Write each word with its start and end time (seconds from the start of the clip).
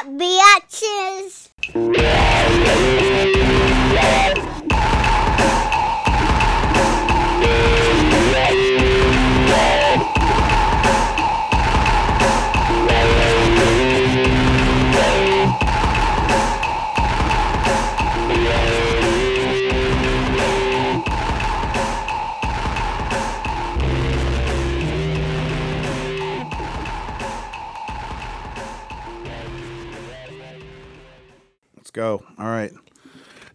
up, 0.00 0.06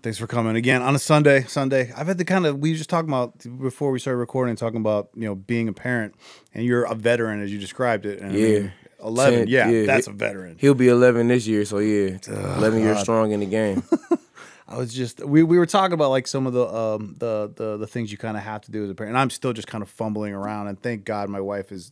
Thanks 0.05 0.19
for 0.19 0.27
coming 0.27 0.55
again 0.55 0.83
on 0.83 0.93
a 0.93 0.99
Sunday. 0.99 1.45
Sunday. 1.45 1.91
I've 1.97 2.05
had 2.05 2.19
the 2.19 2.25
kind 2.25 2.45
of 2.45 2.59
we 2.59 2.69
were 2.69 2.77
just 2.77 2.91
talking 2.91 3.09
about 3.09 3.39
before 3.59 3.89
we 3.89 3.97
started 3.97 4.19
recording, 4.19 4.55
talking 4.55 4.79
about 4.79 5.09
you 5.15 5.23
know 5.23 5.33
being 5.33 5.67
a 5.67 5.73
parent, 5.73 6.13
and 6.53 6.63
you're 6.63 6.83
a 6.83 6.93
veteran 6.93 7.41
as 7.41 7.51
you 7.51 7.57
described 7.57 8.05
it. 8.05 8.19
And 8.21 8.31
I 8.33 8.35
Yeah. 8.35 8.59
mean, 8.59 8.73
eleven. 9.03 9.39
Ten- 9.39 9.47
yeah, 9.47 9.67
yeah. 9.67 9.87
that's 9.87 10.05
a 10.05 10.11
veteran. 10.11 10.57
He'll 10.59 10.75
be 10.75 10.89
11 10.89 11.27
this 11.29 11.47
year, 11.47 11.65
so 11.65 11.79
yeah, 11.79 12.19
11 12.27 12.81
years 12.83 12.99
strong 12.99 13.31
in 13.31 13.39
the 13.39 13.47
game. 13.47 13.81
I 14.67 14.77
was 14.77 14.93
just 14.93 15.25
we, 15.25 15.41
we 15.41 15.57
were 15.57 15.65
talking 15.65 15.93
about 15.95 16.11
like 16.11 16.27
some 16.27 16.45
of 16.45 16.53
the 16.53 16.67
um 16.67 17.15
the 17.17 17.51
the, 17.55 17.77
the 17.77 17.87
things 17.87 18.11
you 18.11 18.19
kind 18.19 18.37
of 18.37 18.43
have 18.43 18.61
to 18.61 18.71
do 18.71 18.83
as 18.83 18.91
a 18.91 18.93
parent. 18.93 19.09
And 19.15 19.17
I'm 19.19 19.31
still 19.31 19.53
just 19.53 19.67
kind 19.67 19.81
of 19.81 19.89
fumbling 19.89 20.35
around. 20.35 20.67
And 20.67 20.79
thank 20.79 21.03
God 21.03 21.29
my 21.29 21.41
wife 21.41 21.71
is 21.71 21.91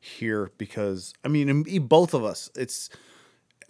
here 0.00 0.50
because 0.56 1.12
I 1.22 1.28
mean 1.28 1.64
both 1.86 2.14
of 2.14 2.24
us. 2.24 2.48
It's 2.56 2.88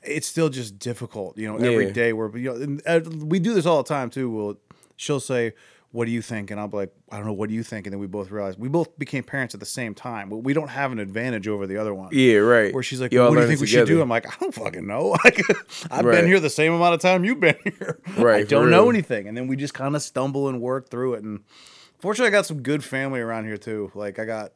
it's 0.05 0.27
still 0.27 0.48
just 0.48 0.79
difficult, 0.79 1.37
you 1.38 1.47
know. 1.47 1.56
Every 1.56 1.87
Yeah. 1.87 1.92
day 1.92 2.12
we're 2.12 2.37
you 2.37 2.51
know 2.55 2.56
and, 2.62 2.83
uh, 2.87 3.01
we 3.25 3.39
do 3.39 3.55
this 3.55 3.67
all 3.67 3.83
the 3.83 3.89
time 3.89 4.11
too. 4.11 4.31
We'll 4.31 4.58
she'll 4.97 5.20
say. 5.20 5.55
What 5.95 6.06
do 6.06 6.11
you 6.11 6.22
think? 6.22 6.50
And 6.50 6.58
I'll 6.58 6.69
be 6.69 6.78
like, 6.78 6.95
I 7.11 7.19
don't 7.19 7.27
know. 7.27 7.34
What 7.34 7.50
do 7.50 7.55
you 7.55 7.62
think? 7.62 7.86
And 7.86 7.92
then 7.92 8.00
we 8.00 8.06
both 8.06 8.30
realize 8.30 8.56
we 8.56 8.70
both 8.70 8.98
became 8.98 9.23
parents 9.25 9.53
at 9.53 9.61
the 9.61 9.67
same 9.67 9.95
time. 9.95 10.30
We 10.30 10.55
don't 10.55 10.69
have 10.70 10.91
an 10.91 10.98
advantage 10.98 11.47
over 11.48 11.67
the 11.67 11.77
other 11.77 11.92
one. 11.92 12.08
Yeah, 12.12 12.36
right. 12.36 12.73
Where 12.73 12.83
she's 12.83 12.98
like, 12.98 13.12
Y'all 13.12 13.28
"What 13.28 13.34
do 13.34 13.42
you 13.42 13.47
think 13.47 13.61
we 13.61 13.67
should 13.67 13.86
do?" 13.86 14.00
I'm 14.00 14.08
like, 14.08 14.27
"I 14.27 14.34
don't 14.41 14.55
fucking 14.55 14.86
know. 14.86 15.14
I've 15.91 16.06
Right. 16.06 16.12
been 16.14 16.27
here 16.27 16.41
the 16.41 16.48
same 16.48 16.73
amount 16.73 16.95
of 16.95 17.00
time 17.03 17.27
you've 17.27 17.41
been 17.41 17.56
here. 17.64 17.98
Right, 18.17 18.41
I 18.41 18.45
don't 18.45 18.70
know 18.70 18.89
anything." 18.89 19.28
And 19.28 19.36
then 19.36 19.48
we 19.48 19.55
just 19.56 19.75
kind 19.75 19.95
of 19.95 20.00
stumble 20.00 20.48
and 20.48 20.62
work 20.62 20.89
through 20.89 21.12
it. 21.12 21.25
And 21.25 21.41
fortunately, 22.00 22.28
I 22.28 22.39
got 22.39 22.47
some 22.47 22.62
good 22.62 22.83
family 22.83 23.20
around 23.20 23.45
here 23.45 23.58
too. 23.58 23.92
Like, 23.95 24.19
I 24.19 24.25
got, 24.25 24.53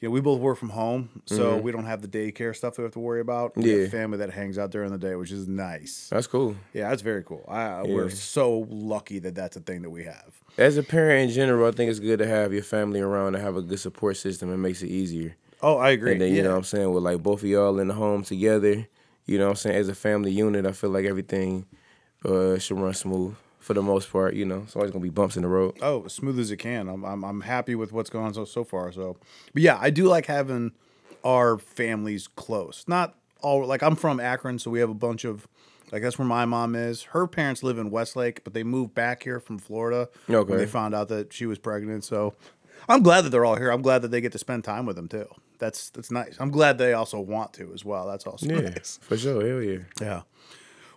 you 0.00 0.08
know, 0.08 0.12
we 0.12 0.20
both 0.20 0.40
work 0.40 0.56
from 0.56 0.70
home, 0.70 1.22
so 1.26 1.58
we 1.58 1.72
don't 1.72 1.84
have 1.84 2.00
the 2.00 2.08
daycare 2.08 2.56
stuff 2.56 2.74
that 2.76 2.82
we 2.82 2.86
have 2.86 2.92
to 2.94 3.00
worry 3.00 3.20
about. 3.20 3.56
We 3.56 3.64
Mm-hmm. 3.64 3.82
Yeah. 3.82 3.88
family 3.88 4.18
that 4.18 4.30
hangs 4.30 4.56
out 4.58 4.70
during 4.70 4.90
the 4.90 4.98
day, 4.98 5.14
which 5.14 5.30
is 5.30 5.46
nice. 5.46 6.08
That's 6.10 6.26
cool. 6.26 6.56
Yeah, 6.72 6.88
that's 6.88 7.02
very 7.02 7.22
cool. 7.22 7.44
I, 7.48 7.82
We're 7.82 8.08
so 8.10 8.66
lucky 8.70 9.18
that 9.20 9.34
that's 9.34 9.56
a 9.56 9.60
thing 9.60 9.82
that 9.82 9.90
we 9.90 10.04
have. 10.04 10.32
As 10.56 10.76
a 10.78 10.82
parent 10.82 11.28
in 11.28 11.34
general, 11.34 11.68
I 11.68 11.72
think 11.72 11.90
it's 11.90 12.00
good 12.00 12.18
to 12.20 12.26
have 12.26 12.52
your 12.52 12.62
family 12.62 13.00
around 13.00 13.34
and 13.34 13.44
have 13.44 13.56
a 13.56 13.62
good 13.62 13.78
support 13.78 14.16
system. 14.16 14.52
It 14.52 14.56
makes 14.56 14.82
it 14.82 14.88
easier. 14.88 15.36
Oh, 15.62 15.76
I 15.76 15.90
agree. 15.90 16.12
And 16.12 16.20
then, 16.22 16.30
you 16.30 16.36
yeah. 16.38 16.42
know 16.44 16.50
what 16.52 16.56
I'm 16.58 16.64
saying, 16.64 16.92
with 16.92 17.04
like 17.04 17.22
both 17.22 17.42
of 17.42 17.48
y'all 17.48 17.78
in 17.78 17.88
the 17.88 17.94
home 17.94 18.22
together, 18.24 18.88
you 19.26 19.36
know 19.38 19.44
what 19.44 19.50
I'm 19.50 19.56
saying, 19.56 19.76
as 19.76 19.88
a 19.90 19.94
family 19.94 20.32
unit, 20.32 20.64
I 20.64 20.72
feel 20.72 20.90
like 20.90 21.04
everything 21.04 21.66
uh, 22.24 22.58
should 22.58 22.78
run 22.78 22.94
smooth 22.94 23.34
for 23.70 23.74
the 23.74 23.82
most 23.82 24.10
part, 24.10 24.34
you 24.34 24.44
know. 24.44 24.62
It's 24.64 24.74
always 24.74 24.90
to 24.90 24.98
be 24.98 25.10
bumps 25.10 25.36
in 25.36 25.42
the 25.42 25.48
road. 25.48 25.76
Oh, 25.80 26.04
as 26.06 26.12
smooth 26.14 26.40
as 26.40 26.50
it 26.50 26.56
can. 26.56 26.88
I'm, 26.88 27.04
I'm 27.04 27.22
I'm 27.24 27.40
happy 27.42 27.76
with 27.76 27.92
what's 27.92 28.10
going 28.10 28.24
on 28.26 28.34
so 28.34 28.44
so 28.44 28.64
far. 28.64 28.90
So, 28.90 29.16
but 29.52 29.62
yeah, 29.62 29.78
I 29.80 29.90
do 29.90 30.06
like 30.08 30.26
having 30.26 30.72
our 31.24 31.56
families 31.56 32.26
close. 32.26 32.84
Not 32.88 33.14
all 33.42 33.64
like 33.64 33.80
I'm 33.84 33.94
from 33.94 34.18
Akron, 34.18 34.58
so 34.58 34.72
we 34.72 34.80
have 34.80 34.90
a 34.90 34.94
bunch 34.94 35.24
of 35.24 35.46
like 35.92 36.02
that's 36.02 36.18
where 36.18 36.26
my 36.26 36.44
mom 36.46 36.74
is. 36.74 37.04
Her 37.14 37.28
parents 37.28 37.62
live 37.62 37.78
in 37.78 37.90
Westlake, 37.92 38.42
but 38.42 38.54
they 38.54 38.64
moved 38.64 38.92
back 38.92 39.22
here 39.22 39.38
from 39.38 39.58
Florida 39.58 40.08
Okay. 40.28 40.50
when 40.50 40.58
they 40.58 40.66
found 40.66 40.92
out 40.92 41.06
that 41.08 41.32
she 41.32 41.46
was 41.46 41.58
pregnant. 41.58 42.02
So, 42.02 42.34
I'm 42.88 43.04
glad 43.04 43.20
that 43.22 43.30
they're 43.30 43.44
all 43.44 43.54
here. 43.56 43.70
I'm 43.70 43.82
glad 43.82 44.02
that 44.02 44.10
they 44.10 44.20
get 44.20 44.32
to 44.32 44.38
spend 44.38 44.64
time 44.64 44.84
with 44.84 44.96
them 44.96 45.06
too. 45.06 45.28
That's 45.58 45.90
that's 45.90 46.10
nice. 46.10 46.36
I'm 46.40 46.50
glad 46.50 46.78
they 46.78 46.92
also 46.92 47.20
want 47.20 47.52
to 47.52 47.72
as 47.72 47.84
well. 47.84 48.08
That's 48.08 48.26
also 48.26 48.46
Yeah, 48.46 48.70
nice. 48.70 48.98
for 49.00 49.16
sure. 49.16 49.46
Hell 49.46 49.62
yeah. 49.62 49.78
Yeah. 50.00 50.22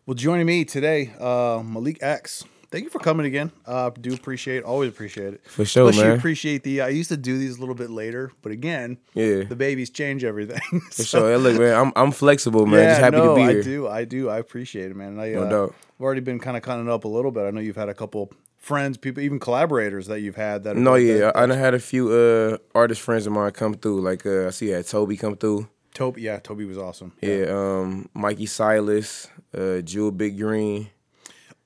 Well, 0.07 0.15
joining 0.15 0.47
me 0.47 0.65
today, 0.65 1.13
uh, 1.19 1.61
Malik 1.63 1.99
X. 2.01 2.43
Thank 2.73 2.85
you 2.85 2.89
for 2.89 2.97
coming 2.97 3.27
again. 3.27 3.51
Uh, 3.67 3.91
do 3.91 4.15
appreciate, 4.15 4.63
always 4.63 4.89
appreciate 4.89 5.35
it. 5.35 5.45
For 5.47 5.63
sure, 5.63 5.89
Especially 5.89 6.09
man. 6.09 6.17
appreciate 6.17 6.63
the. 6.63 6.81
I 6.81 6.87
used 6.87 7.09
to 7.09 7.17
do 7.17 7.37
these 7.37 7.57
a 7.57 7.59
little 7.59 7.75
bit 7.75 7.91
later, 7.91 8.31
but 8.41 8.51
again, 8.51 8.97
Yeah. 9.13 9.43
the 9.43 9.55
babies 9.55 9.91
change 9.91 10.23
everything. 10.23 10.59
For 10.91 11.03
sure. 11.03 11.29
Hey, 11.29 11.37
look, 11.37 11.59
man, 11.59 11.75
I'm, 11.79 11.93
I'm 11.95 12.11
flexible, 12.11 12.65
man. 12.65 12.89
Just 12.89 13.01
happy 13.01 13.17
no, 13.17 13.35
to 13.35 13.35
be 13.35 13.41
here. 13.53 13.59
I 13.59 13.63
do, 13.63 13.87
I 13.87 14.05
do, 14.05 14.27
I 14.27 14.39
appreciate 14.39 14.89
it, 14.89 14.95
man. 14.95 15.19
I, 15.19 15.33
No 15.33 15.43
uh, 15.43 15.49
doubt. 15.49 15.75
I've 15.99 16.03
already 16.03 16.21
been 16.21 16.39
kind 16.39 16.57
of 16.57 16.63
cutting 16.63 16.89
up 16.89 17.03
a 17.03 17.07
little 17.07 17.29
bit. 17.29 17.43
I 17.43 17.51
know 17.51 17.61
you've 17.61 17.75
had 17.75 17.89
a 17.89 17.93
couple 17.93 18.31
friends, 18.57 18.97
people, 18.97 19.21
even 19.21 19.37
collaborators 19.39 20.07
that 20.07 20.21
you've 20.21 20.35
had 20.37 20.63
that. 20.63 20.75
No, 20.75 20.95
yeah, 20.95 21.17
that- 21.31 21.37
I, 21.37 21.43
I 21.43 21.55
had 21.55 21.75
a 21.75 21.79
few 21.79 22.09
uh, 22.11 22.57
artist 22.73 23.01
friends 23.01 23.27
of 23.27 23.33
mine 23.33 23.51
come 23.51 23.75
through. 23.75 24.01
Like, 24.01 24.25
uh, 24.25 24.47
I 24.47 24.49
see 24.49 24.69
had 24.69 24.87
Toby 24.87 25.15
come 25.15 25.37
through. 25.37 25.69
Toby, 25.93 26.23
yeah, 26.23 26.39
Toby 26.39 26.65
was 26.65 26.79
awesome. 26.79 27.11
Yeah, 27.21 27.45
um, 27.51 28.09
Mikey 28.15 28.47
Silas, 28.47 29.27
uh, 29.55 29.81
Jewel 29.81 30.09
Big 30.09 30.39
Green. 30.39 30.89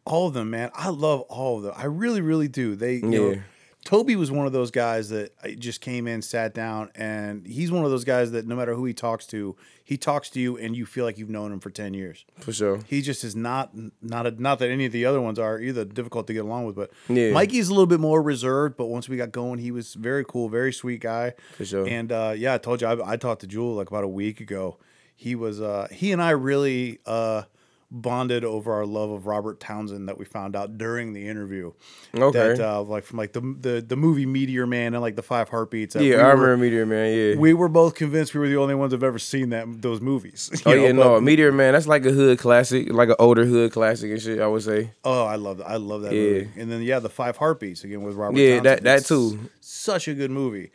All 0.07 0.28
of 0.28 0.34
them, 0.34 0.50
man. 0.50 0.72
I 0.73 0.90
love 0.90 1.22
all 1.22 1.57
of 1.57 1.63
them. 1.63 1.73
I 1.75 1.85
really, 1.85 2.22
really 2.22 2.47
do. 2.47 2.75
They, 2.75 2.95
you 2.95 3.01
know, 3.35 3.41
Toby 3.85 4.16
was 4.18 4.29
one 4.31 4.45
of 4.45 4.51
those 4.51 4.69
guys 4.72 5.09
that 5.09 5.31
I 5.41 5.53
just 5.53 5.79
came 5.79 6.07
in, 6.07 6.22
sat 6.22 6.53
down, 6.53 6.90
and 6.95 7.45
he's 7.47 7.72
one 7.72 7.85
of 7.85 7.91
those 7.91 8.03
guys 8.03 8.31
that 8.31 8.45
no 8.45 8.56
matter 8.56 8.73
who 8.73 8.84
he 8.84 8.94
talks 8.94 9.25
to, 9.28 9.56
he 9.85 9.95
talks 9.95 10.29
to 10.31 10.41
you, 10.41 10.57
and 10.57 10.75
you 10.75 10.85
feel 10.85 11.06
like 11.06 11.18
you've 11.18 11.29
known 11.29 11.53
him 11.53 11.62
for 11.62 11.69
ten 11.69 11.94
years. 11.94 12.25
For 12.40 12.51
sure. 12.51 12.79
He 12.88 13.01
just 13.01 13.23
is 13.23 13.34
not 13.35 13.72
not 14.01 14.28
a, 14.28 14.31
not 14.31 14.59
that 14.59 14.69
any 14.69 14.85
of 14.85 14.91
the 14.91 15.06
other 15.06 15.22
ones 15.22 15.40
are 15.40 15.59
either 15.62 15.85
difficult 15.85 16.28
to 16.28 16.34
get 16.34 16.44
along 16.44 16.66
with, 16.66 16.75
but 16.75 16.91
Yeah. 17.07 17.31
Mikey's 17.31 17.69
a 17.69 17.72
little 17.72 17.85
bit 17.88 18.01
more 18.01 18.22
reserved. 18.22 18.75
But 18.75 18.88
once 18.88 19.07
we 19.07 19.16
got 19.16 19.31
going, 19.31 19.59
he 19.59 19.72
was 19.72 19.94
very 19.94 20.25
cool, 20.25 20.50
very 20.50 20.74
sweet 20.74 21.00
guy. 21.00 21.34
For 21.56 21.63
sure. 21.63 21.88
And 21.88 22.12
uh, 22.12 22.34
yeah, 22.35 22.56
I 22.56 22.57
told 22.57 22.81
you 22.81 22.88
I, 22.88 23.13
I 23.13 23.16
talked 23.18 23.41
to 23.41 23.47
Jewel 23.47 23.75
like 23.75 23.88
about 23.89 24.03
a 24.03 24.09
week 24.09 24.41
ago. 24.41 24.78
He 25.16 25.34
was 25.35 25.62
uh, 25.62 25.88
he 25.91 26.12
and 26.12 26.22
I 26.22 26.31
really 26.31 27.00
uh, 27.06 27.44
bonded 27.89 28.43
over 28.43 28.73
our 28.73 28.85
love 28.85 29.09
of 29.09 29.27
Robert 29.27 29.61
Townsend 29.61 30.09
that 30.09 30.17
we 30.17 30.25
found 30.25 30.57
out 30.57 30.77
during 30.77 31.13
the 31.13 31.25
interview. 31.29 31.71
Okay. 32.13 32.37
That 32.55 32.59
uh, 32.59 32.81
like 32.81 33.05
from 33.05 33.17
like 33.17 33.31
the, 33.31 33.39
the 33.61 33.81
the 33.87 33.95
movie 33.95 34.25
Meteor 34.25 34.67
Man 34.67 34.93
and 34.93 35.01
like 35.01 35.15
the 35.15 35.21
Five 35.23 35.47
Heartbeats. 35.47 35.95
yeah, 35.95 36.01
we 36.01 36.15
I 36.15 36.17
were- 36.33 36.41
remember 36.41 36.57
Meteor 36.57 36.85
Man. 36.85 37.17
Yeah. 37.17 37.35
We 37.39 37.53
were 37.53 37.69
both 37.69 37.95
convinced 37.95 38.33
we 38.33 38.41
were 38.41 38.49
the 38.49 38.57
only 38.57 38.75
ones 38.75 38.91
that 38.91 38.97
have 38.97 39.03
ever 39.03 39.19
seen 39.19 39.51
that 39.51 39.81
those 39.81 40.01
movies. 40.01 40.51
oh 40.65 40.73
you 40.73 40.81
yeah, 40.83 40.91
know, 40.91 41.15
no, 41.15 41.21
Meteor 41.21 41.53
Man. 41.53 41.73
That's 41.73 41.87
like 41.87 42.05
a 42.05 42.11
hood 42.11 42.39
classic, 42.39 42.91
like 42.91 43.07
an 43.09 43.15
older 43.19 43.45
hood 43.45 43.71
classic 43.71 44.11
and 44.11 44.21
shit. 44.21 44.39
I 44.41 44.47
would 44.47 44.63
say. 44.63 44.91
Oh, 45.05 45.25
I 45.25 45.35
love 45.37 45.59
that. 45.59 45.69
I 45.69 45.77
love 45.77 46.01
that 46.01 46.11
Yeah. 46.13 46.21
movie. 46.21 46.49
And 46.57 46.69
then 46.71 46.81
yeah, 46.81 46.99
the 46.99 47.09
Five 47.09 47.37
Heartbeats 47.37 47.85
again 47.85 48.01
with 48.01 48.15
Robert. 48.15 48.37
Yeah, 48.37 48.55
Townsend. 48.57 48.65
that- 48.65 48.83
that 48.83 48.97
It's 48.99 49.07
too. 49.07 49.49
Such 49.61 50.09
a 50.09 50.13
good 50.13 50.31
movie, 50.31 50.71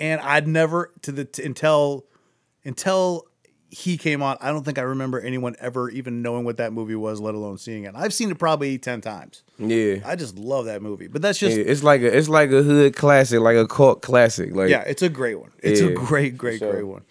and 0.00 0.18
I'd 0.22 0.48
never 0.48 0.92
to 1.02 1.12
the 1.12 1.26
t- 1.26 1.42
until 1.44 2.06
until 2.64 3.26
he 3.74 3.98
came 3.98 4.22
on. 4.22 4.36
I 4.40 4.50
don't 4.50 4.64
think 4.64 4.78
I 4.78 4.82
remember 4.82 5.20
anyone 5.20 5.56
ever 5.58 5.90
even 5.90 6.22
knowing 6.22 6.44
what 6.44 6.58
that 6.58 6.72
movie 6.72 6.94
was, 6.94 7.20
let 7.20 7.34
alone 7.34 7.58
seeing 7.58 7.84
it. 7.84 7.94
I've 7.96 8.14
seen 8.14 8.30
it 8.30 8.38
probably 8.38 8.78
ten 8.78 9.00
times. 9.00 9.42
Yeah. 9.58 9.96
I 10.04 10.14
just 10.14 10.38
love 10.38 10.66
that 10.66 10.80
movie. 10.80 11.08
But 11.08 11.22
that's 11.22 11.40
just 11.40 11.56
yeah, 11.56 11.64
It's 11.64 11.82
like 11.82 12.00
a 12.00 12.16
it's 12.16 12.28
like 12.28 12.52
a 12.52 12.62
hood 12.62 12.94
classic, 12.94 13.40
like 13.40 13.56
a 13.56 13.66
cult 13.66 14.00
classic. 14.00 14.54
Like 14.54 14.70
yeah, 14.70 14.82
it's 14.82 15.02
a 15.02 15.08
great 15.08 15.40
one. 15.40 15.50
It's 15.58 15.80
a 15.80 15.92
great, 15.92 16.38
great, 16.38 16.60
sure. 16.60 16.72
great 16.72 16.86
one. 16.86 17.02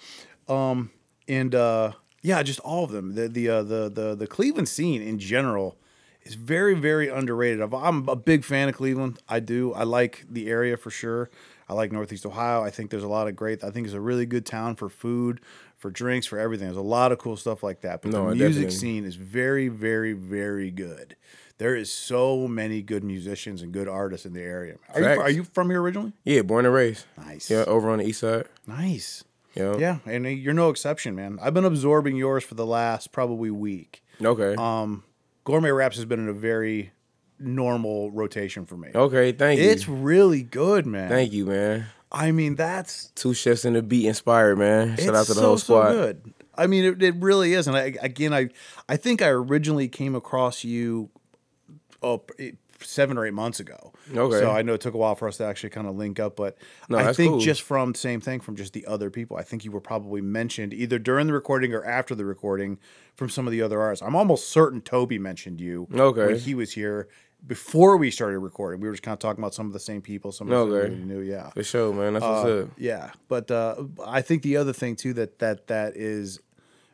Um, 0.47 0.91
and 1.27 1.53
uh, 1.53 1.91
yeah, 2.21 2.41
just 2.43 2.61
all 2.61 2.85
of 2.85 2.91
them. 2.91 3.15
The 3.15 3.27
the 3.27 3.49
uh, 3.49 3.63
the 3.63 3.89
the 3.89 4.15
the 4.15 4.27
Cleveland 4.27 4.69
scene 4.69 5.01
in 5.01 5.19
general 5.19 5.77
is 6.23 6.35
very 6.35 6.75
very 6.75 7.09
underrated. 7.09 7.61
I'm 7.73 8.07
a 8.07 8.15
big 8.15 8.45
fan 8.45 8.69
of 8.69 8.75
Cleveland. 8.75 9.19
I 9.27 9.41
do. 9.41 9.73
I 9.73 9.83
like 9.83 10.25
the 10.29 10.47
area 10.47 10.77
for 10.77 10.91
sure. 10.91 11.29
I 11.67 11.73
like 11.73 11.91
Northeast 11.91 12.25
Ohio. 12.25 12.61
I 12.61 12.69
think 12.69 12.89
there's 12.91 13.03
a 13.03 13.07
lot 13.07 13.27
of 13.27 13.35
great. 13.35 13.63
I 13.63 13.71
think 13.71 13.85
it's 13.85 13.95
a 13.95 14.01
really 14.01 14.25
good 14.25 14.45
town 14.45 14.75
for 14.75 14.89
food, 14.89 15.41
for 15.83 15.91
drinks, 15.91 16.25
for 16.25 16.39
everything. 16.39 16.65
There's 16.67 16.77
a 16.77 16.81
lot 16.81 17.11
of 17.11 17.17
cool 17.19 17.35
stuff 17.35 17.61
like 17.61 17.81
that. 17.81 18.01
But 18.01 18.11
No, 18.11 18.29
the 18.29 18.35
music 18.35 18.53
definitely. 18.63 18.71
scene 18.77 19.03
is 19.05 19.15
very 19.15 19.67
very 19.67 20.13
very 20.13 20.71
good. 20.71 21.15
There 21.57 21.75
is 21.75 21.91
so 21.91 22.47
many 22.47 22.81
good 22.81 23.03
musicians 23.03 23.61
and 23.61 23.71
good 23.73 23.87
artists 23.89 24.25
in 24.25 24.33
the 24.33 24.41
area. 24.41 24.77
Are 24.93 25.01
you, 25.01 25.07
are 25.21 25.29
you 25.29 25.43
from 25.43 25.69
here 25.69 25.81
originally? 25.81 26.13
Yeah, 26.23 26.41
born 26.41 26.65
and 26.65 26.73
raised. 26.73 27.05
Nice. 27.17 27.51
Yeah, 27.51 27.65
over 27.67 27.89
on 27.91 27.99
the 27.99 28.05
east 28.05 28.21
side. 28.21 28.45
Nice. 28.65 29.23
Yeah. 29.55 29.77
Yeah, 29.77 29.97
and 30.05 30.25
you're 30.25 30.53
no 30.53 30.69
exception, 30.69 31.15
man. 31.15 31.37
I've 31.41 31.53
been 31.53 31.65
absorbing 31.65 32.15
yours 32.15 32.43
for 32.43 32.55
the 32.55 32.65
last 32.65 33.11
probably 33.11 33.51
week. 33.51 34.03
Okay. 34.21 34.55
Um, 34.57 35.03
Gourmet 35.43 35.69
Raps 35.71 35.97
has 35.97 36.05
been 36.05 36.19
in 36.19 36.27
a 36.29 36.33
very 36.33 36.91
normal 37.39 38.09
rotation 38.11 38.65
for 38.65 38.77
me. 38.77 38.89
okay, 38.95 39.31
thank 39.31 39.59
you. 39.59 39.69
It's 39.69 39.87
really 39.87 40.43
good, 40.43 40.85
man. 40.85 41.09
Thank 41.09 41.33
you, 41.33 41.45
man. 41.45 41.85
I 42.13 42.31
mean, 42.31 42.55
that's 42.55 43.07
Two 43.15 43.33
chefs 43.33 43.65
in 43.65 43.73
the 43.73 43.81
beat 43.81 44.05
inspired, 44.07 44.57
man. 44.57 44.97
Shout 44.97 45.15
out 45.15 45.25
to 45.25 45.33
the 45.33 45.41
so, 45.41 45.47
whole 45.47 45.57
squad. 45.57 45.87
So 45.87 45.93
good. 45.93 46.33
I 46.55 46.67
mean, 46.67 46.85
it, 46.85 47.01
it 47.01 47.15
really 47.15 47.53
is. 47.53 47.67
And 47.67 47.75
I, 47.75 47.93
again, 48.01 48.33
I 48.33 48.49
I 48.87 48.97
think 48.97 49.21
I 49.21 49.29
originally 49.29 49.87
came 49.87 50.15
across 50.15 50.63
you. 50.63 51.09
Oh, 52.03 52.23
it, 52.37 52.57
seven 52.79 53.17
or 53.17 53.25
eight 53.25 53.33
months 53.33 53.59
ago. 53.59 53.93
Okay. 54.13 54.39
So 54.39 54.51
I 54.51 54.61
know 54.61 54.73
it 54.73 54.81
took 54.81 54.93
a 54.93 54.97
while 54.97 55.15
for 55.15 55.27
us 55.27 55.37
to 55.37 55.45
actually 55.45 55.69
kind 55.69 55.87
of 55.87 55.95
link 55.95 56.19
up, 56.19 56.35
but 56.35 56.57
No, 56.89 56.97
I 56.97 57.13
think 57.13 57.31
cool. 57.31 57.39
just 57.39 57.61
from 57.61 57.95
same 57.95 58.19
thing 58.19 58.41
from 58.41 58.55
just 58.55 58.73
the 58.73 58.85
other 58.85 59.09
people. 59.09 59.37
I 59.37 59.43
think 59.43 59.63
you 59.63 59.71
were 59.71 59.79
probably 59.79 60.21
mentioned 60.21 60.73
either 60.73 60.99
during 60.99 61.27
the 61.27 61.33
recording 61.33 61.73
or 61.73 61.83
after 61.85 62.13
the 62.13 62.25
recording 62.25 62.79
from 63.15 63.29
some 63.29 63.47
of 63.47 63.51
the 63.51 63.61
other 63.61 63.79
artists. 63.79 64.03
I'm 64.03 64.15
almost 64.15 64.49
certain 64.49 64.81
Toby 64.81 65.17
mentioned 65.17 65.61
you 65.61 65.87
Okay. 65.93 66.25
when 66.25 66.39
he 66.39 66.53
was 66.55 66.73
here 66.73 67.07
before 67.45 67.97
we 67.97 68.09
started 68.11 68.39
recording. 68.39 68.79
We 68.81 68.87
were 68.87 68.93
just 68.93 69.03
kind 69.03 69.13
of 69.13 69.19
talking 69.19 69.43
about 69.43 69.53
some 69.53 69.67
of 69.67 69.73
the 69.73 69.79
same 69.79 70.01
people, 70.01 70.31
some 70.31 70.51
of 70.51 70.69
the 70.69 70.89
we 70.89 70.95
knew. 70.95 71.19
Yeah. 71.19 71.49
For 71.51 71.63
sure, 71.63 71.93
man. 71.93 72.13
That's 72.13 72.23
what's 72.25 72.45
Uh, 72.45 72.63
up. 72.63 72.69
yeah, 72.77 73.11
but 73.27 73.51
uh, 73.51 73.83
I 74.05 74.21
think 74.21 74.43
the 74.43 74.57
other 74.57 74.73
thing 74.73 74.95
too 74.95 75.13
that 75.13 75.39
that 75.39 75.67
that 75.67 75.95
is 75.97 76.39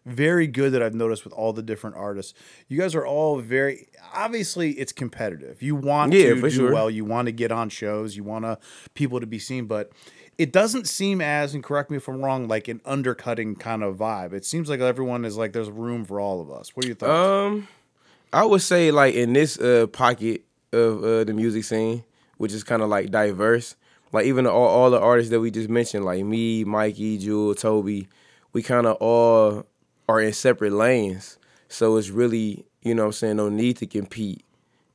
very 0.05 0.47
good 0.47 0.71
that 0.71 0.81
I've 0.81 0.95
noticed 0.95 1.23
with 1.23 1.33
all 1.33 1.53
the 1.53 1.61
different 1.61 1.95
artists. 1.97 2.33
You 2.67 2.79
guys 2.79 2.95
are 2.95 3.05
all 3.05 3.39
very 3.39 3.89
obviously 4.13 4.71
it's 4.71 4.91
competitive. 4.93 5.61
You 5.61 5.75
want 5.75 6.13
Yeah, 6.13 6.33
to 6.33 6.41
do 6.41 6.49
sure. 6.49 6.73
well. 6.73 6.89
You 6.89 7.05
want 7.05 7.27
to 7.27 7.31
get 7.31 7.51
on 7.51 7.69
shows. 7.69 8.15
You 8.17 8.23
want 8.23 8.45
to 8.45 8.57
people 8.93 9.19
to 9.19 9.27
be 9.27 9.39
seen, 9.39 9.65
but. 9.65 9.91
It 10.37 10.53
doesn't 10.53 10.87
seem 10.87 11.19
as, 11.19 11.53
and 11.53 11.61
correct 11.61 11.91
me 11.91 11.97
if 11.97 12.07
I'm 12.07 12.21
wrong, 12.23 12.47
like 12.47 12.69
an 12.69 12.79
undercutting 12.85 13.57
kind 13.57 13.83
of 13.83 13.97
vibe. 13.97 14.31
It 14.31 14.45
seems 14.45 14.69
like 14.69 14.79
everyone 14.79 15.25
is 15.25 15.35
like 15.35 15.51
there's 15.51 15.69
room 15.69 16.05
for 16.05 16.21
all 16.21 16.39
of 16.39 16.49
us. 16.49 16.73
What 16.77 16.85
are 16.85 16.87
your 16.87 16.95
thoughts? 16.95 17.11
Um, 17.57 17.67
I 18.31 18.45
would 18.45 18.61
say 18.61 18.91
like 18.91 19.15
in 19.15 19.33
this 19.33 19.57
uh 19.59 19.87
pocket 19.91 20.43
of 20.71 21.03
uh, 21.03 21.23
the 21.23 21.33
music 21.33 21.63
scene, 21.63 22.03
which 22.37 22.53
is 22.53 22.63
kind 22.63 22.81
of 22.81 22.89
like 22.89 23.09
diverse. 23.11 23.75
Like 24.11 24.25
even 24.25 24.47
all, 24.47 24.67
all 24.67 24.89
the 24.89 24.99
artists 24.99 25.29
that 25.31 25.39
we 25.39 25.51
just 25.51 25.69
mentioned, 25.69 26.03
like 26.05 26.23
me, 26.25 26.63
Mikey, 26.63 27.19
Jewel, 27.19 27.53
Toby, 27.55 28.07
we 28.53 28.63
kind 28.63 28.87
of 28.87 28.95
all 28.97 29.65
are 30.07 30.19
in 30.21 30.33
separate 30.33 30.73
lanes. 30.73 31.37
So 31.67 31.95
it's 31.97 32.09
really, 32.09 32.65
you 32.81 32.95
know 32.95 33.03
what 33.03 33.07
I'm 33.07 33.13
saying, 33.13 33.37
no 33.37 33.49
need 33.49 33.77
to 33.77 33.85
compete 33.85 34.43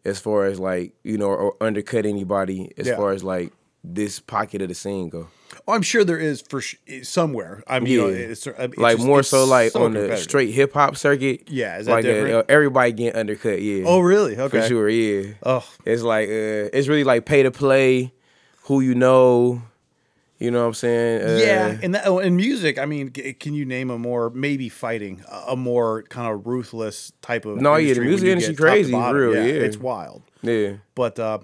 as 0.05 0.19
far 0.19 0.47
as 0.47 0.59
like, 0.59 0.95
you 1.05 1.17
know, 1.17 1.27
or 1.29 1.57
undercut 1.61 2.07
anybody 2.07 2.73
as 2.77 2.89
Yeah. 2.89 2.97
far 2.97 3.13
as 3.13 3.23
like 3.23 3.53
this 3.85 4.19
pocket 4.19 4.63
of 4.63 4.69
the 4.69 4.75
scene 4.75 5.09
go. 5.09 5.29
Oh, 5.67 5.73
I'm 5.73 5.83
sure 5.83 6.05
there 6.05 6.19
is 6.19 6.41
for 6.43 6.61
sh- 6.61 6.77
somewhere. 7.03 7.63
I 7.67 7.81
mean, 7.81 7.93
you 7.93 8.01
know, 8.03 8.09
it's, 8.09 8.47
it's 8.47 8.77
like 8.79 8.97
just- 8.97 9.07
more 9.07 9.21
it's 9.21 9.29
so 9.29 9.45
like 9.45 9.75
on 9.77 9.95
the 9.95 10.17
straight 10.17 10.53
hip 10.53 10.73
hop 10.75 10.97
circuit. 10.97 11.49
Yeah, 11.51 11.79
is 11.79 11.87
that 11.87 11.93
like 11.93 12.05
uh, 12.05 12.09
different? 12.09 12.35
uh, 12.35 12.43
everybody 12.49 12.93
getting 12.93 13.19
undercut, 13.19 13.61
yeah. 13.63 13.85
Oh, 13.87 14.01
really? 14.01 14.39
Okay. 14.39 14.61
For 14.61 14.67
sure, 14.69 14.89
yeah. 14.89 15.35
Oh, 15.43 15.67
It's 15.85 16.03
like 16.03 16.29
uh, 16.29 16.71
it's 16.77 16.89
really 16.89 17.05
like 17.05 17.25
pay 17.27 17.43
to 17.43 17.51
play, 17.51 18.13
who 18.65 18.81
you 18.81 18.95
know, 18.95 19.63
you 20.39 20.51
know 20.51 20.63
what 20.63 20.67
I'm 20.69 20.75
saying? 20.75 21.23
Uh, 21.23 21.37
yeah, 21.41 21.79
and 21.83 21.95
that, 21.95 22.07
oh, 22.07 22.19
in 22.19 22.35
music, 22.37 22.79
I 22.79 22.87
mean, 22.87 23.13
c- 23.15 23.33
can 23.35 23.55
you 23.55 23.65
name 23.65 23.89
a 23.91 23.97
more 23.99 24.31
maybe 24.31 24.69
fighting 24.69 25.23
a- 25.31 25.53
a 25.53 25.57
more 25.57 26.03
kind 26.05 26.33
of 26.35 26.47
ruthless 26.47 27.13
type 27.23 27.45
of? 27.47 27.61
No, 27.61 27.77
yeah, 27.77 27.95
the 27.95 28.01
music 28.01 28.29
industry 28.29 28.55
get 28.55 28.59
top 28.59 28.67
to 28.67 28.73
crazy, 28.73 28.95
real, 28.95 29.35
yeah. 29.35 29.63
it's 29.65 29.77
wild. 29.79 30.23
yeah, 30.43 30.73
But 30.97 31.19
uh, 31.19 31.39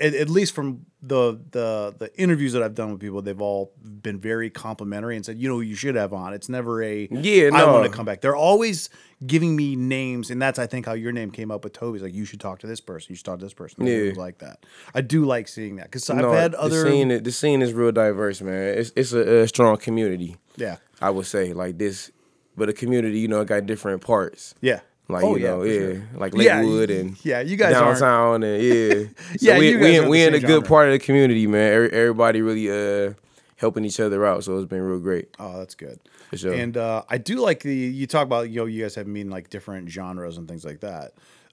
at, 0.00 0.14
at 0.14 0.30
least 0.30 0.54
from 0.54 0.85
the 1.02 1.38
the 1.50 1.94
the 1.98 2.10
interviews 2.20 2.52
that 2.54 2.62
I've 2.62 2.74
done 2.74 2.90
with 2.90 3.00
people, 3.00 3.20
they've 3.22 3.40
all 3.40 3.72
been 3.82 4.18
very 4.18 4.48
complimentary 4.50 5.14
and 5.14 5.24
said, 5.24 5.38
you 5.38 5.48
know, 5.48 5.60
you 5.60 5.74
should 5.74 5.94
have 5.94 6.12
on. 6.12 6.32
It's 6.32 6.48
never 6.48 6.82
a 6.82 7.06
Yeah, 7.10 7.48
I 7.52 7.58
no. 7.64 7.72
want 7.74 7.84
to 7.84 7.90
come 7.94 8.06
back. 8.06 8.22
They're 8.22 8.34
always 8.34 8.88
giving 9.26 9.54
me 9.54 9.76
names, 9.76 10.30
and 10.30 10.40
that's 10.40 10.58
I 10.58 10.66
think 10.66 10.86
how 10.86 10.94
your 10.94 11.12
name 11.12 11.30
came 11.30 11.50
up 11.50 11.64
with 11.64 11.74
Toby's. 11.74 12.02
Like 12.02 12.14
you 12.14 12.24
should 12.24 12.40
talk 12.40 12.60
to 12.60 12.66
this 12.66 12.80
person. 12.80 13.12
You 13.12 13.16
should 13.16 13.26
talk 13.26 13.38
to 13.38 13.44
this 13.44 13.52
person. 13.54 13.86
Yeah. 13.86 14.12
Like 14.16 14.38
that. 14.38 14.64
I 14.94 15.02
do 15.02 15.24
like 15.26 15.48
seeing 15.48 15.76
that 15.76 15.84
because 15.86 16.08
I've 16.08 16.16
no, 16.16 16.32
had 16.32 16.52
the 16.52 16.60
other. 16.60 16.84
scene. 16.90 17.22
The 17.22 17.32
scene 17.32 17.60
is 17.62 17.72
real 17.74 17.92
diverse, 17.92 18.40
man. 18.40 18.78
It's 18.78 18.90
it's 18.96 19.12
a, 19.12 19.42
a 19.42 19.48
strong 19.48 19.76
community. 19.76 20.36
yeah, 20.56 20.76
I 21.00 21.10
would 21.10 21.26
say 21.26 21.52
like 21.52 21.76
this, 21.78 22.10
but 22.56 22.68
a 22.70 22.72
community, 22.72 23.18
you 23.20 23.28
know, 23.28 23.42
it 23.42 23.48
got 23.48 23.66
different 23.66 24.00
parts. 24.00 24.54
yeah. 24.60 24.80
Like 25.08 25.22
Oh, 25.24 25.36
you 25.36 25.44
know, 25.44 25.62
yeah, 25.62 25.78
sure. 25.78 26.02
like 26.16 26.34
Yeah, 26.34 26.56
Lakewood 26.60 26.90
y- 26.90 26.96
and 26.96 27.24
yeah, 27.24 27.40
you 27.40 27.56
guys 27.56 27.74
aren't- 27.76 28.00
downtown 28.00 28.42
and 28.42 28.62
yeah, 28.62 28.90
so 29.36 29.36
Yeah, 29.40 29.58
we 29.58 29.76
we, 29.76 30.00
we 30.08 30.22
in 30.24 30.34
a 30.34 30.40
good 30.40 30.48
genre. 30.48 30.68
part 30.68 30.86
of 30.88 30.92
the 30.92 30.98
community, 30.98 31.46
man. 31.46 31.72
Every, 31.72 31.90
everybody 31.92 32.42
really 32.42 32.68
uh 32.70 33.14
helping 33.56 33.84
each 33.84 34.00
other 34.00 34.26
out, 34.26 34.44
so 34.44 34.58
it's 34.58 34.68
been 34.68 34.82
real 34.82 34.98
great. 35.00 35.28
Oh, 35.38 35.58
that's 35.58 35.74
good. 35.74 35.98
For 36.30 36.36
sure. 36.36 36.52
And 36.52 36.76
uh, 36.76 37.04
I 37.08 37.18
do 37.18 37.36
like 37.36 37.60
the 37.60 37.72
you 37.74 38.06
talk 38.08 38.24
about 38.24 38.50
you 38.50 38.56
know 38.60 38.66
you 38.66 38.82
guys 38.82 38.96
have 38.96 39.06
mean 39.06 39.30
like 39.30 39.48
different 39.48 39.88
genres 39.90 40.36
and 40.38 40.48
things 40.48 40.64
like 40.64 40.80
that. 40.80 41.12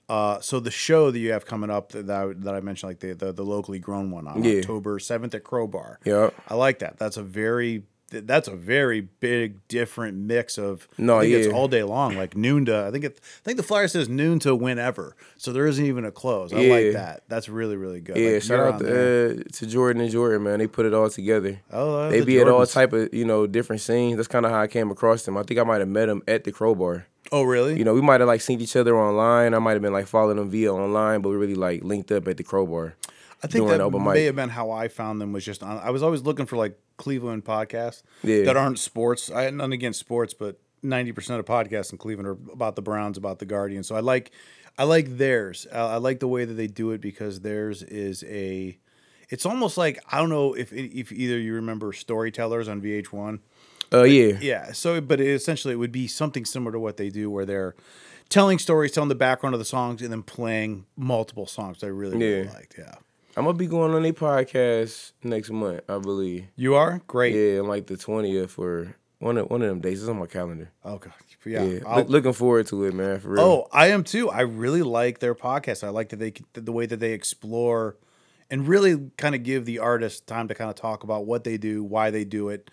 Uh, 0.09 0.39
so 0.41 0.59
the 0.59 0.69
show 0.71 1.11
that 1.11 1.19
you 1.19 1.31
have 1.31 1.45
coming 1.45 1.69
up 1.69 1.91
that 1.94 2.07
that 2.07 2.21
I, 2.21 2.33
that 2.38 2.56
I 2.56 2.59
mentioned, 2.59 2.89
like 2.89 2.99
the, 2.99 3.13
the 3.13 3.31
the 3.33 3.45
locally 3.45 3.79
grown 3.79 4.09
one 4.11 4.27
on 4.27 4.44
Yeah. 4.44 4.57
October 4.59 4.97
seventh 4.99 5.33
at 5.35 5.44
Crowbar. 5.44 5.99
Yeah. 6.03 6.31
I 6.49 6.56
like 6.56 6.79
that. 6.79 6.97
That's 6.97 7.17
a 7.17 7.23
very 7.23 7.83
that's 8.13 8.48
a 8.48 8.56
very 8.56 9.01
big 9.01 9.68
different 9.68 10.18
mix 10.18 10.57
of. 10.57 10.88
No, 10.98 11.18
I 11.19 11.24
think 11.24 11.33
it's 11.36 11.54
all 11.54 11.68
day 11.68 11.83
long, 11.83 12.15
like 12.15 12.36
noon 12.38 12.65
to. 12.65 12.86
I 12.88 12.92
think 12.92 13.04
it. 13.06 13.19
I 13.24 13.44
think 13.44 13.57
the 13.57 13.63
flyer 13.63 13.88
says 13.88 14.07
noon 14.10 14.39
to 14.39 14.56
whenever, 14.56 15.15
so 15.38 15.51
there 15.51 15.65
isn't 15.68 15.86
even 15.86 16.06
a 16.06 16.12
close. 16.12 16.54
I 16.54 16.60
Yeah. 16.62 16.74
like 16.74 16.94
that. 16.94 17.24
That's 17.27 17.50
really 17.50 17.75
really 17.75 18.00
good. 18.01 18.18
Yeah, 18.18 18.31
Like, 18.33 18.44
shout 18.44 18.60
out 18.60 18.80
to, 18.80 19.39
uh, 19.39 19.44
to 19.51 19.65
Jordan 19.65 20.01
and 20.01 20.12
Jordan, 20.12 20.44
man. 20.44 20.60
They 20.60 20.68
put 20.68 20.86
it 20.86 20.94
all 20.94 21.10
together. 21.10 21.60
Oh, 21.71 22.10
they 22.10 22.19
the 22.19 22.25
be 22.25 22.39
at 22.39 22.48
all 22.48 22.65
type 22.65 22.94
of 22.94 23.13
you 23.13 23.25
know 23.25 23.48
different 23.48 23.81
scenes. 23.81 24.18
That's 24.18 24.27
kind 24.27 24.45
of 24.45 24.51
how 24.51 24.62
I 24.62 24.68
came 24.68 24.92
across 24.92 25.24
them. 25.24 25.38
I 25.38 25.44
think 25.44 25.59
I 25.59 25.63
might 25.63 25.80
have 25.80 25.89
met 25.89 26.07
them 26.07 26.21
at 26.27 26.44
the 26.44 26.51
Crowbar. 26.51 27.07
Oh 27.31 27.44
really? 27.44 27.77
You 27.77 27.83
know, 27.83 27.94
we 27.94 28.01
might 28.01 28.19
have 28.19 28.27
like 28.27 28.42
seen 28.42 28.62
each 28.62 28.75
other 28.75 28.95
online. 28.98 29.54
I 29.54 29.59
might 29.59 29.74
have 29.74 29.81
been 29.81 29.94
like 29.94 30.07
following 30.07 30.38
them 30.38 30.50
via 30.50 30.74
online, 30.74 31.21
but 31.21 31.30
we 31.30 31.36
really 31.36 31.56
like 31.56 31.83
linked 31.83 32.12
up 32.12 32.27
at 32.27 32.38
the 32.38 32.44
Crowbar. 32.44 32.95
I 33.42 33.48
think 33.48 33.68
that 33.68 33.92
may 33.92 34.00
mic. 34.00 34.25
have 34.25 34.36
been 34.38 34.50
how 34.50 34.71
I 34.71 34.88
found 34.88 35.19
them. 35.19 35.33
Was 35.33 35.44
just 35.44 35.63
on. 35.63 35.77
I 35.80 35.89
was 35.89 36.01
always 36.01 36.21
looking 36.21 36.45
for 36.45 36.56
like 36.56 36.80
Cleveland 36.98 37.44
podcasts 37.45 38.04
Yeah. 38.24 38.44
that 38.44 38.57
aren't 38.57 38.80
sports. 38.80 39.30
I 39.31 39.44
had 39.44 39.54
nothing 39.54 39.74
against 39.74 40.00
sports, 40.00 40.34
but 40.34 40.60
ninety 40.81 41.12
percent 41.12 41.40
of 41.40 41.45
podcasts 41.45 41.92
in 41.92 41.98
Cleveland 41.98 42.28
are 42.28 42.38
about 42.54 42.75
the 42.75 42.81
Browns, 42.81 43.18
about 43.18 43.40
the 43.40 43.45
Guardians. 43.45 43.88
So 43.88 43.95
I 43.95 44.00
like, 44.00 44.31
I 44.78 44.84
like 44.84 45.18
theirs. 45.18 45.66
I, 45.72 45.80
I 45.80 45.98
like 45.98 46.19
the 46.19 46.28
way 46.28 46.45
that 46.45 46.54
they 46.54 46.68
do 46.68 46.92
it 46.92 47.01
because 47.01 47.42
theirs 47.42 47.84
is 47.84 48.24
a. 48.28 48.78
It's 49.30 49.45
almost 49.45 49.78
like 49.78 50.00
I 50.12 50.19
don't 50.19 50.30
know 50.30 50.54
if 50.54 50.72
if 50.74 51.12
either 51.12 51.40
you 51.40 51.54
remember 51.56 51.92
Storytellers 51.94 52.68
on 52.68 52.81
VH1. 52.81 53.40
Uh, 53.92 54.04
yeah, 54.04 54.38
Yeah. 54.42 54.72
So, 54.72 55.00
but 55.01 55.19
it, 55.22 55.28
essentially, 55.28 55.74
it 55.74 55.78
would 55.78 55.92
be 55.92 56.07
something 56.07 56.45
similar 56.45 56.72
to 56.72 56.80
what 56.80 56.98
they 56.98 57.10
do, 57.10 57.30
where 57.30 57.45
they're 57.45 57.75
telling 58.30 58.57
stories, 58.57 58.92
telling 58.92 59.10
the 59.10 59.13
background 59.16 59.54
of 59.54 59.60
the 59.60 59.66
songs, 59.66 60.01
and 60.01 60.12
then 60.12 60.24
playing 60.24 60.86
multiple 60.98 61.45
songs. 61.45 61.84
I 61.84 61.88
really, 61.88 62.18
really 62.18 62.45
Yeah. 62.48 62.51
liked. 62.54 62.75
Yeah. 62.78 62.95
I'm 63.35 63.45
gonna 63.45 63.57
be 63.57 63.68
going 63.68 63.94
on 63.94 64.06
a 64.06 64.13
podcast 64.13 65.12
next 65.24 65.50
month, 65.50 65.81
I 65.89 65.97
believe. 65.97 66.45
You 66.56 66.75
are 66.75 67.01
great. 67.07 67.33
Yeah, 67.35 67.59
on 67.62 67.68
like 67.68 67.88
the 67.88 67.97
twentieth 67.97 68.57
or 68.59 68.95
one 69.19 69.38
of 69.38 69.50
one 69.50 69.62
of 69.62 69.69
them 69.69 69.80
days. 69.81 70.01
It's 70.01 70.09
on 70.09 70.19
my 70.19 70.27
calendar. 70.27 70.69
Okay. 70.85 71.09
Yeah. 71.45 71.63
Yeah, 71.63 71.80
I'll- 71.85 72.06
looking 72.06 72.31
forward 72.33 72.68
to 72.68 72.85
it, 72.85 72.94
man. 72.94 73.19
For 73.19 73.30
real. 73.30 73.41
oh, 73.44 73.68
I 73.74 73.88
am 73.88 74.03
too. 74.03 74.30
I 74.30 74.41
really 74.41 74.83
like 74.83 75.19
their 75.19 75.35
podcast. 75.35 75.83
I 75.83 75.89
like 75.89 76.09
that 76.09 76.18
they 76.19 76.33
the 76.53 76.71
way 76.71 76.85
that 76.85 77.00
they 77.00 77.13
explore 77.13 77.97
and 78.51 78.68
really 78.68 79.09
kind 79.18 79.33
of 79.35 79.44
give 79.44 79.65
the 79.65 79.80
artist 79.80 80.27
time 80.27 80.47
to 80.47 80.53
kind 80.56 80.69
of 80.69 80.75
talk 80.75 81.03
about 81.03 81.25
what 81.25 81.44
they 81.44 81.57
do, 81.57 81.83
why 81.83 82.12
they 82.12 82.24
do 82.24 82.50
it, 82.50 82.69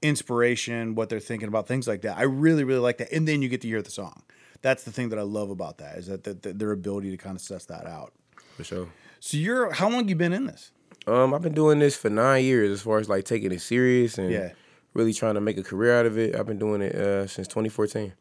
inspiration, 0.00 0.94
what 0.94 1.08
they're 1.08 1.18
thinking 1.18 1.48
about, 1.48 1.66
things 1.66 1.88
like 1.88 2.02
that. 2.02 2.16
I 2.16 2.22
really, 2.22 2.62
really 2.62 2.80
like 2.80 2.98
that. 2.98 3.10
And 3.12 3.26
then 3.26 3.42
you 3.42 3.48
get 3.48 3.60
to 3.62 3.68
hear 3.68 3.82
the 3.82 3.90
song. 3.90 4.22
That's 4.62 4.84
the 4.84 4.92
thing 4.92 5.08
that 5.08 5.18
I 5.18 5.22
love 5.22 5.50
about 5.50 5.78
that 5.78 5.96
is 5.98 6.06
that, 6.06 6.24
that, 6.24 6.42
that 6.42 6.58
their 6.58 6.70
ability 6.72 7.10
to 7.10 7.16
kind 7.16 7.34
of 7.36 7.42
suss 7.42 7.64
that 7.66 7.86
out. 7.86 8.12
for 8.56 8.64
sure. 8.64 8.88
So 9.24 9.38
you're 9.38 9.72
how 9.72 9.88
long 9.88 10.06
you 10.06 10.14
been 10.14 10.34
in 10.34 10.44
this? 10.44 10.70
Um, 11.06 11.32
I've 11.32 11.40
been 11.40 11.54
doing 11.54 11.78
this 11.78 11.96
for 11.96 12.10
nine 12.10 12.44
years, 12.44 12.70
as 12.70 12.82
far 12.82 12.98
as 12.98 13.08
like 13.08 13.24
taking 13.24 13.52
it 13.52 13.62
serious 13.62 14.18
and 14.18 14.30
Yeah. 14.30 14.52
really 14.92 15.14
trying 15.14 15.32
to 15.36 15.40
make 15.40 15.56
a 15.56 15.62
career 15.62 15.98
out 15.98 16.04
of 16.04 16.18
it. 16.18 16.36
I've 16.36 16.46
been 16.46 16.58
doing 16.58 16.82
it 16.82 16.94
uh, 16.94 17.26
since 17.26 17.48
2014. 17.48 18.12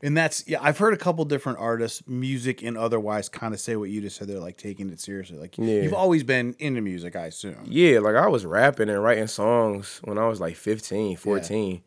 And 0.00 0.16
that's 0.16 0.44
yeah, 0.46 0.58
I've 0.62 0.78
heard 0.78 0.94
a 0.94 0.96
couple 0.96 1.24
different 1.24 1.58
artists, 1.58 2.04
music 2.06 2.62
and 2.62 2.78
otherwise, 2.78 3.28
kind 3.28 3.52
of 3.52 3.58
say 3.58 3.74
what 3.74 3.90
you 3.90 4.00
just 4.00 4.16
said. 4.16 4.28
They're 4.28 4.38
like 4.38 4.56
taking 4.56 4.90
it 4.90 5.00
seriously. 5.00 5.38
Like 5.38 5.58
Yeah. 5.58 5.82
you've 5.82 5.92
always 5.92 6.22
been 6.22 6.54
into 6.60 6.82
music, 6.82 7.16
I 7.16 7.26
assume. 7.26 7.64
Yeah, 7.66 7.98
like 7.98 8.14
I 8.14 8.28
was 8.28 8.46
rapping 8.46 8.88
and 8.90 9.02
writing 9.02 9.26
songs 9.26 10.00
when 10.04 10.18
I 10.18 10.28
was 10.28 10.40
like 10.40 10.54
15, 10.54 11.16
14. 11.16 11.82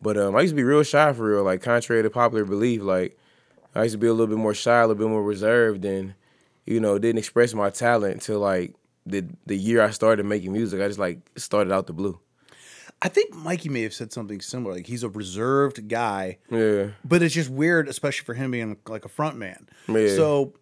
But 0.00 0.16
um, 0.16 0.36
I 0.36 0.42
used 0.42 0.52
to 0.52 0.56
be 0.56 0.62
real 0.62 0.84
shy 0.84 1.12
for 1.12 1.28
real. 1.28 1.42
Like 1.42 1.60
contrary 1.60 2.04
to 2.04 2.10
popular 2.10 2.44
belief, 2.44 2.82
like 2.82 3.18
I 3.74 3.82
used 3.82 3.94
to 3.94 3.98
be 3.98 4.06
a 4.06 4.12
little 4.12 4.28
bit 4.28 4.38
more 4.38 4.54
shy, 4.54 4.78
a 4.78 4.86
little 4.86 4.94
bit 4.94 5.10
more 5.10 5.24
reserved, 5.24 5.84
and 5.84 6.14
you 6.66 6.80
know 6.80 6.98
didn't 6.98 7.18
express 7.18 7.54
my 7.54 7.70
talent 7.70 8.14
until 8.14 8.40
like 8.40 8.74
the 9.04 9.24
the 9.46 9.56
year 9.56 9.82
I 9.82 9.90
started 9.90 10.26
making 10.26 10.52
music. 10.52 10.80
I 10.80 10.88
just 10.88 10.98
like 10.98 11.18
started 11.36 11.72
out 11.72 11.86
the 11.86 11.92
blue. 11.92 12.18
I 13.02 13.08
think 13.08 13.34
Mikey 13.34 13.68
may 13.68 13.82
have 13.82 13.92
said 13.92 14.12
something 14.12 14.40
similar. 14.40 14.74
Like 14.74 14.86
he's 14.86 15.02
a 15.02 15.08
reserved 15.08 15.86
guy, 15.88 16.38
Yeah, 16.50 16.88
but 17.04 17.22
it's 17.22 17.34
just 17.34 17.50
weird, 17.50 17.88
especially 17.88 18.24
for 18.24 18.34
him 18.34 18.50
being 18.50 18.78
like 18.88 19.04
a 19.04 19.08
front 19.08 19.36
man. 19.36 19.68
Yeah. 19.86 20.08
So 20.08 20.54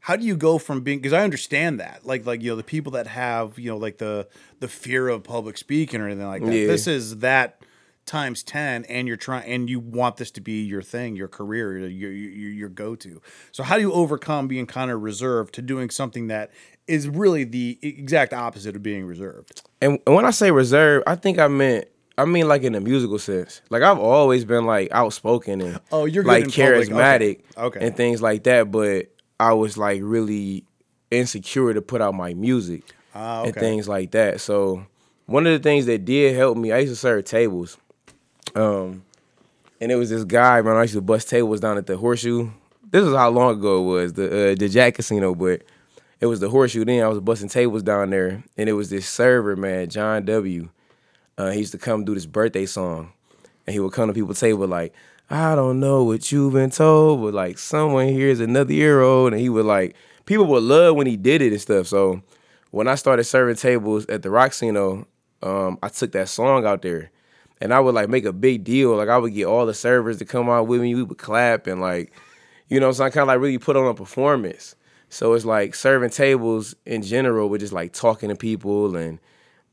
how 0.00 0.16
do 0.16 0.24
you 0.24 0.36
go 0.36 0.58
from 0.58 0.82
being 0.82 0.98
because 0.98 1.12
I 1.12 1.22
understand 1.22 1.80
that. 1.80 2.06
Like 2.06 2.24
like 2.24 2.40
you 2.40 2.50
know, 2.50 2.56
the 2.56 2.62
people 2.64 2.92
that 2.92 3.06
have, 3.08 3.58
you 3.58 3.70
know, 3.70 3.76
like 3.76 3.98
the 3.98 4.28
the 4.60 4.68
fear 4.68 5.08
of 5.08 5.22
public 5.22 5.58
speaking 5.58 6.00
or 6.00 6.06
anything 6.06 6.26
like 6.26 6.44
that. 6.44 6.54
Yeah. 6.54 6.66
This 6.66 6.86
is 6.86 7.18
that 7.18 7.60
times 8.06 8.42
10 8.44 8.84
and 8.86 9.08
you're 9.08 9.16
trying 9.16 9.44
and 9.50 9.68
you 9.68 9.80
want 9.80 10.16
this 10.16 10.30
to 10.30 10.40
be 10.40 10.62
your 10.62 10.80
thing 10.82 11.16
your 11.16 11.28
career 11.28 11.76
your 11.78 12.10
your, 12.12 12.50
your 12.52 12.68
go-to 12.68 13.20
so 13.52 13.62
how 13.64 13.74
do 13.74 13.80
you 13.82 13.92
overcome 13.92 14.46
being 14.48 14.64
kind 14.66 14.90
of 14.90 15.02
reserved 15.02 15.52
to 15.54 15.60
doing 15.62 15.90
something 15.90 16.28
that 16.28 16.50
is 16.86 17.08
really 17.08 17.42
the 17.44 17.78
exact 17.82 18.32
opposite 18.32 18.76
of 18.76 18.82
being 18.82 19.04
reserved 19.04 19.62
and, 19.82 19.98
when 20.06 20.24
I 20.24 20.30
say 20.30 20.50
reserved, 20.52 21.04
I 21.06 21.16
think 21.16 21.38
I 21.38 21.48
meant. 21.48 21.86
I 22.18 22.24
mean, 22.24 22.48
like 22.48 22.62
in 22.62 22.74
a 22.74 22.80
musical 22.80 23.18
sense. 23.18 23.60
Like 23.68 23.82
I've 23.82 23.98
always 23.98 24.46
been 24.46 24.64
like 24.64 24.88
outspoken 24.90 25.60
and 25.60 25.80
Oh, 25.92 26.06
you're 26.06 26.24
like 26.24 26.44
public. 26.44 26.58
Okay. 26.58 26.90
charismatic 26.92 27.40
Okay. 27.58 27.86
and 27.86 27.94
things 27.94 28.22
like 28.22 28.44
that. 28.44 28.70
But 28.70 29.08
I 29.38 29.52
was 29.52 29.76
like 29.76 30.00
really 30.02 30.64
insecure 31.10 31.74
to 31.74 31.82
put 31.82 32.00
out 32.00 32.14
my 32.14 32.32
music 32.34 32.84
Ah, 33.14 33.42
and 33.44 33.54
things 33.54 33.86
like 33.86 34.12
that. 34.12 34.40
So 34.40 34.86
one 35.26 35.46
of 35.46 35.52
the 35.52 35.58
things 35.62 35.84
that 35.86 36.06
did 36.06 36.34
help 36.36 36.56
me, 36.56 36.72
I 36.72 36.78
used 36.78 36.92
to 36.92 36.96
serve 36.96 37.24
tables. 37.26 37.76
Um, 38.56 39.04
and 39.80 39.92
it 39.92 39.96
was 39.96 40.10
this 40.10 40.24
guy, 40.24 40.62
man. 40.62 40.76
I 40.76 40.82
used 40.82 40.94
to 40.94 41.00
bust 41.00 41.28
tables 41.28 41.60
down 41.60 41.76
at 41.76 41.86
the 41.86 41.96
Horseshoe. 41.96 42.50
This 42.90 43.04
was 43.04 43.14
how 43.14 43.28
long 43.28 43.58
ago 43.58 43.82
it 43.82 43.92
was, 43.92 44.12
the 44.14 44.52
uh, 44.52 44.54
the 44.54 44.68
Jack 44.68 44.94
Casino, 44.94 45.34
but 45.34 45.62
it 46.20 46.26
was 46.26 46.40
the 46.40 46.48
Horseshoe. 46.48 46.84
Then 46.84 47.04
I 47.04 47.08
was 47.08 47.20
busting 47.20 47.50
tables 47.50 47.82
down 47.82 48.10
there, 48.10 48.42
and 48.56 48.68
it 48.68 48.72
was 48.72 48.88
this 48.88 49.06
server, 49.06 49.54
man, 49.56 49.90
John 49.90 50.24
W. 50.24 50.70
Uh, 51.36 51.50
he 51.50 51.58
used 51.58 51.72
to 51.72 51.78
come 51.78 52.04
do 52.04 52.14
this 52.14 52.24
birthday 52.24 52.64
song, 52.64 53.12
and 53.66 53.74
he 53.74 53.80
would 53.80 53.92
come 53.92 54.08
to 54.08 54.14
people's 54.14 54.40
table 54.40 54.66
like, 54.66 54.94
"I 55.28 55.54
don't 55.54 55.78
know 55.78 56.04
what 56.04 56.32
you've 56.32 56.54
been 56.54 56.70
told, 56.70 57.20
but 57.20 57.34
like 57.34 57.58
someone 57.58 58.08
here 58.08 58.28
is 58.28 58.40
another 58.40 58.72
year 58.72 59.02
old," 59.02 59.34
and 59.34 59.40
he 59.42 59.50
would 59.50 59.66
like 59.66 59.94
people 60.24 60.46
would 60.46 60.62
love 60.62 60.96
when 60.96 61.06
he 61.06 61.16
did 61.16 61.42
it 61.42 61.52
and 61.52 61.60
stuff. 61.60 61.86
So 61.88 62.22
when 62.70 62.88
I 62.88 62.94
started 62.94 63.24
serving 63.24 63.56
tables 63.56 64.06
at 64.06 64.22
the 64.22 64.28
Racino, 64.28 65.06
um, 65.42 65.78
I 65.82 65.88
took 65.88 66.12
that 66.12 66.28
song 66.28 66.64
out 66.64 66.82
there, 66.82 67.10
and 67.60 67.72
I 67.72 67.80
would 67.80 67.94
like 67.94 68.08
make 68.08 68.24
a 68.24 68.32
big 68.32 68.64
deal. 68.64 68.96
Like 68.96 69.08
I 69.08 69.18
would 69.18 69.34
get 69.34 69.46
all 69.46 69.66
the 69.66 69.74
servers 69.74 70.18
to 70.18 70.24
come 70.24 70.48
out 70.48 70.66
with 70.66 70.80
me. 70.80 70.94
We 70.94 71.02
would 71.02 71.18
clap 71.18 71.66
and 71.66 71.80
like, 71.80 72.12
you 72.68 72.80
know, 72.80 72.92
so 72.92 73.04
I 73.04 73.10
kind 73.10 73.22
of 73.22 73.28
like 73.28 73.40
really 73.40 73.58
put 73.58 73.76
on 73.76 73.86
a 73.86 73.94
performance. 73.94 74.74
So 75.08 75.32
it's 75.34 75.44
like 75.44 75.74
serving 75.74 76.10
tables 76.10 76.74
in 76.84 77.02
general 77.02 77.48
with 77.48 77.60
just 77.60 77.72
like 77.72 77.92
talking 77.92 78.28
to 78.28 78.34
people 78.34 78.96
and 78.96 79.18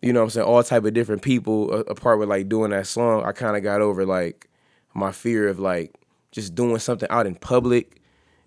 you 0.02 0.12
know 0.12 0.20
what 0.20 0.26
I'm 0.26 0.30
saying 0.32 0.48
all 0.48 0.64
type 0.64 0.84
of 0.84 0.94
different 0.94 1.22
people 1.22 1.72
apart 1.88 2.20
with 2.20 2.30
like 2.30 2.50
doing 2.50 2.72
that 2.72 2.88
song. 2.88 3.24
I 3.24 3.32
kind 3.32 3.58
of 3.58 3.64
got 3.64 3.82
over 3.82 4.06
like 4.06 4.50
my 4.94 5.12
fear 5.12 5.48
of 5.48 5.60
like 5.60 5.96
just 6.32 6.56
doing 6.56 6.80
something 6.80 7.10
out 7.10 7.26
in 7.26 7.36
public. 7.36 8.02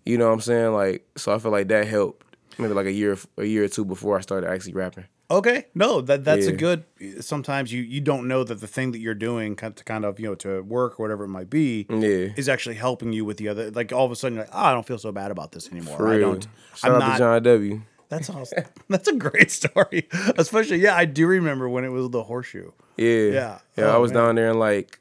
You 0.05 0.19
know 0.19 0.27
what 0.27 0.35
I'm 0.35 0.41
saying? 0.41 0.73
Like 0.73 1.07
so 1.17 1.35
I 1.35 1.39
feel 1.39 1.51
like 1.51 1.69
that 1.69 1.87
helped 1.87 2.25
maybe 2.59 2.75
like 2.75 2.87
a 2.87 2.93
year 2.93 3.19
a 3.37 3.45
year 3.45 3.65
or 3.65 3.69
two 3.69 3.85
before 3.85 4.17
I 4.17 4.21
started 4.21 4.49
actually 4.49 4.75
rapping. 4.75 5.07
Okay, 5.29 5.67
no, 5.75 6.01
that 6.03 6.25
that's 6.25 6.47
a 6.47 6.53
good. 6.53 6.85
Sometimes 7.21 7.73
you 7.73 7.83
you 7.83 8.01
don't 8.01 8.29
know 8.29 8.45
that 8.45 8.61
the 8.61 8.69
thing 8.69 8.93
that 8.93 9.01
you're 9.01 9.13
doing 9.15 9.57
kind 9.57 9.75
to 9.75 9.83
kind 9.83 10.05
of 10.05 10.21
you 10.21 10.27
know 10.27 10.35
to 10.37 10.63
work 10.63 11.01
or 11.01 11.03
whatever 11.03 11.25
it 11.25 11.29
might 11.29 11.51
be 11.51 11.85
Yeah. 11.91 12.29
is 12.37 12.49
actually 12.49 12.77
helping 12.77 13.13
you 13.13 13.25
with 13.25 13.37
the 13.39 13.49
other. 13.49 13.71
Like 13.73 13.93
all 13.93 14.05
of 14.07 14.13
a 14.13 14.17
sudden, 14.17 14.37
you're 14.37 14.45
like, 14.45 14.55
oh, 14.55 14.61
I 14.61 14.73
don't 14.73 14.87
feel 14.87 14.99
so 14.99 15.11
bad 15.11 15.33
about 15.33 15.51
this 15.51 15.69
anymore. 15.73 15.97
For 15.97 16.09
I 16.09 16.17
real. 16.17 16.31
don't. 16.33 16.47
Shout 16.77 16.91
I'm 16.93 16.97
out 16.97 16.99
not. 17.01 17.13
to 17.15 17.19
John 17.19 17.43
W. 17.43 17.83
That's 18.09 18.31
awesome. 18.31 18.65
that's 18.89 19.09
a 19.09 19.17
great 19.17 19.51
story. 19.51 20.07
Especially, 20.39 20.79
yeah, 20.79 20.95
I 20.95 21.07
do 21.07 21.27
remember 21.27 21.69
when 21.69 21.85
it 21.85 21.89
was 21.89 22.09
the 22.11 22.23
horseshoe. 22.23 22.71
Yeah. 22.97 23.09
Yeah. 23.09 23.59
Yeah, 23.77 23.85
I 23.87 23.95
Oh, 23.97 24.01
was 24.03 24.13
man. 24.13 24.23
down 24.23 24.35
there 24.37 24.51
in 24.51 24.61
like, 24.61 25.01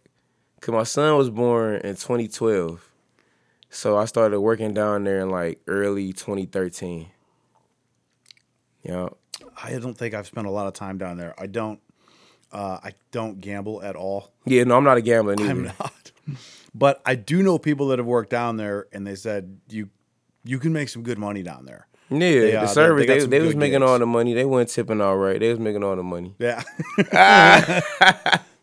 cause 0.61 0.73
my 0.73 0.81
son 0.83 1.15
was 1.17 1.29
born 1.29 1.75
in 1.75 1.95
2012, 1.97 2.89
so 3.69 3.95
I 3.95 4.05
started 4.05 4.39
working 4.41 4.73
down 4.73 5.03
there 5.03 5.19
in 5.19 5.29
like 5.29 5.59
early 5.67 6.13
2013. 6.13 7.09
Yeah. 8.81 9.09
I 9.61 9.77
don't 9.79 9.93
think 9.97 10.13
I've 10.13 10.27
spent 10.27 10.47
a 10.47 10.51
lot 10.51 10.67
of 10.67 10.73
time 10.73 10.97
down 10.97 11.17
there. 11.17 11.33
I 11.39 11.47
don't. 11.47 11.79
Uh, 12.51 12.79
I 12.83 12.93
don't 13.11 13.41
gamble 13.41 13.81
at 13.83 13.95
all. 13.95 14.31
Yeah. 14.45 14.63
No, 14.63 14.77
I'm 14.77 14.83
not 14.83 14.97
a 14.97 15.01
gambler 15.01 15.35
neither. 15.35 15.49
I'm 15.51 15.63
not. 15.63 16.11
But 16.73 17.01
I 17.05 17.15
do 17.15 17.41
know 17.43 17.57
people 17.57 17.87
that 17.87 17.99
have 17.99 18.05
worked 18.05 18.29
down 18.29 18.57
there, 18.57 18.87
and 18.93 19.05
they 19.05 19.15
said 19.15 19.59
you 19.69 19.89
you 20.43 20.59
can 20.59 20.71
make 20.73 20.89
some 20.89 21.03
good 21.03 21.17
money 21.17 21.41
down 21.43 21.65
there. 21.65 21.87
Yeah, 22.09 22.19
They, 22.19 22.55
uh, 22.55 22.61
the 22.61 22.67
servers 22.67 23.07
they 23.07 23.19
they, 23.19 23.25
they 23.25 23.39
was 23.39 23.55
making 23.55 23.79
gigs. 23.79 23.89
all 23.89 23.97
the 23.99 24.05
money. 24.05 24.33
They 24.33 24.45
weren't 24.45 24.69
tipping 24.69 25.01
all 25.01 25.17
right. 25.17 25.39
They 25.39 25.49
was 25.49 25.59
making 25.59 25.83
all 25.83 25.95
the 25.95 26.03
money. 26.03 26.35
Yeah. 26.37 26.63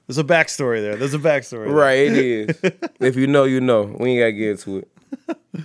There's 0.07 0.19
a 0.19 0.25
backstory 0.25 0.81
there. 0.81 0.97
There's 0.97 1.15
a 1.15 1.19
backstory. 1.19 1.67
there. 1.67 1.75
Right, 1.75 1.99
it 1.99 2.13
is. 2.17 2.61
if 3.01 3.17
you 3.17 3.27
know, 3.27 3.45
you 3.45 3.61
know. 3.61 3.83
We 3.99 4.11
ain't 4.11 4.21
gotta 4.21 4.33
get 4.33 4.51
into 4.53 4.79
it. 4.79 4.89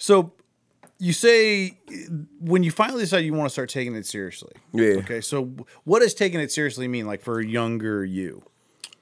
So 0.00 0.32
you 0.98 1.12
say 1.12 1.78
when 2.40 2.62
you 2.62 2.70
finally 2.70 3.02
decide 3.02 3.18
you 3.18 3.32
want 3.32 3.48
to 3.48 3.52
start 3.52 3.68
taking 3.68 3.94
it 3.94 4.06
seriously. 4.06 4.52
Yeah. 4.72 4.94
Okay. 4.98 5.20
So 5.20 5.52
what 5.84 6.00
does 6.00 6.14
taking 6.14 6.40
it 6.40 6.50
seriously 6.50 6.88
mean, 6.88 7.06
like 7.06 7.22
for 7.22 7.40
younger 7.40 8.04
you? 8.04 8.42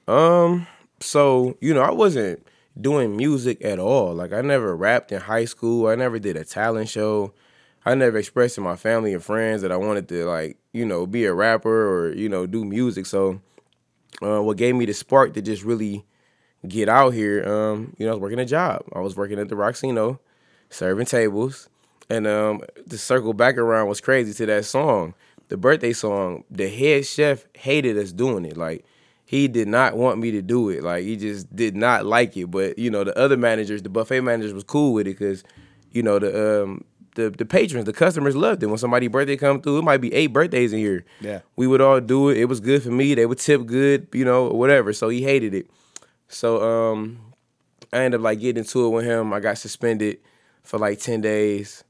Um, 0.07 0.67
so 0.99 1.57
you 1.59 1.73
know, 1.73 1.81
I 1.81 1.91
wasn't 1.91 2.45
doing 2.79 3.15
music 3.15 3.63
at 3.63 3.79
all. 3.79 4.13
Like 4.13 4.33
I 4.33 4.41
never 4.41 4.75
rapped 4.75 5.11
in 5.11 5.21
high 5.21 5.45
school. 5.45 5.87
I 5.87 5.95
never 5.95 6.19
did 6.19 6.37
a 6.37 6.45
talent 6.45 6.89
show. 6.89 7.33
I 7.85 7.95
never 7.95 8.17
expressed 8.17 8.55
to 8.55 8.61
my 8.61 8.75
family 8.75 9.13
and 9.13 9.23
friends 9.23 9.61
that 9.61 9.71
I 9.71 9.77
wanted 9.77 10.09
to 10.09 10.25
like, 10.25 10.57
you 10.73 10.85
know, 10.85 11.07
be 11.07 11.23
a 11.25 11.33
rapper 11.33 11.87
or, 11.89 12.13
you 12.13 12.27
know, 12.27 12.45
do 12.45 12.65
music. 12.65 13.05
So 13.05 13.41
uh, 14.21 14.43
what 14.43 14.57
gave 14.57 14.75
me 14.75 14.85
the 14.85 14.93
spark 14.93 15.33
to 15.35 15.41
just 15.41 15.63
really 15.63 16.05
get 16.67 16.89
out 16.89 17.13
here, 17.13 17.47
um, 17.47 17.95
you 17.97 18.05
know, 18.05 18.11
I 18.11 18.15
was 18.15 18.21
working 18.21 18.39
a 18.39 18.45
job. 18.45 18.83
I 18.93 18.99
was 18.99 19.15
working 19.15 19.39
at 19.39 19.47
the 19.47 19.55
Racino, 19.55 20.19
serving 20.69 21.05
tables. 21.05 21.69
And 22.09 22.25
um, 22.25 22.61
to 22.89 22.97
circle 22.97 23.33
back 23.33 23.57
around 23.57 23.87
was 23.87 23.99
crazy 24.01 24.33
to 24.33 24.45
that 24.45 24.65
song, 24.65 25.13
the 25.49 25.57
birthday 25.57 25.93
song. 25.93 26.43
The 26.49 26.69
head 26.69 27.05
chef 27.05 27.45
hated 27.53 27.97
us 27.97 28.11
doing 28.13 28.45
it. 28.45 28.55
Like 28.55 28.85
he 29.25 29.47
did 29.49 29.67
not 29.67 29.97
want 29.97 30.19
me 30.19 30.31
to 30.31 30.41
do 30.41 30.69
it. 30.69 30.83
Like 30.83 31.03
he 31.03 31.17
just 31.17 31.53
did 31.53 31.75
not 31.75 32.05
like 32.05 32.37
it. 32.37 32.49
But 32.49 32.79
you 32.79 32.89
know, 32.89 33.03
the 33.03 33.17
other 33.17 33.35
managers, 33.37 33.81
the 33.81 33.89
buffet 33.89 34.21
managers, 34.21 34.53
was 34.53 34.63
cool 34.63 34.93
with 34.93 35.05
it 35.07 35.17
because 35.19 35.43
you 35.91 36.01
know 36.01 36.17
the 36.19 36.61
um 36.63 36.85
the 37.15 37.29
the 37.29 37.45
patrons, 37.45 37.83
the 37.85 37.91
customers 37.93 38.37
loved 38.37 38.63
it. 38.63 38.67
When 38.67 38.77
somebody's 38.77 39.09
birthday 39.09 39.35
come 39.35 39.61
through, 39.61 39.79
it 39.79 39.83
might 39.83 39.97
be 39.99 40.13
eight 40.13 40.27
birthdays 40.27 40.71
in 40.71 40.79
here. 40.79 41.03
Yeah. 41.19 41.41
we 41.57 41.67
would 41.67 41.81
all 41.81 41.99
do 41.99 42.29
it. 42.29 42.37
It 42.37 42.45
was 42.45 42.61
good 42.61 42.83
for 42.83 42.91
me. 42.91 43.15
They 43.15 43.25
would 43.25 43.39
tip 43.39 43.65
good, 43.65 44.07
you 44.13 44.23
know, 44.23 44.47
whatever. 44.47 44.93
So 44.93 45.09
he 45.09 45.23
hated 45.23 45.53
it. 45.53 45.69
So 46.29 46.61
um, 46.93 47.19
I 47.91 48.03
ended 48.03 48.21
up 48.21 48.23
like 48.23 48.39
getting 48.39 48.59
into 48.61 48.85
it 48.85 48.89
with 48.89 49.03
him. 49.05 49.33
I 49.33 49.39
got 49.41 49.57
suspended 49.57 50.19
for 50.63 50.77
like 50.77 50.99
ten 50.99 51.19
days. 51.19 51.83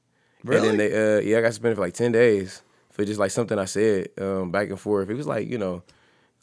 Really? 0.48 0.70
And 0.70 0.80
then 0.80 0.92
they, 0.92 1.18
uh, 1.18 1.20
yeah, 1.22 1.40
I 1.40 1.42
got 1.42 1.50
suspended 1.50 1.76
for 1.76 1.82
like 1.82 1.94
ten 1.94 2.12
days 2.12 2.62
for 2.98 3.06
just 3.06 3.20
like 3.20 3.32
something 3.32 3.60
I 3.60 3.66
said 3.66 4.10
um, 4.20 4.52
back 4.52 4.70
and 4.70 4.80
forth. 4.80 5.10
It 5.10 5.14
was 5.14 5.28
like 5.28 5.48
you 5.48 5.60
know, 5.60 5.84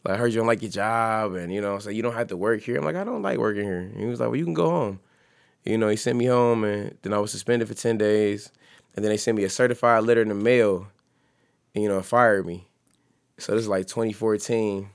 like 0.05 0.15
I 0.15 0.17
heard 0.17 0.33
you 0.33 0.39
don't 0.39 0.47
like 0.47 0.63
your 0.63 0.71
job, 0.71 1.35
and 1.35 1.53
you 1.53 1.61
know, 1.61 1.81
so 1.81 1.91
you 1.91 2.03
don't 2.03 2.15
have 2.15 2.29
to 2.29 2.37
work 2.37 2.63
here. 2.63 2.77
I'm 2.77 2.85
like, 2.85 2.97
I 2.97 3.03
don't 3.03 3.23
like 3.23 3.39
working 3.39 3.65
here. 3.65 3.79
And 3.81 3.99
he 3.99 4.07
was 4.07 4.21
like, 4.21 4.29
well, 4.29 4.37
you 4.37 4.45
can 4.45 4.55
go 4.55 4.71
home. 4.71 5.01
You 5.65 5.79
know, 5.79 5.89
he 5.89 5.97
sent 5.97 6.17
me 6.17 6.27
home, 6.27 6.63
and 6.63 6.97
then 7.03 7.13
I 7.13 7.19
was 7.19 7.33
suspended 7.33 7.67
for 7.67 7.75
ten 7.75 7.99
days, 7.99 8.53
and 8.95 9.05
then 9.05 9.11
they 9.11 9.17
sent 9.17 9.37
me 9.37 9.45
a 9.45 9.51
certified 9.51 10.05
letter 10.05 10.23
in 10.23 10.29
the 10.29 10.35
mail, 10.35 10.87
and 11.75 11.83
you 11.83 11.89
know, 11.89 12.01
fired 12.03 12.47
me. 12.47 12.69
So 13.39 13.53
this 13.53 13.63
is 13.63 13.69
like 13.69 13.89
2014. 13.89 14.91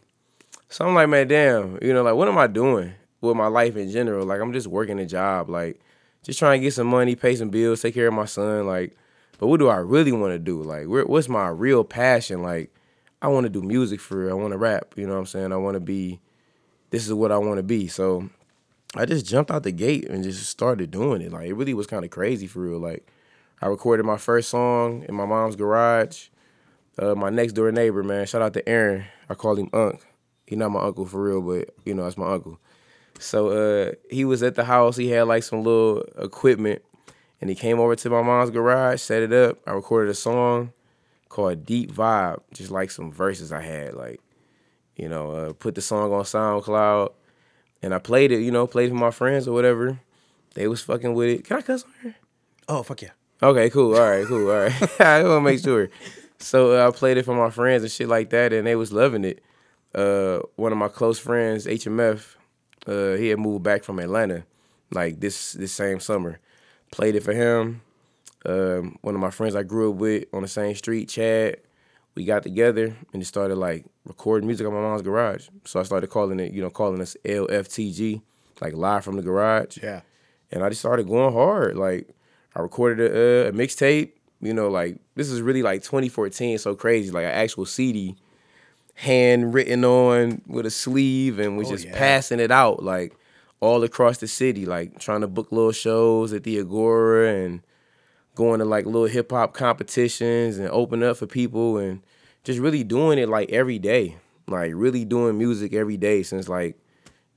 So 0.69 0.87
I'm 0.87 0.93
like, 0.93 1.09
man, 1.09 1.27
damn, 1.27 1.77
you 1.81 1.93
know, 1.93 2.03
like 2.03 2.13
what 2.13 2.29
am 2.29 2.37
I 2.37 2.47
doing 2.47 2.93
with 3.19 3.35
my 3.35 3.47
life 3.47 3.75
in 3.75 3.89
general? 3.91 4.25
Like 4.25 4.39
I'm 4.39 4.53
just 4.53 4.67
working 4.67 4.99
a 4.99 5.05
job, 5.05 5.49
like 5.49 5.81
just 6.23 6.39
trying 6.39 6.61
to 6.61 6.63
get 6.63 6.73
some 6.73 6.87
money, 6.87 7.15
pay 7.15 7.35
some 7.35 7.49
bills, 7.49 7.81
take 7.81 7.95
care 7.95 8.07
of 8.07 8.13
my 8.13 8.25
son, 8.25 8.65
like. 8.65 8.95
But 9.39 9.47
what 9.47 9.59
do 9.59 9.67
I 9.67 9.77
really 9.77 10.11
want 10.11 10.33
to 10.33 10.39
do? 10.39 10.61
Like, 10.61 10.85
where, 10.85 11.05
what's 11.05 11.27
my 11.27 11.47
real 11.47 11.83
passion? 11.83 12.43
Like, 12.43 12.71
I 13.21 13.27
want 13.29 13.45
to 13.45 13.49
do 13.49 13.63
music 13.63 13.99
for 13.99 14.19
real. 14.19 14.29
I 14.29 14.33
want 14.33 14.51
to 14.51 14.57
rap. 14.57 14.93
You 14.95 15.07
know 15.07 15.13
what 15.13 15.19
I'm 15.19 15.25
saying? 15.25 15.51
I 15.51 15.57
want 15.57 15.73
to 15.73 15.79
be. 15.79 16.19
This 16.91 17.07
is 17.07 17.13
what 17.13 17.31
I 17.31 17.37
want 17.37 17.57
to 17.57 17.63
be. 17.63 17.87
So, 17.87 18.29
I 18.95 19.05
just 19.05 19.25
jumped 19.25 19.49
out 19.49 19.63
the 19.63 19.71
gate 19.71 20.07
and 20.07 20.23
just 20.23 20.45
started 20.45 20.91
doing 20.91 21.21
it. 21.21 21.31
Like, 21.31 21.47
it 21.47 21.53
really 21.53 21.73
was 21.73 21.87
kind 21.87 22.05
of 22.05 22.11
crazy 22.11 22.45
for 22.45 22.59
real. 22.59 22.79
Like, 22.79 23.07
I 23.61 23.67
recorded 23.67 24.05
my 24.05 24.17
first 24.17 24.49
song 24.49 25.05
in 25.07 25.15
my 25.15 25.25
mom's 25.25 25.55
garage. 25.55 26.27
Uh, 26.97 27.15
my 27.15 27.29
next 27.29 27.53
door 27.53 27.71
neighbor, 27.71 28.03
man, 28.03 28.25
shout 28.25 28.41
out 28.41 28.53
to 28.53 28.67
Aaron. 28.67 29.05
I 29.29 29.33
call 29.35 29.55
him 29.55 29.69
Unc. 29.73 30.05
He 30.45 30.55
not 30.55 30.71
my 30.71 30.81
uncle 30.81 31.05
for 31.05 31.21
real, 31.21 31.41
but 31.41 31.73
you 31.85 31.93
know 31.93 32.03
that's 32.03 32.17
my 32.17 32.33
uncle. 32.33 32.59
So 33.19 33.49
uh, 33.49 33.91
he 34.09 34.25
was 34.25 34.41
at 34.41 34.55
the 34.55 34.63
house. 34.63 34.97
He 34.97 35.09
had 35.09 35.27
like 35.27 35.43
some 35.43 35.63
little 35.63 36.01
equipment, 36.17 36.81
and 37.41 37.49
he 37.49 37.55
came 37.55 37.79
over 37.79 37.95
to 37.95 38.09
my 38.09 38.21
mom's 38.21 38.49
garage, 38.49 39.01
set 39.01 39.23
it 39.23 39.33
up. 39.33 39.57
I 39.65 39.71
recorded 39.71 40.11
a 40.11 40.15
song 40.15 40.73
called 41.29 41.65
"Deep 41.65 41.91
Vibe," 41.91 42.41
just 42.53 42.71
like 42.71 42.91
some 42.91 43.11
verses 43.11 43.51
I 43.51 43.61
had, 43.61 43.93
like 43.93 44.21
you 44.95 45.07
know, 45.07 45.31
uh, 45.31 45.53
put 45.53 45.75
the 45.75 45.81
song 45.81 46.11
on 46.11 46.23
SoundCloud, 46.23 47.13
and 47.81 47.93
I 47.93 47.99
played 47.99 48.31
it. 48.31 48.41
You 48.41 48.51
know, 48.51 48.67
played 48.67 48.87
it 48.87 48.89
for 48.89 48.95
my 48.95 49.11
friends 49.11 49.47
or 49.47 49.53
whatever. 49.53 49.99
They 50.55 50.67
was 50.67 50.81
fucking 50.81 51.13
with 51.13 51.29
it. 51.29 51.45
Can 51.45 51.57
I 51.57 51.61
cuss 51.61 51.83
on 51.83 51.93
here? 52.01 52.15
Oh 52.67 52.83
fuck 52.83 53.01
yeah. 53.01 53.11
Okay, 53.41 53.69
cool. 53.69 53.95
All 53.95 54.09
right, 54.09 54.25
cool. 54.25 54.49
All 54.49 54.57
right. 54.57 54.73
I 55.01 55.23
want 55.23 55.37
to 55.37 55.41
make 55.41 55.63
sure. 55.63 55.89
So 56.39 56.77
uh, 56.77 56.87
I 56.87 56.91
played 56.91 57.17
it 57.17 57.23
for 57.23 57.35
my 57.35 57.49
friends 57.49 57.83
and 57.83 57.91
shit 57.91 58.09
like 58.09 58.29
that, 58.31 58.51
and 58.51 58.67
they 58.67 58.75
was 58.75 58.91
loving 58.91 59.23
it. 59.23 59.41
Uh, 59.95 60.39
one 60.55 60.71
of 60.71 60.77
my 60.77 60.87
close 60.87 61.17
friends, 61.17 61.65
HMF, 61.65 62.35
uh, 62.85 63.17
he 63.17 63.29
had 63.29 63.39
moved 63.39 63.63
back 63.63 63.83
from 63.83 63.99
Atlanta, 63.99 64.43
like 64.91 65.19
this 65.19 65.53
this 65.53 65.71
same 65.71 65.99
summer. 65.99 66.39
Played 66.91 67.15
it 67.15 67.23
for 67.23 67.33
him. 67.33 67.81
Um, 68.45 68.97
one 69.01 69.15
of 69.15 69.21
my 69.21 69.29
friends 69.31 69.55
I 69.55 69.63
grew 69.63 69.91
up 69.91 69.97
with 69.97 70.25
on 70.33 70.41
the 70.41 70.47
same 70.47 70.75
street, 70.75 71.09
Chad. 71.09 71.57
We 72.15 72.25
got 72.25 72.43
together 72.43 72.95
and 73.13 73.21
just 73.21 73.29
started 73.29 73.55
like 73.55 73.85
recording 74.05 74.47
music 74.47 74.65
on 74.67 74.73
my 74.73 74.81
mom's 74.81 75.01
garage. 75.01 75.47
So 75.65 75.79
I 75.79 75.83
started 75.83 76.07
calling 76.09 76.39
it, 76.39 76.51
you 76.51 76.61
know, 76.61 76.69
calling 76.69 76.99
us 77.01 77.15
LFTG, 77.23 78.21
like 78.61 78.73
live 78.73 79.03
from 79.05 79.15
the 79.15 79.21
garage 79.21 79.77
Yeah. 79.81 80.01
and 80.51 80.63
I 80.63 80.69
just 80.69 80.81
started 80.81 81.07
going 81.07 81.31
hard. 81.33 81.77
Like 81.77 82.09
I 82.55 82.61
recorded 82.61 83.11
a, 83.11 83.49
a 83.49 83.51
mixtape. 83.51 84.13
You 84.41 84.53
know, 84.53 84.69
like 84.69 84.97
this 85.15 85.29
is 85.29 85.41
really 85.41 85.61
like 85.61 85.83
2014, 85.83 86.57
so 86.59 86.73
crazy. 86.75 87.11
Like 87.11 87.25
an 87.25 87.31
actual 87.31 87.65
CD, 87.65 88.15
handwritten 88.95 89.83
on 89.85 90.41
with 90.47 90.65
a 90.65 90.71
sleeve, 90.71 91.39
and 91.39 91.57
was 91.57 91.67
Oh, 91.67 91.71
just 91.71 91.85
yeah. 91.85 91.97
passing 91.97 92.39
it 92.39 92.51
out 92.51 92.81
like 92.83 93.13
all 93.61 93.83
across 93.83 94.17
the 94.19 94.27
city, 94.27 94.65
like 94.65 94.99
trying 94.99 95.21
to 95.21 95.27
book 95.27 95.51
little 95.51 95.71
shows 95.71 96.31
at 96.33 96.43
the 96.43 96.59
Agora 96.59 97.33
and 97.33 97.61
going 98.35 98.59
to 98.59 98.65
like 98.65 98.85
little 98.85 99.05
hip 99.05 99.31
hop 99.31 99.53
competitions 99.53 100.57
and 100.57 100.69
open 100.69 101.03
up 101.03 101.17
for 101.17 101.27
people 101.27 101.77
and 101.77 102.01
just 102.43 102.59
really 102.59 102.83
doing 102.83 103.19
it 103.19 103.27
like 103.27 103.49
every 103.51 103.79
day. 103.79 104.17
Like 104.47 104.71
really 104.75 105.05
doing 105.05 105.37
music 105.37 105.73
every 105.73 105.97
day 105.97 106.23
since 106.23 106.47
like 106.47 106.79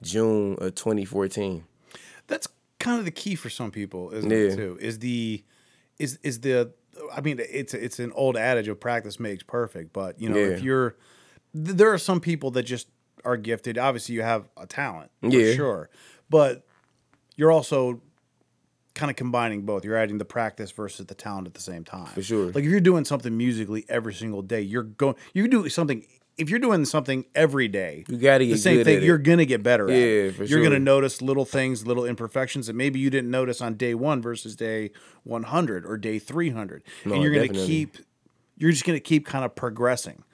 June 0.01 0.57
of 0.61 0.75
2014. 0.75 1.65
That's 2.27 2.47
kind 2.79 2.99
of 2.99 3.05
the 3.05 3.11
key 3.11 3.35
for 3.35 3.51
some 3.51 3.71
people, 3.71 4.11
isn't 4.13 4.31
Yeah. 4.31 4.37
it? 4.37 4.57
Too 4.57 4.79
is 4.81 4.99
the 5.01 5.43
is 5.99 6.19
is 6.23 6.41
the. 6.41 6.73
I 7.15 7.21
mean, 7.21 7.41
it's 7.41 7.75
it's 7.75 7.99
an 7.99 8.13
old 8.13 8.37
adage 8.37 8.69
of 8.69 8.79
practice 8.79 9.19
makes 9.19 9.43
perfect, 9.43 9.93
but 9.93 10.21
you 10.21 10.29
know, 10.29 10.37
if 10.37 10.63
you're, 10.63 10.95
there 11.55 11.91
are 11.93 11.99
some 11.99 12.21
people 12.21 12.51
that 12.53 12.65
just 12.65 12.87
are 13.25 13.37
gifted. 13.37 13.79
Obviously, 13.79 14.15
you 14.15 14.23
have 14.23 14.49
a 14.57 14.67
talent, 14.67 15.11
for 15.23 15.29
Yeah. 15.31 15.55
sure, 15.55 15.91
but 16.33 16.65
you're 17.37 17.53
also 17.53 18.01
kind 18.95 19.11
of 19.11 19.17
combining 19.17 19.63
both. 19.63 19.85
You're 19.85 19.97
adding 19.97 20.19
the 20.19 20.25
practice 20.25 20.71
versus 20.73 21.07
the 21.07 21.15
talent 21.15 21.47
at 21.47 21.55
the 21.55 21.61
same 21.61 21.85
time. 21.85 22.07
For 22.07 22.23
sure. 22.23 22.47
Like 22.47 22.65
if 22.65 22.71
you're 22.71 22.81
doing 22.81 23.05
something 23.05 23.37
musically 23.37 23.85
every 23.89 24.15
single 24.15 24.43
day, 24.43 24.61
you're 24.63 24.83
going. 24.83 25.15
You 25.33 25.47
do 25.49 25.69
something. 25.69 26.05
If 26.39 26.49
you're 26.49 26.59
doing 26.59 26.85
something 26.87 27.27
every 27.35 27.69
day, 27.69 28.05
You 28.09 28.17
gotta 28.17 28.47
get 28.47 28.53
the 28.53 28.59
same 28.59 28.83
thing. 28.85 29.03
You're 29.03 29.19
gonna 29.19 29.45
get 29.45 29.63
better 29.63 29.89
at. 29.91 29.97
Yeah, 29.97 30.05
it. 30.05 30.35
for 30.35 30.45
You're 30.45 30.63
gonna 30.63 30.79
notice 30.79 31.21
little 31.23 31.45
things, 31.45 31.87
little 31.87 32.05
imperfections 32.07 32.67
that 32.67 32.75
maybe 32.75 32.99
you 32.99 33.11
didn't 33.11 33.31
notice 33.31 33.61
on 33.61 33.75
day 33.75 33.95
one 33.95 34.21
versus 34.23 34.57
day 34.57 34.91
100 35.25 35.85
or 35.87 35.97
day 35.99 36.19
300, 36.19 36.83
No, 37.05 37.15
and 37.15 37.23
you're 37.23 37.33
gonna 37.33 37.47
definitely. 37.49 37.67
keep. 37.69 37.97
You're 38.57 38.73
just 38.73 38.85
gonna 38.87 39.01
keep 39.01 39.27
kind 39.27 39.45
of 39.45 39.55
progressing. 39.55 40.25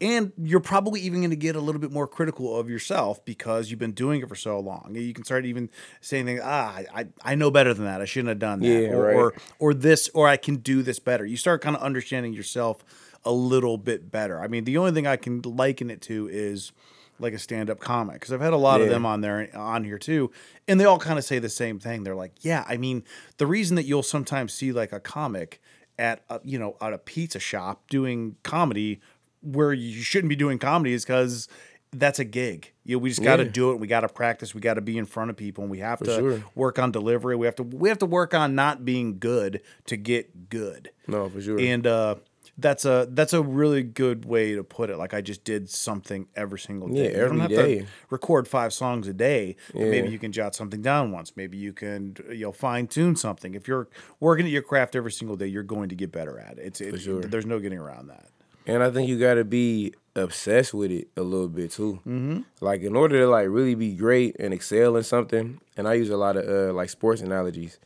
And 0.00 0.32
you're 0.40 0.60
probably 0.60 1.00
even 1.00 1.20
going 1.20 1.30
to 1.30 1.36
get 1.36 1.56
a 1.56 1.60
little 1.60 1.80
bit 1.80 1.90
more 1.90 2.06
critical 2.06 2.58
of 2.58 2.70
yourself 2.70 3.24
because 3.24 3.68
you've 3.70 3.80
been 3.80 3.92
doing 3.92 4.22
it 4.22 4.28
for 4.28 4.36
so 4.36 4.60
long. 4.60 4.94
You 4.94 5.12
can 5.12 5.24
start 5.24 5.44
even 5.44 5.70
saying 6.00 6.26
things, 6.26 6.40
ah, 6.42 6.82
I, 6.94 7.08
I 7.22 7.34
know 7.34 7.50
better 7.50 7.74
than 7.74 7.84
that. 7.84 8.00
I 8.00 8.04
shouldn't 8.04 8.28
have 8.28 8.38
done 8.38 8.60
that. 8.60 8.66
Yeah, 8.66 8.90
or, 8.90 9.02
right. 9.02 9.16
or 9.16 9.34
or 9.58 9.74
this, 9.74 10.08
or 10.14 10.28
I 10.28 10.36
can 10.36 10.56
do 10.56 10.82
this 10.82 11.00
better. 11.00 11.26
You 11.26 11.36
start 11.36 11.62
kind 11.62 11.74
of 11.74 11.82
understanding 11.82 12.32
yourself 12.32 12.84
a 13.24 13.32
little 13.32 13.76
bit 13.76 14.10
better. 14.10 14.40
I 14.40 14.46
mean, 14.46 14.64
the 14.64 14.78
only 14.78 14.92
thing 14.92 15.06
I 15.06 15.16
can 15.16 15.42
liken 15.42 15.90
it 15.90 16.00
to 16.02 16.28
is 16.30 16.72
like 17.20 17.32
a 17.32 17.38
stand-up 17.38 17.80
comic 17.80 18.14
because 18.14 18.32
I've 18.32 18.40
had 18.40 18.52
a 18.52 18.58
lot 18.58 18.80
of 18.80 18.88
them 18.88 19.04
on 19.04 19.20
there 19.20 19.48
on 19.56 19.82
here 19.82 19.98
too, 19.98 20.30
and 20.68 20.78
they 20.78 20.84
all 20.84 20.98
kind 21.00 21.18
of 21.18 21.24
say 21.24 21.38
the 21.38 21.48
same 21.48 21.80
thing. 21.80 22.04
They're 22.04 22.14
like, 22.14 22.44
yeah, 22.44 22.64
I 22.68 22.76
mean, 22.76 23.02
the 23.38 23.46
reason 23.46 23.74
that 23.76 23.84
you'll 23.84 24.04
sometimes 24.04 24.52
see 24.52 24.70
like 24.70 24.92
a 24.92 25.00
comic 25.00 25.60
at 25.98 26.22
a, 26.30 26.40
you 26.44 26.58
know 26.58 26.76
at 26.80 26.92
a 26.92 26.98
pizza 26.98 27.40
shop 27.40 27.82
doing 27.88 28.36
comedy 28.44 29.00
where 29.42 29.72
you 29.72 30.02
shouldn't 30.02 30.28
be 30.28 30.36
doing 30.36 30.58
comedy 30.58 30.92
is 30.92 31.04
because 31.04 31.48
that's 31.92 32.18
a 32.18 32.24
gig. 32.24 32.72
You 32.84 32.96
know, 32.96 32.98
we 33.00 33.08
just 33.08 33.22
got 33.22 33.36
to 33.36 33.44
Yeah. 33.44 33.50
do 33.50 33.70
it. 33.72 33.80
We 33.80 33.86
got 33.86 34.00
to 34.00 34.08
practice. 34.08 34.54
We 34.54 34.60
got 34.60 34.74
to 34.74 34.80
be 34.80 34.98
in 34.98 35.06
front 35.06 35.30
of 35.30 35.36
people, 35.36 35.64
and 35.64 35.70
we 35.70 35.78
have 35.78 36.00
to 36.00 36.14
sure. 36.14 36.44
work 36.54 36.78
on 36.78 36.92
delivery. 36.92 37.36
We 37.36 37.46
have 37.46 37.56
to 37.56 37.62
we 37.62 37.88
have 37.88 37.98
to 37.98 38.06
work 38.06 38.34
on 38.34 38.54
not 38.54 38.84
being 38.84 39.18
good 39.18 39.62
to 39.86 39.96
get 39.96 40.48
good. 40.50 40.90
No, 41.06 41.28
for 41.28 41.40
sure. 41.40 41.58
And 41.58 41.86
uh, 41.86 42.16
that's 42.58 42.84
a 42.84 43.08
that's 43.10 43.32
a 43.32 43.42
really 43.42 43.82
good 43.82 44.24
way 44.24 44.54
to 44.54 44.64
put 44.64 44.90
it. 44.90 44.98
Like 44.98 45.14
I 45.14 45.20
just 45.20 45.44
did 45.44 45.70
something 45.70 46.26
every 46.36 46.58
single 46.58 46.88
day. 46.88 47.12
Yeah, 47.12 47.22
you 47.22 47.28
don't 47.28 47.40
have 47.40 47.50
day. 47.50 47.78
to 47.80 47.86
record 48.10 48.48
five 48.48 48.72
songs 48.72 49.06
a 49.08 49.14
day. 49.14 49.56
but 49.72 49.82
maybe 49.82 50.10
you 50.10 50.18
can 50.18 50.32
jot 50.32 50.54
something 50.54 50.82
down 50.82 51.12
once. 51.12 51.36
Maybe 51.36 51.56
you 51.56 51.72
can 51.72 52.16
you 52.30 52.40
know 52.46 52.52
fine 52.52 52.86
tune 52.86 53.16
something. 53.16 53.54
If 53.54 53.66
you're 53.68 53.88
working 54.20 54.44
at 54.44 54.52
your 54.52 54.62
craft 54.62 54.94
every 54.96 55.12
single 55.12 55.36
day, 55.36 55.46
you're 55.46 55.62
going 55.62 55.88
to 55.88 55.94
get 55.94 56.12
better 56.12 56.38
at 56.38 56.58
it. 56.58 56.64
It's 56.66 56.80
it, 56.80 56.98
sure. 57.00 57.22
there's 57.22 57.46
no 57.46 57.60
getting 57.60 57.78
around 57.78 58.08
that. 58.08 58.26
And 58.68 58.82
I 58.82 58.90
think 58.90 59.08
you 59.08 59.18
gotta 59.18 59.44
be 59.44 59.94
obsessed 60.14 60.74
with 60.74 60.90
it 60.90 61.08
a 61.16 61.22
little 61.22 61.48
bit 61.48 61.70
too. 61.72 61.94
Mm-hmm. 62.06 62.40
Like 62.60 62.82
in 62.82 62.94
order 62.96 63.20
to 63.20 63.28
like 63.28 63.48
really 63.48 63.74
be 63.74 63.94
great 63.94 64.36
and 64.38 64.52
excel 64.54 64.96
in 64.96 65.02
something, 65.04 65.60
and 65.76 65.88
I 65.88 65.94
use 65.94 66.10
a 66.10 66.16
lot 66.16 66.36
of 66.36 66.44
uh, 66.48 66.72
like 66.74 66.90
sports 66.90 67.22
analogies. 67.22 67.78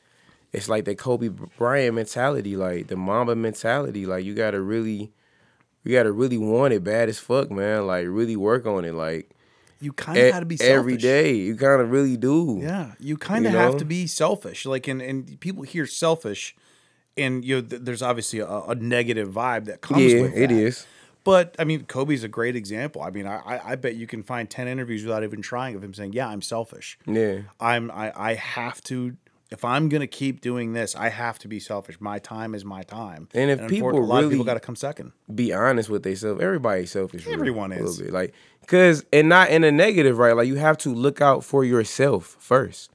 It's 0.53 0.69
like 0.69 0.85
the 0.85 0.95
Kobe 0.95 1.29
Bryant 1.57 1.95
mentality, 1.95 2.57
like 2.57 2.89
the 2.89 2.97
Mamba 2.97 3.35
mentality. 3.37 4.05
Like 4.07 4.25
you 4.25 4.35
gotta 4.35 4.61
really, 4.61 5.13
you 5.85 5.93
gotta 5.93 6.13
really 6.13 6.37
want 6.39 6.75
it 6.75 6.83
bad 6.85 7.09
as 7.09 7.19
fuck, 7.19 7.51
man. 7.51 7.87
Like 7.87 8.07
really 8.09 8.37
work 8.37 8.67
on 8.67 8.85
it, 8.85 8.93
like 8.95 9.31
You 9.81 9.93
kind 9.93 10.19
of 10.19 10.25
e- 10.25 10.31
got 10.31 10.41
to 10.41 10.47
be 10.47 10.57
selfish. 10.57 10.75
every 10.79 10.97
day. 10.99 11.35
You 11.37 11.57
kind 11.57 11.81
of 11.81 11.91
really 11.91 12.17
do. 12.17 12.59
Yeah, 12.63 12.93
you 12.99 13.17
kind 13.17 13.47
of 13.47 13.53
You 13.53 13.59
have 13.59 13.77
to 13.79 13.85
be 13.85 14.07
selfish. 14.07 14.67
Like, 14.67 14.89
and 14.89 15.01
and 15.01 15.39
people 15.41 15.63
hear 15.63 15.87
selfish, 15.87 16.55
and 17.17 17.45
you 17.45 17.57
know, 17.57 17.63
th- 17.63 17.83
there's 17.83 18.03
obviously 18.03 18.39
a, 18.41 18.47
a 18.49 18.75
negative 18.75 19.29
vibe 19.31 19.65
that 19.67 19.81
comes 19.81 20.13
Yeah, 20.13 20.23
with 20.23 20.35
it 20.37 20.49
that. 20.49 20.51
is. 20.53 20.87
But 21.25 21.55
I 21.59 21.65
mean, 21.65 21.85
Kobe's 21.85 22.25
a 22.25 22.29
great 22.29 22.57
example. 22.57 23.01
I 23.03 23.11
mean, 23.11 23.27
I 23.27 23.61
I- 23.65 23.77
bet 23.77 23.95
you 23.95 24.07
can 24.07 24.23
find 24.23 24.49
ten 24.51 24.67
interviews 24.69 25.05
without 25.05 25.23
even 25.23 25.41
trying 25.43 25.77
of 25.77 25.83
him 25.85 25.95
saying, 25.95 26.15
"Yeah, 26.15 26.27
I'm 26.29 26.43
selfish. 26.43 26.99
Yeah. 27.07 27.43
I'm 27.61 27.91
I 27.91 28.13
I 28.17 28.35
have 28.35 28.83
to." 28.85 29.17
If 29.51 29.67
I'm 29.67 29.91
gonna 29.91 30.07
keep 30.07 30.41
doing 30.41 30.73
this, 30.73 30.97
I 30.97 31.11
have 31.11 31.39
to 31.41 31.47
be 31.49 31.61
selfish. 31.61 32.01
My 32.01 32.19
time 32.19 32.55
is 32.55 32.65
my 32.65 32.83
time. 32.85 33.29
And 33.35 33.51
if 33.51 33.61
unfor- 33.61 33.69
people 33.69 33.91
a 33.91 34.01
lot 34.01 34.25
of 34.25 34.31
people 34.31 34.39
really- 34.39 34.47
got 34.47 34.55
to 34.55 34.61
come 34.61 34.77
second. 34.77 35.13
be 35.33 35.53
honest 35.53 35.91
with 35.91 36.03
themselves. 36.05 36.41
Everybody's 36.43 36.91
selfish. 36.91 37.27
Everyone 37.29 37.69
little 37.69 37.87
is. 37.87 38.01
Like, 38.01 38.33
cause 38.67 39.05
and 39.13 39.29
not 39.29 39.51
in 39.51 39.63
a 39.63 39.71
negative, 39.71 40.17
right? 40.17 40.35
Like 40.35 40.49
you 40.49 40.55
have 40.57 40.79
to 40.79 40.95
look 40.95 41.21
out 41.21 41.45
for 41.45 41.65
yourself 41.65 42.35
first. 42.41 42.91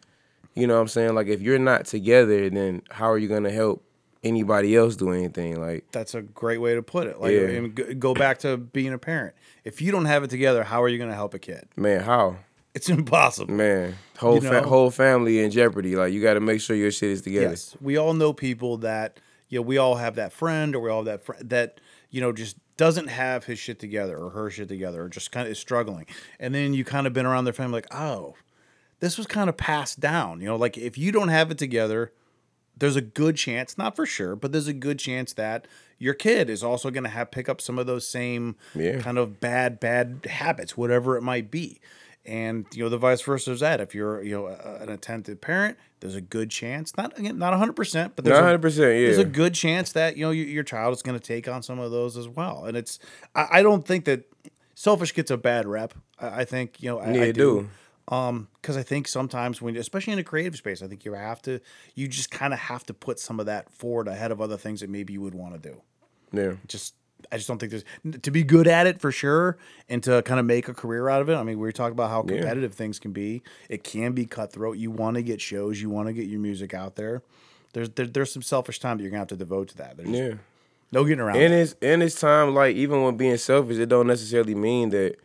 You 0.55 0.65
know 0.65 0.73
what 0.73 0.81
I'm 0.81 0.87
saying? 0.87 1.13
Like 1.13 1.27
if 1.27 1.41
you're 1.41 1.59
not 1.59 1.85
together, 1.85 2.49
then 2.49 2.81
how 2.89 3.11
are 3.11 3.19
you 3.19 3.27
gonna 3.27 3.51
help 3.51 3.83
anybody 4.23 4.75
else 4.75 4.95
do 4.95 5.11
anything? 5.11 5.59
Like, 5.61 5.85
That's 5.91 6.15
a 6.15 6.21
great 6.21 6.59
way 6.59 6.75
to 6.75 6.81
put 6.83 7.07
it. 7.07 7.19
Like, 7.19 7.33
Yeah. 7.33 7.93
go- 7.93 8.13
back 8.13 8.39
to 8.39 8.57
being 8.57 8.93
a 8.93 8.97
parent. 8.97 9.35
If 9.63 9.81
you 9.81 9.91
don't 9.91 10.05
have 10.05 10.23
it 10.23 10.29
together, 10.29 10.63
how 10.63 10.81
are 10.83 10.87
you 10.89 10.97
gonna 10.97 11.13
help 11.15 11.33
a 11.33 11.39
kid? 11.39 11.67
man, 11.75 12.01
how? 12.01 12.37
It's 12.73 12.89
impossible. 12.89 13.53
Man, 13.55 13.95
whole 14.19 14.35
You 14.35 14.41
fa- 14.41 14.61
whole 14.61 14.91
family 14.91 15.39
in 15.43 15.49
jeopardy. 15.49 15.95
Like 15.95 16.13
you 16.13 16.21
got 16.21 16.35
to 16.35 16.39
make 16.39 16.61
sure 16.61 16.75
your 16.75 16.91
shit 16.91 17.09
is 17.09 17.21
together. 17.23 17.49
Yes, 17.49 17.75
we 17.81 17.97
all 17.97 18.13
know 18.13 18.33
people 18.33 18.77
that 18.79 19.19
you 19.49 19.57
know. 19.57 19.63
We 19.63 19.79
all 19.79 19.95
have 19.95 20.13
that 20.15 20.31
friend, 20.31 20.75
or 20.75 20.81
we 20.81 20.89
all 20.91 20.99
have 20.99 21.05
that 21.05 21.25
friend 21.25 21.49
that 21.49 21.81
you 22.11 22.21
know 22.21 22.31
just 22.31 22.55
doesn't 22.77 23.07
have 23.07 23.45
his 23.45 23.57
shit 23.57 23.79
together 23.79 24.15
or 24.15 24.29
her 24.29 24.51
shit 24.51 24.67
together, 24.67 25.05
or 25.05 25.09
just 25.09 25.31
kind 25.31 25.47
of 25.47 25.51
is 25.53 25.57
struggling. 25.57 26.05
And 26.39 26.53
then 26.53 26.75
you 26.75 26.85
kind 26.85 27.07
of 27.07 27.13
been 27.13 27.25
around 27.25 27.45
their 27.45 27.53
family, 27.53 27.77
like, 27.77 27.91
oh, 27.95 28.35
this 28.99 29.17
was 29.17 29.25
kind 29.25 29.49
of 29.49 29.57
passed 29.57 29.99
down. 29.99 30.39
You 30.39 30.45
know, 30.45 30.55
like 30.55 30.77
if 30.77 30.99
you 30.99 31.11
don't 31.11 31.29
have 31.29 31.49
it 31.49 31.57
together, 31.57 32.11
there's 32.79 32.95
a 32.95 33.01
good 33.01 33.35
chance, 33.37 33.77
not 33.77 33.95
for 33.95 34.05
sure, 34.05 34.35
but 34.35 34.51
there's 34.51 34.67
a 34.67 34.73
good 34.73 34.99
chance 34.99 35.33
that 35.33 35.67
your 35.99 36.13
kid 36.13 36.49
is 36.49 36.63
also 36.63 36.91
going 36.91 37.03
to 37.03 37.09
have 37.09 37.31
pick 37.31 37.49
up 37.49 37.59
some 37.59 37.79
of 37.79 37.87
those 37.87 38.07
same 38.07 38.55
Yeah. 38.75 38.99
kind 38.99 39.17
of 39.17 39.39
bad 39.39 39.79
bad 39.79 40.27
habits, 40.29 40.77
whatever 40.77 41.17
it 41.17 41.21
might 41.23 41.49
be. 41.49 41.79
And 42.25 42.65
you 42.73 42.83
know 42.83 42.89
the 42.89 42.97
vice 42.97 43.21
versa 43.21 43.51
is 43.51 43.61
that 43.61 43.79
if 43.79 43.95
you're 43.95 44.21
you 44.21 44.31
know 44.35 44.47
a, 44.47 44.79
an 44.83 44.89
attentive 44.89 45.39
parent, 45.39 45.77
there's 46.01 46.15
a 46.15 46.19
good 46.21 46.49
chance 46.51 46.95
not 46.97 47.17
again 47.17 47.37
not 47.39 47.51
100 47.51 47.73
percent, 47.73 48.13
but 48.17 48.25
there's 48.25 48.37
Not 48.39 48.53
a- 48.53 48.59
100%, 48.59 48.75
There's 48.77 49.17
a 49.17 49.23
good 49.23 49.53
chance 49.53 49.93
that 49.93 50.17
you 50.17 50.25
know 50.25 50.31
your, 50.31 50.45
your 50.45 50.63
child 50.63 50.93
is 50.93 51.01
going 51.01 51.17
to 51.17 51.25
take 51.25 51.47
on 51.47 51.63
some 51.63 51.79
of 51.79 51.89
those 51.91 52.17
as 52.17 52.27
well. 52.27 52.65
And 52.65 52.75
it's 52.75 52.99
I, 53.33 53.47
I 53.53 53.61
don't 53.63 53.87
think 53.87 54.03
that 54.05 54.23
selfish 54.75 55.13
gets 55.13 55.31
a 55.31 55.37
bad 55.37 55.65
rep. 55.67 55.93
I, 56.19 56.41
I 56.41 56.45
think 56.45 56.83
you 56.83 56.89
know 56.89 56.99
I, 56.99 57.11
Yeah, 57.13 57.21
I 57.21 57.31
do. 57.31 57.31
do. 57.61 57.69
Um, 58.09 58.47
because 58.61 58.77
I 58.77 58.83
think 58.83 59.07
sometimes 59.07 59.61
when, 59.61 59.75
especially 59.75 60.13
in 60.13 60.19
a 60.19 60.23
creative 60.23 60.55
space, 60.55 60.81
I 60.81 60.87
think 60.87 61.03
you 61.03 61.13
have 61.13 61.41
to, 61.41 61.59
you 61.93 62.07
just 62.07 62.31
kind 62.31 62.53
of 62.53 62.59
have 62.59 62.85
to 62.85 62.93
put 62.93 63.19
some 63.19 63.39
of 63.39 63.45
that 63.47 63.69
forward 63.69 64.07
ahead 64.07 64.31
of 64.31 64.39
other 64.41 64.55
things 64.57 64.79
that 64.79 64.89
maybe 64.89 65.11
you 65.13 65.21
would 65.21 65.35
want 65.35 65.61
to 65.61 65.69
do. 65.71 65.81
Yeah. 66.31 66.53
Just, 66.67 66.93
I 67.31 67.35
just 67.35 67.47
don't 67.49 67.57
think 67.57 67.71
there's 67.71 67.83
to 68.21 68.31
be 68.31 68.43
good 68.43 68.67
at 68.67 68.87
it 68.87 69.01
for 69.01 69.11
sure, 69.11 69.57
and 69.89 70.01
to 70.03 70.21
kind 70.21 70.39
of 70.39 70.45
make 70.45 70.69
a 70.69 70.73
career 70.73 71.09
out 71.09 71.21
of 71.21 71.29
it. 71.29 71.35
I 71.35 71.43
mean, 71.43 71.59
we 71.59 71.73
talk 71.73 71.91
about 71.91 72.09
how 72.09 72.23
Yeah. 72.27 72.37
competitive 72.39 72.73
things 72.75 72.99
can 72.99 73.11
be. 73.11 73.41
It 73.69 73.83
can 73.83 74.13
be 74.13 74.25
cutthroat. 74.25 74.77
You 74.77 74.91
want 74.91 75.15
to 75.15 75.21
get 75.23 75.41
shows, 75.41 75.81
you 75.81 75.89
want 75.89 76.07
to 76.07 76.13
get 76.13 76.27
your 76.27 76.39
music 76.39 76.73
out 76.73 76.95
there. 76.95 77.23
There's 77.73 77.89
there, 77.89 78.05
there's 78.05 78.31
some 78.31 78.41
selfish 78.43 78.79
time 78.79 78.97
that 78.97 79.03
you're 79.03 79.09
gonna 79.11 79.19
have 79.21 79.27
to 79.29 79.35
devote 79.35 79.67
to 79.69 79.77
that. 79.77 79.97
There's 79.97 80.09
Yeah. 80.09 80.33
no 80.93 81.03
getting 81.03 81.19
around. 81.19 81.37
And 81.37 81.51
that. 81.53 81.59
it's 81.59 81.75
and 81.81 82.01
it's 82.01 82.17
time. 82.19 82.53
Like 82.53 82.75
even 82.77 83.01
when 83.03 83.17
being 83.17 83.35
selfish, 83.37 83.77
it 83.77 83.87
don't 83.89 84.07
necessarily 84.07 84.55
mean 84.55 84.89
that 84.91 85.15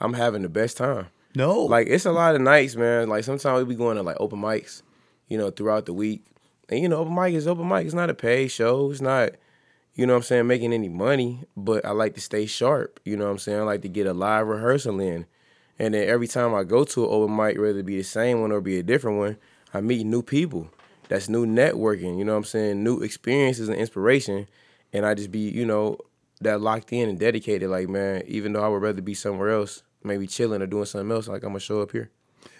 I'm 0.00 0.14
having 0.14 0.42
the 0.42 0.48
best 0.48 0.78
time. 0.78 1.06
No, 1.34 1.62
Like 1.62 1.86
it's 1.88 2.04
a 2.04 2.12
lot 2.12 2.34
of 2.34 2.40
nights, 2.42 2.76
man. 2.76 3.08
Like 3.08 3.24
sometimes 3.24 3.58
we 3.58 3.74
be 3.74 3.78
going 3.78 3.96
to 3.96 4.02
like 4.02 4.16
open 4.20 4.40
mics, 4.40 4.82
you 5.28 5.38
know, 5.38 5.50
throughout 5.50 5.86
the 5.86 5.92
week. 5.92 6.24
And 6.68 6.80
you 6.80 6.88
know, 6.88 6.98
open 6.98 7.14
mic 7.14 7.34
is 7.34 7.46
open 7.46 7.68
mic. 7.68 7.86
It's 7.86 7.94
not 7.94 8.10
a 8.10 8.14
paid 8.14 8.48
show. 8.48 8.90
It's 8.90 9.00
not, 9.00 9.30
you 9.94 10.06
know 10.06 10.12
what 10.12 10.18
I'm 10.18 10.22
saying, 10.24 10.46
making 10.46 10.72
any 10.72 10.88
money. 10.88 11.44
But 11.56 11.84
I 11.84 11.90
like 11.90 12.14
to 12.14 12.20
stay 12.20 12.46
sharp. 12.46 13.00
You 13.04 13.16
know 13.16 13.24
what 13.24 13.30
I'm 13.30 13.38
saying? 13.38 13.60
I 13.60 13.62
like 13.62 13.82
to 13.82 13.88
get 13.88 14.06
a 14.06 14.12
live 14.12 14.46
rehearsal 14.46 15.00
in. 15.00 15.26
And 15.78 15.94
then 15.94 16.08
every 16.08 16.28
time 16.28 16.54
I 16.54 16.64
go 16.64 16.84
to 16.84 17.04
an 17.04 17.10
open 17.10 17.36
mic, 17.36 17.58
whether 17.58 17.78
it 17.78 17.86
be 17.86 17.96
the 17.96 18.04
same 18.04 18.40
one 18.40 18.52
or 18.52 18.60
be 18.60 18.78
a 18.78 18.82
different 18.82 19.18
one, 19.18 19.36
I 19.74 19.80
meet 19.80 20.04
new 20.06 20.22
people. 20.22 20.68
That's 21.08 21.28
new 21.28 21.46
networking, 21.46 22.18
you 22.18 22.24
know 22.24 22.32
what 22.32 22.38
I'm 22.38 22.44
saying? 22.44 22.84
New 22.84 23.00
experiences 23.00 23.68
and 23.68 23.76
inspiration. 23.76 24.46
And 24.92 25.04
I 25.04 25.14
just 25.14 25.30
be, 25.30 25.40
you 25.40 25.66
know, 25.66 25.98
that 26.40 26.60
locked 26.60 26.92
in 26.92 27.08
and 27.08 27.18
dedicated. 27.18 27.68
Like, 27.68 27.88
man, 27.88 28.22
even 28.26 28.52
though 28.52 28.62
I 28.62 28.68
would 28.68 28.82
rather 28.82 29.02
be 29.02 29.14
somewhere 29.14 29.50
else, 29.50 29.82
maybe 30.04 30.26
chilling 30.26 30.62
or 30.62 30.66
doing 30.66 30.84
something 30.84 31.10
else, 31.10 31.28
like 31.28 31.42
I'm 31.42 31.50
gonna 31.50 31.60
show 31.60 31.80
up 31.82 31.92
here. 31.92 32.10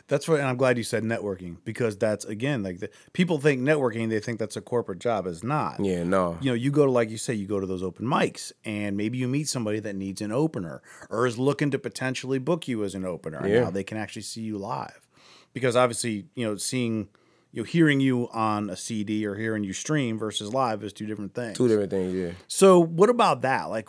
That's 0.09 0.29
right, 0.29 0.41
and 0.41 0.49
I'm 0.49 0.57
glad 0.57 0.77
you 0.79 0.85
said 0.85 1.05
networking 1.05 1.57
because 1.65 1.97
that's 1.97 2.25
again 2.25 2.63
like 2.63 2.81
the, 2.81 2.91
people 3.13 3.39
think 3.39 3.63
networking, 3.63 4.11
they 4.11 4.21
think 4.21 4.39
that's 4.39 4.57
a 4.57 4.61
corporate 4.61 4.99
job. 4.99 5.27
It's 5.27 5.43
not. 5.43 5.81
Yeah, 5.81 6.03
no. 6.05 6.39
You 6.41 6.51
know, 6.51 6.55
you 6.55 6.71
go 6.71 6.85
to 6.85 6.91
like 6.91 7.09
you 7.11 7.17
say, 7.19 7.35
you 7.35 7.47
go 7.47 7.61
to 7.61 7.67
those 7.67 7.83
open 7.83 8.07
mics, 8.07 8.53
and 8.65 8.97
maybe 8.97 9.19
you 9.19 9.29
meet 9.29 9.49
somebody 9.49 9.81
that 9.81 9.95
needs 9.97 10.21
an 10.21 10.33
opener 10.33 10.83
or 11.09 11.27
is 11.27 11.39
looking 11.39 11.71
to 11.71 11.79
potentially 11.79 12.39
book 12.39 12.69
you 12.69 12.85
as 12.85 12.95
an 12.95 13.05
opener. 13.05 13.39
and 13.39 13.49
Yeah. 13.53 13.61
now 13.65 13.71
they 13.71 13.85
can 13.85 13.97
actually 13.97 14.23
see 14.23 14.43
you 14.43 14.59
live, 14.59 15.07
because 15.53 15.77
obviously, 15.77 16.27
you 16.35 16.45
know, 16.47 16.57
seeing 16.57 17.09
you 17.55 17.63
know, 17.63 17.67
hearing 17.67 18.01
you 18.01 18.29
on 18.33 18.71
a 18.71 18.77
CD 18.77 19.27
or 19.27 19.35
hearing 19.35 19.63
you 19.63 19.73
stream 19.75 20.19
versus 20.19 20.53
live 20.55 20.83
is 20.83 20.93
two 20.93 21.07
different 21.07 21.35
things. 21.35 21.57
Two 21.57 21.69
different 21.69 21.91
things, 21.91 22.15
yeah. 22.15 22.31
So 22.49 22.81
what 22.81 23.11
about 23.11 23.43
that? 23.43 23.65
Like, 23.69 23.89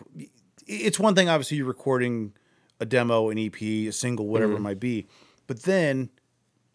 it's 0.68 1.00
one 1.00 1.16
thing 1.16 1.30
obviously 1.30 1.58
you're 1.58 1.66
recording 1.66 2.34
a 2.84 2.86
demo, 2.86 3.30
an 3.30 3.40
EP, 3.40 3.60
a 3.62 3.92
single, 3.92 4.28
whatever 4.28 4.52
it 4.52 4.56
mm-hmm. 4.56 4.64
might 4.64 4.80
be, 4.80 5.08
but 5.48 5.64
then, 5.64 6.10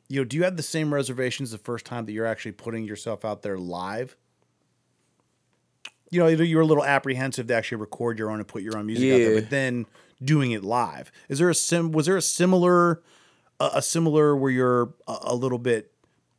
you 0.08 0.20
know, 0.20 0.24
do 0.24 0.36
you 0.36 0.44
have 0.44 0.56
the 0.56 0.62
same 0.62 0.92
reservations 0.92 1.50
the 1.50 1.58
first 1.58 1.84
time 1.84 2.06
that 2.06 2.12
you're 2.12 2.26
actually 2.26 2.52
putting 2.52 2.84
yourself 2.84 3.24
out 3.24 3.42
there 3.42 3.58
live? 3.58 4.16
You 6.10 6.20
know, 6.20 6.26
you're 6.26 6.62
a 6.62 6.66
little 6.66 6.84
apprehensive 6.84 7.46
to 7.48 7.54
actually 7.54 7.78
record 7.78 8.18
your 8.18 8.30
own 8.30 8.38
and 8.38 8.48
put 8.48 8.62
your 8.62 8.78
own 8.78 8.86
music 8.86 9.12
out 9.12 9.18
there, 9.18 9.34
Yeah. 9.34 9.40
but 9.40 9.50
then 9.50 9.86
doing 10.24 10.52
it 10.52 10.64
live. 10.64 11.12
Is 11.28 11.38
there 11.38 11.50
a 11.50 11.54
sim? 11.54 11.92
Was 11.92 12.06
there 12.06 12.16
a 12.16 12.22
similar, 12.22 13.02
a, 13.60 13.70
a 13.74 13.82
similar 13.82 14.34
where 14.34 14.50
you're 14.50 14.94
a, 15.06 15.18
a 15.22 15.34
little 15.34 15.58
bit, 15.58 15.92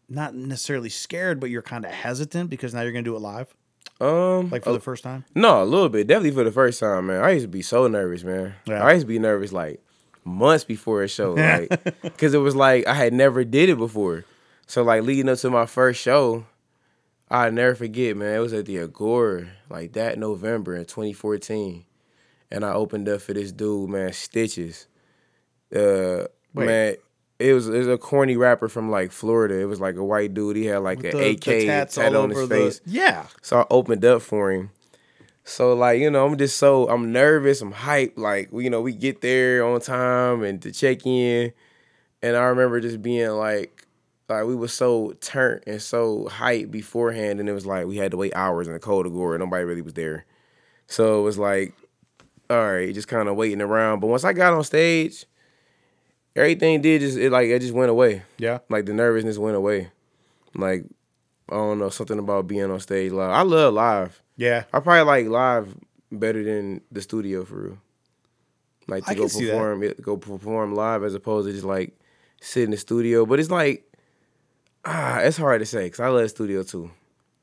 not 0.09 0.33
necessarily 0.33 0.89
scared, 0.89 1.39
but 1.39 1.51
you're 1.51 1.61
kind 1.61 1.85
of 1.85 1.91
hesitant 1.91 2.49
because 2.49 2.73
now 2.73 2.81
you're 2.81 2.91
gonna 2.91 3.03
do 3.03 3.15
it 3.15 3.19
live, 3.19 3.55
Um, 3.99 4.49
like 4.49 4.63
for 4.63 4.71
the 4.71 4.79
first 4.79 5.03
time? 5.03 5.25
No, 5.35 5.61
a 5.61 5.65
little 5.65 5.89
bit. 5.89 6.07
Definitely 6.07 6.31
for 6.31 6.43
the 6.43 6.51
first 6.51 6.79
time, 6.79 7.07
man. 7.07 7.23
I 7.23 7.31
used 7.31 7.43
to 7.43 7.49
be 7.49 7.61
so 7.61 7.87
nervous, 7.87 8.23
man. 8.23 8.55
Yeah. 8.65 8.83
I 8.83 8.93
used 8.93 9.03
to 9.03 9.07
be 9.07 9.19
nervous 9.19 9.51
like 9.51 9.81
months 10.23 10.63
before 10.63 11.03
a 11.03 11.07
show, 11.07 11.33
like 11.33 12.01
because 12.01 12.33
it 12.33 12.39
was 12.39 12.55
like 12.55 12.87
I 12.87 12.93
had 12.93 13.13
never 13.13 13.43
did 13.43 13.69
it 13.69 13.77
before. 13.77 14.25
So 14.67 14.83
like 14.83 15.03
leading 15.03 15.27
up 15.29 15.39
to 15.39 15.49
my 15.49 15.65
first 15.65 16.01
show, 16.01 16.45
I 17.29 17.49
never 17.49 17.75
forget, 17.75 18.15
man. 18.15 18.35
It 18.35 18.39
was 18.39 18.53
at 18.53 18.65
the 18.65 18.79
Agora, 18.79 19.47
like 19.69 19.93
that 19.93 20.17
November 20.17 20.75
in 20.75 20.85
2014, 20.85 21.85
and 22.51 22.63
I 22.63 22.73
opened 22.73 23.09
up 23.09 23.21
for 23.21 23.33
this 23.33 23.51
dude, 23.51 23.89
man, 23.89 24.13
Stitches. 24.13 24.87
Uh, 25.75 26.25
Wait. 26.53 26.65
man. 26.65 26.95
It 27.39 27.53
was, 27.53 27.69
it 27.69 27.77
was 27.77 27.87
a 27.87 27.97
corny 27.97 28.35
rapper 28.35 28.67
from 28.67 28.91
like 28.91 29.11
Florida. 29.13 29.57
It 29.59 29.65
was 29.65 29.79
like 29.79 29.95
a 29.95 30.03
white 30.03 30.33
dude. 30.33 30.57
He 30.57 30.65
had 30.65 30.79
like 30.79 30.97
With 31.01 31.13
an 31.13 31.19
the- 31.21 31.29
AK 31.29 31.39
the 31.45 31.65
tats 31.67 31.97
all 31.97 32.17
on 32.17 32.29
his 32.31 32.47
the- 32.49 32.55
face. 32.55 32.81
Yeah. 32.85 33.25
So 33.41 33.61
I 33.61 33.65
opened 33.71 34.03
up 34.03 34.21
for 34.21 34.51
him. 34.51 34.71
So 35.45 35.73
like, 35.73 35.99
you 35.99 36.11
know, 36.11 36.25
I'm 36.27 36.37
just 36.37 36.57
so 36.57 36.87
I'm 36.89 37.11
nervous, 37.13 37.61
I'm 37.61 37.73
hyped. 37.73 38.17
Like, 38.17 38.49
you 38.51 38.69
know, 38.69 38.81
we 38.81 38.93
get 38.93 39.21
there 39.21 39.65
on 39.65 39.79
time 39.79 40.43
and 40.43 40.61
to 40.61 40.71
check 40.71 41.05
in. 41.05 41.53
And 42.21 42.35
I 42.35 42.43
remember 42.43 42.81
just 42.81 43.01
being 43.01 43.29
like, 43.29 43.87
like 44.27 44.43
we 44.45 44.53
were 44.55 44.67
so 44.67 45.13
turned 45.21 45.63
and 45.65 45.81
so 45.81 46.27
hyped 46.29 46.69
beforehand, 46.69 47.39
and 47.39 47.47
it 47.49 47.53
was 47.53 47.65
like 47.65 47.87
we 47.87 47.95
had 47.97 48.11
to 48.11 48.17
wait 48.17 48.35
hours 48.35 48.67
in 48.67 48.73
the 48.73 48.79
cold 48.79 49.05
Agora. 49.07 49.39
Nobody 49.39 49.63
really 49.63 49.81
was 49.81 49.93
there. 49.93 50.25
So 50.87 51.19
it 51.19 51.23
was 51.23 51.37
like, 51.39 51.73
all 52.49 52.57
right, 52.73 52.93
just 52.93 53.07
kind 53.07 53.29
of 53.29 53.35
waiting 53.37 53.61
around. 53.61 54.01
But 54.01 54.07
once 54.07 54.23
I 54.25 54.33
got 54.33 54.53
on 54.53 54.63
stage, 54.65 55.25
everything 56.39 56.81
did 56.81 57.01
just 57.01 57.17
it 57.17 57.31
like 57.31 57.47
it 57.47 57.59
just 57.59 57.73
went 57.73 57.91
away. 57.91 58.23
Yeah. 58.37 58.59
Like 58.69 58.85
the 58.85 58.93
nervousness 58.93 59.37
went 59.37 59.55
away. 59.55 59.91
Like 60.55 60.85
I 61.49 61.55
don't 61.55 61.79
know 61.79 61.89
something 61.89 62.19
about 62.19 62.47
being 62.47 62.69
on 62.69 62.79
stage 62.79 63.11
live. 63.11 63.31
I 63.31 63.41
love 63.41 63.73
live. 63.73 64.21
Yeah. 64.37 64.63
I 64.73 64.79
probably 64.79 65.03
like 65.03 65.27
live 65.27 65.75
better 66.11 66.43
than 66.43 66.81
the 66.91 67.01
studio 67.01 67.45
for 67.45 67.55
real. 67.55 67.77
Like 68.87 69.05
to 69.05 69.11
I 69.11 69.13
go 69.13 69.21
can 69.21 69.29
see 69.29 69.45
that. 69.45 69.51
perform, 69.51 69.93
go 70.01 70.17
perform 70.17 70.75
live 70.75 71.03
as 71.03 71.13
opposed 71.13 71.47
to 71.47 71.53
just 71.53 71.65
like 71.65 71.97
sit 72.41 72.63
in 72.63 72.71
the 72.71 72.77
studio. 72.77 73.25
But 73.25 73.39
it's 73.39 73.51
like 73.51 73.85
ah, 74.85 75.19
it's 75.19 75.37
hard 75.37 75.59
to 75.59 75.65
say 75.65 75.83
because 75.85 75.99
I 75.99 76.07
love 76.07 76.21
the 76.21 76.29
studio 76.29 76.63
too. 76.63 76.91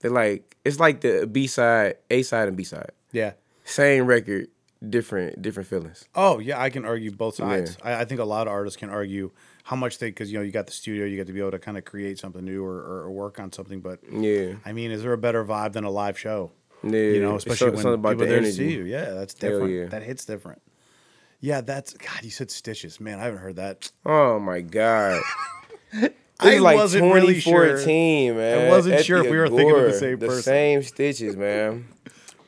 They're 0.01 0.11
like 0.11 0.57
it's 0.65 0.81
like 0.81 1.01
the 1.01 1.27
B 1.31 1.47
side, 1.47 1.97
A 2.11 2.23
side, 2.23 2.49
and 2.49 2.57
B 2.57 2.65
side. 2.65 2.93
Yeah. 3.13 3.33
Same 3.65 4.07
record, 4.07 4.49
different 4.89 5.43
different 5.43 5.69
feelings. 5.69 6.09
Oh 6.15 6.39
yeah, 6.39 6.61
I 6.61 6.71
can 6.71 6.85
argue 6.85 7.11
both 7.11 7.37
sides. 7.37 7.77
I, 7.83 7.95
I 8.01 8.05
think 8.05 8.21
a 8.21 8.25
lot 8.25 8.47
of 8.47 8.53
artists 8.53 8.77
can 8.77 8.91
argue 8.91 9.31
how 9.65 9.77
much 9.77 9.99
they 9.99 10.09
because 10.11 10.31
you 10.31 10.39
know 10.39 10.45
you 10.45 10.53
got 10.53 10.67
the 10.67 10.73
studio, 10.73 11.05
you 11.07 11.17
get 11.17 11.27
to 11.27 11.33
be 11.33 11.41
able 11.41 11.51
to 11.53 11.59
kind 11.59 11.77
of 11.79 11.85
create 11.85 12.19
something 12.19 12.45
new 12.45 12.65
or, 12.65 12.77
or, 12.79 13.03
or 13.05 13.11
work 13.11 13.39
on 13.41 13.53
something. 13.53 13.81
But 13.81 14.01
Yeah, 14.11 14.55
I 14.65 14.73
mean, 14.73 14.91
is 14.91 15.03
there 15.03 15.13
a 15.13 15.19
better 15.19 15.45
vibe 15.45 15.73
than 15.73 15.85
a 15.85 15.91
live 15.91 16.19
show? 16.19 16.53
yeah. 16.83 16.91
You 16.91 17.21
know, 17.23 17.37
especially 17.37 17.77
some- 17.81 18.03
when 18.03 18.13
people 18.15 18.27
the 18.27 18.31
there 18.31 18.41
to 18.41 18.47
energy. 18.47 18.53
see 18.71 18.75
you. 18.75 18.85
Yeah, 18.85 19.11
that's 19.11 19.35
different. 19.35 19.71
yeah. 19.73 19.87
That 19.87 20.03
hits 20.03 20.25
different. 20.25 20.61
Yeah, 21.41 21.61
that's 21.61 21.93
God. 21.95 22.23
You 22.23 22.31
said 22.31 22.51
stitches, 22.51 23.01
man. 23.01 23.19
I 23.21 23.25
haven't 23.25 23.41
heard 23.41 23.57
that. 23.57 23.91
Oh 24.05 24.39
my 24.39 24.61
god. 24.61 25.23
I 26.39 26.53
It's 26.53 26.61
like 26.61 26.77
wasn't 26.77 27.13
really 27.15 27.41
sure. 27.41 27.77
man. 27.87 28.67
I 28.67 28.69
wasn't 28.69 28.97
at 28.97 29.05
sure 29.07 29.25
if 29.25 29.31
we 29.31 29.39
were 29.39 29.49
thinking 29.49 29.71
of 29.75 29.83
the 29.85 29.93
same 29.95 30.19
The 30.19 30.27
person. 30.27 30.43
same 30.43 30.83
stitches, 30.83 31.35
man. 31.37 31.89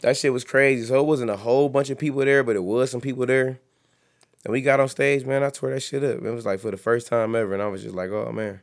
That 0.00 0.16
shit 0.16 0.32
was 0.32 0.44
crazy. 0.44 0.86
So 0.86 1.00
it 1.00 1.06
wasn't 1.06 1.30
a 1.30 1.36
whole 1.36 1.68
bunch 1.68 1.90
of 1.90 1.98
people 1.98 2.24
there, 2.24 2.42
but 2.44 2.56
it 2.56 2.62
was 2.62 2.90
some 2.90 3.00
people 3.00 3.26
there. 3.26 3.60
And 4.44 4.52
we 4.52 4.62
got 4.62 4.80
on 4.80 4.88
stage, 4.88 5.24
man. 5.24 5.42
I 5.42 5.50
tore 5.50 5.70
that 5.70 5.80
shit 5.80 6.04
up. 6.04 6.22
It 6.22 6.30
was 6.30 6.46
like 6.46 6.60
for 6.60 6.70
the 6.70 6.76
first 6.76 7.08
time 7.08 7.34
ever, 7.34 7.52
and 7.54 7.62
I 7.62 7.66
was 7.66 7.82
just 7.82 7.94
like, 7.94 8.10
"Oh 8.10 8.30
man, 8.32 8.60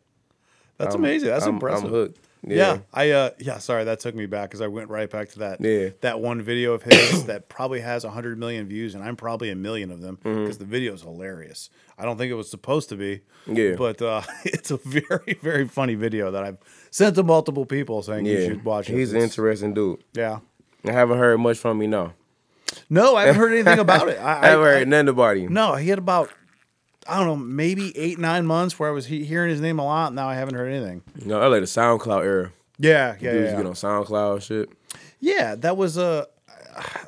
That's 0.78 0.96
I'm- 0.96 1.04
amazing. 1.04 1.30
That's 1.30 1.46
I'm, 1.46 1.56
impressive. 1.56 1.86
I'm 1.86 1.92
hooked." 1.92 2.20
Yeah. 2.48 2.80
I 2.94 3.10
uh 3.12 3.30
yeah, 3.40 3.58
sorry, 3.58 3.86
that 3.86 4.00
took 4.00 4.16
me 4.16 4.26
back 4.26 4.50
because 4.50 4.62
I 4.62 4.68
went 4.68 4.90
right 4.90 5.10
back 5.10 5.30
to 5.30 5.40
that 5.40 5.62
Yeah. 5.62 5.90
that 6.02 6.20
one 6.20 6.42
video 6.42 6.74
of 6.74 6.84
his 6.84 7.26
that 7.28 7.50
probably 7.50 7.82
has 7.82 8.04
hundred 8.04 8.38
million 8.38 8.68
views, 8.68 8.96
and 8.96 9.04
I'm 9.04 9.16
probably 9.16 9.50
a 9.50 9.56
million 9.56 9.92
of 9.92 10.02
them 10.02 10.20
because 10.22 10.58
the 10.58 10.66
video 10.66 10.94
is 10.94 11.02
hilarious. 11.02 11.70
I 11.98 12.06
don't 12.06 12.18
think 12.18 12.32
it 12.32 12.36
was 12.36 12.50
supposed 12.50 12.90
to 12.90 12.96
be. 12.96 13.22
Mm-hmm. 13.48 13.56
Yeah. 13.56 13.76
But 13.78 14.02
uh 14.02 14.22
it's 14.46 14.72
a 14.72 14.78
very, 14.78 15.40
very 15.42 15.68
funny 15.68 15.96
video 15.96 16.32
that 16.32 16.44
I've 16.44 16.58
sent 16.92 17.16
to 17.16 17.24
multiple 17.24 17.66
people 17.66 18.02
saying 18.04 18.26
you 18.26 18.38
yeah. 18.38 18.48
should 18.48 18.64
watch 18.64 18.90
it. 18.90 18.96
He's 18.96 19.14
an 19.14 19.22
interesting 19.22 19.74
dude. 19.74 20.04
Yeah. 20.14 20.40
I 20.88 20.92
haven't 20.92 21.18
heard 21.18 21.40
much 21.40 21.58
from 21.58 21.78
me 21.80 21.88
now. 21.88 22.14
No, 22.90 23.16
I 23.16 23.26
haven't 23.26 23.40
heard 23.40 23.54
anything 23.54 23.80
about 23.80 24.08
it. 24.10 24.18
I, 24.20 24.42
I 24.42 24.48
haven't 24.50 24.66
I- 24.68 24.72
heard 24.72 24.88
nothing 24.88 25.08
about 25.10 25.38
him. 25.38 25.54
No, 25.54 25.76
he 25.76 25.90
had 25.90 26.00
about 26.00 26.32
I 27.08 27.18
don't 27.18 27.28
know, 27.28 27.36
maybe 27.36 27.96
eight, 27.98 28.18
nine 28.18 28.46
months 28.48 28.80
where 28.80 28.90
I 28.90 28.92
was 28.92 29.06
he- 29.06 29.26
hearing 29.26 29.50
his 29.52 29.62
name 29.62 29.78
a 29.80 29.86
lot. 29.86 30.14
Now 30.14 30.28
I 30.28 30.34
haven't 30.36 30.56
heard 30.56 30.72
anything. 30.72 31.04
No, 31.24 31.40
I 31.40 31.48
like 31.48 31.62
the 31.62 31.68
SoundCloud 31.68 32.24
era. 32.24 32.52
Yeah, 32.80 33.16
yeah, 33.22 33.32
Dudes 33.32 33.52
yeah. 33.52 33.58
get 33.58 33.66
on 33.68 33.74
SoundCloud 33.74 34.34
and 34.34 34.44
shit. 34.44 34.70
Yeah, 35.20 35.56
that 35.56 35.78
was 35.78 35.98
a. 35.98 36.28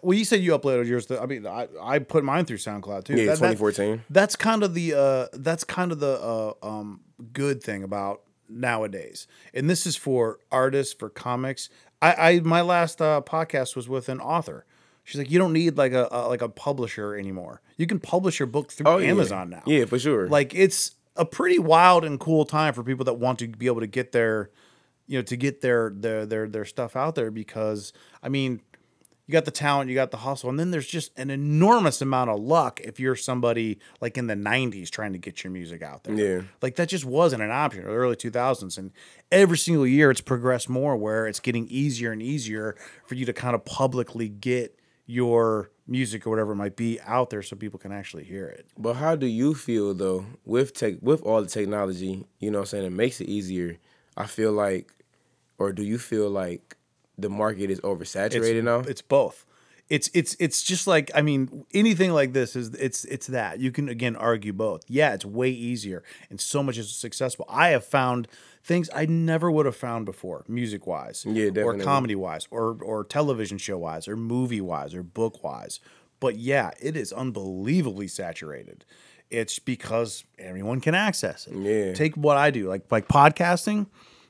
well, 0.04 0.18
you 0.18 0.24
said 0.24 0.40
you 0.42 0.58
uploaded 0.58 0.86
yours. 0.88 1.08
To, 1.08 1.22
I 1.22 1.26
mean, 1.26 1.46
I, 1.48 1.68
I 1.82 2.00
put 2.00 2.24
mine 2.24 2.46
through 2.46 2.58
SoundCloud 2.58 3.06
too. 3.06 3.13
Yeah, 3.16 3.26
That- 3.26 3.40
that- 3.40 3.58
2014. 3.58 4.04
that's 4.10 4.36
kind 4.36 4.63
of 4.63 4.74
the 4.76 4.94
uh, 4.94 5.28
that's 5.34 5.63
kind 5.63 5.92
of 5.92 6.00
the 6.00 6.22
uh, 6.22 6.54
um, 6.66 7.02
good 7.34 7.62
thing 7.63 7.84
about 7.84 8.22
nowadays, 8.48 9.28
and 9.54 9.70
this 9.70 9.86
is 9.86 9.96
for 9.96 10.40
artists 10.52 10.94
for 10.94 11.10
comics. 11.10 11.70
I, 12.02 12.14
I 12.32 12.40
my 12.42 12.62
last 12.62 13.02
uh, 13.02 13.22
podcast 13.26 13.76
was 13.76 13.90
with 13.90 14.10
an 14.10 14.20
author. 14.20 14.66
She's 15.04 15.18
like, 15.20 15.32
you 15.32 15.40
don't 15.40 15.54
need 15.54 15.78
like 15.78 15.94
a, 15.94 16.08
a 16.12 16.28
like 16.28 16.42
a 16.42 16.50
publisher 16.50 17.16
anymore. 17.16 17.62
You 17.78 17.88
can 17.88 18.00
publish 18.00 18.40
your 18.40 18.48
book 18.48 18.72
through 18.72 18.88
Oh, 18.88 18.98
yeah. 18.98 19.10
Amazon 19.10 19.50
now. 19.50 19.64
Yeah, 19.66 19.86
for 19.86 19.98
sure. 19.98 20.28
Like 20.28 20.54
it's 20.54 20.96
a 21.16 21.26
pretty 21.26 21.60
wild 21.60 22.04
and 22.04 22.20
cool 22.20 22.46
time 22.46 22.74
for 22.74 22.84
people 22.84 23.06
that 23.06 23.14
want 23.16 23.40
to 23.40 23.48
be 23.48 23.68
able 23.68 23.80
to 23.80 23.88
get 23.88 24.12
their, 24.12 24.52
you 25.08 25.18
know, 25.18 25.24
to 25.24 25.38
get 25.38 25.62
their 25.62 25.92
their 25.96 26.26
their 26.26 26.48
their 26.48 26.66
stuff 26.66 26.96
out 26.96 27.16
there 27.16 27.32
because 27.32 27.94
I 28.22 28.30
mean, 28.30 28.62
you 29.28 29.34
got 29.34 29.44
the 29.44 29.52
talent, 29.52 29.90
you 29.90 29.96
got 29.96 30.12
the 30.12 30.18
hustle, 30.18 30.50
and 30.50 30.58
then 30.58 30.72
there's 30.72 30.88
just 30.88 31.12
an 31.20 31.30
enormous 31.30 32.02
amount 32.02 32.30
of 32.30 32.40
luck 32.40 32.80
if 32.82 32.98
you're 32.98 33.16
somebody 33.16 33.78
like 34.00 34.18
in 34.18 34.28
the 34.28 34.36
'90s 34.36 34.90
trying 34.90 35.12
to 35.12 35.20
get 35.20 35.44
your 35.44 35.52
music 35.52 35.82
out 35.82 36.06
there. 36.06 36.16
Yeah. 36.16 36.42
like 36.62 36.78
that 36.78 36.88
just 36.88 37.04
wasn't 37.04 37.44
an 37.44 37.52
option. 37.52 37.84
Or 37.84 37.88
the 37.88 37.94
early 37.94 38.16
2000s, 38.16 38.78
and 38.78 38.92
every 39.32 39.58
single 39.58 39.86
year 39.86 40.10
it's 40.10 40.22
progressed 40.22 40.70
more 40.70 40.96
where 40.96 41.28
it's 41.28 41.42
getting 41.42 41.68
easier 41.68 42.12
and 42.13 42.22
easier 42.22 42.78
for 43.06 43.16
you 43.16 43.26
to 43.26 43.34
kind 43.34 43.54
of 43.54 43.66
publicly 43.66 44.30
get 44.30 44.80
your 45.06 45.72
music 45.88 46.26
or 46.26 46.30
whatever 46.30 46.54
it 46.54 46.56
might 46.56 46.76
be 46.76 47.00
out 47.02 47.30
there 47.30 47.42
so 47.42 47.56
people 47.56 47.80
can 47.80 47.92
actually 47.92 48.24
hear 48.24 48.48
it. 48.48 48.66
But 48.78 48.94
how 48.96 49.18
do 49.18 49.26
you 49.26 49.54
feel 49.54 49.94
though 49.94 50.26
with 50.46 50.74
tech 50.74 50.96
with 51.02 51.22
all 51.24 51.42
the 51.42 51.50
technology, 51.50 52.26
you 52.40 52.50
know 52.50 52.60
what 52.60 52.63
I'm 52.63 52.68
saying, 52.68 52.86
it 52.86 52.92
makes 52.94 53.20
it 53.20 53.28
easier. 53.28 53.78
I 54.16 54.26
feel 54.26 54.54
like 54.54 54.94
or 55.58 55.74
do 55.74 55.84
you 55.84 55.98
feel 55.98 56.30
like 56.30 56.77
the 57.17 57.30
market 57.30 57.69
is 57.69 57.80
oversaturated 57.82 58.58
it's, 58.58 58.65
now? 58.65 58.80
It's 58.80 59.01
both. 59.01 59.45
It's 59.89 60.10
it's 60.13 60.36
it's 60.39 60.63
just 60.63 60.86
like 60.86 61.12
I 61.15 61.21
mean 61.21 61.65
anything 61.73 62.12
like 62.12 62.34
this 62.34 62.58
is 62.58 62.73
it's 62.75 63.06
it's 63.06 63.27
that 63.27 63.60
you 63.60 63.71
can 63.71 63.88
again 63.88 64.17
argue 64.17 64.51
both. 64.51 64.84
Yeah, 64.89 65.13
it's 65.13 65.23
way 65.23 65.49
easier 65.49 66.03
and 66.30 66.41
so 66.41 66.62
much 66.62 66.77
is 66.77 66.93
successful. 66.93 67.45
I 67.47 67.69
have 67.69 67.86
found 67.86 68.27
things 68.63 68.89
I 68.93 69.06
never 69.06 69.49
would 69.49 69.65
have 69.65 69.77
found 69.77 70.06
before, 70.06 70.43
music 70.49 70.86
wise, 70.86 71.25
Yeah, 71.25 71.45
definitely. 71.45 71.82
or 71.82 71.84
comedy 71.86 72.15
wise, 72.15 72.47
or 72.51 72.77
or 72.82 73.06
television 73.06 73.58
show 73.58 73.77
wise, 73.77 74.10
or 74.10 74.17
movie 74.17 74.62
wise, 74.62 74.93
or 74.93 75.03
book 75.03 75.41
wise. 75.41 75.80
But 76.19 76.36
yeah, 76.36 76.71
it 76.82 76.97
is 76.97 77.13
unbelievably 77.13 78.10
saturated. 78.10 78.84
It's 79.30 79.58
because 79.60 80.25
everyone 80.38 80.82
can 80.82 80.95
access 80.95 81.47
it. 81.47 81.56
Yeah. 81.56 81.93
Take 81.93 82.15
what 82.15 82.36
I 82.36 82.51
do, 82.51 82.67
like 82.67 82.91
like 82.91 83.08
podcasting. 83.08 83.88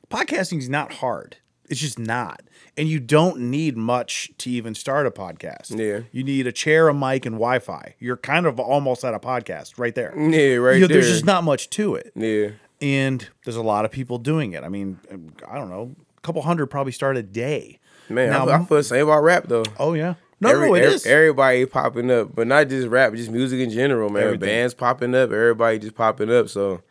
Podcasting 0.09 0.59
is 0.59 0.69
not 0.69 0.93
hard. 0.93 1.37
It's 1.69 1.79
just 1.79 1.99
not. 1.99 2.41
And 2.77 2.87
you 2.87 2.99
don't 2.99 3.39
need 3.39 3.75
much 3.75 4.31
to 4.39 4.49
even 4.49 4.73
start 4.75 5.05
a 5.07 5.11
podcast. 5.11 5.77
Yeah. 5.77 6.01
You 6.11 6.23
need 6.23 6.47
a 6.47 6.51
chair, 6.51 6.87
a 6.87 6.93
mic, 6.93 7.25
and 7.25 7.35
Wi 7.35 7.59
Fi. 7.59 7.95
You're 7.99 8.17
kind 8.17 8.45
of 8.45 8.59
almost 8.59 9.03
at 9.03 9.13
a 9.13 9.19
podcast 9.19 9.77
right 9.77 9.93
there. 9.95 10.13
Yeah, 10.17 10.55
right 10.55 10.75
You 10.75 10.81
know, 10.81 10.87
there. 10.87 11.01
There's 11.01 11.09
just 11.11 11.25
not 11.25 11.43
much 11.43 11.69
to 11.71 11.95
it. 11.95 12.11
yeah. 12.15 12.49
And 12.79 13.27
there's 13.43 13.55
a 13.55 13.63
lot 13.63 13.85
of 13.85 13.91
people 13.91 14.19
doing 14.19 14.53
it. 14.53 14.63
I 14.63 14.69
mean, 14.69 14.99
I 15.47 15.55
don't 15.57 15.69
know, 15.69 15.95
a 16.15 16.21
couple 16.21 16.43
hundred 16.43 16.67
probably 16.67 16.91
start 16.91 17.17
a 17.17 17.23
day. 17.23 17.79
Man, 18.07 18.29
Now, 18.29 18.47
I, 18.47 18.57
I 18.59 18.65
feel 18.65 18.77
the 18.77 18.83
same 18.83 19.07
about 19.07 19.23
rap 19.23 19.45
though. 19.47 19.63
Oh, 19.79 19.93
yeah. 19.93 20.13
No, 20.39 20.49
Every- 20.51 20.67
no, 20.69 20.75
it 20.75 20.83
is. 20.83 21.05
Everybody 21.07 21.65
popping 21.65 22.11
up, 22.11 22.35
but 22.35 22.45
not 22.45 22.69
just 22.69 22.87
rap, 22.87 23.13
just 23.15 23.31
music 23.31 23.59
in 23.59 23.71
general, 23.71 24.09
man. 24.11 24.23
Everything. 24.23 24.47
Bands 24.47 24.75
popping 24.75 25.15
up, 25.15 25.31
everybody 25.31 25.79
just 25.79 25.95
popping 25.95 26.31
up. 26.31 26.49
So 26.49 26.83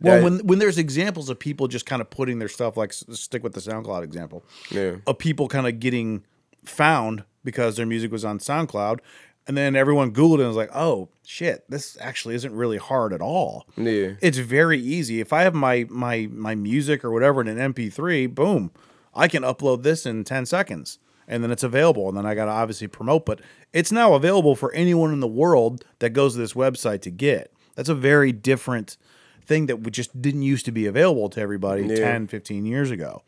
Well, 0.00 0.16
That- 0.16 0.22
when 0.24 0.38
when 0.46 0.58
there's 0.58 0.78
examples 0.78 1.28
of 1.30 1.38
people 1.38 1.68
just 1.68 1.86
kind 1.86 2.02
of 2.02 2.10
putting 2.10 2.38
their 2.38 2.48
stuff, 2.48 2.76
like 2.76 2.92
stick 2.92 3.42
with 3.42 3.54
the 3.54 3.60
SoundCloud 3.60 4.02
example, 4.04 4.44
Yeah. 4.70 4.96
of 5.06 5.18
people 5.18 5.48
kind 5.48 5.66
of 5.66 5.80
getting 5.80 6.24
found 6.64 7.24
because 7.44 7.76
their 7.76 7.86
music 7.86 8.10
was 8.12 8.24
on 8.24 8.38
SoundCloud, 8.38 8.98
and 9.46 9.56
then 9.56 9.76
everyone 9.76 10.12
Googled 10.12 10.34
it 10.38 10.40
and 10.40 10.48
was 10.48 10.56
like, 10.56 10.74
"Oh 10.74 11.08
shit, 11.24 11.64
this 11.68 11.96
actually 12.00 12.34
isn't 12.34 12.54
really 12.54 12.78
hard 12.78 13.12
at 13.12 13.20
all." 13.20 13.66
Yeah. 13.76 14.12
It's 14.20 14.38
very 14.38 14.78
easy. 14.80 15.20
If 15.20 15.32
I 15.32 15.42
have 15.42 15.54
my 15.54 15.86
my 15.88 16.28
my 16.32 16.54
music 16.54 17.04
or 17.04 17.10
whatever 17.10 17.40
in 17.40 17.48
an 17.48 17.58
MP3, 17.58 18.26
boom, 18.26 18.70
I 19.14 19.28
can 19.28 19.42
upload 19.42 19.82
this 19.82 20.06
in 20.06 20.24
10 20.24 20.46
seconds. 20.46 20.98
And 21.26 21.42
then 21.42 21.50
it's 21.50 21.62
available. 21.62 22.06
And 22.10 22.18
then 22.18 22.26
I 22.26 22.34
got 22.34 22.44
to 22.46 22.50
obviously 22.50 22.86
promote, 22.86 23.24
but 23.24 23.40
it's 23.72 23.90
now 23.90 24.12
available 24.12 24.54
for 24.54 24.70
anyone 24.74 25.10
in 25.10 25.20
the 25.20 25.26
world 25.26 25.82
that 26.00 26.10
goes 26.10 26.34
to 26.34 26.38
this 26.38 26.52
website 26.52 27.00
to 27.00 27.10
get. 27.10 27.50
That's 27.76 27.88
a 27.88 27.94
very 27.94 28.30
different 28.30 28.98
thing 29.46 29.66
that 29.66 29.90
just 29.92 30.20
didn't 30.20 30.42
used 30.42 30.64
to 30.66 30.72
be 30.72 30.86
available 30.86 31.28
to 31.30 31.40
everybody 31.40 31.82
Yeah. 31.86 31.96
10, 31.96 32.26
15 32.28 32.64
years 32.66 32.90
ago. 32.90 33.22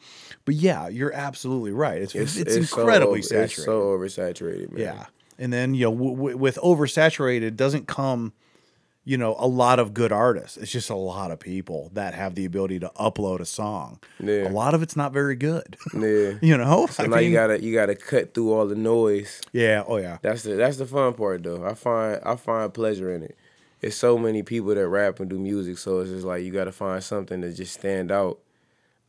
But 0.44 0.54
yeah, 0.54 0.88
you're 0.88 1.12
absolutely 1.12 1.72
right. 1.72 2.00
It's 2.02 2.14
it's, 2.14 2.34
so 2.34 2.40
incredibly 2.80 3.18
over- 3.20 3.22
saturated. 3.22 3.52
It's 3.52 3.64
so 3.64 3.80
oversaturated, 3.82 4.72
man. 4.72 4.80
Yeah. 4.82 5.06
And 5.38 5.52
then, 5.52 5.74
you 5.74 5.86
know, 5.86 5.92
w- 5.92 6.16
w- 6.16 6.36
with 6.36 6.56
oversaturated 6.62 7.56
doesn't 7.56 7.86
come, 7.88 8.32
you 9.04 9.18
know, 9.18 9.36
a 9.38 9.46
lot 9.46 9.78
of 9.78 9.92
good 9.92 10.10
artists. 10.12 10.56
It's 10.56 10.72
just 10.72 10.88
a 10.88 10.94
lot 10.96 11.30
of 11.30 11.38
people 11.38 11.90
that 11.94 12.14
have 12.14 12.34
the 12.36 12.44
ability 12.44 12.80
to 12.80 12.90
upload 12.98 13.40
a 13.40 13.44
song. 13.44 13.98
Yeah. 14.18 14.48
A 14.48 14.50
lot 14.50 14.72
of 14.74 14.82
it's 14.82 14.96
not 14.96 15.12
very 15.12 15.36
good. 15.36 15.76
Yeah. 15.94 16.34
you 16.40 16.56
know? 16.56 16.86
So 16.90 17.04
now 17.06 17.18
you 17.18 17.32
gotta 17.32 17.62
you 17.62 17.74
gotta 17.74 17.94
cut 17.94 18.32
through 18.34 18.52
all 18.54 18.66
the 18.66 18.74
noise. 18.76 19.40
Yeah, 19.52 19.82
oh 19.86 19.96
yeah. 19.98 20.18
That's 20.22 20.42
the 20.42 20.54
that's 20.54 20.76
the 20.78 20.86
fun 20.86 21.12
part 21.14 21.42
though. 21.42 21.64
I 21.66 21.74
find 21.74 22.20
I 22.24 22.36
find 22.36 22.72
pleasure 22.72 23.12
in 23.12 23.22
it. 23.22 23.36
It's 23.86 23.96
so 23.96 24.18
many 24.18 24.42
people 24.42 24.74
that 24.74 24.88
rap 24.88 25.20
and 25.20 25.30
do 25.30 25.38
music, 25.38 25.78
so 25.78 26.00
it's 26.00 26.10
just 26.10 26.26
like 26.26 26.42
you 26.42 26.50
gotta 26.50 26.72
find 26.72 27.02
something 27.02 27.40
to 27.42 27.52
just 27.52 27.74
stand 27.74 28.10
out 28.10 28.40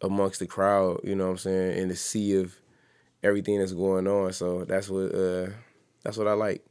amongst 0.01 0.39
the 0.39 0.45
crowd, 0.45 1.01
you 1.03 1.15
know 1.15 1.25
what 1.25 1.31
I'm 1.31 1.37
saying, 1.39 1.77
in 1.79 1.87
the 1.87 1.95
sea 1.95 2.35
of 2.35 2.55
everything 3.23 3.57
that's 3.57 3.73
going 3.73 4.07
on. 4.07 4.33
So 4.33 4.65
that's 4.65 4.87
what 4.87 5.15
uh 5.15 5.47
that's 6.03 6.17
what 6.17 6.27
I 6.27 6.33
like. 6.33 6.63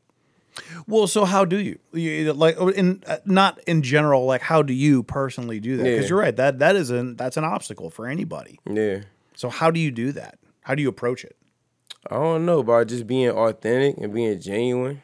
Well, 0.86 1.06
so 1.06 1.24
how 1.24 1.44
do 1.44 1.58
you, 1.58 1.78
you 1.92 2.32
like 2.32 2.56
in 2.76 3.02
uh, 3.08 3.18
not 3.24 3.58
in 3.66 3.82
general 3.82 4.24
like 4.24 4.40
how 4.40 4.62
do 4.62 4.72
you 4.72 5.02
personally 5.02 5.58
do 5.58 5.76
that? 5.76 5.82
Cuz 5.82 6.04
Yeah. 6.04 6.08
you're 6.08 6.18
right. 6.18 6.36
That 6.36 6.60
that 6.60 6.76
is 6.76 6.90
an 6.90 7.16
that's 7.16 7.36
an 7.36 7.44
obstacle 7.44 7.90
for 7.90 8.06
anybody. 8.06 8.60
Yeah. 8.70 9.00
So 9.34 9.48
how 9.48 9.72
do 9.72 9.80
you 9.80 9.90
do 9.90 10.12
that? 10.12 10.38
How 10.60 10.76
do 10.76 10.82
you 10.82 10.88
approach 10.88 11.24
it? 11.24 11.36
I 12.08 12.14
don't 12.14 12.46
know 12.46 12.60
about 12.60 12.86
just 12.86 13.06
being 13.08 13.30
authentic 13.30 13.98
and 13.98 14.14
being 14.14 14.40
genuine, 14.40 15.02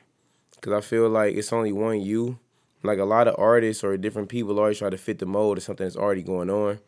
because 0.54 0.72
I 0.72 0.80
feel 0.80 1.08
like 1.08 1.34
it's 1.34 1.52
only 1.52 1.72
one 1.72 2.00
you. 2.00 2.38
Like 2.82 2.98
a 2.98 3.04
lot 3.04 3.28
of 3.28 3.36
artists 3.38 3.84
or 3.84 3.96
different 3.96 4.28
people 4.28 4.58
always 4.58 4.78
try 4.78 4.90
to 4.90 4.98
fit 4.98 5.18
the 5.18 5.26
mold 5.26 5.58
of 5.58 5.64
something 5.64 5.84
that's 5.84 5.96
already 5.96 6.22
going 6.22 6.50
on. 6.50 6.78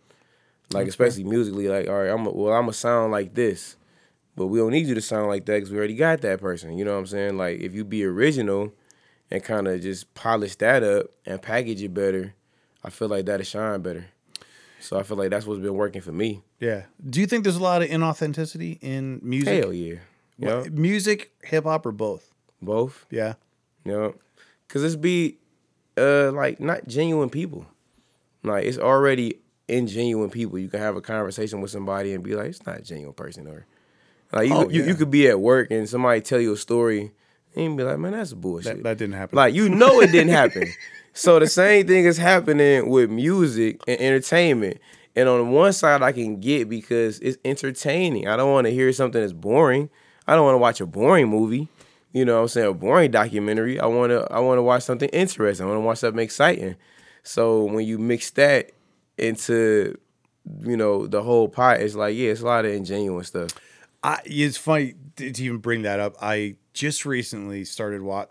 Like 0.73 0.89
especially 0.89 1.25
musically, 1.25 1.69
like 1.69 1.89
all 1.89 2.03
right, 2.03 2.11
I'm 2.11 2.27
a, 2.27 2.31
well, 2.31 2.53
I'm 2.53 2.63
gonna 2.63 2.73
sound 2.73 3.13
like 3.13 3.35
this, 3.35 3.77
but 4.35 4.47
we 4.47 4.59
don't 4.59 4.73
need 4.73 4.87
you 4.87 4.95
to 4.95 5.01
sound 5.01 5.29
like 5.29 5.45
that 5.47 5.55
because 5.55 5.71
we 5.71 5.79
already 5.79 5.95
got 5.95 6.21
that 6.23 6.41
person. 6.41 6.77
You 6.77 6.85
know 6.85 6.93
what 6.93 7.01
I'm 7.01 7.07
saying? 7.07 7.37
Like 7.37 7.61
if 7.61 7.75
you 7.75 7.85
be 7.85 8.05
original 8.05 8.73
and 9.31 9.43
kind 9.43 9.69
of 9.69 9.81
just 9.83 10.13
polish 10.15 10.57
that 10.57 10.83
up 10.83 11.07
and 11.27 11.41
package 11.41 11.83
it 11.83 11.93
better, 11.95 12.35
I 12.83 12.91
feel 12.91 13.09
like 13.09 13.27
that'll 13.27 13.45
shine 13.45 13.83
better. 13.83 14.07
So 14.81 14.99
I 14.99 15.03
feel 15.03 15.17
like 15.17 15.31
that's 15.31 15.47
what's 15.47 15.61
been 15.61 15.75
working 15.75 16.03
for 16.03 16.13
me. 16.13 16.43
Yeah. 16.61 16.85
Do 17.09 17.21
you 17.21 17.27
think 17.27 17.45
there's 17.45 17.57
a 17.57 17.63
lot 17.63 17.83
of 17.83 17.89
inauthenticity 17.89 18.79
in 18.83 19.21
music? 19.23 19.63
Hell 19.63 19.73
yeah, 19.73 20.01
know, 20.39 20.67
Music, 20.71 21.33
hip 21.43 21.65
hop 21.65 21.87
or 21.87 21.93
both? 21.93 22.31
both. 22.61 23.07
Yeah. 23.11 23.35
Know, 23.85 24.15
cause 24.69 24.83
it's 24.83 24.97
be 24.97 25.39
uh 25.97 26.33
like 26.33 26.61
not 26.61 26.87
genuine 26.87 27.31
people. 27.31 27.67
Like 28.43 28.65
it's 28.65 28.79
already 28.79 29.39
ingenuine 29.69 30.31
people. 30.31 30.59
You 30.59 30.69
can 30.69 30.81
have 30.81 30.97
a 30.97 31.01
conversation 31.01 31.61
with 31.61 31.71
somebody 31.71 32.13
and 32.13 32.23
be 32.23 32.35
like, 32.35 32.49
it's 32.49 32.67
not 32.67 32.79
a 32.79 32.83
genuine 32.83 33.15
person, 33.15 33.47
or 33.47 33.67
like 34.33 34.49
you 34.49 34.55
Oh, 34.55 34.69
you, 34.69 34.83
yeah. 34.83 34.89
you 34.89 34.95
could 34.95 35.11
be 35.11 35.29
at 35.29 35.41
work 35.41 35.71
and 35.71 35.89
somebody 35.89 36.21
tell 36.21 36.41
you 36.41 36.53
a 36.53 36.57
story 36.57 37.13
and 37.55 37.65
you 37.65 37.77
be 37.77 37.83
like, 37.85 37.99
man, 37.99 38.13
that's 38.13 38.33
bullshit. 38.35 38.77
That, 38.77 38.83
that 38.83 38.99
didn't 38.99 39.15
happen. 39.15 39.37
Like 39.37 39.55
you 39.55 39.69
know 39.69 40.01
it 40.01 40.13
didn't 40.13 40.33
happen. 40.33 40.69
so 41.15 41.39
the 41.39 41.47
same 41.47 41.87
thing 41.87 42.05
is 42.05 42.19
happening 42.19 42.89
with 42.89 43.11
music 43.11 43.81
and 43.89 44.01
entertainment. 44.01 44.79
And 45.17 45.29
on 45.29 45.51
one 45.53 45.73
side 45.73 46.03
I 46.03 46.11
can 46.13 46.41
get 46.41 46.69
because 46.69 47.21
it's 47.21 47.39
entertaining. 47.45 48.27
I 48.29 48.37
don't 48.37 48.53
want 48.53 48.67
to 48.67 48.73
hear 48.73 48.93
something 48.93 49.21
that's 49.21 49.33
boring. 49.33 49.89
I 50.27 50.35
don't 50.35 50.45
want 50.45 50.55
to 50.55 50.59
watch 50.59 50.81
a 50.81 50.87
boring 50.87 51.29
movie. 51.29 51.69
You 52.15 52.25
know 52.25 52.37
what 52.37 52.43
I'm 52.43 52.49
saying? 52.49 52.69
A 52.69 52.73
boring 52.73 53.11
documentary. 53.11 53.79
I 53.79 53.87
wanna 53.87 54.27
I 54.31 54.41
wanna 54.41 54.63
watch 54.63 54.85
something 54.85 55.11
interesting. 55.11 55.67
I 55.67 55.69
wanna 55.69 55.83
watch 55.83 55.99
something 55.99 56.23
exciting. 56.23 56.77
So 57.23 57.65
when 57.65 57.87
you 57.87 57.99
mix 57.99 58.31
that 58.31 58.71
into 59.19 59.99
you 60.63 60.77
know, 60.77 61.07
the 61.07 61.23
whole 61.23 61.49
pot, 61.49 61.81
it's 61.81 61.95
like, 61.95 62.15
yeah, 62.17 62.31
it's 62.31 62.41
a 62.41 62.47
lot 62.47 62.65
of 62.65 62.73
ingenuine 62.73 63.25
stuff. 63.25 63.51
I, 64.03 64.21
it's 64.25 64.57
funny 64.57 64.95
to 65.17 65.33
to 65.33 65.45
even 65.45 65.59
bring 65.59 65.83
that 65.83 66.01
up. 66.01 66.17
I 66.21 66.57
just 66.75 67.07
recently 67.07 67.65
started 67.65 68.03
what 68.03 68.31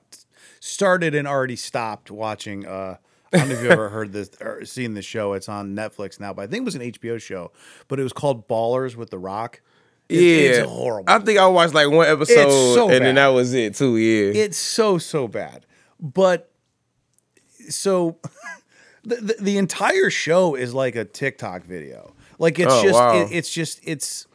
started 0.60 1.15
and 1.15 1.28
already 1.28 1.56
stopped 1.56 2.12
watching. 2.12 2.65
Uh, 2.65 2.98
I 3.34 3.38
don't 3.38 3.50
know 3.50 3.56
if 3.56 3.63
you've 3.63 3.72
ever 3.72 3.89
heard 3.98 4.13
this 4.13 4.30
or 4.39 4.63
seen 4.65 4.93
the 4.93 5.02
show. 5.02 5.34
It's 5.34 5.50
on 5.50 5.76
Netflix 5.76 6.19
now, 6.19 6.34
but 6.34 6.43
I 6.43 6.48
think 6.48 6.62
it 6.62 6.65
was 6.65 6.76
an 6.76 6.82
HBO 6.82 7.19
show. 7.19 7.52
But 7.88 8.00
it 8.00 8.04
was 8.04 8.13
called 8.13 8.48
Ballers 8.48 8.96
with 8.96 9.10
The 9.10 9.17
Rock. 9.17 9.62
It's, 10.10 10.22
yeah, 10.22 10.62
it's 10.62 10.70
horrible. 10.70 11.12
I 11.12 11.20
think 11.20 11.39
I 11.39 11.48
watched 11.48 11.74
like 11.74 11.89
one 11.89 12.08
episode, 12.08 12.50
so 12.76 12.89
and 12.89 13.04
then 13.06 13.16
that 13.16 13.28
was 13.28 13.54
it 13.54 13.76
too. 13.76 13.98
Yeah, 13.98 14.44
It's 14.44 14.58
so 14.58 14.98
so 14.98 15.28
bad. 15.28 15.66
But 16.00 16.52
so 17.70 18.18
the, 19.04 19.16
the 19.16 19.36
the 19.39 19.58
entire 19.58 20.10
show 20.10 20.56
is 20.56 20.74
like 20.74 20.96
a 20.96 21.06
TikTok 21.06 21.63
video. 21.63 22.13
Like 22.39 22.60
it's 22.60 22.74
Oh, 22.74 22.84
just 22.84 23.00
wow. 23.00 23.22
it, 23.22 23.30
it's 23.32 23.52
just 23.52 23.80
it's 23.84 24.28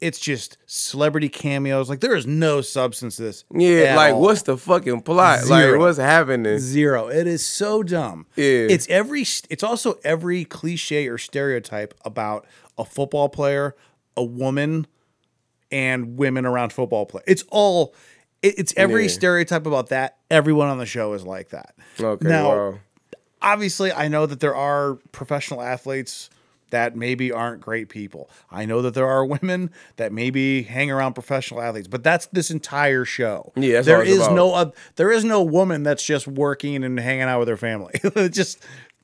it's 0.00 0.18
just 0.18 0.56
celebrity 0.66 1.28
cameos. 1.28 1.90
Like 1.90 2.00
there 2.00 2.16
is 2.16 2.26
no 2.26 2.62
substance 2.62 3.16
to 3.16 3.22
this. 3.22 3.44
Yeah, 3.54 3.94
like 3.96 4.14
all. 4.14 4.22
what's 4.22 4.42
the 4.42 4.56
fucking 4.56 5.02
plot? 5.02 5.40
Zero. 5.40 5.72
Like 5.72 5.80
what's 5.80 5.98
happening? 5.98 6.58
Zero. 6.58 7.08
It 7.08 7.26
is 7.26 7.44
so 7.44 7.82
dumb. 7.82 8.26
Yeah. 8.36 8.44
It's 8.70 8.88
every 8.88 9.22
it's 9.50 9.62
also 9.62 9.98
every 10.02 10.44
cliche 10.46 11.06
or 11.08 11.18
stereotype 11.18 11.92
about 12.04 12.46
a 12.78 12.84
football 12.86 13.28
player, 13.28 13.76
a 14.16 14.24
woman, 14.24 14.86
and 15.72 16.16
women 16.16 16.46
around 16.46 16.72
football 16.72 17.06
play. 17.06 17.22
It's 17.26 17.44
all 17.50 17.94
it- 18.42 18.58
it's 18.58 18.72
every 18.76 19.02
Yeah. 19.02 19.08
stereotype 19.08 19.66
about 19.66 19.88
that. 19.90 20.16
Everyone 20.30 20.68
on 20.68 20.78
the 20.78 20.86
show 20.86 21.12
is 21.12 21.24
like 21.24 21.50
that. 21.50 21.74
Okay, 22.00 22.26
Now, 22.26 22.48
wow. 22.48 22.78
obviously 23.42 23.92
I 23.92 24.08
know 24.08 24.26
that 24.26 24.40
there 24.40 24.54
are 24.54 24.94
professional 25.12 25.60
athletes 25.62 26.30
that 26.70 26.94
maybe 26.96 27.32
aren't 27.32 27.60
great 27.60 27.88
people. 27.88 28.30
I 28.50 28.64
know 28.64 28.80
that 28.82 28.94
there 28.94 29.06
are 29.08 29.24
women 29.42 29.70
that 29.96 30.12
maybe 30.12 30.62
hang 30.62 30.90
around 30.90 31.14
professional 31.14 31.60
athletes, 31.60 31.88
but 31.88 32.04
that's 32.04 32.26
this 32.26 32.50
entire 32.50 33.04
show. 33.04 33.52
Yeah, 33.56 33.80
there 33.82 34.02
is 34.04 34.18
about. 34.18 34.34
no 34.34 34.54
oth- 34.54 34.74
there 34.96 35.10
is 35.10 35.24
no 35.24 35.42
woman 35.42 35.82
that's 35.82 36.04
just 36.04 36.26
working 36.28 36.84
and 36.84 36.98
hanging 37.00 37.22
out 37.24 37.40
with 37.40 37.48
her 37.48 37.56
family. 37.56 37.94
Just 38.30 38.58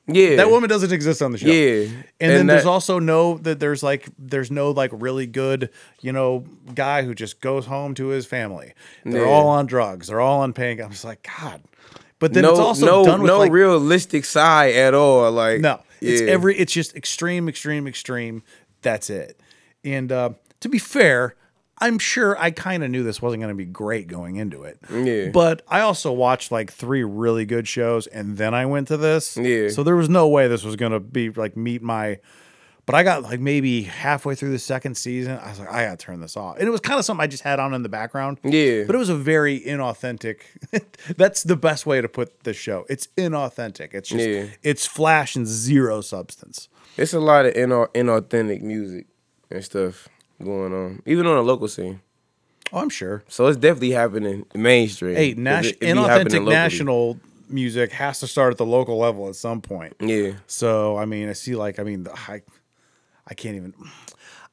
Yeah, 0.09 0.37
that 0.37 0.51
woman 0.51 0.69
doesn't 0.69 0.93
exist 0.93 1.21
on 1.21 1.33
the 1.33 1.39
show. 1.39 1.49
Yeah, 1.49 1.89
And, 2.21 2.31
then 2.31 2.41
And 2.43 2.51
there's 2.51 2.65
also 2.65 2.99
no 3.01 3.39
that 3.39 3.59
there's 3.59 3.83
like 3.83 4.09
there's 4.19 4.51
no 4.51 4.71
like 4.71 4.91
really 4.95 5.27
good, 5.27 5.71
you 6.01 6.13
know, 6.13 6.45
guy 6.75 7.03
who 7.03 7.15
just 7.15 7.41
goes 7.41 7.67
home 7.67 7.95
to 7.95 8.07
his 8.09 8.25
family. 8.25 8.73
They're 9.05 9.25
Yeah. 9.25 9.31
all 9.31 9.49
on 9.49 9.67
drugs. 9.67 10.07
They're 10.07 10.21
all 10.21 10.43
on 10.43 10.53
pain. 10.53 10.81
I'm 10.81 10.91
just 10.91 11.05
like, 11.05 11.29
God. 11.41 11.63
But 12.19 12.35
then 12.35 12.43
no, 12.45 12.51
it's 12.53 12.61
also 12.61 12.87
no, 12.87 13.05
done 13.05 13.21
with 13.23 13.29
no 13.31 13.39
like 13.39 13.53
realistic 13.53 14.25
side 14.25 14.75
at 14.75 14.95
all. 14.95 15.31
Like 15.33 15.61
no, 15.61 15.81
it's 16.01 16.23
yeah. 16.23 16.29
every 16.29 16.57
it's 16.57 16.73
just 16.73 16.95
extreme, 16.95 17.49
extreme, 17.49 17.87
extreme. 17.87 18.43
That's 18.83 19.11
it. 19.11 19.41
And 19.85 20.11
uh, 20.13 20.31
to 20.61 20.69
be 20.69 20.79
fair, 20.79 21.35
I'm 21.79 21.99
sure 21.99 22.39
I 22.39 22.51
kind 22.53 22.83
of 22.83 22.91
knew 22.91 23.03
this 23.03 23.21
wasn't 23.21 23.43
going 23.43 23.53
to 23.53 23.57
be 23.57 23.67
great 23.67 24.07
going 24.09 24.37
into 24.37 24.63
it. 24.65 24.79
Yeah. 24.91 25.29
But 25.31 25.63
I 25.69 25.81
also 25.81 26.11
watched 26.13 26.51
like 26.51 26.73
three 26.73 27.05
really 27.05 27.45
good 27.45 27.69
shows, 27.69 28.07
and 28.07 28.39
then 28.39 28.55
I 28.55 28.65
went 28.67 28.89
to 28.89 28.97
this. 28.97 29.37
Yeah. 29.37 29.69
So 29.69 29.83
there 29.83 29.97
was 29.97 30.09
no 30.09 30.27
way 30.29 30.49
this 30.49 30.65
was 30.65 30.77
going 30.77 30.93
to 30.93 31.01
be 31.01 31.31
like 31.31 31.57
meet 31.57 31.83
my. 31.83 32.19
But 32.87 32.95
I 32.95 33.03
got 33.03 33.23
like 33.25 33.41
maybe 33.41 33.83
halfway 33.83 34.37
through 34.37 34.53
the 34.53 34.61
second 34.61 34.97
season. 34.97 35.39
I 35.43 35.51
was 35.51 35.59
like, 35.59 35.71
I 35.73 35.85
got 35.87 35.99
to 35.99 36.07
turn 36.07 36.21
this 36.21 36.37
off. 36.37 36.57
And 36.59 36.69
it 36.69 36.71
was 36.71 36.81
kind 36.81 36.99
of 37.01 37.05
something 37.05 37.21
I 37.23 37.27
just 37.27 37.43
had 37.43 37.59
on 37.59 37.75
in 37.75 37.83
the 37.83 37.89
background. 37.89 38.39
Yeah. 38.45 38.85
But 38.87 38.95
it 38.95 38.99
was 38.99 39.09
a 39.09 39.17
very 39.17 39.59
inauthentic. 39.61 40.43
that's 41.17 41.43
the 41.43 41.57
best 41.57 41.85
way 41.85 42.01
to 42.01 42.09
put 42.09 42.45
the 42.45 42.55
show. 42.55 42.87
It's 42.89 43.09
inauthentic. 43.17 43.93
It's 43.93 44.09
just 44.09 44.25
Yeah. 44.29 44.47
it's 44.63 44.87
flash 44.87 45.35
and 45.35 45.47
zero 45.49 46.01
substance. 46.01 46.69
It's 46.97 47.13
a 47.13 47.19
lot 47.21 47.45
of 47.45 47.55
inau- 47.55 47.89
inauthentic 47.93 48.63
music 48.63 49.07
and 49.51 49.65
stuff 49.65 50.09
going 50.43 50.73
on, 50.73 51.03
even 51.07 51.27
on 51.27 51.37
a 51.37 51.43
local 51.43 51.69
scene. 51.69 52.01
Oh, 52.73 52.79
I'm 52.79 52.89
sure. 52.91 53.23
So 53.29 53.47
it's 53.47 53.57
definitely 53.57 53.93
happening 53.93 54.45
mainstream. 54.55 55.15
Hey, 55.17 55.35
nas- 55.35 55.67
it- 55.67 55.79
it 55.81 55.87
inauthentic 55.97 56.45
national 56.49 57.19
music 57.49 57.93
has 57.93 58.19
to 58.21 58.27
start 58.27 58.51
at 58.53 58.59
the 58.59 58.67
local 58.67 58.99
level 58.99 59.29
at 59.29 59.37
some 59.37 59.61
point. 59.61 59.95
Yeah, 60.01 60.33
So 60.49 60.97
I 60.97 61.05
mean, 61.05 61.29
I 61.29 61.33
see 61.33 61.55
like 61.55 61.79
I 61.79 61.85
mean, 61.85 62.05
the- 62.05 62.13
I 62.15 62.43
I 63.29 63.35
can't 63.35 63.57
even. 63.57 63.73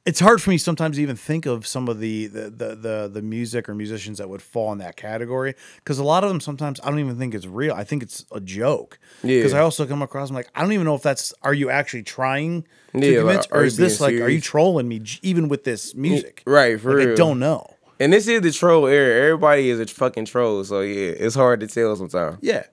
It's 0.06 0.20
hard 0.20 0.42
for 0.42 0.50
me 0.50 0.58
sometimes 0.58 0.96
to 0.96 1.02
even 1.02 1.16
think 1.16 1.46
of 1.46 1.66
some 1.66 1.88
of 1.88 1.98
the 1.98 2.26
the 2.26 2.50
the 2.50 2.74
the, 2.74 3.10
the 3.12 3.22
music 3.22 3.68
or 3.68 3.74
musicians 3.74 4.18
that 4.18 4.28
would 4.28 4.42
fall 4.42 4.72
in 4.72 4.78
that 4.78 4.96
category 4.96 5.54
because 5.76 5.98
a 5.98 6.04
lot 6.04 6.24
of 6.24 6.30
them 6.30 6.40
sometimes 6.40 6.80
I 6.82 6.90
don't 6.90 6.98
even 6.98 7.18
think 7.18 7.34
it's 7.34 7.46
real. 7.46 7.74
I 7.74 7.84
think 7.84 8.02
it's 8.02 8.24
a 8.32 8.40
joke. 8.40 8.98
Yeah. 9.22 9.38
Because 9.38 9.54
I 9.54 9.60
also 9.60 9.86
come 9.86 10.02
across 10.02 10.28
I'm 10.30 10.36
like 10.36 10.50
I 10.54 10.62
don't 10.62 10.72
even 10.72 10.84
know 10.84 10.94
if 10.94 11.02
that's 11.02 11.32
are 11.42 11.54
you 11.54 11.70
actually 11.70 12.02
trying 12.02 12.66
to 12.92 12.98
Yeah, 13.00 13.18
convince 13.18 13.46
or 13.50 13.64
is 13.64 13.76
this 13.76 14.00
like 14.00 14.14
are 14.14 14.28
you 14.28 14.40
trolling 14.40 14.88
me 14.88 15.02
even 15.22 15.48
with 15.48 15.64
this 15.64 15.94
mm, 15.94 15.98
music? 15.98 16.42
Right, 16.46 16.78
for 16.80 16.98
Like, 16.98 17.08
I 17.08 17.14
don't 17.14 17.38
know. 17.38 17.70
And 18.00 18.12
this 18.12 18.26
is 18.26 18.42
the 18.42 18.50
troll 18.50 18.86
era. 18.86 19.28
Everybody 19.28 19.70
is 19.70 19.80
a 19.80 19.86
fucking 19.86 20.24
troll, 20.26 20.64
so 20.64 20.80
yeah, 20.80 21.12
it's 21.12 21.34
hard 21.36 21.60
to 21.60 21.66
tell 21.66 21.94
sometimes. 21.96 22.38
Yeah. 22.42 22.64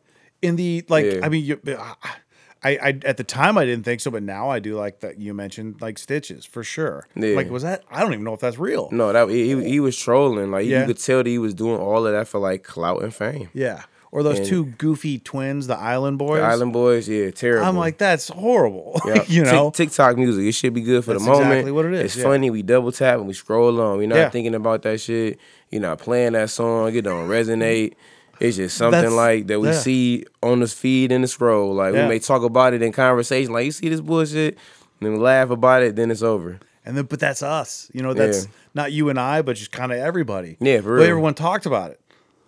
In 0.42 0.56
the 0.56 0.84
like, 0.90 1.06
Yeah. 1.06 1.20
I 1.24 1.30
mean, 1.30 1.46
you, 1.46 1.60
I, 1.68 2.16
I 2.64 3.00
at 3.06 3.18
the 3.18 3.24
time 3.24 3.58
I 3.58 3.66
didn't 3.66 3.86
think 3.86 4.02
so, 4.02 4.12
but 4.12 4.22
now 4.24 4.50
I 4.50 4.60
do 4.60 4.76
like 4.76 5.00
that 5.00 5.18
you 5.20 5.34
mentioned 5.34 5.82
like 5.82 5.98
stitches 5.98 6.46
for 6.46 6.64
sure. 6.64 7.08
Yeah. 7.16 7.36
Like, 7.36 7.50
was 7.50 7.64
that? 7.64 7.84
I 7.90 8.02
don't 8.02 8.14
even 8.14 8.24
know 8.24 8.34
if 8.36 8.40
that's 8.40 8.60
real. 8.60 8.88
No, 8.92 9.12
that 9.12 9.30
he, 9.30 9.62
he 9.68 9.80
was 9.80 9.98
trolling. 9.98 10.52
Like 10.52 10.66
Yeah. 10.68 10.82
you 10.82 10.86
could 10.88 11.00
tell 11.00 11.18
that 11.20 11.28
he 11.28 11.40
was 11.40 11.54
doing 11.56 11.80
all 11.80 12.06
of 12.06 12.14
that 12.14 12.28
for 12.28 12.40
like 12.40 12.64
clout 12.64 13.02
and 13.04 13.14
fame. 13.14 13.50
Yeah. 13.54 13.84
Or 14.14 14.24
those 14.24 14.40
And- 14.40 14.48
two 14.48 14.66
goofy 14.66 15.20
twins, 15.20 15.68
the 15.68 15.78
Island 15.78 16.18
Boys. 16.18 16.42
The 16.42 16.46
Island 16.46 16.74
Boys, 16.74 17.08
yeah, 17.08 17.32
terrible. 17.32 17.66
I'm 17.66 17.78
like, 17.78 17.98
that's 17.98 18.28
horrible. 18.28 19.00
Yeah. 19.08 19.24
you 19.26 19.44
know. 19.44 19.72
TikTok 19.72 20.18
music. 20.18 20.44
It 20.46 20.52
should 20.52 20.74
be 20.74 20.82
good 20.82 21.04
for 21.06 21.14
That's 21.14 21.24
the 21.24 21.32
moment. 21.32 21.52
exactly 21.52 21.72
what 21.72 21.86
it 21.86 21.94
is, 21.94 22.02
It's 22.04 22.18
yeah. 22.18 22.24
funny. 22.26 22.50
We 22.50 22.62
double 22.62 22.92
tap 22.92 23.20
and 23.20 23.28
we 23.28 23.34
scroll 23.34 23.80
on. 23.82 23.98
We're 23.98 24.08
not 24.08 24.16
Yeah. 24.18 24.30
thinking 24.30 24.54
about 24.54 24.82
that 24.84 25.00
shit. 25.00 25.40
You're 25.72 25.82
not 25.82 25.98
playing 26.00 26.34
that 26.34 26.50
song. 26.50 26.94
It 26.94 27.04
don't 27.04 27.30
resonate. 27.30 27.94
It's 28.42 28.58
just 28.58 28.76
something 28.78 28.92
That's- 29.00 29.14
like 29.14 29.48
that 29.48 29.60
we 29.60 29.70
yeah. 29.70 29.74
see 29.80 30.26
on 30.42 30.60
the 30.62 30.68
feed 30.68 31.12
in 31.12 31.22
the 31.22 31.28
scroll. 31.28 31.74
Like 31.76 31.94
Yeah. 31.94 32.04
we 32.04 32.10
may 32.10 32.20
talk 32.20 32.44
about 32.44 32.74
it 32.74 32.82
in 32.82 32.92
conversation. 32.92 33.54
Like 33.54 33.66
you 33.66 33.72
see 33.72 33.90
this 33.90 34.02
bullshit, 34.02 34.56
and 35.00 35.06
then 35.08 35.14
we 35.14 35.20
laugh 35.20 35.50
about 35.50 35.84
it. 35.84 35.96
Then 35.96 36.10
it's 36.12 36.22
over. 36.24 36.60
And 36.86 36.98
then, 36.98 37.06
but 37.06 37.20
that's 37.20 37.44
us. 37.44 37.90
You 37.94 38.02
know, 38.02 38.14
that's 38.16 38.46
Yeah. 38.46 38.52
not 38.74 38.92
you 38.92 39.10
and 39.10 39.20
I, 39.20 39.44
but 39.44 39.56
just 39.56 39.72
kind 39.72 39.92
of 39.92 40.00
everybody. 40.00 40.58
Yeah, 40.60 40.78
for 40.78 40.96
But 40.98 41.02
real. 41.04 41.04
everyone 41.12 41.34
talked 41.36 41.66
about 41.68 41.92
it. 41.92 42.00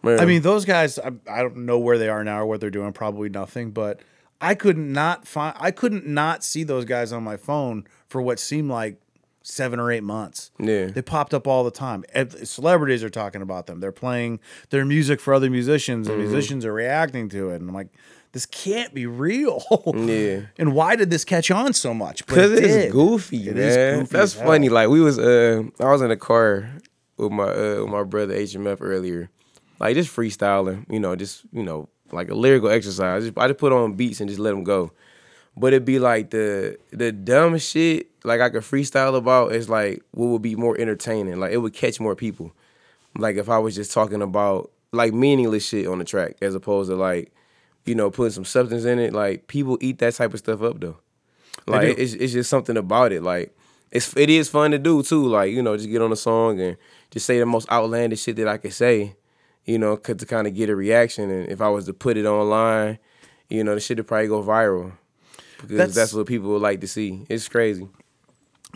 Man. 0.02 0.20
I 0.20 0.26
mean, 0.26 0.42
those 0.42 0.66
guys. 0.66 0.98
I, 1.00 1.12
I 1.32 1.42
don't 1.44 1.58
know 1.66 1.78
where 1.80 1.98
they 1.98 2.10
are 2.10 2.24
now 2.24 2.42
or 2.42 2.46
what 2.48 2.60
they're 2.60 2.70
doing. 2.72 2.92
Probably 2.94 3.30
nothing. 3.30 3.72
But 3.72 4.00
I 4.42 4.56
could 4.56 4.78
not 4.78 5.28
find. 5.28 5.56
I 5.60 5.72
couldn't 5.72 6.06
not 6.08 6.44
see 6.44 6.64
those 6.64 6.84
guys 6.86 7.14
on 7.14 7.24
my 7.24 7.38
phone 7.38 7.86
for 8.10 8.22
what 8.22 8.40
seemed 8.40 8.70
like 8.70 9.00
seven 9.44 9.80
or 9.80 9.92
eight 9.92 10.04
months. 10.04 10.50
Yeah. 10.58 10.88
they 10.88 11.02
popped 11.02 11.34
up 11.34 11.46
all 11.48 11.64
the 11.64 11.72
time. 11.72 12.04
Celebrities 12.44 13.04
are 13.04 13.10
talking 13.10 13.42
about 13.42 13.68
them. 13.68 13.80
They're 13.82 13.92
playing 13.92 14.40
their 14.70 14.86
music 14.86 15.20
for 15.20 15.34
other 15.34 15.50
musicians, 15.50 16.08
Mm-hmm. 16.08 16.20
and 16.20 16.30
musicians 16.32 16.66
are 16.66 16.74
reacting 16.74 17.30
to 17.30 17.50
it. 17.52 17.60
And 17.62 17.70
I'm 17.70 17.76
like, 17.76 17.90
this 18.32 18.46
can't 18.48 18.94
be 18.94 19.06
real. 19.06 19.62
Yeah. 19.96 20.42
and 20.58 20.74
why 20.74 20.96
did 20.96 21.10
this 21.12 21.24
catch 21.26 21.52
on 21.52 21.74
so 21.74 21.94
much? 21.94 22.26
Cause 22.26 22.52
it 22.52 22.64
it's 22.64 22.92
goofy, 22.94 23.50
It 23.50 23.56
man. 23.56 23.64
is 23.68 24.00
goofy 24.00 24.18
That's 24.18 24.34
funny. 24.34 24.70
Like 24.70 24.90
we 24.90 25.02
was, 25.02 25.20
uh, 25.20 25.62
I 25.80 25.92
was 25.92 26.02
in 26.02 26.10
a 26.10 26.18
car 26.18 26.70
with 27.18 27.32
my 27.32 27.44
uh, 27.44 27.82
with 27.84 27.90
my 27.90 28.04
brother 28.04 28.34
HMF 28.34 28.78
earlier, 28.82 29.30
like 29.80 29.94
just 29.96 30.10
freestyling. 30.16 30.86
You 30.90 31.00
know, 31.00 31.16
just 31.16 31.44
you 31.52 31.62
know, 31.64 31.90
like 32.12 32.30
a 32.30 32.34
lyrical 32.36 32.70
exercise. 32.70 33.26
Just, 33.26 33.38
I 33.38 33.48
just 33.48 33.60
put 33.60 33.72
on 33.72 33.94
beats 33.94 34.20
and 34.20 34.28
just 34.30 34.40
let 34.40 34.52
them 34.52 34.64
go. 34.64 34.92
But 35.56 35.74
it'd 35.74 35.86
be 35.86 36.00
like 36.00 36.32
the 36.32 36.78
the 36.92 37.12
dumb 37.12 37.58
shit. 37.60 38.08
Like 38.26 38.42
I 38.42 38.50
could 38.50 38.64
freestyle 38.64 39.16
about 39.16 39.52
is 39.54 39.70
like 39.70 40.02
what 40.12 40.28
would 40.28 40.42
be 40.42 40.56
more 40.56 40.78
entertaining. 40.80 41.40
Like 41.40 41.52
it 41.52 41.58
would 41.58 41.74
catch 41.74 42.00
more 42.00 42.16
people. 42.16 42.54
Like 43.18 43.36
if 43.36 43.50
I 43.50 43.58
was 43.60 43.76
just 43.76 43.92
talking 43.92 44.22
about 44.22 44.72
like 44.92 45.14
meaningless 45.14 45.68
shit 45.68 45.88
on 45.88 46.00
the 46.00 46.06
track 46.06 46.38
as 46.42 46.56
opposed 46.56 46.90
to 46.90 46.96
like, 46.96 47.32
you 47.86 47.96
know, 47.96 48.10
putting 48.12 48.32
some 48.32 48.46
substance 48.46 48.86
in 48.86 49.00
it. 49.00 49.14
Like 49.14 49.48
people 49.48 49.78
eat 49.82 50.00
that 50.00 50.14
type 50.16 50.34
of 50.34 50.40
stuff 50.40 50.62
up 50.62 50.80
though. 50.80 50.98
Like 51.68 51.98
it's 51.98 52.14
it's 52.14 52.34
just 52.34 52.50
something 52.50 52.78
about 52.78 53.12
it. 53.12 53.22
Like 53.24 53.56
it's 53.92 54.16
it 54.18 54.30
is 54.30 54.50
fun 54.50 54.72
to 54.72 54.80
do 54.80 55.04
too. 55.04 55.26
Like 55.28 55.52
you 55.52 55.62
know, 55.62 55.76
just 55.78 55.90
get 55.90 56.02
on 56.02 56.12
a 56.12 56.16
song 56.16 56.60
and 56.60 56.78
just 57.12 57.26
say 57.26 57.40
the 57.40 57.46
most 57.46 57.70
outlandish 57.72 58.22
shit 58.24 58.38
that 58.38 58.48
I 58.48 58.58
could 58.58 58.74
say. 58.74 59.16
You 59.66 59.78
know, 59.80 59.96
'cause 59.96 60.18
to 60.18 60.26
kind 60.26 60.46
of 60.48 60.56
get 60.56 60.70
a 60.70 60.76
reaction. 60.76 61.30
And 61.30 61.50
if 61.50 61.62
I 61.62 61.70
was 61.70 61.86
to 61.86 61.94
put 61.94 62.18
it 62.18 62.26
online, 62.26 63.00
you 63.50 63.64
know, 63.64 63.74
the 63.76 63.80
shit 63.80 63.98
would 63.98 64.08
probably 64.08 64.28
go 64.28 64.44
viral 64.44 64.92
because 65.62 65.78
That's- 65.78 65.96
that's, 65.96 66.14
what 66.14 66.26
people 66.26 66.50
would 66.50 66.62
like 66.62 66.82
to 66.82 66.88
see. 66.88 67.26
It's 67.30 67.48
crazy. 67.48 67.88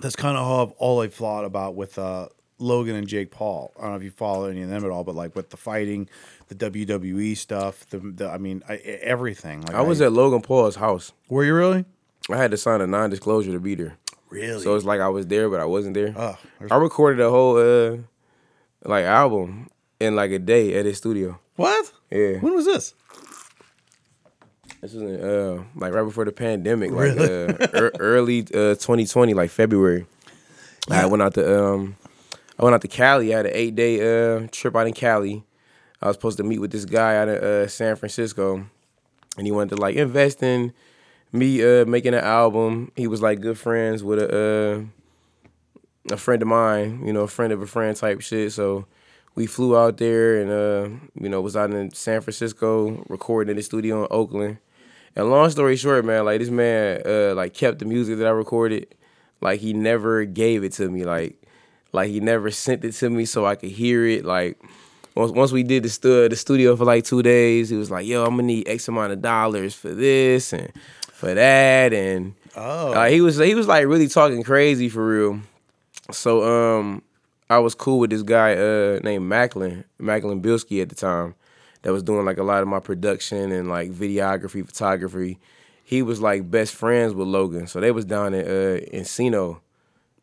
That's 0.01 0.15
kind 0.15 0.37
of 0.37 0.45
all, 0.45 0.75
all 0.77 1.01
I 1.01 1.07
thought 1.07 1.45
about 1.45 1.75
with 1.75 1.97
uh, 1.97 2.27
Logan 2.59 2.95
and 2.95 3.07
Jake 3.07 3.31
Paul. 3.31 3.73
I 3.77 3.81
don't 3.83 3.91
know 3.91 3.97
if 3.97 4.03
you 4.03 4.11
follow 4.11 4.45
any 4.45 4.61
of 4.61 4.69
them 4.69 4.83
at 4.83 4.91
all, 4.91 5.03
but 5.03 5.15
like 5.15 5.35
with 5.35 5.49
the 5.49 5.57
fighting, 5.57 6.09
the 6.47 6.55
WWE 6.55 7.35
stuff, 7.37 7.87
the, 7.89 7.99
the 7.99 8.29
I 8.29 8.37
mean, 8.37 8.63
I, 8.67 8.75
everything. 8.75 9.61
Like 9.61 9.75
I 9.75 9.81
was 9.81 10.01
at 10.01 10.11
Logan 10.13 10.41
Paul's 10.41 10.75
house. 10.75 11.13
Were 11.29 11.43
you 11.43 11.55
really? 11.55 11.85
I 12.29 12.37
had 12.37 12.51
to 12.51 12.57
sign 12.57 12.81
a 12.81 12.87
non-disclosure 12.87 13.51
to 13.53 13.59
be 13.59 13.75
there. 13.75 13.97
Really? 14.29 14.61
So 14.61 14.75
it's 14.75 14.85
like 14.85 14.99
I 14.99 15.07
was 15.07 15.27
there, 15.27 15.49
but 15.49 15.59
I 15.59 15.65
wasn't 15.65 15.93
there. 15.93 16.13
Oh, 16.17 16.37
I 16.69 16.75
recorded 16.75 17.23
a 17.23 17.29
whole 17.29 17.57
uh 17.57 17.97
like 18.83 19.05
album 19.05 19.69
in 19.99 20.15
like 20.15 20.31
a 20.31 20.39
day 20.39 20.75
at 20.75 20.85
his 20.85 20.97
studio. 20.97 21.39
what? 21.55 21.91
Yeah. 22.11 22.37
When 22.39 22.53
was 22.53 22.65
this? 22.65 22.93
This 24.81 24.93
was 24.93 25.01
in, 25.03 25.21
uh 25.23 25.63
like 25.75 25.93
right 25.93 26.03
before 26.03 26.25
the 26.25 26.31
pandemic, 26.31 26.91
like 26.91 27.15
Really? 27.15 27.47
uh, 27.49 27.67
ear- 27.73 27.91
early 27.99 28.41
uh 28.53 28.75
2020, 28.75 29.33
like 29.33 29.49
February. 29.49 30.05
I 30.89 31.05
went 31.05 31.21
out 31.23 31.33
to 31.35 31.63
um 31.65 31.95
I 32.59 32.63
went 32.63 32.73
out 32.75 32.81
to 32.81 32.87
Cali. 32.87 33.33
I 33.33 33.37
had 33.37 33.45
an 33.47 33.51
eight 33.55 33.75
day 33.75 33.99
uh 33.99 34.47
trip 34.51 34.75
out 34.75 34.87
in 34.87 34.93
Cali. 34.93 35.43
I 36.01 36.07
was 36.07 36.15
supposed 36.15 36.37
to 36.37 36.43
meet 36.43 36.59
with 36.59 36.71
this 36.71 36.85
guy 36.85 37.15
out 37.17 37.27
of 37.27 37.41
uh, 37.43 37.67
San 37.67 37.95
Francisco, 37.95 38.63
and 39.37 39.45
he 39.47 39.51
wanted 39.51 39.75
to 39.75 39.81
like 39.81 39.95
invest 39.95 40.43
in 40.43 40.71
me 41.31 41.61
uh 41.63 41.85
making 41.85 42.13
an 42.13 42.23
album. 42.23 42.91
He 42.95 43.07
was 43.07 43.21
like 43.21 43.41
good 43.41 43.57
friends 43.57 44.03
with 44.03 44.19
a 44.19 44.85
uh, 46.09 46.13
a 46.13 46.17
friend 46.17 46.41
of 46.41 46.47
mine, 46.47 47.01
you 47.05 47.11
know, 47.11 47.21
a 47.21 47.27
friend 47.27 47.51
of 47.51 47.61
a 47.61 47.67
friend 47.67 47.97
type 47.97 48.21
shit. 48.21 48.53
So 48.53 48.85
we 49.35 49.45
flew 49.47 49.75
out 49.77 49.97
there 49.97 50.39
and 50.41 50.51
uh, 50.51 50.97
you 51.19 51.29
know, 51.29 51.41
was 51.41 51.57
out 51.57 51.71
in 51.71 51.91
San 51.93 52.21
Francisco 52.21 53.03
recording 53.09 53.49
in 53.51 53.57
the 53.57 53.63
studio 53.63 54.03
in 54.03 54.07
Oakland. 54.11 54.59
And 55.17 55.29
long 55.31 55.49
story 55.49 55.75
short, 55.75 56.05
man, 56.05 56.25
like 56.25 56.39
this 56.39 56.49
man 56.51 57.01
uh 57.05 57.33
like 57.35 57.53
kept 57.53 57.79
the 57.79 57.85
music 57.85 58.19
that 58.19 58.27
I 58.27 58.29
recorded. 58.29 58.93
Like 59.41 59.59
he 59.59 59.73
never 59.73 60.25
gave 60.25 60.63
it 60.63 60.73
to 60.73 60.89
me. 60.89 61.03
Like 61.05 61.41
like 61.91 62.09
he 62.09 62.19
never 62.19 62.51
sent 62.51 62.85
it 62.85 62.91
to 62.93 63.09
me 63.09 63.25
so 63.25 63.45
I 63.45 63.55
could 63.55 63.71
hear 63.71 64.05
it. 64.05 64.23
Like 64.25 64.59
once 65.15 65.31
once 65.31 65.51
we 65.51 65.63
did 65.63 65.81
the 65.83 65.89
stu- 65.89 66.29
the 66.29 66.35
studio 66.35 66.75
for 66.75 66.85
like 66.85 67.03
two 67.03 67.23
days, 67.23 67.69
he 67.69 67.75
was 67.77 67.89
like, 67.89 68.05
"Yo, 68.05 68.23
I'm 68.23 68.31
gonna 68.31 68.43
need 68.43 68.67
X 68.69 68.87
amount 68.87 69.11
of 69.13 69.21
dollars 69.23 69.73
for 69.73 69.89
this 69.89 70.53
and 70.53 70.71
for 71.11 71.33
that," 71.33 71.93
and 71.93 72.35
Oh. 72.55 72.93
uh, 72.93 73.07
he 73.07 73.21
was 73.21 73.37
he 73.37 73.55
was 73.55 73.67
like 73.67 73.85
really 73.87 74.07
talking 74.07 74.43
crazy 74.43 74.87
for 74.89 75.03
real. 75.07 75.39
So 76.11 76.43
um, 76.79 77.01
I 77.49 77.57
was 77.59 77.73
cool 77.75 77.97
with 77.99 78.11
this 78.11 78.21
guy 78.23 78.53
uh 78.55 78.99
named 79.03 79.25
Macklin 79.25 79.83
Macklin 79.97 80.41
Bilski 80.43 80.81
at 80.81 80.89
the 80.89 80.95
time 80.95 81.33
that 81.87 81.93
was 81.93 82.03
doing 82.03 82.25
like 82.25 82.37
a 82.37 82.43
lot 82.43 82.61
of 82.61 82.67
my 82.67 82.81
production 82.81 83.49
and 83.53 83.69
like 83.69 83.89
videography, 83.89 84.65
photography. 84.65 85.39
He 85.85 86.01
was 86.01 86.19
like 86.19 86.51
best 86.51 86.75
friends 86.75 87.13
with 87.13 87.29
Logan, 87.29 87.65
so 87.67 87.79
they 87.79 87.91
was 87.91 88.03
down 88.03 88.33
in 88.33 88.45
uh, 88.45 88.79
Encino, 88.93 89.61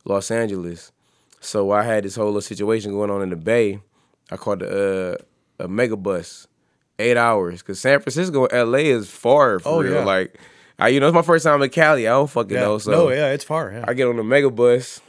Los 0.04 0.30
Angeles. 0.30 0.92
So 1.40 1.70
I 1.70 1.82
had 1.82 2.04
this 2.04 2.16
whole 2.16 2.26
little 2.26 2.42
situation 2.42 2.92
going 2.92 3.10
on 3.10 3.22
in 3.22 3.30
the 3.30 3.36
Bay. 3.36 3.80
I 4.30 4.36
caught 4.36 4.60
a, 4.60 5.14
uh, 5.14 5.16
a 5.60 5.66
mega 5.66 5.96
bus, 5.96 6.46
eight 6.98 7.16
hours, 7.16 7.62
cause 7.62 7.80
San 7.80 7.98
Francisco, 8.00 8.44
and 8.44 8.70
LA 8.70 8.80
is 8.80 9.08
far 9.08 9.58
for 9.58 9.68
Oh, 9.70 9.80
real. 9.82 9.94
yeah. 9.94 10.04
Like, 10.04 10.38
I 10.78 10.88
you 10.88 11.00
know 11.00 11.06
it's 11.08 11.14
my 11.14 11.22
first 11.22 11.44
time 11.44 11.62
in 11.62 11.70
Cali. 11.70 12.06
I 12.06 12.10
don't 12.10 12.28
fucking 12.28 12.52
Yeah. 12.52 12.60
know. 12.60 12.76
So 12.76 12.90
no, 12.90 13.08
yeah, 13.10 13.30
it's 13.32 13.44
far. 13.44 13.72
Yeah. 13.72 13.86
I 13.88 13.94
get 13.94 14.06
on 14.06 14.16
the 14.18 14.22
mega 14.22 14.50
bus, 14.50 15.00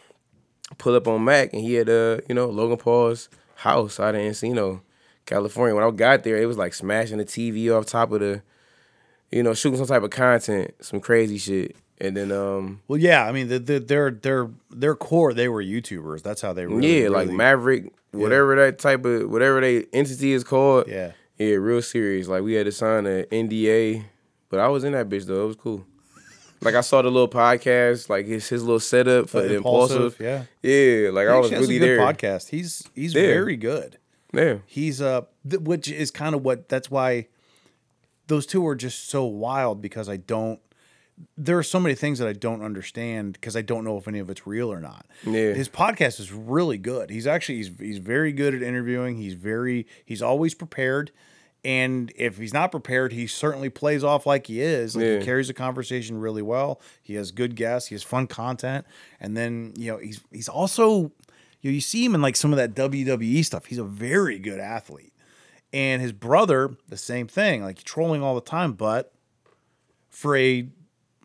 pull 0.78 0.96
up 0.96 1.06
on 1.10 1.22
Mac, 1.26 1.52
and 1.52 1.62
he 1.62 1.74
had 1.74 1.90
uh, 1.90 2.20
you 2.30 2.34
know, 2.36 2.46
Logan 2.46 2.78
Paul's 2.78 3.28
house 3.56 4.00
out 4.00 4.16
in 4.16 4.32
Encino, 4.32 4.80
California. 5.26 5.76
When 5.76 5.84
I 5.84 5.92
got 5.92 6.24
there, 6.24 6.38
it 6.38 6.46
was 6.46 6.58
like 6.58 6.74
smashing 6.74 7.18
the 7.18 7.26
TV 7.26 7.76
off 7.76 7.86
top 7.86 8.12
of 8.12 8.20
the, 8.20 8.42
you 9.32 9.44
know, 9.44 9.54
shooting 9.54 9.78
some 9.78 9.88
type 9.88 10.04
of 10.04 10.10
content, 10.12 10.74
some 10.82 11.00
crazy 11.00 11.38
shit. 11.38 11.76
And 12.00 12.16
then 12.18 12.32
um 12.32 12.82
well, 12.88 13.00
yeah. 13.00 13.26
I 13.26 13.32
mean, 13.32 13.48
the, 13.48 13.58
the, 13.60 13.80
their 13.80 14.12
their 14.12 14.50
their 14.70 14.96
core, 14.96 15.34
they 15.34 15.48
were 15.48 15.64
YouTubers. 15.64 16.22
That's 16.24 16.42
how 16.42 16.52
they 16.54 16.66
really, 16.66 17.04
yeah, 17.04 17.10
like 17.10 17.30
Maverick, 17.30 17.94
whatever 18.12 18.56
that 18.58 18.80
type 18.80 19.06
of 19.06 19.30
whatever 19.30 19.62
they 19.62 19.86
entity 19.94 20.34
is 20.34 20.44
called. 20.44 20.88
Yeah. 20.88 21.12
Yeah, 21.38 21.56
real 21.56 21.82
serious. 21.82 22.28
Like 22.28 22.44
we 22.44 22.54
had 22.54 22.66
to 22.66 22.72
sign 22.72 23.06
an 23.06 23.24
NDA, 23.26 24.04
but 24.50 24.60
I 24.60 24.68
was 24.68 24.84
in 24.84 24.92
that 24.94 25.08
bitch 25.10 25.26
though. 25.26 25.46
It 25.46 25.48
was 25.48 25.56
cool. 25.56 25.86
Like 26.62 26.76
I 26.76 26.82
saw 26.82 27.02
the 27.02 27.10
little 27.12 27.28
podcast, 27.30 28.10
like 28.10 28.26
his 28.26 28.48
his 28.50 28.64
little 28.64 28.80
setup 28.80 29.30
for 29.30 29.42
the 29.42 29.56
Impulsive, 29.56 29.98
impulsive. 30.20 30.22
yeah. 30.22 30.44
Yeah, 30.64 31.10
like 31.12 31.28
He 31.28 31.34
I 31.34 31.38
was 31.40 31.52
really 31.52 31.78
there. 31.78 32.00
podcast. 32.00 32.50
He's 32.50 32.84
he's 32.96 33.14
Yeah. 33.14 33.22
very 33.22 33.56
good. 33.58 33.98
Yeah. 34.34 34.58
He's 34.66 35.02
uh, 35.02 35.22
th- 35.50 35.62
which 35.62 35.90
is 35.90 36.12
kind 36.12 36.36
of 36.36 36.44
what 36.44 36.68
that's 36.70 36.90
why 36.92 37.28
those 38.28 38.46
two 38.46 38.66
are 38.68 38.76
just 38.76 39.10
so 39.10 39.26
wild 39.26 39.82
because 39.82 40.10
I 40.10 40.18
don't. 40.18 40.60
There 41.38 41.58
are 41.58 41.64
so 41.64 41.80
many 41.80 41.96
things 41.96 42.20
that 42.20 42.28
I 42.28 42.34
don't 42.34 42.62
understand 42.62 43.34
because 43.34 43.56
I 43.56 43.62
don't 43.62 43.86
know 43.86 43.98
if 43.98 44.06
any 44.08 44.20
of 44.20 44.30
it's 44.30 44.46
real 44.46 44.70
or 44.72 44.82
not. 44.82 45.06
Yeah. 45.26 45.54
His 45.54 45.70
podcast 45.70 46.20
is 46.20 46.34
really 46.34 46.78
good. 46.78 47.10
He's 47.10 47.26
actually 47.28 47.58
he's 47.58 47.72
he's 47.80 47.98
very 48.00 48.34
good 48.34 48.54
at 48.54 48.62
interviewing. 48.62 49.16
He's 49.16 49.36
very 49.36 49.88
he's 50.04 50.22
always 50.22 50.54
prepared, 50.54 51.12
And 51.64 52.12
if 52.18 52.38
he's 52.38 52.54
not 52.54 52.70
prepared, 52.72 53.14
he 53.14 53.28
certainly 53.28 53.70
plays 53.70 54.04
off 54.04 54.26
like 54.26 54.48
he 54.48 54.60
is. 54.62 54.96
Like 54.98 55.06
Yeah. 55.06 55.20
he 55.20 55.26
carries 55.26 55.48
the 55.48 55.54
conversation 55.54 56.20
really 56.20 56.42
well. 56.42 56.82
He 57.02 57.14
has 57.16 57.32
good 57.32 57.56
guests. 57.56 57.88
He 57.88 57.96
has 57.96 58.04
fun 58.04 58.28
content. 58.28 58.86
And 59.22 59.38
then 59.38 59.72
you 59.78 59.94
know 59.94 59.98
he's 60.00 60.20
he's 60.34 60.50
also 60.50 61.14
you 61.66 61.72
know, 61.72 61.74
you 61.74 61.82
see 61.82 62.06
him 62.06 62.14
in 62.14 62.22
like 62.22 62.36
some 62.36 62.54
of 62.54 62.58
that 62.58 62.76
WWE 62.76 63.44
stuff. 63.44 63.66
He's 63.66 63.80
a 63.80 63.84
very 63.84 64.38
good 64.38 64.60
athlete. 64.60 65.14
And 65.74 66.00
his 66.00 66.12
brother, 66.12 66.76
the 66.90 66.96
same 66.96 67.26
thing, 67.26 67.64
like 67.64 67.84
trolling 67.84 68.22
all 68.22 68.36
the 68.36 68.42
time, 68.42 68.74
but 68.74 69.12
for 70.08 70.38
a 70.38 70.68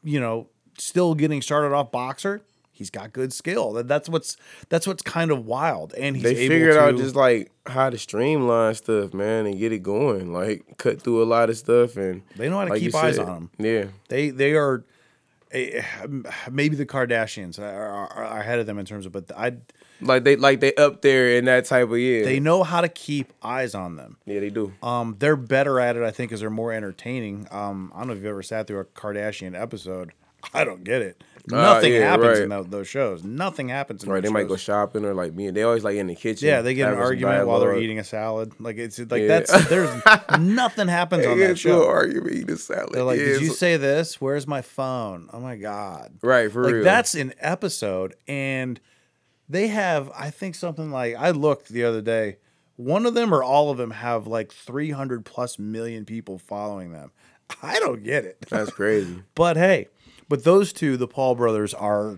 you 0.03 0.19
know 0.19 0.49
still 0.79 1.15
getting 1.15 1.43
started 1.43 1.75
off 1.75 1.93
boxer, 1.93 2.41
he's 2.73 2.89
got 2.89 3.13
good 3.13 3.35
skill. 3.35 3.75
That 3.75 3.87
that's 3.87 4.09
what's 4.09 4.39
that's 4.71 4.87
what's 4.87 5.03
kind 5.03 5.31
of 5.31 5.45
wild. 5.45 5.93
And 5.93 6.17
he's 6.17 6.25
They 6.25 6.49
figured 6.49 6.73
to, 6.73 6.81
out 6.81 6.97
just 6.97 7.15
like 7.15 7.53
how 7.67 7.91
to 7.91 7.99
streamline 7.99 8.75
stuff, 8.77 9.13
man, 9.13 9.45
and 9.45 9.59
get 9.59 9.73
it 9.73 9.83
going. 9.83 10.33
Like 10.33 10.79
cut 10.79 11.03
through 11.03 11.23
a 11.23 11.25
lot 11.27 11.51
of 11.51 11.59
stuff, 11.59 11.99
and 11.99 12.23
They 12.35 12.49
know 12.49 12.57
how 12.61 12.65
to 12.65 12.71
like 12.71 12.81
keep 12.81 12.95
eyes 12.95 13.17
said, 13.17 13.29
on 13.29 13.37
'em. 13.37 13.51
Yeah, 13.59 13.85
They 14.09 14.31
they 14.31 14.55
are 14.55 14.87
maybe 15.53 16.77
the 16.77 16.87
Kardashians 16.87 17.59
are, 17.59 17.65
are, 17.65 18.13
are 18.13 18.41
ahead 18.41 18.59
of 18.59 18.67
them 18.67 18.79
in 18.79 18.87
terms 18.87 19.07
of, 19.07 19.13
but 19.13 19.31
I 19.37 19.57
like 20.01 20.25
they 20.25 20.37
like 20.37 20.61
they 20.61 20.75
up 20.75 21.03
there 21.03 21.31
in 21.31 21.45
that 21.47 21.65
type 21.65 21.91
of 21.91 21.99
yeah. 21.99 22.25
they 22.25 22.41
know 22.41 22.63
how 22.63 22.81
to 22.81 22.89
keep 22.89 23.33
eyes 23.43 23.75
on 23.75 23.97
them. 23.97 24.17
yeah, 24.27 24.41
they 24.41 24.51
do. 24.51 24.73
Um, 24.83 25.17
they're 25.19 25.37
better 25.37 25.81
at 25.81 25.97
it, 25.97 26.03
I 26.03 26.11
think, 26.11 26.31
because 26.31 26.41
they're 26.41 26.51
more 26.51 26.73
entertaining. 26.73 27.47
Um, 27.51 27.93
I 27.95 27.99
don't 27.99 28.09
know 28.09 28.13
if 28.15 28.19
you've 28.19 28.27
ever 28.27 28.43
sat 28.43 28.67
through 28.67 28.81
a 28.81 28.85
Kardashian 28.85 29.61
episode. 29.61 30.13
I 30.55 30.65
don't 30.65 30.85
get 30.85 31.03
it. 31.03 31.23
Nothing 31.47 31.93
Uh, 31.93 31.97
yeah, 31.97 32.11
happens 32.11 32.27
right. 32.29 32.43
in 32.43 32.49
tho- 32.51 32.63
those 32.65 32.89
shows. 32.89 33.25
Nothing 33.25 33.69
happens 33.69 34.05
in 34.05 34.11
Right, 34.11 34.21
they 34.23 34.29
those 34.29 34.33
might 34.33 34.49
go 34.49 34.57
shopping 34.57 35.05
or 35.05 35.15
like 35.15 35.35
being. 35.35 35.55
They 35.55 35.63
always 35.63 35.83
like 35.85 35.97
in 35.97 36.07
the 36.07 36.15
kitchen. 36.15 36.49
Yeah, 36.49 36.63
they 36.63 36.75
get 36.75 36.93
an 36.93 36.99
argument 36.99 37.47
while 37.47 37.61
they're 37.61 37.77
eating 37.79 37.99
a 37.99 38.05
salad. 38.05 38.53
Like 38.61 38.77
it's 38.79 38.99
like 38.99 39.23
Yeah. 39.23 39.27
that's 39.29 39.69
there's 39.69 39.91
nothing 40.39 40.89
happens 40.89 41.27
on 41.27 41.39
that 41.39 41.59
show. 41.59 41.87
argument, 41.89 42.35
eating 42.35 42.51
a 42.53 42.57
salad. 42.57 42.91
They're 42.93 43.05
like, 43.05 43.19
Yeah, 43.19 43.25
"Did 43.27 43.43
you 43.43 43.51
say 43.51 43.77
this? 43.77 44.21
Where's 44.21 44.47
my 44.47 44.63
phone? 44.63 45.29
Oh 45.33 45.41
my 45.41 45.57
god!" 45.57 46.13
Right, 46.23 46.51
for 46.53 46.65
like 46.65 46.75
real. 46.75 46.85
that's 46.85 47.15
an 47.15 47.33
episode, 47.39 48.15
and 48.29 48.81
they 49.49 49.69
have, 49.69 50.11
I 50.15 50.31
think, 50.31 50.55
something 50.55 50.91
like 50.91 51.17
I 51.17 51.31
looked 51.31 51.69
the 51.71 51.85
other 51.85 52.01
day. 52.03 52.37
One 52.77 53.05
of 53.05 53.15
them 53.15 53.35
or 53.35 53.43
all 53.43 53.71
of 53.71 53.77
them 53.79 53.91
have 53.91 54.27
like 54.27 54.53
300 54.53 55.25
plus 55.25 55.59
million 55.59 56.05
people 56.05 56.39
following 56.39 56.93
them. 56.93 57.11
I 57.63 57.79
don't 57.81 58.03
get 58.05 58.25
it. 58.25 58.47
That's 58.49 58.71
crazy. 58.71 59.23
But 59.35 59.57
hey, 59.57 59.89
but 60.31 60.45
those 60.45 60.73
two, 60.73 60.97
the 60.97 61.07
Paul 61.07 61.35
brothers, 61.35 61.75
are 61.75 62.17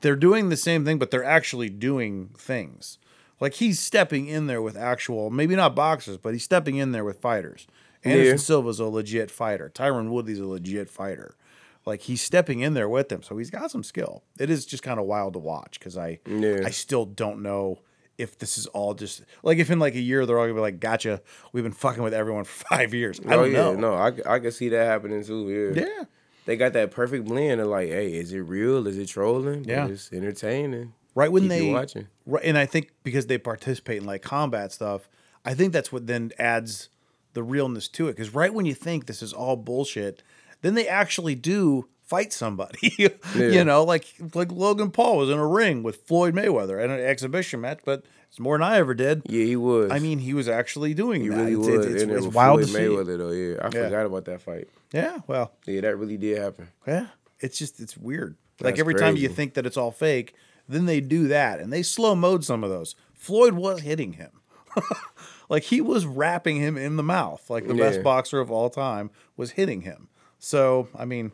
they're 0.00 0.16
doing 0.16 0.48
the 0.48 0.56
same 0.56 0.84
thing, 0.84 0.98
but 0.98 1.12
they're 1.12 1.22
actually 1.22 1.68
doing 1.68 2.30
things. 2.36 2.98
Like 3.38 3.54
he's 3.54 3.78
stepping 3.78 4.26
in 4.26 4.46
there 4.48 4.60
with 4.62 4.76
actual, 4.76 5.30
maybe 5.30 5.54
not 5.54 5.76
boxers, 5.76 6.16
but 6.16 6.32
he's 6.32 6.42
stepping 6.42 6.76
in 6.76 6.90
there 6.92 7.04
with 7.04 7.20
fighters. 7.20 7.68
Anderson 8.02 8.32
Yeah. 8.32 8.36
Silva's 8.36 8.80
a 8.80 8.86
legit 8.86 9.30
fighter. 9.30 9.70
Tyron 9.72 10.08
Woodley's 10.10 10.40
a 10.40 10.46
legit 10.46 10.88
fighter. 10.88 11.36
Like 11.84 12.00
he's 12.02 12.20
stepping 12.22 12.60
in 12.60 12.74
there 12.74 12.88
with 12.88 13.10
them, 13.10 13.22
so 13.22 13.36
he's 13.36 13.50
got 13.50 13.70
some 13.70 13.84
skill. 13.84 14.24
It 14.40 14.50
is 14.50 14.64
just 14.66 14.82
kind 14.82 14.98
of 14.98 15.06
wild 15.06 15.34
to 15.34 15.38
watch 15.38 15.78
because 15.78 15.96
I, 15.96 16.18
Yeah. 16.26 16.62
I 16.64 16.70
still 16.70 17.04
don't 17.04 17.42
know 17.42 17.78
if 18.18 18.38
this 18.38 18.56
is 18.56 18.66
all 18.68 18.94
just 18.94 19.22
like 19.42 19.58
if 19.58 19.70
in 19.70 19.78
like 19.78 19.94
a 19.94 20.00
year 20.00 20.24
they're 20.24 20.38
all 20.38 20.46
gonna 20.46 20.54
be 20.54 20.60
like, 20.60 20.80
"Gotcha, 20.80 21.20
we've 21.52 21.62
been 21.62 21.72
fucking 21.72 22.02
with 22.02 22.14
everyone 22.14 22.44
for 22.44 22.64
five 22.70 22.94
years." 22.94 23.20
I 23.20 23.34
oh 23.34 23.42
don't 23.44 23.52
yeah, 23.52 23.58
know. 23.58 23.74
no, 23.74 23.94
I 24.26 24.38
can 24.38 24.50
see 24.52 24.70
that 24.70 24.86
happening 24.86 25.22
too. 25.22 25.72
Yeah, 25.76 25.82
Yeah. 25.84 26.04
They 26.46 26.56
got 26.56 26.72
that 26.72 26.90
perfect 26.92 27.26
blend 27.26 27.60
of 27.60 27.66
like, 27.68 27.88
hey, 27.88 28.14
is 28.14 28.32
it 28.32 28.38
real? 28.40 28.86
Is 28.86 28.96
it 28.96 29.06
trolling? 29.08 29.62
But 29.64 29.68
Yeah. 29.70 29.86
it's 29.88 30.10
entertaining. 30.12 30.94
right 31.14 31.30
when 31.30 31.42
Keep 31.44 31.52
you 31.52 31.58
they 31.66 31.72
watching. 31.72 32.06
right 32.26 32.44
and 32.44 32.56
i 32.58 32.66
think 32.66 32.90
because 33.02 33.26
they 33.26 33.38
participate 33.38 33.98
in 34.02 34.04
like 34.04 34.20
combat 34.22 34.70
stuff 34.72 35.08
i 35.46 35.54
think 35.54 35.72
that's 35.72 35.90
what 35.90 36.06
then 36.06 36.30
adds 36.38 36.88
the 37.32 37.42
realness 37.42 37.88
to 37.88 38.08
it 38.08 38.12
because 38.16 38.34
right 38.34 38.52
when 38.52 38.66
you 38.66 38.74
think 38.74 39.06
this 39.06 39.22
is 39.22 39.32
all 39.32 39.56
bullshit 39.56 40.22
then 40.62 40.74
they 40.74 40.86
actually 40.86 41.34
do 41.34 41.86
fight 42.04 42.32
somebody 42.34 42.92
you 43.34 43.64
know 43.64 43.82
like 43.82 44.14
like 44.34 44.52
logan 44.52 44.90
paul 44.90 45.16
was 45.16 45.30
in 45.30 45.38
a 45.38 45.46
ring 45.46 45.82
with 45.82 46.02
floyd 46.06 46.34
mayweather 46.34 46.82
in 46.84 46.90
an 46.90 47.00
exhibition 47.00 47.60
match 47.62 47.80
but 47.84 48.04
it's 48.36 48.40
more 48.42 48.58
than 48.58 48.62
i 48.66 48.76
ever 48.76 48.92
did 48.92 49.22
Yeah, 49.26 49.44
he 49.46 49.56
was. 49.56 49.90
i 49.90 49.98
mean 49.98 50.18
he 50.18 50.34
was 50.34 50.46
actually 50.46 50.92
doing 50.92 51.22
he 51.22 51.28
that 51.30 51.36
really 51.36 51.52
it's, 51.52 51.58
was. 51.66 51.68
it's, 51.68 51.86
it's, 51.86 52.02
in 52.02 52.08
there 52.10 52.18
it's 52.18 52.26
wild 52.26 52.60
to 52.60 52.66
see 52.66 52.78
Mayweather 52.80 53.16
though. 53.16 53.30
Yeah, 53.30 53.56
I 53.62 53.64
Yeah. 53.74 53.84
forgot 53.84 54.04
about 54.06 54.24
that 54.26 54.42
fight. 54.42 54.68
yeah 54.92 55.18
well 55.26 55.52
Yeah, 55.64 55.80
that 55.80 55.96
really 55.96 56.18
did 56.18 56.36
happen. 56.38 56.68
Yeah, 56.86 57.06
it's 57.40 57.58
just 57.58 57.80
it's 57.80 57.96
weird. 57.96 58.36
like 58.60 58.74
That's 58.74 58.80
every 58.80 58.94
time 58.94 59.16
you 59.16 59.28
think 59.30 59.54
that 59.54 59.64
it's 59.64 59.78
all 59.78 59.90
fake, 59.90 60.34
then 60.68 60.84
they 60.84 61.00
do 61.00 61.28
that 61.28 61.60
and 61.60 61.72
they 61.72 61.82
slow 61.82 62.14
mode 62.14 62.44
some 62.44 62.62
of 62.62 62.68
those. 62.70 62.94
Floyd 63.14 63.54
was 63.54 63.80
hitting 63.80 64.12
him. 64.14 64.30
like 65.48 65.62
he 65.62 65.80
was 65.80 66.04
wrapping 66.04 66.56
him 66.58 66.76
in 66.76 66.96
the 66.96 67.02
mouth. 67.02 67.48
Like 67.48 67.66
the 67.66 67.74
best 67.74 68.02
boxer 68.02 68.40
of 68.40 68.50
all 68.50 68.68
time 68.68 69.10
was 69.36 69.52
hitting 69.52 69.80
him. 69.80 70.08
So, 70.38 70.88
I 70.94 71.06
mean, 71.06 71.32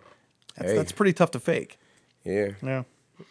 that's, 0.56 0.70
Hey. 0.70 0.76
that's 0.76 0.92
pretty 0.92 1.12
tough 1.12 1.32
to 1.32 1.40
fake. 1.40 1.78
Yeah. 2.24 2.50
Yeah. 2.62 2.84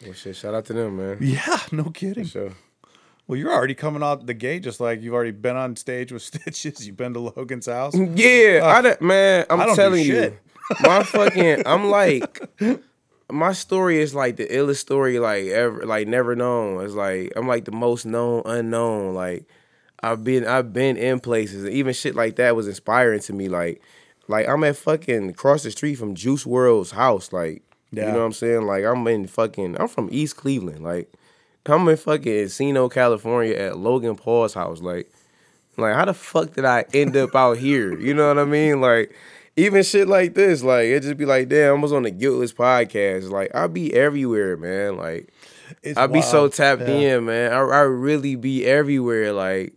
Well, 0.03 0.13
shit, 0.13 0.35
shout 0.35 0.53
out 0.53 0.65
to 0.65 0.73
them, 0.73 0.97
man. 0.97 1.17
Yeah, 1.21 1.57
no 1.71 1.85
kidding. 1.85 2.25
Well, 3.31 3.39
you're 3.39 3.53
already 3.53 3.75
coming 3.75 4.03
out 4.03 4.25
the 4.25 4.33
gate 4.33 4.61
just 4.63 4.81
like 4.81 5.01
you've 5.01 5.13
already 5.13 5.31
been 5.31 5.55
on 5.55 5.77
stage 5.77 6.11
with 6.11 6.21
Stitches. 6.21 6.85
You've 6.85 6.97
been 6.97 7.13
to 7.13 7.21
Logan's 7.21 7.65
house. 7.67 7.95
Mm, 7.95 8.11
yeah, 8.17 8.65
I 8.65 8.81
don't- 8.81 9.01
man, 9.01 9.45
I'm 9.49 9.59
don't 9.59 9.73
telling 9.77 10.05
you, 10.05 10.37
my 10.81 11.01
fucking, 11.03 11.63
I'm 11.65 11.89
like, 11.89 12.41
my 13.31 13.53
story 13.53 13.99
is 14.01 14.13
like 14.13 14.35
the 14.35 14.47
illest 14.47 14.79
story 14.79 15.17
like 15.17 15.45
ever, 15.45 15.85
like 15.85 16.09
never 16.09 16.35
known. 16.35 16.83
It's 16.83 16.93
like 16.93 17.31
I'm 17.37 17.47
like 17.47 17.63
the 17.63 17.71
most 17.71 18.05
known 18.05 18.41
unknown. 18.43 19.13
Like 19.13 19.45
I've 20.03 20.25
been, 20.25 20.45
I've 20.45 20.73
been 20.73 20.97
in 20.97 21.21
places, 21.21 21.63
and 21.63 21.71
even 21.73 21.93
shit 21.93 22.15
like 22.15 22.35
that 22.35 22.57
was 22.57 22.67
inspiring 22.67 23.21
to 23.21 23.31
me. 23.31 23.47
Like, 23.47 23.81
like 24.27 24.45
I'm 24.49 24.61
at 24.65 24.75
fucking 24.75 25.29
across 25.29 25.63
the 25.63 25.71
street 25.71 25.95
from 25.95 26.15
Juice 26.15 26.43
WRLD's 26.43 26.91
house. 26.91 27.31
Like, 27.31 27.63
Yeah. 27.91 28.07
you 28.07 28.11
know 28.11 28.17
what 28.19 28.25
I'm 28.25 28.33
saying? 28.33 28.63
Like 28.63 28.83
I'm 28.83 29.07
in 29.07 29.25
fucking, 29.27 29.79
I'm 29.79 29.87
from 29.87 30.09
East 30.11 30.35
Cleveland. 30.35 30.83
Like, 30.83 31.13
I'm 31.65 31.87
in 31.87 31.97
fucking 31.97 32.31
Encino, 32.31 32.91
California, 32.91 33.55
at 33.55 33.77
Logan 33.77 34.15
Paul's 34.15 34.53
house. 34.53 34.81
Like. 34.81 35.11
Like, 35.77 35.95
how 35.95 36.03
the 36.03 36.13
fuck 36.13 36.53
did 36.53 36.65
I 36.65 36.83
end 36.93 37.15
up 37.15 37.33
out 37.33 37.57
here? 37.57 37.97
You 37.97 38.13
know 38.13 38.27
what 38.27 38.37
I 38.37 38.43
mean? 38.43 38.81
Like, 38.81 39.15
even 39.55 39.83
shit 39.83 40.05
like 40.07 40.33
this, 40.35 40.63
like, 40.63 40.83
it 40.87 40.99
just 41.01 41.15
be 41.17 41.25
like, 41.25 41.47
damn, 41.47 41.77
I 41.77 41.81
was 41.81 41.93
on 41.93 42.03
the 42.03 42.11
Guiltless 42.11 42.51
podcast. 42.53 43.29
Like, 43.31 43.55
I 43.55 43.67
be 43.67 43.91
everywhere, 43.93 44.57
man. 44.57 44.97
Like, 44.97 45.29
It's 45.81 45.97
I 45.97 46.07
be 46.07 46.21
so 46.21 46.49
tapped 46.49 46.81
Yeah. 46.81 47.17
in, 47.17 47.25
man. 47.25 47.53
I, 47.53 47.59
I 47.59 47.79
really 47.81 48.35
be 48.35 48.65
everywhere. 48.65 49.31
Like, 49.31 49.73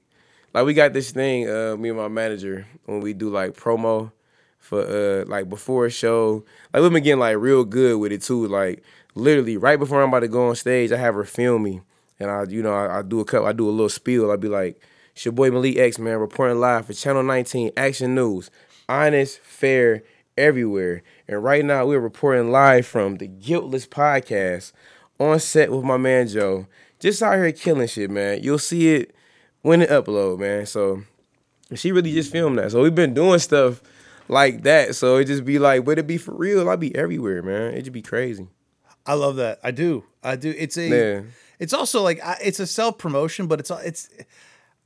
like 0.53 0.67
we 0.67 0.75
got 0.75 0.93
this 0.95 1.13
thing, 1.13 1.49
uh, 1.49 1.77
me 1.79 1.91
and 1.91 1.97
my 1.99 2.09
manager, 2.09 2.67
when 2.87 3.01
we 3.01 3.13
do 3.13 3.31
like 3.31 3.53
promo 3.53 4.11
for 4.59 4.81
uh 4.83 5.25
like 5.27 5.49
before 5.49 5.87
a 5.87 5.91
show. 5.91 6.45
Like 6.73 6.83
we've 6.83 6.93
been 6.93 7.05
getting 7.05 7.21
like 7.21 7.37
real 7.39 7.65
good 7.65 7.99
with 7.99 8.11
it 8.11 8.23
too. 8.23 8.49
Like 8.49 8.83
literally 9.15 9.57
right 9.57 9.79
before 9.79 10.03
I'm 10.03 10.09
about 10.09 10.21
to 10.21 10.29
go 10.29 10.49
on 10.49 10.57
stage, 10.57 10.93
I 10.93 10.97
have 10.97 11.15
her 11.15 11.25
film 11.25 11.63
me. 11.63 11.81
And 12.21 12.31
I, 12.31 12.45
you 12.45 12.63
know, 12.63 12.75
I, 12.75 12.99
I 12.99 13.03
do 13.03 13.21
a 13.21 13.25
cut, 13.25 13.45
I 13.45 13.53
do 13.53 13.69
a 13.69 13.71
little 13.71 13.89
spiel. 13.89 14.31
I'll 14.31 14.37
be 14.37 14.49
like, 14.49 14.81
it's 15.15 15.25
your 15.25 15.33
boy 15.33 15.51
Malik 15.51 15.77
X, 15.77 15.99
man, 15.99 16.19
reporting 16.19 16.61
live 16.61 16.87
for 16.87 16.93
Channel 16.93 17.23
19 17.23 17.73
Action 17.77 18.15
News. 18.15 18.51
Honest, 18.89 19.39
fair, 19.41 20.03
everywhere. 20.37 21.03
And 21.29 21.43
right 21.43 21.65
now 21.65 21.87
we're 21.87 22.01
reporting 22.01 22.51
live 22.51 22.87
from 22.87 23.17
the 23.17 23.27
Guiltless 23.27 23.87
Podcast 23.87 24.73
on 25.19 25.39
set 25.41 25.71
with 25.73 25.85
my 25.85 25.97
man 25.97 26.29
Joe. 26.29 26.67
Just 26.99 27.23
out 27.23 27.35
here 27.35 27.53
killing 27.53 27.87
shit, 27.87 28.11
man. 28.11 28.43
You'll 28.43 28.59
see 28.59 28.95
it 28.95 29.15
when 29.63 29.83
it 29.83 29.91
upload, 29.91 30.39
man. 30.39 30.67
So 30.67 31.03
she 31.75 31.93
really 31.93 32.13
just 32.13 32.33
filmed 32.33 32.59
that. 32.59 32.73
So 32.73 32.83
we've 32.83 32.95
been 32.95 33.15
doing 33.15 33.39
stuff 33.39 33.83
like 34.29 34.63
that. 34.63 34.95
So 34.97 35.17
it 35.17 35.27
just 35.27 35.45
be 35.45 35.59
like, 35.59 35.87
would 35.87 35.99
it 35.99 36.07
be 36.07 36.19
for 36.19 36.35
real? 36.35 36.69
I'd 36.69 36.81
be 36.81 36.95
everywhere, 36.95 37.43
man. 37.43 37.73
It'd 37.73 37.85
just 37.85 37.93
be 37.93 38.03
crazy. 38.03 38.49
I 39.07 39.15
love 39.15 39.37
that. 39.37 39.61
I 39.63 39.71
do. 39.71 40.05
I 40.23 40.37
do. 40.37 40.55
It's 40.57 40.77
a. 40.77 40.89
Yeah. 40.89 41.23
It's 41.59 41.73
also 41.73 42.03
like 42.03 42.21
it's 42.43 42.61
a 42.61 42.67
self 42.67 42.99
promotion, 42.99 43.47
but 43.47 43.61
it's 43.61 43.71
it's. 43.71 44.09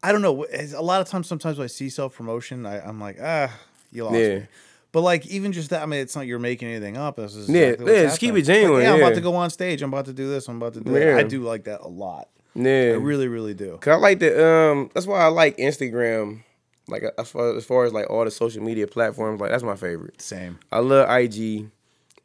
I 0.03 0.13
don't 0.13 0.23
know. 0.23 0.47
A 0.77 0.83
lot 0.83 1.01
of 1.01 1.09
times, 1.09 1.27
sometimes 1.27 1.59
when 1.59 1.65
I 1.65 1.69
see 1.69 1.89
self 1.89 2.17
promotion, 2.17 2.67
I'm 2.67 3.01
like, 3.01 3.19
ah, 3.23 3.53
you 3.93 4.05
lost 4.05 4.17
Yeah. 4.17 4.39
me. 4.41 4.47
But 4.91 5.03
like 5.03 5.27
even 5.27 5.53
just 5.53 5.71
that, 5.71 5.83
I 5.83 5.87
mean, 5.87 6.01
it's 6.01 6.17
not 6.17 6.27
you're 6.27 6.39
making 6.39 6.69
anything 6.69 6.97
up. 6.97 7.17
This 7.17 7.35
is 7.35 7.49
Yeah, 7.49 7.61
exactly 7.63 7.85
what's 7.85 7.97
yeah, 7.97 8.03
just 8.05 8.21
keep 8.21 8.35
it 8.37 8.43
genuine, 8.43 8.75
Like, 8.79 8.83
yeah, 8.85 8.93
I'm 8.95 9.01
about 9.01 9.15
to 9.17 9.21
go 9.21 9.35
on 9.37 9.51
stage. 9.51 9.83
I'm 9.83 9.93
about 9.93 10.07
to 10.07 10.13
do 10.15 10.29
this. 10.29 10.49
I'm 10.49 10.57
about 10.57 10.75
to 10.75 10.81
do 10.81 10.93
that. 10.93 11.01
Yeah. 11.07 11.17
I 11.19 11.23
do 11.25 11.43
like 11.43 11.65
that 11.65 11.81
a 11.83 11.89
lot. 11.89 12.29
Yeah, 12.55 12.93
I 12.95 12.97
really, 12.97 13.29
really 13.29 13.55
do. 13.55 13.77
Cause 13.81 13.93
I 13.93 13.97
like 13.97 14.19
the 14.19 14.45
um. 14.47 14.91
That's 14.95 15.07
why 15.07 15.21
I 15.21 15.27
like 15.29 15.57
Instagram. 15.59 16.43
Like 16.89 17.03
as 17.19 17.29
far 17.31 17.55
as 17.57 17.65
far 17.67 17.85
as 17.85 17.93
like 17.93 18.09
all 18.09 18.25
the 18.25 18.31
social 18.31 18.63
media 18.63 18.87
platforms, 18.87 19.41
like 19.41 19.51
that's 19.51 19.63
my 19.63 19.77
favorite. 19.77 20.21
Same. 20.23 20.59
I 20.73 20.79
love 20.79 21.09
IG, 21.11 21.71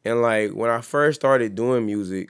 and 0.06 0.22
like 0.22 0.52
when 0.52 0.70
I 0.70 0.82
first 0.82 1.22
started 1.22 1.56
doing 1.56 1.86
music, 1.86 2.30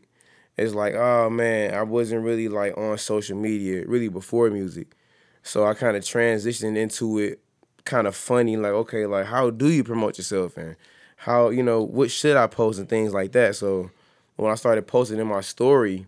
it's 0.58 0.74
like 0.74 0.94
oh 0.96 1.30
man, 1.30 1.74
I 1.74 1.84
wasn't 1.84 2.24
really 2.24 2.48
like 2.48 2.78
on 2.78 2.98
social 2.98 3.38
media 3.38 3.86
really 3.88 4.10
before 4.10 4.50
music, 4.50 4.96
so 5.44 5.66
I 5.66 5.74
kind 5.74 5.98
of 5.98 6.04
transitioned 6.04 6.78
into 6.78 7.20
it, 7.20 7.40
kind 7.86 8.08
of 8.08 8.16
funny 8.16 8.56
like 8.56 8.72
okay 8.72 9.06
like 9.06 9.26
how 9.26 9.50
do 9.50 9.70
you 9.70 9.84
promote 9.84 10.18
yourself 10.18 10.56
and 10.56 10.76
how 11.18 11.50
you 11.50 11.64
know 11.64 11.82
what 11.82 12.12
should 12.12 12.38
I 12.38 12.48
post 12.48 12.80
and 12.80 12.90
things 12.90 13.14
like 13.14 13.32
that. 13.34 13.56
So 13.56 13.92
when 14.36 14.52
I 14.52 14.56
started 14.56 14.88
posting 14.88 15.20
in 15.20 15.28
my 15.28 15.42
story, 15.42 16.06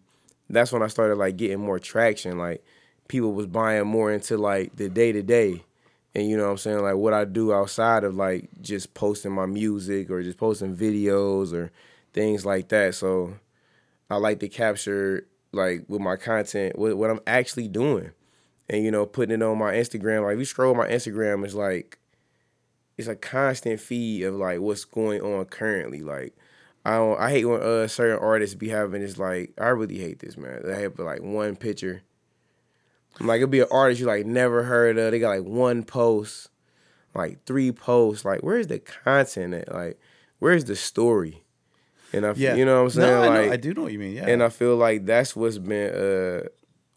that's 0.49 0.71
when 0.71 0.83
I 0.83 0.87
started 0.87 1.15
like 1.15 1.37
getting 1.37 1.59
more 1.59 1.79
traction. 1.79 2.37
Like 2.37 2.63
people 3.07 3.33
was 3.33 3.47
buying 3.47 3.87
more 3.87 4.11
into 4.11 4.37
like 4.37 4.75
the 4.75 4.89
day 4.89 5.11
to 5.11 5.23
day, 5.23 5.63
and 6.15 6.29
you 6.29 6.37
know 6.37 6.45
what 6.45 6.51
I'm 6.51 6.57
saying 6.57 6.79
like 6.79 6.95
what 6.95 7.13
I 7.13 7.25
do 7.25 7.53
outside 7.53 8.05
of 8.05 8.15
like 8.15 8.49
just 8.61 8.93
posting 8.93 9.33
my 9.33 9.45
music 9.45 10.09
or 10.09 10.23
just 10.23 10.37
posting 10.37 10.75
videos 10.75 11.53
or 11.53 11.71
things 12.13 12.45
like 12.45 12.69
that. 12.69 12.95
So 12.95 13.35
I 14.09 14.15
like 14.15 14.39
to 14.39 14.47
capture 14.47 15.27
like 15.51 15.83
with 15.87 16.01
my 16.01 16.15
content 16.15 16.79
what, 16.79 16.97
what 16.97 17.09
I'm 17.09 17.19
actually 17.27 17.67
doing, 17.67 18.11
and 18.69 18.83
you 18.83 18.91
know 18.91 19.05
putting 19.05 19.41
it 19.41 19.43
on 19.43 19.57
my 19.57 19.73
Instagram. 19.73 20.23
Like 20.23 20.33
if 20.33 20.39
you 20.39 20.45
scroll 20.45 20.73
my 20.73 20.87
Instagram, 20.87 21.43
it's 21.43 21.53
like 21.53 21.99
it's 22.97 23.09
a 23.09 23.15
constant 23.15 23.81
feed 23.81 24.23
of 24.23 24.35
like 24.35 24.61
what's 24.61 24.85
going 24.85 25.21
on 25.21 25.43
currently. 25.45 25.99
Like 25.99 26.33
I 26.85 26.95
don't 26.95 27.19
I 27.19 27.29
hate 27.29 27.45
when 27.45 27.61
uh 27.61 27.87
certain 27.87 28.19
artists 28.19 28.55
be 28.55 28.69
having 28.69 29.01
this 29.01 29.17
like 29.17 29.53
I 29.59 29.67
really 29.67 29.99
hate 29.99 30.19
this 30.19 30.37
man. 30.37 30.61
They 30.63 30.81
have 30.81 30.97
like 30.97 31.21
one 31.21 31.57
picture. 31.57 32.03
Like 33.19 33.37
it'll 33.37 33.49
be 33.49 33.61
an 33.61 33.67
artist 33.71 34.01
you 34.01 34.07
like 34.07 34.25
never 34.25 34.63
heard 34.63 34.97
of. 34.97 35.11
They 35.11 35.19
got 35.19 35.37
like 35.37 35.47
one 35.47 35.83
post, 35.83 36.49
like 37.13 37.45
three 37.45 37.71
posts. 37.71 38.25
Like 38.25 38.41
where's 38.41 38.67
the 38.67 38.79
content 38.79 39.53
at? 39.53 39.73
Like 39.73 39.99
where's 40.39 40.65
the 40.65 40.75
story? 40.75 41.43
And 42.13 42.25
I, 42.25 42.33
Yeah, 42.35 42.55
you 42.55 42.65
know 42.65 42.83
what 42.83 42.83
I'm 42.83 42.89
saying? 42.91 43.11
No, 43.11 43.23
I, 43.23 43.27
like 43.27 43.45
know, 43.47 43.53
I 43.53 43.57
do 43.57 43.73
know 43.73 43.83
what 43.83 43.93
you 43.93 43.99
mean. 43.99 44.15
Yeah, 44.15 44.27
and 44.27 44.43
I 44.43 44.49
feel 44.49 44.75
like 44.75 45.05
that's 45.05 45.35
what's 45.35 45.57
been 45.57 45.93
uh 45.93 46.47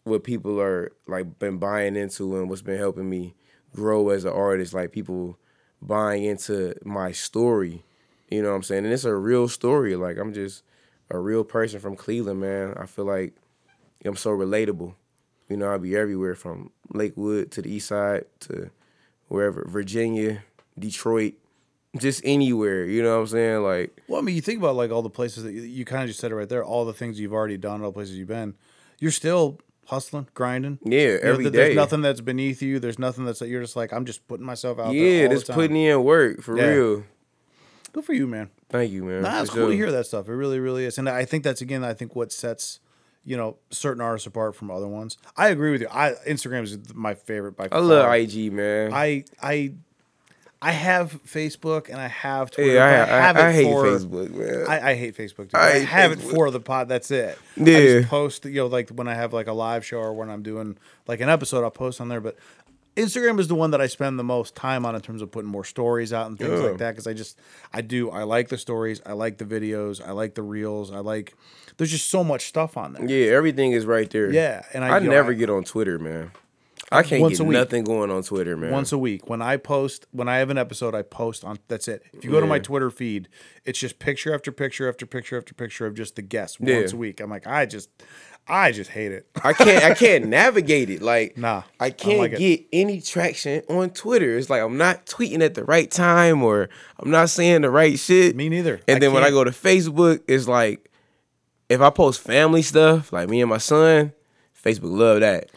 what 0.03 0.23
people 0.23 0.59
are 0.59 0.91
like 1.07 1.39
been 1.39 1.57
buying 1.57 1.95
into 1.95 2.37
and 2.37 2.49
what's 2.49 2.61
been 2.61 2.77
helping 2.77 3.09
me 3.09 3.35
grow 3.73 4.09
as 4.09 4.25
an 4.25 4.33
artist. 4.33 4.73
Like 4.73 4.91
people 4.91 5.37
buying 5.81 6.25
into 6.25 6.75
my 6.83 7.11
story. 7.11 7.83
You 8.29 8.43
know 8.43 8.49
what 8.49 8.55
I'm 8.55 8.63
saying? 8.63 8.85
And 8.85 8.93
it's 8.93 9.05
a 9.05 9.15
real 9.15 9.47
story. 9.47 9.95
Like 9.95 10.17
I'm 10.17 10.33
just 10.33 10.63
a 11.09 11.17
real 11.17 11.43
person 11.43 11.79
from 11.79 11.95
Cleveland, 11.95 12.41
man. 12.41 12.73
I 12.77 12.85
feel 12.85 13.05
like 13.05 13.33
I'm 14.05 14.15
so 14.15 14.31
relatable. 14.31 14.93
You 15.49 15.57
know, 15.57 15.67
I'll 15.71 15.79
be 15.79 15.95
everywhere 15.97 16.35
from 16.35 16.71
Lakewood 16.93 17.51
to 17.51 17.61
the 17.61 17.73
east 17.73 17.87
side 17.87 18.25
to 18.41 18.69
wherever, 19.27 19.65
Virginia, 19.67 20.43
Detroit, 20.77 21.33
just 21.97 22.21
anywhere. 22.23 22.85
You 22.85 23.01
know 23.03 23.15
what 23.15 23.21
I'm 23.21 23.27
saying? 23.27 23.63
Like 23.63 23.99
Well, 24.07 24.19
I 24.19 24.23
mean, 24.23 24.35
you 24.35 24.41
think 24.41 24.59
about 24.59 24.75
like 24.75 24.91
all 24.91 25.01
the 25.01 25.09
places 25.09 25.43
that 25.43 25.51
you, 25.53 25.61
you 25.61 25.85
kind 25.85 26.03
of 26.03 26.07
just 26.09 26.19
said 26.19 26.31
it 26.31 26.35
right 26.35 26.47
there, 26.47 26.63
all 26.63 26.85
the 26.85 26.93
things 26.93 27.19
you've 27.19 27.33
already 27.33 27.57
done, 27.57 27.81
all 27.81 27.89
the 27.89 27.93
places 27.93 28.15
you've 28.17 28.27
been. 28.27 28.55
You're 28.99 29.11
still 29.11 29.59
hustling, 29.87 30.27
grinding. 30.35 30.77
Yeah, 30.83 30.99
You 30.99 31.07
know, 31.07 31.19
every 31.31 31.43
th- 31.45 31.53
There's 31.53 31.75
nothing 31.75 32.01
that's 32.01 32.21
beneath 32.21 32.61
you. 32.61 32.79
There's 32.79 32.99
nothing 32.99 33.25
that's 33.25 33.41
you're 33.41 33.61
just 33.61 33.75
like 33.75 33.91
I'm 33.91 34.05
just 34.05 34.27
putting 34.27 34.45
myself 34.45 34.77
out 34.77 34.91
there. 34.91 34.93
yeah, 34.93 35.23
all 35.23 35.29
the 35.29 35.35
just 35.35 35.51
putting 35.51 35.77
in 35.77 36.03
work 36.03 36.41
for 36.43 36.55
Yeah. 36.57 36.67
real. 36.67 37.03
Good 37.91 38.05
for 38.05 38.13
you, 38.13 38.27
man. 38.27 38.51
Thank 38.69 38.91
you, 38.91 39.03
man. 39.03 39.23
Nah, 39.23 39.41
it's 39.41 39.49
cool 39.49 39.67
to 39.69 39.73
hear 39.75 39.91
that 39.91 40.05
stuff. 40.05 40.27
It 40.29 40.33
really, 40.33 40.59
really 40.59 40.85
is. 40.85 40.99
And 40.99 41.09
I 41.09 41.25
think 41.25 41.43
that's 41.43 41.61
again, 41.61 41.83
I 41.83 41.95
think 41.95 42.15
what 42.15 42.31
sets 42.31 42.79
you 43.25 43.37
know 43.37 43.57
certain 43.69 44.01
artists 44.01 44.25
apart 44.27 44.55
from 44.55 44.71
other 44.71 44.87
ones. 44.87 45.17
I 45.37 45.49
agree 45.49 45.71
with 45.71 45.81
you. 45.81 45.87
I 45.91 46.13
Instagram 46.27 46.63
is 46.63 46.77
my 46.93 47.13
favorite 47.13 47.55
by 47.57 47.65
I 47.65 47.69
far. 47.69 47.81
love 47.81 48.13
IG, 48.13 48.51
man. 48.51 48.93
I 48.93 49.25
I 49.41 49.73
I 50.61 50.71
have 50.71 51.23
Facebook 51.25 51.87
and 51.87 51.97
I 52.01 52.07
have 52.09 52.51
Twitter. 52.51 52.73
yeah, 52.73 52.83
I, 53.09 53.17
I, 53.17 53.21
have 53.21 53.37
I, 53.37 53.49
it 53.49 53.53
hate 53.55 53.71
for, 53.71 53.85
Facebook, 53.85 54.29
man. 54.31 54.65
I, 54.67 54.89
I 54.91 54.95
hate 54.95 55.15
Facebook. 55.15 55.37
Dude. 55.45 55.55
I 55.55 55.69
I, 55.69 55.77
have 55.79 56.11
it 56.11 56.19
for 56.19 56.51
the 56.51 56.59
pod. 56.59 56.89
That's 56.89 57.11
it. 57.11 57.37
I 57.57 57.61
Yeah. 57.61 57.79
just 57.99 58.09
post, 58.09 58.43
you 58.43 58.55
know, 58.55 58.67
like 58.67 58.89
when 58.89 59.07
I 59.07 59.13
have 59.15 59.31
like 59.31 59.47
a 59.47 59.53
live 59.53 59.85
show 59.85 59.99
or 59.99 60.13
when 60.13 60.29
I'm 60.29 60.43
doing 60.43 60.77
like 61.07 61.21
an 61.21 61.29
episode, 61.29 61.63
I'll 61.63 61.71
post 61.71 62.01
on 62.01 62.09
there. 62.09 62.19
But 62.19 62.35
Instagram 62.97 63.39
is 63.39 63.47
the 63.47 63.55
one 63.55 63.71
that 63.71 63.79
I 63.79 63.87
spend 63.87 64.19
the 64.19 64.23
most 64.25 64.53
time 64.53 64.85
on 64.85 64.95
in 64.95 64.99
terms 65.01 65.21
of 65.21 65.31
putting 65.31 65.49
more 65.49 65.63
stories 65.63 66.11
out 66.11 66.27
and 66.27 66.37
things 66.37 66.59
Yeah. 66.59 66.67
like 66.67 66.77
that. 66.79 66.91
Because 66.91 67.07
I 67.07 67.13
just, 67.13 67.39
I 67.71 67.79
do, 67.79 68.09
I 68.09 68.23
like 68.23 68.49
the 68.49 68.57
stories, 68.57 69.01
I 69.05 69.13
like 69.13 69.37
the 69.37 69.45
videos, 69.45 70.05
I 70.05 70.11
like 70.11 70.35
the 70.35 70.43
reels, 70.43 70.91
I 70.91 70.99
like. 70.99 71.35
There's 71.79 71.89
just 71.89 72.09
so 72.11 72.23
much 72.23 72.45
stuff 72.45 72.77
on 72.77 72.93
there. 72.93 73.09
yeah, 73.09 73.31
everything 73.35 73.71
is 73.71 73.85
right 73.87 74.07
there. 74.11 74.31
Yeah, 74.31 74.61
and 74.75 74.83
I- 74.85 74.89
I, 74.89 74.99
you 74.99 75.05
know, 75.05 75.11
never 75.15 75.31
I- 75.31 75.35
get 75.35 75.49
on 75.49 75.63
Twitter, 75.63 75.97
man. 75.97 76.29
I 76.91 77.03
can't 77.03 77.21
Once 77.21 77.37
get 77.37 77.41
a 77.43 77.47
week. 77.47 77.53
nothing 77.57 77.83
going 77.83 78.09
on 78.09 78.23
Twitter, 78.23 78.57
man. 78.57 78.71
Once 78.71 78.91
a 78.91 78.97
week, 78.97 79.29
when 79.29 79.43
I 79.43 79.57
post, 79.57 80.07
when 80.11 80.27
I 80.27 80.37
have 80.37 80.49
an 80.49 80.57
episode, 80.57 80.95
I 80.95 81.03
post 81.03 81.43
on. 81.45 81.59
That's 81.67 81.87
it. 81.87 82.01
If 82.13 82.23
you 82.25 82.31
go 82.31 82.39
to 82.39 82.47
my 82.47 82.57
Twitter 82.57 82.89
feed, 82.89 83.27
it's 83.63 83.77
just 83.77 83.99
picture 83.99 84.33
after 84.33 84.51
picture 84.51 84.89
after 84.89 85.05
picture 85.05 85.37
after 85.37 85.53
picture 85.53 85.85
of 85.85 85.93
just 85.93 86.15
the 86.15 86.23
guests 86.23 86.57
Yeah. 86.59 86.77
once 86.79 86.93
a 86.93 86.97
week. 86.97 87.19
I'm 87.21 87.29
like, 87.29 87.45
I 87.45 87.67
just, 87.67 87.89
I 88.47 88.71
just 88.71 88.89
hate 88.89 89.11
it. 89.11 89.27
I 89.43 89.53
can't 89.53 89.83
I 89.83 89.93
can't 89.93 90.25
navigate 90.39 90.89
it. 90.89 91.03
Like 91.03 91.37
Nah, 91.37 91.61
I 91.79 91.85
I 91.87 91.89
can't 91.91 92.17
like 92.19 92.31
it. 92.33 92.39
get 92.39 92.65
any 92.73 93.01
traction 93.01 93.61
on 93.69 93.91
Twitter. 93.91 94.35
It's 94.35 94.49
like 94.49 94.63
I'm 94.63 94.77
not 94.77 95.05
tweeting 95.05 95.43
at 95.43 95.53
the 95.53 95.65
right 95.65 95.91
time 95.91 96.41
or 96.41 96.69
I'm 96.97 97.11
not 97.11 97.29
saying 97.29 97.61
the 97.61 97.69
right 97.69 97.99
shit. 97.99 98.35
Me 98.35 98.49
neither. 98.49 98.79
And 98.87 98.95
I 98.95 98.99
then 98.99 99.13
when 99.13 99.23
I 99.23 99.29
go 99.29 99.43
to 99.43 99.51
Facebook, 99.51 100.21
it's 100.27 100.47
like 100.47 100.88
if 101.69 101.79
I 101.81 101.89
post 101.91 102.21
family 102.21 102.61
stuff, 102.61 103.13
like 103.13 103.29
me 103.29 103.41
and 103.41 103.49
my 103.49 103.57
son, 103.59 104.11
Facebook 104.63 104.91
love 104.97 105.19
that. 105.21 105.49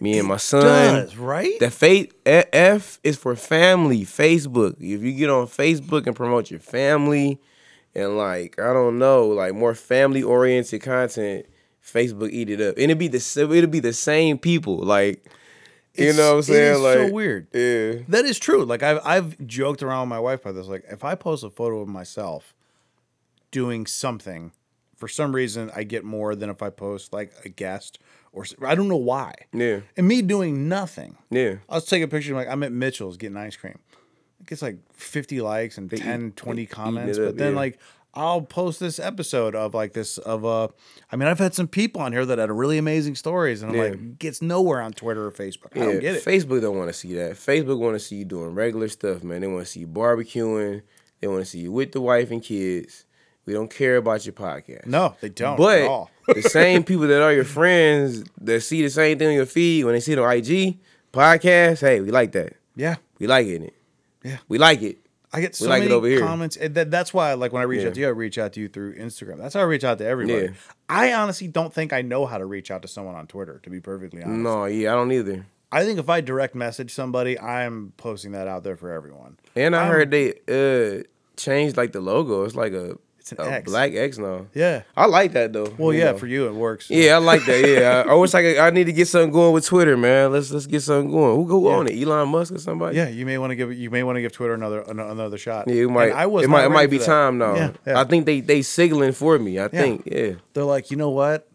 Me 0.00 0.18
and 0.18 0.28
my 0.28 0.36
son. 0.36 0.62
does, 0.62 1.16
right? 1.16 1.58
The 1.58 1.70
fa- 1.70 2.06
A- 2.26 2.54
F 2.54 3.00
is 3.02 3.16
for 3.16 3.34
family. 3.34 4.02
Facebook. 4.04 4.74
If 4.78 5.02
you 5.02 5.12
get 5.12 5.30
on 5.30 5.46
Facebook 5.46 6.06
and 6.06 6.14
promote 6.14 6.50
your 6.50 6.60
family, 6.60 7.40
and 7.94 8.16
like 8.18 8.60
I 8.60 8.72
don't 8.74 8.98
know, 8.98 9.26
like 9.28 9.54
more 9.54 9.74
family 9.74 10.22
oriented 10.22 10.82
content, 10.82 11.46
Facebook 11.82 12.30
eat 12.30 12.50
it 12.50 12.60
up, 12.60 12.74
and 12.76 12.84
it'd 12.84 12.98
be 12.98 13.08
the 13.08 13.48
it'll 13.50 13.70
be 13.70 13.80
the 13.80 13.94
same 13.94 14.36
people. 14.38 14.76
Like 14.76 15.24
you 15.94 16.08
It's- 16.08 16.16
know 16.18 16.32
what 16.32 16.36
I'm 16.36 16.42
saying? 16.42 16.82
like 16.82 17.08
so 17.08 17.12
weird. 17.14 17.46
Yeah. 17.54 18.02
That 18.08 18.26
is 18.26 18.38
true. 18.38 18.66
Like 18.66 18.82
I've 18.82 19.00
I've 19.02 19.46
joked 19.46 19.82
around 19.82 20.02
with 20.02 20.08
my 20.10 20.20
wife 20.20 20.42
about 20.42 20.56
this. 20.56 20.66
Like 20.66 20.84
if 20.90 21.04
I 21.04 21.14
post 21.14 21.42
a 21.42 21.48
photo 21.48 21.80
of 21.80 21.88
myself 21.88 22.52
doing 23.50 23.86
something, 23.86 24.52
for 24.96 25.08
some 25.08 25.34
reason 25.34 25.70
I 25.76 25.82
get 25.84 26.04
more 26.04 26.34
than 26.34 26.50
if 26.50 26.62
I 26.62 26.70
post 26.70 27.12
like 27.12 27.32
a 27.44 27.48
guest 27.48 27.98
or 28.32 28.44
I 28.62 28.74
don't 28.74 28.88
know 28.88 28.96
why. 28.96 29.32
Yeah. 29.52 29.80
And 29.96 30.08
me 30.08 30.22
doing 30.22 30.68
nothing. 30.68 31.16
Yeah. 31.30 31.56
I'll 31.68 31.80
take 31.80 32.02
a 32.02 32.08
picture 32.08 32.34
like 32.34 32.48
I'm 32.48 32.62
at 32.62 32.72
Mitchell's 32.72 33.16
getting 33.16 33.36
ice 33.36 33.56
cream. 33.56 33.78
It 34.40 34.46
gets 34.48 34.62
like 34.62 34.78
50 34.92 35.40
likes 35.40 35.78
and 35.78 35.88
They 35.88 35.96
10, 35.98 36.26
eat- 36.28 36.36
20 36.36 36.66
comments. 36.66 37.18
up, 37.18 37.24
but 37.26 37.36
then 37.38 37.52
yeah. 37.52 37.58
like 37.58 37.78
I'll 38.14 38.40
post 38.40 38.80
this 38.80 38.98
episode 38.98 39.54
of 39.54 39.74
like 39.74 39.92
this 39.92 40.16
of 40.18 40.44
uh 40.44 40.68
I 41.12 41.16
mean 41.16 41.28
I've 41.28 41.38
had 41.38 41.54
some 41.54 41.68
people 41.68 42.00
on 42.00 42.12
here 42.12 42.24
that 42.24 42.38
had 42.38 42.50
really 42.50 42.78
amazing 42.78 43.14
stories 43.14 43.62
and 43.62 43.70
I'm 43.72 43.76
Yeah. 43.76 43.82
like 43.90 44.18
gets 44.18 44.40
nowhere 44.40 44.80
on 44.80 44.92
Twitter 44.92 45.26
or 45.26 45.30
Facebook. 45.32 45.74
I 45.76 45.80
don't 45.80 46.00
get 46.00 46.16
it. 46.16 46.24
Facebook 46.24 46.60
don't 46.62 46.76
want 46.78 46.88
to 46.88 46.94
see 46.94 47.14
that. 47.14 47.32
Facebook 47.32 47.78
want 47.78 47.94
to 47.94 47.98
see 48.00 48.16
you 48.16 48.24
doing 48.24 48.54
regular 48.54 48.88
stuff, 48.88 49.22
man. 49.22 49.40
They 49.42 49.46
want 49.46 49.64
to 49.66 49.70
see 49.70 49.80
you 49.80 49.86
barbecuing. 49.88 50.82
They 51.20 51.28
want 51.28 51.40
to 51.40 51.46
see 51.46 51.60
you 51.60 51.72
with 51.72 51.92
the 51.92 52.00
wife 52.02 52.30
and 52.30 52.42
kids. 52.42 53.05
We 53.46 53.52
don't 53.52 53.70
care 53.70 53.96
about 53.96 54.26
your 54.26 54.32
podcast. 54.32 54.86
No, 54.86 55.14
they 55.20 55.28
don't 55.28 55.56
But 55.56 55.80
at 55.82 55.86
all. 55.88 56.10
the 56.28 56.42
same 56.42 56.82
people 56.84 57.06
that 57.06 57.22
are 57.22 57.32
your 57.32 57.44
friends 57.44 58.24
that 58.40 58.60
see 58.62 58.82
the 58.82 58.90
same 58.90 59.18
thing 59.18 59.28
on 59.28 59.34
your 59.34 59.46
feed 59.46 59.84
when 59.84 59.94
they 59.94 60.00
see 60.00 60.12
it 60.12 60.18
on 60.18 60.30
IG 60.30 60.78
podcast, 61.12 61.80
hey, 61.80 62.00
we 62.00 62.10
like 62.10 62.32
that. 62.32 62.54
Yeah. 62.74 62.96
We 63.18 63.26
like 63.26 63.46
it. 63.46 63.72
Yeah. 64.22 64.38
We 64.48 64.58
like 64.58 64.82
it. 64.82 64.98
I 65.32 65.40
get 65.40 65.54
so 65.54 65.68
like 65.68 65.88
many 65.88 66.18
comments. 66.18 66.56
And 66.56 66.74
that, 66.74 66.90
that's 66.90 67.12
why, 67.14 67.34
like, 67.34 67.52
when 67.52 67.60
I 67.60 67.64
reach 67.64 67.82
Yeah. 67.82 67.88
out 67.88 67.94
to 67.94 68.00
you, 68.00 68.06
I 68.06 68.10
reach 68.10 68.38
out 68.38 68.52
to 68.54 68.60
you 68.60 68.68
through 68.68 68.96
Instagram. 68.96 69.38
That's 69.38 69.54
how 69.54 69.60
I 69.60 69.64
reach 69.64 69.84
out 69.84 69.98
to 69.98 70.06
everybody. 70.06 70.46
Yeah. 70.46 70.50
I 70.88 71.12
honestly 71.14 71.46
don't 71.48 71.72
think 71.72 71.92
I 71.92 72.02
know 72.02 72.26
how 72.26 72.38
to 72.38 72.46
reach 72.46 72.70
out 72.70 72.82
to 72.82 72.88
someone 72.88 73.14
on 73.14 73.26
Twitter, 73.26 73.60
to 73.64 73.70
be 73.70 73.80
perfectly 73.80 74.22
honest. 74.22 74.38
No, 74.40 74.64
yeah, 74.64 74.92
I 74.92 74.94
don't 74.96 75.12
either. 75.12 75.46
I 75.72 75.84
think 75.84 75.98
if 75.98 76.08
I 76.08 76.20
direct 76.20 76.54
message 76.54 76.92
somebody, 76.92 77.38
I'm 77.38 77.92
posting 77.96 78.32
that 78.32 78.48
out 78.48 78.62
there 78.64 78.76
for 78.76 78.90
everyone. 78.90 79.36
And 79.54 79.74
I 79.76 79.82
I'm- 79.82 79.90
heard 79.92 80.10
they 80.10 80.34
uh 80.48 81.02
changed 81.36 81.76
like 81.76 81.92
the 81.92 82.00
logo. 82.00 82.44
It's 82.44 82.54
like 82.54 82.72
a, 82.72 82.96
It's 83.28 83.32
an 83.32 83.44
a 83.44 83.50
X. 83.50 83.64
black 83.68 83.92
X 83.92 84.18
now. 84.18 84.46
Yeah. 84.54 84.82
I 84.96 85.06
like 85.06 85.32
that 85.32 85.52
though. 85.52 85.74
Well, 85.76 85.92
you 85.92 85.98
yeah, 85.98 86.12
know. 86.12 86.18
for 86.18 86.28
you, 86.28 86.46
it 86.46 86.54
works. 86.54 86.88
Yeah, 86.88 87.16
I 87.16 87.18
like 87.18 87.44
that. 87.46 87.68
Yeah, 87.68 88.04
I, 88.06 88.12
I 88.12 88.14
wish 88.14 88.32
I 88.34 88.42
could. 88.42 88.58
I 88.58 88.70
need 88.70 88.84
to 88.84 88.92
get 88.92 89.08
something 89.08 89.32
going 89.32 89.52
with 89.52 89.66
Twitter, 89.66 89.96
man. 89.96 90.30
Let's 90.30 90.52
let's 90.52 90.66
get 90.66 90.82
something 90.82 91.10
going. 91.10 91.34
Who 91.34 91.44
who 91.46 91.68
Yeah. 91.68 91.74
on 91.76 91.88
it? 91.88 92.00
Elon 92.00 92.28
Musk 92.28 92.54
or 92.54 92.58
somebody? 92.58 92.96
Yeah, 92.96 93.08
you 93.08 93.26
may 93.26 93.36
want 93.38 93.50
to 93.50 93.56
give 93.56 93.72
you 93.72 93.90
may 93.90 94.04
want 94.04 94.14
to 94.14 94.22
give 94.22 94.30
Twitter 94.30 94.54
another 94.54 94.82
another 94.82 95.38
shot. 95.38 95.66
Yeah, 95.66 95.74
it 95.74 95.84
And 95.86 95.94
might. 95.94 96.12
I 96.12 96.26
was 96.26 96.44
it 96.44 96.48
might. 96.48 96.66
It 96.66 96.68
might 96.68 96.88
be 96.88 96.98
that. 96.98 97.06
time 97.06 97.38
now. 97.38 97.56
Yeah, 97.56 97.72
yeah. 97.84 98.00
I 98.00 98.04
think 98.04 98.26
they 98.26 98.40
they 98.40 98.62
signaling 98.62 99.10
for 99.12 99.36
me. 99.40 99.58
I 99.58 99.66
think. 99.66 100.04
Yeah. 100.06 100.34
They're 100.54 100.62
like, 100.62 100.92
you 100.92 100.96
know 100.96 101.10
what? 101.10 101.48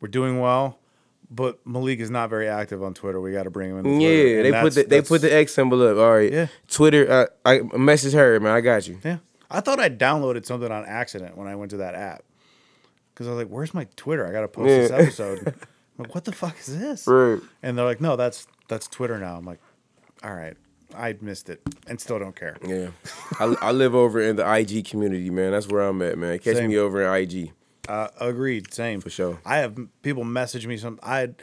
We're 0.00 0.08
doing 0.08 0.40
well, 0.40 0.78
but 1.30 1.58
Malik 1.66 2.00
is 2.00 2.10
not 2.10 2.30
very 2.30 2.48
active 2.48 2.82
on 2.82 2.94
Twitter. 2.94 3.20
We 3.20 3.32
got 3.32 3.42
to 3.42 3.50
bring 3.50 3.72
him 3.76 3.84
in. 3.84 4.00
Yeah, 4.00 4.42
they 4.42 4.52
put 4.52 4.72
the 4.74 4.84
they 4.84 5.02
put 5.02 5.20
the 5.20 5.30
X 5.34 5.52
symbol 5.52 5.82
up. 5.86 5.98
All 5.98 6.14
right. 6.14 6.32
Yeah. 6.32 6.46
Twitter. 6.66 7.10
Uh, 7.12 7.26
I 7.44 7.60
message 7.76 8.14
her, 8.14 8.40
man. 8.40 8.52
I 8.52 8.62
got 8.62 8.88
you. 8.88 8.98
Yeah. 9.04 9.18
I 9.50 9.60
thought 9.60 9.80
I 9.80 9.90
downloaded 9.90 10.46
something 10.46 10.70
on 10.70 10.84
accident 10.86 11.36
when 11.36 11.48
I 11.48 11.56
went 11.56 11.70
to 11.72 11.78
that 11.78 11.94
app. 11.94 12.22
Because 13.12 13.26
I 13.26 13.30
was 13.30 13.38
like, 13.38 13.48
where's 13.48 13.74
my 13.74 13.86
Twitter? 13.96 14.26
I 14.26 14.32
got 14.32 14.42
to 14.42 14.48
post 14.48 14.68
this 14.68 14.90
episode. 15.18 15.46
I'm 15.48 16.04
like, 16.04 16.14
what 16.14 16.24
the 16.24 16.32
fuck 16.32 16.58
is 16.58 16.78
this? 16.78 17.06
Right. 17.06 17.40
And 17.62 17.76
they're 17.76 17.84
like, 17.84 18.00
no, 18.00 18.16
that's 18.16 18.46
that's 18.68 18.86
Twitter 18.86 19.18
now. 19.18 19.36
I'm 19.36 19.44
like, 19.44 19.60
all 20.22 20.34
right. 20.34 20.56
I 20.96 21.16
missed 21.20 21.50
it 21.50 21.60
and 21.86 22.00
still 22.00 22.18
don't 22.18 22.34
care. 22.34 22.56
Yeah. 22.66 22.88
I, 23.38 23.54
I 23.60 23.72
live 23.72 23.94
over 23.94 24.20
in 24.20 24.36
the 24.36 24.54
IG 24.54 24.86
community, 24.86 25.30
man. 25.30 25.52
That's 25.52 25.68
where 25.68 25.82
I'm 25.82 26.02
at, 26.02 26.18
man. 26.18 26.38
Catch 26.40 26.56
Same. 26.56 26.70
me 26.70 26.78
over 26.78 27.02
in 27.02 27.22
IG. 27.22 27.52
Uh, 27.88 28.08
agreed. 28.20 28.72
Same. 28.74 29.00
For 29.00 29.10
sure. 29.10 29.40
I 29.44 29.58
have 29.58 29.78
people 30.02 30.24
message 30.24 30.66
me 30.66 30.76
some. 30.76 30.98
I 31.02 31.18
had, 31.18 31.34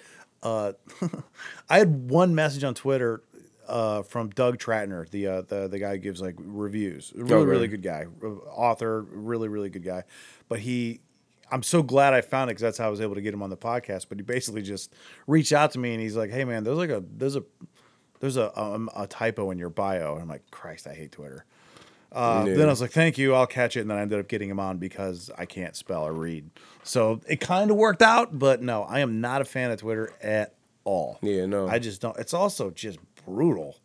uh, 0.43 0.73
I 1.69 1.77
had 1.77 2.09
one 2.09 2.35
message 2.35 2.63
on 2.63 2.73
Twitter 2.73 3.21
uh, 3.67 4.01
from 4.03 4.29
Doug 4.29 4.57
Trattner, 4.57 5.09
the 5.09 5.27
uh, 5.27 5.41
the 5.41 5.67
the 5.67 5.79
guy 5.79 5.91
who 5.91 5.97
gives 5.97 6.21
like 6.21 6.35
reviews. 6.37 7.11
Really, 7.15 7.33
Okay. 7.35 7.45
really 7.49 7.67
good 7.67 7.83
guy, 7.83 8.05
Uh, 8.23 8.27
author. 8.27 9.01
Really, 9.01 9.47
really 9.47 9.69
good 9.69 9.83
guy. 9.83 10.03
But 10.49 10.59
he, 10.59 10.99
I'm 11.51 11.63
so 11.63 11.83
glad 11.83 12.13
I 12.13 12.21
found 12.21 12.49
it 12.49 12.53
because 12.55 12.61
that's 12.61 12.77
how 12.77 12.87
I 12.87 12.89
was 12.89 13.01
able 13.01 13.15
to 13.15 13.21
get 13.21 13.33
him 13.33 13.41
on 13.43 13.49
the 13.49 13.57
podcast. 13.57 14.07
But 14.09 14.17
he 14.17 14.23
basically 14.23 14.61
just 14.61 14.93
reached 15.27 15.53
out 15.53 15.71
to 15.71 15.79
me 15.79 15.93
and 15.93 16.01
he's 16.01 16.15
like, 16.15 16.31
"Hey 16.31 16.43
man, 16.45 16.63
there's 16.63 16.77
like 16.77 16.89
a 16.89 17.03
there's 17.17 17.35
a 17.35 17.43
there's 18.19 18.37
a 18.37 18.57
um, 18.59 18.89
a 18.95 19.05
typo 19.07 19.51
in 19.51 19.57
your 19.57 19.69
bio. 19.69 20.13
And 20.13 20.23
I'm 20.23 20.27
like, 20.27 20.49
Christ, 20.51 20.87
I 20.87 20.93
hate 20.93 21.11
Twitter. 21.11 21.45
Uh. 22.11 22.45
Then 22.45 22.61
I 22.61 22.67
was 22.67 22.79
like, 22.81 22.91
thank 22.91 23.17
you, 23.17 23.35
I'll 23.35 23.45
catch 23.45 23.75
it. 23.75 23.81
And 23.81 23.89
then 23.91 23.97
I 23.97 24.01
ended 24.01 24.17
up 24.19 24.27
getting 24.29 24.49
him 24.49 24.59
on 24.61 24.77
because 24.77 25.29
I 25.37 25.45
can't 25.45 25.75
spell 25.75 26.07
or 26.07 26.13
read. 26.13 26.49
So 26.83 27.19
it 27.27 27.41
kind 27.41 27.69
of 27.69 27.75
worked 27.75 28.01
out, 28.01 28.39
but 28.39 28.61
no, 28.61 28.83
I 28.83 29.01
am 29.01 29.19
not 29.19 29.41
a 29.41 29.45
fan 29.45 29.71
of 29.71 29.79
Twitter 29.81 30.13
at 30.23 30.55
all. 30.85 31.19
Yeah, 31.21 31.45
no. 31.45 31.67
I 31.67 31.79
just 31.79 31.99
don't. 32.01 32.17
It's 32.17 32.33
also 32.33 32.69
just 32.71 32.97
brutal, 33.27 33.77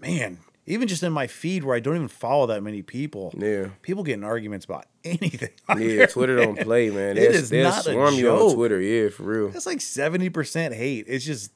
man. 0.00 0.38
Even 0.64 0.86
just 0.86 1.02
in 1.02 1.12
my 1.12 1.26
feed 1.26 1.64
where 1.64 1.74
I 1.74 1.80
don't 1.80 1.96
even 1.96 2.06
follow 2.08 2.46
that 2.46 2.62
many 2.62 2.82
people. 2.82 3.34
Yeah. 3.36 3.70
people 3.82 4.04
get 4.04 4.14
in 4.14 4.22
arguments 4.24 4.64
about 4.64 4.86
anything. 5.04 5.50
Yeah, 5.68 5.74
there, 5.74 6.06
Twitter 6.06 6.36
don't 6.36 6.58
play, 6.60 6.88
man. 6.90 7.16
It 7.18 7.32
is 7.32 7.50
they'll 7.50 7.68
not 7.70 7.80
a 7.86 7.92
swarm 7.92 8.14
you 8.14 8.30
on 8.30 8.38
joke. 8.38 8.54
Twitter. 8.54 8.80
Yeah, 8.80 9.08
for 9.10 9.24
real. 9.24 9.48
It's 9.56 9.66
like 9.66 9.80
seventy 9.80 10.30
percent 10.30 10.72
hate. 10.74 11.06
It's 11.08 11.24
just, 11.24 11.50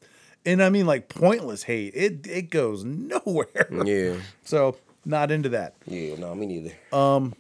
and 0.44 0.60
I 0.62 0.70
mean 0.70 0.86
like 0.86 1.08
pointless 1.08 1.62
hate. 1.62 1.94
It 1.94 2.26
it 2.26 2.50
goes 2.50 2.84
nowhere. 2.84 3.68
Yeah. 3.86 4.16
So 4.44 4.76
not 5.04 5.30
into 5.30 5.50
that. 5.50 5.74
Yeah, 5.86 6.16
no, 6.16 6.34
me 6.34 6.46
neither. 6.46 6.72
Um, 6.92 7.34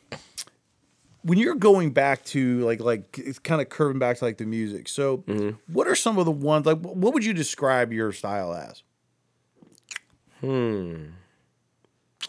when 1.22 1.38
you're 1.38 1.56
going 1.56 1.90
back 1.90 2.24
to 2.26 2.60
like 2.60 2.78
like 2.80 3.18
it's 3.18 3.40
kind 3.40 3.60
of 3.60 3.68
curving 3.68 3.98
back 3.98 4.18
to 4.18 4.24
like 4.24 4.38
the 4.38 4.46
music. 4.46 4.86
So 4.88 5.18
Mm-hmm. 5.18 5.56
what 5.72 5.88
are 5.88 5.96
some 5.96 6.16
of 6.18 6.24
the 6.26 6.30
ones 6.30 6.64
like? 6.64 6.78
What 6.78 7.12
would 7.12 7.24
you 7.24 7.32
describe 7.34 7.92
your 7.92 8.12
style 8.12 8.54
as? 8.54 8.84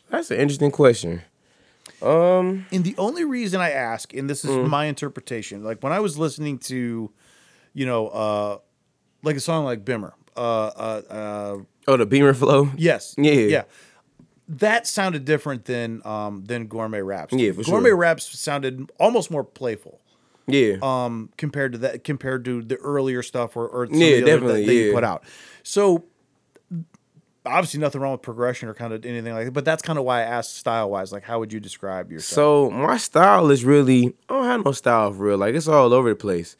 That's 0.10 0.32
an 0.32 0.40
interesting 0.40 0.72
question. 0.72 1.22
Um, 2.02 2.66
And 2.72 2.84
the 2.84 2.96
only 2.98 3.26
reason 3.26 3.60
I 3.60 3.72
ask, 3.72 4.14
and 4.14 4.30
this 4.30 4.46
is 4.46 4.52
Mm. 4.52 4.68
my 4.70 4.86
interpretation, 4.86 5.64
like 5.64 5.82
when 5.82 5.92
I 5.94 6.00
was 6.00 6.18
listening 6.18 6.60
to, 6.60 7.12
you 7.74 7.86
know, 7.86 8.08
uh, 8.10 8.58
like 9.24 9.36
a 9.36 9.40
song 9.40 9.66
like 9.66 9.84
Bimmer, 9.84 10.14
uh, 10.36 10.40
uh, 10.68 11.02
uh, 11.10 11.58
oh, 11.88 11.98
the 11.98 12.06
Beamer 12.06 12.34
flow. 12.34 12.70
yes, 12.78 13.16
Yeah. 13.18 13.32
yeah, 13.34 13.64
that 14.48 14.86
sounded 14.88 15.26
different 15.26 15.66
than 15.66 16.02
um 16.06 16.44
than 16.46 16.68
Gourmet 16.68 17.02
Raps. 17.02 17.34
Yeah, 17.34 17.52
for 17.52 17.64
Gourmet 17.64 17.90
sure. 17.90 17.98
Raps 17.98 18.40
sounded 18.40 18.92
almost 19.00 19.32
more 19.32 19.44
playful. 19.44 20.00
Yeah. 20.50 20.76
um 20.82 21.30
compared 21.38 21.74
to 21.74 21.78
that 21.80 22.04
compared 22.06 22.46
to 22.46 22.62
the 22.62 22.76
earlier 22.78 23.22
stuff 23.24 23.58
or, 23.58 23.68
or 23.68 23.86
Yeah, 23.86 23.90
of 23.90 23.98
the 23.98 24.06
other 24.06 24.26
definitely, 24.26 24.62
that, 24.62 24.68
that 24.68 24.74
you 24.74 24.88
yeah. 24.88 24.94
put 24.94 25.04
out. 25.04 25.24
So 25.64 26.06
obviously 27.48 27.80
nothing 27.80 28.02
wrong 28.02 28.12
with 28.12 28.22
progression 28.22 28.70
or 28.70 28.74
kind 28.74 28.94
of 28.94 29.06
anything 29.06 29.34
like 29.34 29.46
that. 29.46 29.52
But 29.52 29.66
that's 29.66 29.82
kind 29.82 29.98
of 29.98 30.06
why 30.06 30.20
I 30.20 30.24
asked 30.24 30.58
style 30.58 30.90
wise, 30.90 31.12
like 31.12 31.24
how 31.24 31.40
would 31.40 31.52
you 31.52 31.60
describe 31.60 32.12
yourself? 32.12 32.36
So 32.36 32.70
my 32.72 32.98
style 32.98 33.50
is 33.52 33.66
really 33.66 34.16
I 34.30 34.34
don't 34.34 34.46
have 34.46 34.66
no 34.66 34.72
style 34.72 35.12
for 35.14 35.24
real. 35.24 35.38
Like 35.38 35.56
it's 35.56 35.68
all 35.68 35.94
over 35.94 36.10
the 36.10 36.16
place, 36.16 36.56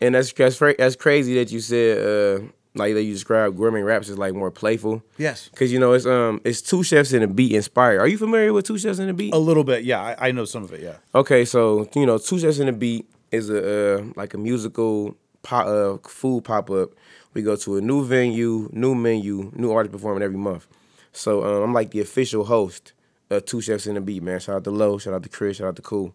and 0.00 0.14
that's 0.14 0.32
that's, 0.32 0.58
that's 0.58 0.96
crazy 0.96 1.34
that 1.36 1.50
you 1.50 1.60
said 1.60 1.98
uh 1.98 2.46
like 2.76 2.94
that 2.94 3.04
you 3.04 3.12
described 3.12 3.56
gourmet 3.56 3.82
raps 3.82 4.08
is 4.08 4.18
like 4.18 4.34
more 4.34 4.50
playful. 4.50 5.00
yes. 5.16 5.48
Cause 5.54 5.70
you 5.70 5.78
know 5.78 5.92
it's 5.92 6.06
um 6.06 6.40
it's 6.44 6.60
two 6.60 6.82
chefs 6.82 7.12
in 7.12 7.22
a 7.22 7.28
beat 7.28 7.52
inspired. 7.52 8.00
Are 8.00 8.08
you 8.08 8.18
familiar 8.18 8.52
with 8.52 8.66
two 8.66 8.78
chefs 8.78 8.98
in 8.98 9.08
a 9.08 9.14
beat? 9.14 9.32
A 9.32 9.38
little 9.38 9.64
bit, 9.64 9.84
yeah. 9.84 10.00
I, 10.02 10.28
I 10.28 10.32
know 10.32 10.44
some 10.44 10.64
of 10.64 10.72
it, 10.72 10.80
yeah. 10.80 10.96
Okay, 11.14 11.44
so 11.44 11.88
you 11.94 12.04
know, 12.04 12.18
Two 12.18 12.38
Chefs 12.38 12.58
in 12.58 12.68
a 12.68 12.72
Beat 12.72 13.06
is 13.30 13.48
a 13.48 13.98
uh, 13.98 14.04
like 14.16 14.34
a 14.34 14.38
musical 14.38 15.16
pop, 15.42 15.66
uh, 15.66 15.98
food 16.08 16.44
pop 16.44 16.70
up. 16.70 16.90
We 17.34 17.42
go 17.42 17.56
to 17.56 17.76
a 17.76 17.80
new 17.80 18.04
venue, 18.04 18.70
new 18.72 18.94
menu, 18.94 19.50
new 19.54 19.72
artist 19.72 19.92
performing 19.92 20.22
every 20.22 20.38
month. 20.38 20.66
So 21.12 21.44
um, 21.44 21.62
I'm 21.64 21.72
like 21.72 21.90
the 21.90 22.00
official 22.00 22.44
host 22.44 22.92
of 23.30 23.44
Two 23.44 23.60
Chefs 23.60 23.86
in 23.86 23.94
the 23.94 24.00
Beat, 24.00 24.22
man. 24.22 24.40
Shout 24.40 24.56
out 24.56 24.64
to 24.64 24.70
Low, 24.70 24.98
shout 24.98 25.14
out 25.14 25.22
to 25.24 25.28
Chris, 25.28 25.58
shout 25.58 25.68
out 25.68 25.76
to 25.76 25.82
Cool. 25.82 26.14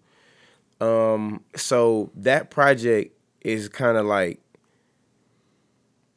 Um, 0.82 1.44
so 1.56 2.10
that 2.16 2.50
project 2.50 3.14
is 3.42 3.68
kind 3.70 3.98
of 3.98 4.06
like 4.06 4.40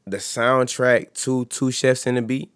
the 0.07 0.19
soundtrack 0.19 1.15
to 1.23 1.45
Two 1.47 1.71
Chefs 1.71 2.07
in 2.07 2.15
the 2.15 2.23
Beat. 2.23 2.53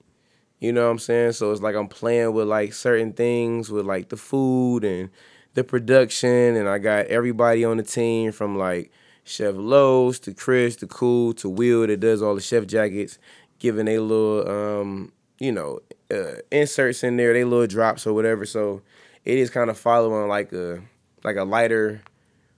You 0.61 0.73
know 0.73 0.85
what 0.85 0.93
I'm 0.93 0.99
saying? 0.99 1.33
So 1.33 1.53
it's 1.53 1.61
like 1.61 1.75
I'm 1.75 1.89
playing 1.89 2.33
with 2.33 2.49
like 2.49 2.73
certain 2.73 3.13
things 3.13 3.71
with 3.71 3.87
like 3.87 4.09
the 4.09 4.17
food 4.17 4.85
and 4.85 5.11
the 5.55 5.65
production, 5.65 6.57
and 6.57 6.69
I 6.69 6.79
got 6.79 7.07
everybody 7.07 7.65
on 7.65 7.77
the 7.77 7.83
team 7.83 8.33
from 8.33 8.57
like 8.57 8.91
Chef 9.27 9.55
Lowe's 9.57 10.19
to 10.21 10.33
Chris 10.33 10.77
to 10.77 10.87
Cool 10.87 11.35
to 11.35 11.49
Will 11.49 11.87
that 11.87 11.99
does 12.01 12.23
all 12.23 12.35
the 12.37 12.41
chef 12.41 12.67
jackets, 12.67 13.19
giving 13.59 13.89
a 13.89 13.99
little 13.99 14.49
um, 14.49 15.13
you 15.39 15.51
know, 15.53 15.81
uh, 16.11 16.37
inserts 16.51 17.03
in 17.05 17.17
there, 17.17 17.33
they 17.33 17.45
little 17.45 17.67
drops 17.67 18.07
or 18.07 18.15
whatever. 18.15 18.47
So 18.47 18.83
it 19.25 19.37
is 19.37 19.51
kind 19.51 19.69
of 19.69 19.77
following 19.77 20.29
like 20.29 20.53
a 20.53 20.81
like 21.25 21.37
a 21.37 21.45
lighter 21.45 22.01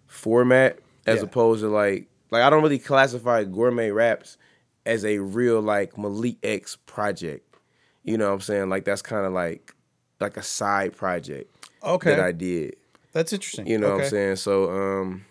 format 0.06 0.78
as 1.06 1.16
Yeah. 1.18 1.24
opposed 1.24 1.62
to 1.62 1.68
like 1.68 2.06
like 2.30 2.42
I 2.42 2.50
don't 2.50 2.62
really 2.62 2.78
classify 2.78 3.44
gourmet 3.44 3.90
raps 3.90 4.36
as 4.84 5.04
a 5.04 5.18
real 5.18 5.60
like 5.60 5.96
Malik 5.98 6.36
X 6.42 6.76
project. 6.86 7.44
You 8.04 8.18
know 8.18 8.28
what 8.28 8.34
I'm 8.34 8.40
saying? 8.40 8.68
Like 8.68 8.84
that's 8.84 9.02
kind 9.02 9.26
of 9.26 9.32
like 9.32 9.74
like 10.20 10.36
a 10.36 10.42
side 10.42 10.96
project 10.96 11.50
Okay. 11.82 12.10
that 12.10 12.20
I 12.20 12.32
did. 12.32 12.76
That's 13.12 13.32
interesting. 13.32 13.66
You 13.66 13.78
know 13.78 13.94
what 13.94 14.04
I'm 14.04 14.10
saying? 14.10 14.36
So 14.36 14.70
um 14.70 15.24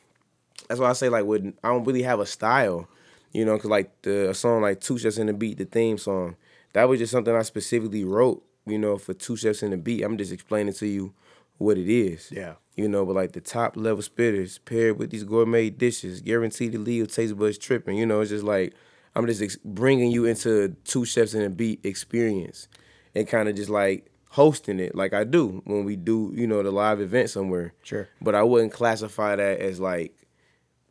that's 0.68 0.80
why 0.80 0.90
I 0.90 0.94
say 0.94 1.10
like 1.10 1.26
with 1.26 1.54
I 1.64 1.70
don't 1.70 1.84
really 1.84 2.04
have 2.04 2.20
a 2.20 2.26
style. 2.26 2.88
You 3.34 3.46
know, 3.46 3.58
cause 3.58 3.70
like 3.70 4.02
the 4.02 4.30
a 4.30 4.34
song 4.34 4.62
like 4.62 4.82
Two 4.82 4.98
Chefs 4.98 5.18
in 5.18 5.28
the 5.28 5.34
Beat, 5.34 5.58
the 5.58 5.66
theme 5.66 5.98
song, 5.98 6.36
that 6.74 6.88
was 6.88 7.00
just 7.00 7.12
something 7.12 7.36
I 7.36 7.42
specifically 7.44 8.04
wrote. 8.04 8.44
You 8.66 8.78
know, 8.78 8.98
for 8.98 9.14
Two 9.14 9.38
Chefs 9.38 9.64
in 9.64 9.72
the 9.72 9.78
Beat, 9.78 10.04
I'm 10.04 10.18
just 10.18 10.32
explaining 10.32 10.74
to 10.76 10.88
you 10.88 11.14
what 11.58 11.78
it 11.78 11.90
is. 11.90 12.32
Yeah. 12.32 12.54
You 12.76 12.88
know, 12.88 13.06
but 13.06 13.16
like 13.16 13.32
the 13.32 13.42
top 13.42 13.76
level 13.76 14.04
spitters 14.04 14.60
paired 14.64 14.98
with 14.98 15.10
these 15.10 15.24
gourmet 15.24 15.70
dishes, 15.70 16.22
guaranteed 16.22 16.74
to 16.74 16.80
leave 16.80 16.98
your 16.98 17.08
taste 17.08 17.38
buds 17.38 17.58
tripping. 17.58 17.98
You 17.98 18.06
know, 18.06 18.22
it's 18.22 18.30
just 18.30 18.44
like 18.44 18.74
I'm 19.16 19.26
just 19.26 19.42
ex- 19.42 19.58
bringing 19.64 20.12
you 20.12 20.26
into 20.26 20.76
Two 20.86 21.06
Chefs 21.06 21.34
in 21.34 21.42
a 21.42 21.50
Beat 21.50 21.84
experience, 21.86 22.68
and 23.16 23.28
kind 23.28 23.50
of 23.50 23.56
just 23.56 23.70
like 23.70 24.10
hosting 24.30 24.80
it 24.80 24.94
like 24.94 25.14
I 25.14 25.24
do 25.24 25.62
when 25.66 25.86
we 25.86 25.96
do, 25.96 26.32
you 26.36 26.46
know, 26.46 26.62
the 26.62 26.72
live 26.72 27.02
event 27.02 27.30
somewhere. 27.30 27.74
Sure. 27.82 28.08
But 28.22 28.36
I 28.36 28.44
wouldn't 28.44 28.74
classify 28.74 29.36
that 29.36 29.60
as 29.60 29.80
like 29.80 30.16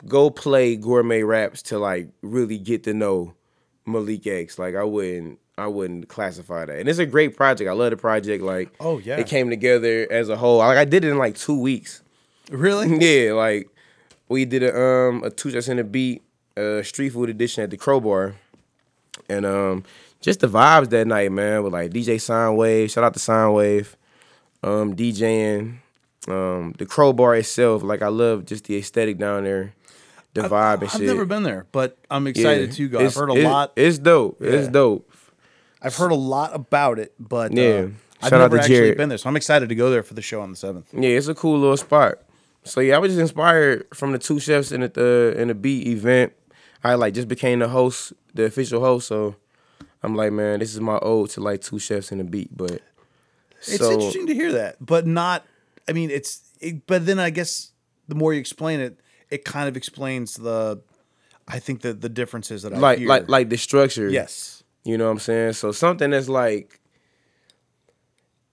go 0.07 0.31
play 0.31 0.77
gourmet 0.77 1.23
raps 1.23 1.63
to 1.63 1.79
like 1.79 2.09
really 2.23 2.59
get 2.59 2.85
to 2.85 2.95
know 2.95 3.35
Malik 3.87 4.27
X. 4.27 4.59
Like 4.59 4.75
I 4.75 4.85
wouldn't 4.85 5.39
I 5.59 5.67
wouldn't 5.69 6.09
classify 6.09 6.67
that. 6.67 6.79
And 6.79 6.89
it's 6.89 6.99
a 6.99 7.07
great 7.07 7.37
project. 7.37 7.69
I 7.69 7.73
love 7.73 7.91
the 7.91 7.97
project. 7.97 8.43
Like 8.43 8.75
Oh, 8.81 8.99
yeah. 8.99 9.17
It 9.17 9.27
came 9.27 9.49
together 9.51 10.07
as 10.11 10.29
a 10.29 10.37
whole. 10.37 10.59
Like 10.59 10.79
I 10.79 10.85
did 10.85 11.05
it 11.05 11.11
in 11.11 11.19
like 11.19 11.37
two 11.37 11.59
weeks. 11.61 12.03
Really? 12.51 12.89
Yeah, 13.01 13.33
like 13.33 13.69
we 14.29 14.45
did 14.45 14.63
a 14.63 14.79
um 14.79 15.23
a 15.25 15.31
two 15.31 15.51
just 15.51 15.69
in 15.69 15.79
a 15.79 15.85
beat, 15.85 16.23
uh 16.57 16.83
street 16.83 17.11
food 17.11 17.31
edition 17.31 17.65
at 17.65 17.71
the 17.71 17.77
Crowbar. 17.77 18.35
And 19.29 19.47
um 19.47 19.85
just 20.21 20.41
the 20.41 20.49
vibes 20.49 20.91
that 20.91 21.07
night, 21.07 21.31
man, 21.31 21.63
with 21.63 21.73
like 21.73 21.91
DJ 21.91 22.17
Soundwave, 22.17 22.91
shout 22.91 23.05
out 23.05 23.15
to 23.15 23.21
Soundwave, 23.21 23.95
um, 24.63 24.97
DJing, 24.97 25.77
um, 26.27 26.75
the 26.79 26.87
Crowbar 26.87 27.37
itself. 27.37 27.83
Like 27.83 28.03
I 28.03 28.09
love 28.09 28.45
just 28.47 28.65
the 28.65 28.77
aesthetic 28.79 29.19
down 29.19 29.45
there, 29.45 29.75
the 30.43 30.49
vibe 30.49 30.75
and 30.75 30.85
I've 30.85 30.91
shit. 30.93 31.03
never 31.03 31.25
been 31.25 31.43
there, 31.43 31.67
but 31.73 31.97
I'm 32.11 32.27
Yeah. 32.27 32.31
excited 32.31 32.73
to 32.73 32.89
go. 32.89 32.99
I've 32.99 33.07
It's- 33.07 33.17
heard 33.17 33.31
a 33.31 33.33
it's- 33.33 33.45
lot. 33.53 33.73
It's 33.77 33.99
dope. 33.99 34.41
It's 34.43 34.69
dope. 34.69 35.11
I've 35.83 35.95
heard 35.97 36.11
a 36.13 36.17
lot 36.17 36.55
about 36.55 36.99
it, 36.99 37.13
but 37.21 37.53
Yeah. 37.53 37.65
uh, 37.65 37.89
I've 38.23 38.33
never 38.33 38.59
actually 38.59 38.75
Jared. 38.77 38.97
been 38.97 39.09
there, 39.09 39.19
so 39.19 39.29
I'm 39.29 39.37
excited 39.37 39.69
to 39.69 39.75
go 39.75 39.91
there 39.91 40.03
for 40.03 40.15
the 40.15 40.23
show 40.23 40.41
on 40.41 40.51
the 40.51 40.57
seventh. 40.57 40.87
Yeah, 40.93 41.11
it's 41.11 41.29
a 41.29 41.35
cool 41.35 41.59
little 41.59 41.77
spot. 41.77 42.19
So 42.65 42.81
yeah, 42.81 42.97
I 42.97 42.99
was 42.99 43.11
just 43.13 43.21
inspired 43.21 43.87
from 43.95 44.13
the 44.13 44.19
two 44.19 44.41
chefs 44.41 44.73
in 44.73 44.81
the 44.81 44.91
uh, 45.37 45.41
in 45.41 45.49
the 45.49 45.55
beat 45.55 45.87
event. 45.87 46.33
I 46.83 46.95
like 46.95 47.15
just 47.15 47.29
became 47.29 47.59
the 47.61 47.69
host, 47.69 48.13
the 48.35 48.45
official 48.45 48.81
host. 48.81 49.07
So 49.09 49.37
I'm 50.03 50.17
like, 50.17 50.33
man, 50.33 50.59
this 50.61 50.75
is 50.75 50.81
my 50.81 50.99
ode 51.01 51.31
to 51.31 51.41
like 51.41 51.61
two 51.61 51.79
chefs 51.79 52.11
in 52.11 52.19
the 52.19 52.25
beat. 52.25 52.57
But 52.57 52.81
It's 53.61 53.79
so 53.79 53.93
interesting 53.93 54.27
to 54.27 54.35
hear 54.35 54.53
that, 54.53 54.77
but 54.85 55.07
not. 55.07 55.45
I 55.89 55.93
mean, 55.93 56.11
it's. 56.11 56.41
It, 56.61 56.87
but 56.87 57.07
then 57.07 57.19
I 57.21 57.31
guess 57.31 57.71
the 58.09 58.15
more 58.15 58.33
you 58.33 58.41
explain 58.41 58.81
it, 58.81 58.99
it 59.31 59.45
kind 59.45 59.69
of 59.69 59.77
explains 59.77 60.35
the. 60.35 60.81
I 61.49 61.61
think 61.61 61.83
that 61.83 62.01
the 62.01 62.09
differences 62.09 62.63
that 62.63 62.73
I 62.73 62.79
like 62.79 62.99
hear. 62.99 63.09
like 63.09 63.29
like 63.29 63.49
the 63.49 63.57
structure. 63.57 64.09
yes, 64.09 64.65
You 64.85 64.99
know 64.99 65.05
what 65.05 65.13
I'm 65.13 65.19
saying? 65.21 65.53
So 65.53 65.71
something 65.73 66.11
that's 66.11 66.29
like 66.29 66.81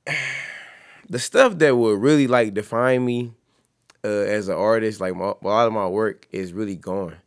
the 1.10 1.20
stuff 1.20 1.58
that 1.60 1.76
would 1.76 2.00
really 2.00 2.28
like 2.28 2.54
define 2.54 3.06
me 3.06 3.34
uh, 4.04 4.08
as 4.08 4.48
an 4.48 4.56
artist, 4.56 5.00
like 5.02 5.16
my, 5.16 5.34
a 5.42 5.48
lot 5.48 5.68
of 5.68 5.74
my 5.74 5.88
work 5.88 6.28
is 6.32 6.54
really 6.54 6.76
gone. 6.76 7.18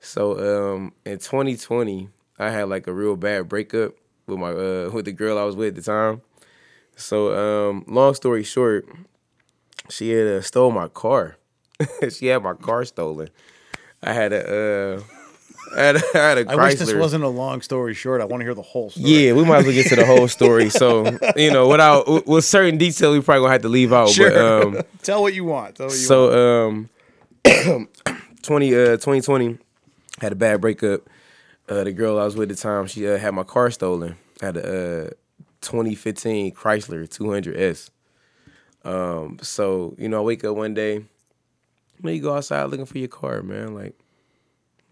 So 0.00 0.74
um, 0.74 0.92
in 1.04 1.18
2020, 1.18 2.08
I 2.38 2.50
had 2.50 2.68
like 2.68 2.86
a 2.86 2.92
real 2.92 3.16
bad 3.16 3.48
breakup 3.48 3.94
with 4.26 4.38
my 4.38 4.50
uh, 4.50 4.90
with 4.92 5.04
the 5.04 5.12
girl 5.12 5.38
I 5.38 5.44
was 5.44 5.56
with 5.56 5.68
at 5.68 5.74
the 5.76 5.82
time. 5.82 6.22
So 6.96 7.70
um, 7.70 7.84
long 7.86 8.14
story 8.14 8.42
short, 8.42 8.86
she 9.88 10.10
had 10.10 10.26
uh, 10.26 10.42
stole 10.42 10.70
my 10.70 10.88
car. 10.88 11.36
she 12.10 12.26
had 12.26 12.42
my 12.42 12.54
car 12.54 12.84
stolen. 12.84 13.28
I 14.02 14.12
had 14.12 14.32
a 14.32 14.96
uh, 14.98 15.02
I 15.76 15.80
had 15.82 15.96
a, 15.96 16.00
I 16.14 16.18
had 16.18 16.38
a 16.38 16.50
I 16.50 16.56
wish 16.56 16.74
this 16.76 16.92
wasn't 16.94 17.22
a 17.24 17.28
long 17.28 17.60
story 17.62 17.94
short. 17.94 18.20
I 18.20 18.24
want 18.24 18.40
to 18.40 18.44
hear 18.44 18.54
the 18.54 18.62
whole 18.62 18.90
story. 18.90 19.06
Yeah, 19.08 19.32
we 19.34 19.44
might 19.44 19.58
as 19.58 19.64
well 19.66 19.74
get 19.74 19.86
to 19.88 19.96
the 19.96 20.06
whole 20.06 20.26
story. 20.28 20.68
So, 20.70 21.16
you 21.36 21.52
know, 21.52 21.68
without 21.68 22.08
with- 22.08 22.26
with 22.26 22.44
certain 22.44 22.76
detail, 22.78 23.12
we 23.12 23.20
probably 23.20 23.42
gonna 23.42 23.52
have 23.52 23.62
to 23.62 23.68
leave 23.68 23.92
out. 23.92 24.08
sure. 24.08 24.30
But 24.30 24.38
um, 24.78 24.82
Tell 25.02 25.22
what 25.22 25.34
you 25.34 25.44
want. 25.44 25.78
What 25.78 25.78
you 25.78 25.84
want. 25.84 25.92
so 25.92 26.68
um, 26.68 26.88
20 28.42 28.74
uh 28.74 28.78
2020 28.96 29.58
had 30.20 30.32
a 30.32 30.34
bad 30.36 30.60
breakup. 30.60 31.02
Uh, 31.68 31.84
the 31.84 31.92
girl 31.92 32.18
I 32.18 32.24
was 32.24 32.34
with 32.36 32.50
at 32.50 32.56
the 32.56 32.60
time, 32.62 32.86
she 32.88 33.06
uh, 33.08 33.16
had 33.16 33.32
my 33.32 33.44
car 33.44 33.70
stolen. 33.70 34.16
I 34.42 34.46
had 34.46 34.56
a 34.56 35.06
uh, 35.06 35.10
2015 35.60 36.52
Chrysler 36.54 37.08
200S. 37.08 37.90
Um, 38.84 39.38
so 39.42 39.94
you 39.98 40.08
know, 40.08 40.18
I 40.18 40.24
wake 40.24 40.42
up 40.44 40.56
one 40.56 40.74
day, 40.74 41.04
you 42.02 42.10
you 42.10 42.22
go 42.22 42.36
outside 42.36 42.64
looking 42.64 42.86
for 42.86 42.98
your 42.98 43.08
car, 43.08 43.42
man. 43.42 43.74
Like, 43.74 43.94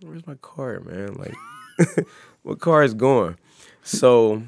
where's 0.03 0.27
my 0.27 0.35
car, 0.37 0.81
man? 0.81 1.15
Like, 1.15 2.07
what 2.43 2.61
car 2.61 2.83
is 2.83 2.95
going? 2.95 3.37
So 3.83 4.43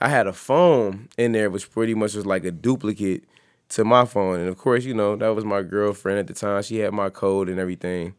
I 0.00 0.08
had 0.08 0.26
a 0.26 0.32
phone 0.32 1.08
in 1.16 1.32
there, 1.32 1.50
which 1.50 1.70
pretty 1.70 1.94
much 1.94 2.14
was 2.14 2.26
like 2.26 2.44
a 2.44 2.50
duplicate 2.50 3.24
to 3.70 3.84
my 3.84 4.04
phone, 4.04 4.40
and 4.40 4.48
of 4.48 4.58
course, 4.58 4.84
you 4.84 4.94
know, 4.94 5.14
that 5.16 5.28
was 5.28 5.44
my 5.44 5.62
girlfriend 5.62 6.18
at 6.18 6.26
the 6.26 6.34
time. 6.34 6.62
She 6.62 6.78
had 6.78 6.92
my 6.92 7.08
code 7.10 7.48
and 7.48 7.60
everything. 7.60 8.14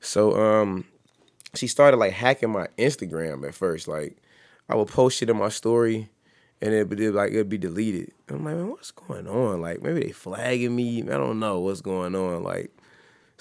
So 0.00 0.36
um, 0.36 0.84
she 1.54 1.66
started 1.66 1.96
like 1.96 2.12
hacking 2.12 2.50
my 2.50 2.66
Instagram 2.76 3.46
at 3.46 3.54
first. 3.54 3.88
Like, 3.88 4.16
I 4.68 4.74
would 4.74 4.88
post 4.88 5.18
shit 5.18 5.30
in 5.30 5.36
my 5.36 5.48
story 5.48 6.10
and 6.62 6.72
it'd 6.72 6.88
be 6.88 7.10
like 7.10 7.32
it'd 7.32 7.48
be 7.48 7.58
deleted. 7.58 8.12
I'm 8.28 8.44
like, 8.44 8.54
man, 8.54 8.70
what's 8.70 8.92
going 8.92 9.26
on? 9.26 9.60
Like 9.60 9.82
maybe 9.82 10.00
they 10.00 10.12
flagging 10.12 10.74
me. 10.74 11.02
I 11.02 11.18
don't 11.18 11.40
know 11.40 11.58
what's 11.58 11.80
going 11.80 12.14
on. 12.14 12.44
Like, 12.44 12.70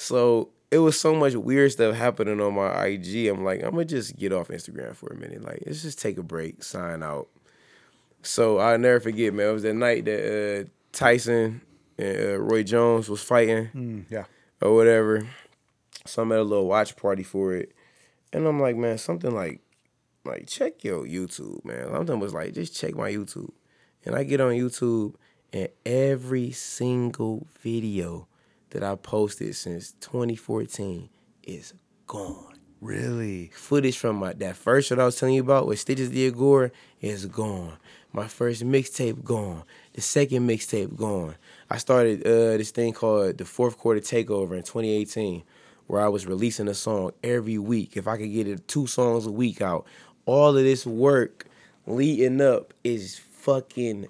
so 0.02 0.49
it 0.72 0.80
was 0.80 0.99
so 0.99 1.14
much 1.14 1.36
weird 1.36 1.72
stuff 1.72 1.95
happening 1.95 2.39
on 2.41 2.56
my 2.56 2.86
IG. 2.86 3.28
I'm 3.28 3.43
like, 3.43 3.62
I'm 3.64 3.72
gonna 3.72 3.86
just 3.86 4.16
get 4.18 4.32
off 4.34 4.47
Instagram 4.47 4.95
for 4.95 5.12
a 5.14 5.16
minute. 5.16 5.43
Like, 5.43 5.64
let's 5.66 5.82
just 5.82 5.99
take 6.02 6.18
a 6.18 6.24
break, 6.24 6.64
sign 6.64 7.04
out. 7.04 7.28
So 8.24 8.58
I'll 8.60 8.78
never 8.78 8.99
forget, 8.99 9.34
man. 9.34 9.49
It 9.49 9.54
was 9.54 9.64
that 9.64 9.74
night 9.74 10.06
that 10.06 10.66
uh, 10.66 10.70
Tyson 10.91 11.62
and 11.97 12.18
uh, 12.36 12.39
Roy 12.39 12.64
Jones 12.64 13.10
was 13.10 13.22
fighting, 13.22 13.70
Mm, 13.76 14.06
yeah. 14.10 14.26
or 14.62 14.76
whatever. 14.76 15.28
So 16.06 16.22
I'm 16.24 16.32
at 16.32 16.39
a 16.39 16.43
little 16.43 16.68
watch 16.68 16.95
party 16.95 17.24
for 17.24 17.54
it, 17.56 17.74
and 18.34 18.47
I'm 18.47 18.60
like, 18.60 18.76
man, 18.76 18.97
something 18.97 19.32
like 19.32 19.62
like 20.24 20.47
check 20.47 20.84
your 20.84 21.04
YouTube, 21.06 21.66
man. 21.66 21.89
Something 21.91 22.20
was 22.20 22.34
like, 22.34 22.54
just 22.54 22.76
check 22.76 22.95
my 22.95 23.12
YouTube. 23.12 23.49
And 24.06 24.16
I 24.16 24.24
get 24.24 24.39
on 24.41 24.52
YouTube 24.54 25.16
and 25.54 25.70
every 25.86 26.52
single 26.52 27.47
video 27.62 28.28
that 28.72 28.84
I 28.84 28.95
posted 28.95 29.55
since 29.55 29.91
2014 30.01 31.09
is 31.43 31.74
gone. 32.07 32.51
Really? 32.82 33.51
Footage 33.53 33.97
from 33.97 34.15
my 34.15 34.34
that 34.34 34.57
first 34.57 34.89
that 34.89 34.99
I 34.99 35.05
was 35.05 35.15
telling 35.15 35.36
you 35.36 35.41
about 35.41 35.67
with 35.67 35.80
Stitches 35.80 36.09
the 36.09 36.26
Agora 36.26 36.72
is 36.99 37.28
gone. 37.28 37.78
My 38.11 38.28
first 38.28 38.63
mixtape 38.65 39.24
gone. 39.24 39.63
The 39.93 40.01
second 40.01 40.49
mixtape 40.49 40.95
gone. 40.95 41.36
I 41.69 41.78
started 41.78 42.26
uh, 42.26 42.57
this 42.57 42.72
thing 42.72 42.93
called 42.93 43.38
the 43.38 43.45
Fourth 43.45 43.78
Quarter 43.78 44.01
Takeover 44.01 44.53
in 44.53 44.63
2018, 44.63 45.43
where 45.86 46.01
I 46.01 46.07
was 46.07 46.26
releasing 46.26 46.67
a 46.67 46.74
song 46.74 47.11
every 47.24 47.59
week. 47.59 47.95
If 47.95 48.07
I 48.07 48.17
could 48.17 48.32
get 48.34 48.47
it 48.47 48.67
two 48.67 48.88
songs 48.88 49.28
a 49.28 49.32
week 49.32 49.61
out, 49.61 49.86
all 50.26 50.57
of 50.57 50.63
this 50.63 50.86
work 50.86 51.45
leading 51.86 52.41
up 52.41 52.74
is 52.84 53.19
fucking 53.19 54.07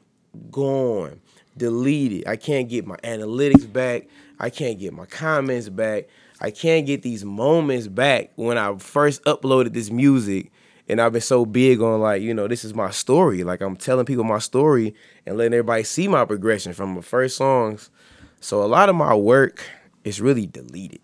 gone. 0.50 1.20
Deleted. 1.58 2.26
I 2.26 2.38
can't 2.38 2.70
get 2.70 2.88
my 2.88 2.96
analytics 2.98 3.72
back. 3.72 4.08
I 4.42 4.50
can't 4.50 4.80
get 4.80 4.92
my 4.92 5.06
comments 5.06 5.70
back. 5.70 6.08
I 6.42 6.50
can't 6.50 6.88
get 6.88 7.04
these 7.04 7.24
moments 7.24 7.88
back 7.88 8.32
when 8.36 8.58
I 8.58 8.76
first 8.80 9.24
uploaded 9.26 9.74
this 9.74 9.92
music. 9.92 10.52
And 10.90 11.00
I've 11.00 11.14
been 11.14 11.22
so 11.22 11.46
big 11.46 11.80
on 11.80 12.02
like, 12.02 12.24
you 12.24 12.34
know, 12.34 12.48
this 12.48 12.66
is 12.66 12.74
my 12.74 12.90
story. 12.90 13.44
Like 13.44 13.62
I'm 13.62 13.78
telling 13.78 14.08
people 14.08 14.24
my 14.24 14.40
story 14.40 14.96
and 15.28 15.38
letting 15.38 15.54
everybody 15.54 15.84
see 15.84 16.08
my 16.08 16.26
progression 16.26 16.74
from 16.74 16.96
the 16.96 17.04
first 17.04 17.38
songs. 17.38 17.92
So 18.40 18.64
a 18.64 18.66
lot 18.66 18.90
of 18.90 18.96
my 18.96 19.14
work 19.14 19.64
is 20.04 20.20
really 20.20 20.48
deleted. 20.48 21.02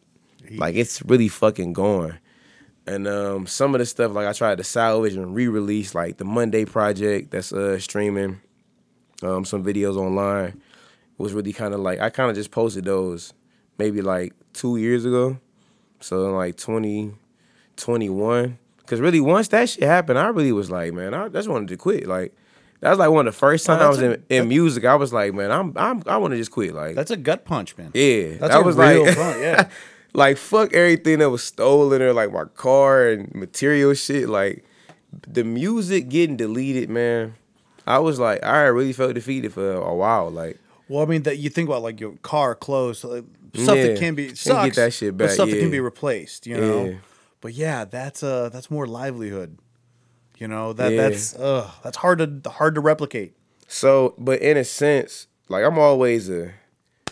Like 0.50 0.76
it's 0.76 1.04
really 1.04 1.28
fucking 1.28 1.74
gone. 1.74 2.18
And 2.88 3.08
um, 3.08 3.46
some 3.46 3.76
of 3.76 3.80
the 3.80 3.86
stuff 3.86 4.14
like 4.14 4.26
I 4.26 4.34
tried 4.34 4.58
to 4.58 4.64
salvage 4.64 5.14
and 5.14 5.36
re-release, 5.36 5.94
like 5.94 6.18
the 6.18 6.26
Monday 6.26 6.66
project 6.66 7.30
that's 7.30 7.54
uh, 7.54 7.78
streaming, 7.78 8.42
um, 9.22 9.46
some 9.46 9.64
videos 9.64 9.96
online. 9.96 10.60
Was 11.18 11.34
really 11.34 11.54
kind 11.54 11.74
of 11.74 11.80
like 11.80 12.00
I 12.00 12.10
kind 12.10 12.30
of 12.30 12.36
just 12.36 12.52
posted 12.52 12.86
those 12.86 13.34
maybe 13.78 14.02
like 14.02 14.34
two 14.54 14.78
years 14.78 15.04
ago, 15.06 15.40
so 16.00 16.28
in 16.28 16.36
like 16.36 16.58
twenty 16.58 17.14
twenty 17.76 18.10
one. 18.10 18.60
Cause 18.86 19.02
really, 19.02 19.20
once 19.20 19.50
that 19.50 19.68
shit 19.68 19.84
happened, 19.84 20.18
I 20.18 20.28
really 20.28 20.52
was 20.54 20.72
like, 20.72 20.94
man, 20.94 21.14
I 21.14 21.28
just 21.28 21.50
wanted 21.50 21.68
to 21.70 21.78
quit. 21.78 22.08
Like 22.08 22.34
that 22.80 22.92
was 22.92 23.00
like 23.00 23.10
one 23.10 23.28
of 23.28 23.34
the 23.34 23.38
first 23.38 23.66
times 23.66 24.00
in, 24.00 24.24
in 24.30 24.48
music 24.48 24.86
I 24.86 24.96
was 24.96 25.12
like, 25.12 25.34
man, 25.34 25.52
I'm 25.52 25.74
I'm 25.76 26.04
I 26.06 26.18
want 26.18 26.32
to 26.32 26.38
just 26.38 26.52
quit. 26.52 26.74
Like 26.74 26.96
That's 26.96 27.12
a 27.12 27.18
gut 27.18 27.44
punch, 27.44 27.78
man. 27.78 27.92
yeah, 27.94 28.38
That's 28.38 28.54
a 28.56 28.62
was 28.62 28.78
real 28.78 29.06
like, 29.06 29.16
front, 29.16 29.42
yeah. 29.42 29.70
like 30.14 30.38
fuck 30.38 30.72
everything 30.74 31.20
that 31.20 31.30
was 31.30 31.44
stolen 31.44 32.02
or 32.02 32.14
like 32.14 32.32
my 32.32 32.46
car 32.46 33.08
and 33.10 33.34
material 33.34 33.94
shit. 33.94 34.30
Like 34.30 34.64
the 35.28 35.44
music 35.44 36.10
getting 36.10 36.38
deleted, 36.38 36.90
man. 36.90 37.36
I 37.86 38.00
was 38.00 38.20
like, 38.20 38.44
I 38.44 38.64
really 38.64 38.94
felt 38.94 39.16
defeated 39.16 39.54
for 39.54 39.72
a 39.72 39.96
while. 39.96 40.30
Like, 40.30 40.60
Well, 40.90 41.04
I 41.04 41.06
mean, 41.06 41.24
that 41.24 41.38
you 41.38 41.50
think 41.50 41.68
about 41.70 41.82
like 41.82 42.00
your 42.00 42.14
car, 42.22 42.56
clothes, 42.56 43.04
like, 43.04 43.26
stuff 43.56 43.76
Yeah, 43.76 43.88
that 43.88 44.00
can 44.00 44.16
be 44.16 44.34
sucks, 44.36 44.66
get 44.68 44.76
that 44.76 44.94
shit 44.94 45.18
but 45.18 45.26
back, 45.26 45.34
stuff 45.34 45.50
that 45.50 45.60
can 45.60 45.72
be 45.72 45.80
replaced. 45.80 46.48
You 46.48 46.58
know. 46.58 46.86
Yeah. 46.86 46.96
But 47.42 47.54
yeah, 47.54 47.86
that's 47.86 48.24
uh 48.24 48.50
that's 48.50 48.72
more 48.72 48.88
livelihood. 48.88 49.58
You 50.38 50.48
know 50.48 50.74
that 50.74 50.92
Yeah. 50.94 51.02
that's 51.10 51.36
uh 51.36 51.70
that's 51.84 51.98
hard 51.98 52.44
to 52.44 52.50
hard 52.50 52.76
to 52.76 52.82
replicate. 52.82 53.34
so, 53.68 54.14
but 54.18 54.42
in 54.42 54.56
a 54.58 54.64
sense, 54.64 55.28
like 55.50 55.64
I'm 55.64 55.78
always 55.80 56.30
a, 56.30 56.54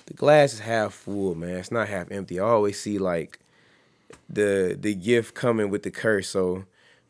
the 0.05 0.13
glass 0.13 0.53
is 0.53 0.59
half 0.59 0.93
full, 0.93 1.35
man. 1.35 1.57
It's 1.57 1.71
not 1.71 1.87
half 1.89 2.11
empty. 2.11 2.39
I 2.39 2.43
always 2.43 2.79
see 2.79 2.97
like 2.97 3.39
the 4.29 4.77
the 4.79 4.93
gift 4.95 5.33
coming 5.35 5.69
with 5.69 5.83
the 5.83 5.91
curse. 5.91 6.29
So 6.29 6.65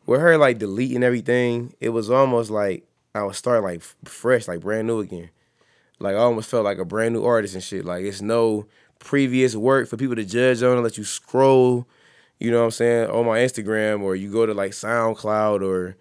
with 0.06 0.20
her 0.20 0.36
like 0.38 0.58
deleting 0.58 1.02
everything, 1.02 1.74
it 1.80 1.90
was 1.90 2.10
almost 2.10 2.50
like 2.50 2.84
I 3.14 3.22
was 3.22 3.36
starting 3.38 3.64
like 3.64 3.82
fresh, 4.04 4.48
like 4.48 4.60
brand 4.60 4.86
new 4.86 5.00
again. 5.00 5.30
Like 5.98 6.14
I 6.14 6.18
almost 6.18 6.50
felt 6.50 6.64
like 6.64 6.78
a 6.78 6.84
brand 6.84 7.14
new 7.14 7.24
artist 7.24 7.54
and 7.54 7.62
shit. 7.62 7.84
Like 7.84 8.04
it's 8.04 8.20
no 8.20 8.66
previous 8.98 9.54
work 9.54 9.88
for 9.88 9.96
people 9.96 10.16
to 10.16 10.24
judge 10.24 10.62
on. 10.62 10.82
Let 10.82 10.98
you 10.98 11.04
scroll, 11.04 11.86
you 12.38 12.50
know 12.50 12.58
what 12.58 12.64
I'm 12.64 12.70
saying, 12.72 13.10
on 13.10 13.26
my 13.26 13.38
Instagram 13.38 14.02
or 14.02 14.14
you 14.14 14.30
go 14.30 14.46
to 14.46 14.54
like 14.54 14.72
SoundCloud 14.72 15.62
or 15.62 15.96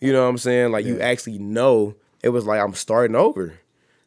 you 0.00 0.12
know 0.12 0.22
what 0.22 0.30
I'm 0.30 0.38
saying. 0.38 0.72
Like 0.72 0.84
you 0.86 1.00
actually 1.00 1.38
know. 1.38 1.94
It 2.22 2.28
was 2.28 2.44
like 2.44 2.60
I'm 2.60 2.74
starting 2.74 3.16
over. 3.16 3.58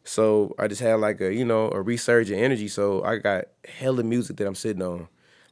So 0.04 0.54
I 0.60 0.68
just 0.68 0.82
had 0.82 0.96
like 0.96 1.20
a 1.22 1.34
you 1.34 1.46
know 1.46 1.68
a 1.68 1.78
resurge 1.78 1.86
resurgent 1.86 2.39
energy. 2.39 2.68
So 2.68 3.04
I 3.04 3.18
got 3.18 3.46
hella 3.68 4.04
music 4.04 4.38
that 4.38 4.48
I'm 4.48 4.56
sitting 4.56 4.84
on, 4.84 5.08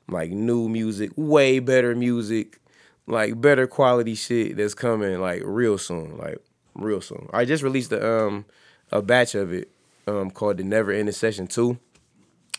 like 0.08 0.32
new 0.32 0.70
music, 0.70 1.12
way 1.16 1.60
better 1.60 1.96
music, 1.96 2.60
like 3.08 3.40
better 3.42 3.68
quality 3.68 4.16
shit 4.16 4.58
that's 4.58 4.74
coming 4.74 5.20
like 5.20 5.42
real 5.44 5.78
soon, 5.78 6.18
like 6.18 6.38
real 6.76 7.02
soon. 7.02 7.30
I 7.34 7.46
just 7.46 7.64
released 7.64 7.92
a 7.92 8.26
um 8.26 8.46
a 8.92 9.02
batch 9.02 9.36
of 9.36 9.54
it 9.54 9.70
um 10.08 10.32
called 10.32 10.58
the 10.58 10.64
Never 10.64 10.92
Ending 10.92 11.14
Session 11.14 11.48
Two. 11.48 11.78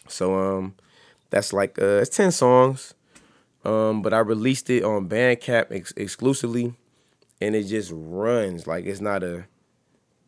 So 0.09 0.34
um 0.38 0.74
that's 1.30 1.53
like 1.53 1.78
uh 1.80 2.01
it's 2.01 2.16
ten 2.16 2.32
songs, 2.32 2.95
um 3.64 4.03
but 4.03 4.12
I 4.12 4.18
released 4.18 4.70
it 4.70 4.84
on 4.84 5.09
Bandcamp 5.09 5.66
ex- 5.70 5.95
exclusively, 5.97 6.74
and 7.40 7.55
it 7.55 7.64
just 7.64 7.90
runs 7.95 8.66
like 8.66 8.84
it's 8.84 9.01
not 9.01 9.22
a 9.22 9.45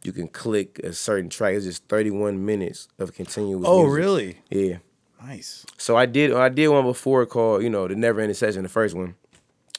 you 0.04 0.12
can 0.12 0.28
click 0.28 0.78
a 0.80 0.92
certain 0.92 1.30
track. 1.30 1.54
It's 1.54 1.64
just 1.64 1.88
31 1.88 2.44
minutes 2.44 2.88
of 2.98 3.14
continuous. 3.14 3.64
Oh, 3.66 3.84
music. 3.84 3.96
really? 3.96 4.38
Yeah. 4.50 4.76
Nice. 5.22 5.64
So 5.78 5.96
I 5.96 6.04
did 6.04 6.34
I 6.34 6.50
did 6.50 6.68
one 6.68 6.84
before 6.84 7.24
called 7.24 7.62
you 7.62 7.70
know 7.70 7.88
the 7.88 7.94
Never 7.96 8.20
Ending 8.20 8.34
Session, 8.34 8.62
the 8.62 8.68
first 8.68 8.94
one, 8.94 9.14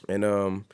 and 0.10 0.26
um, 0.26 0.66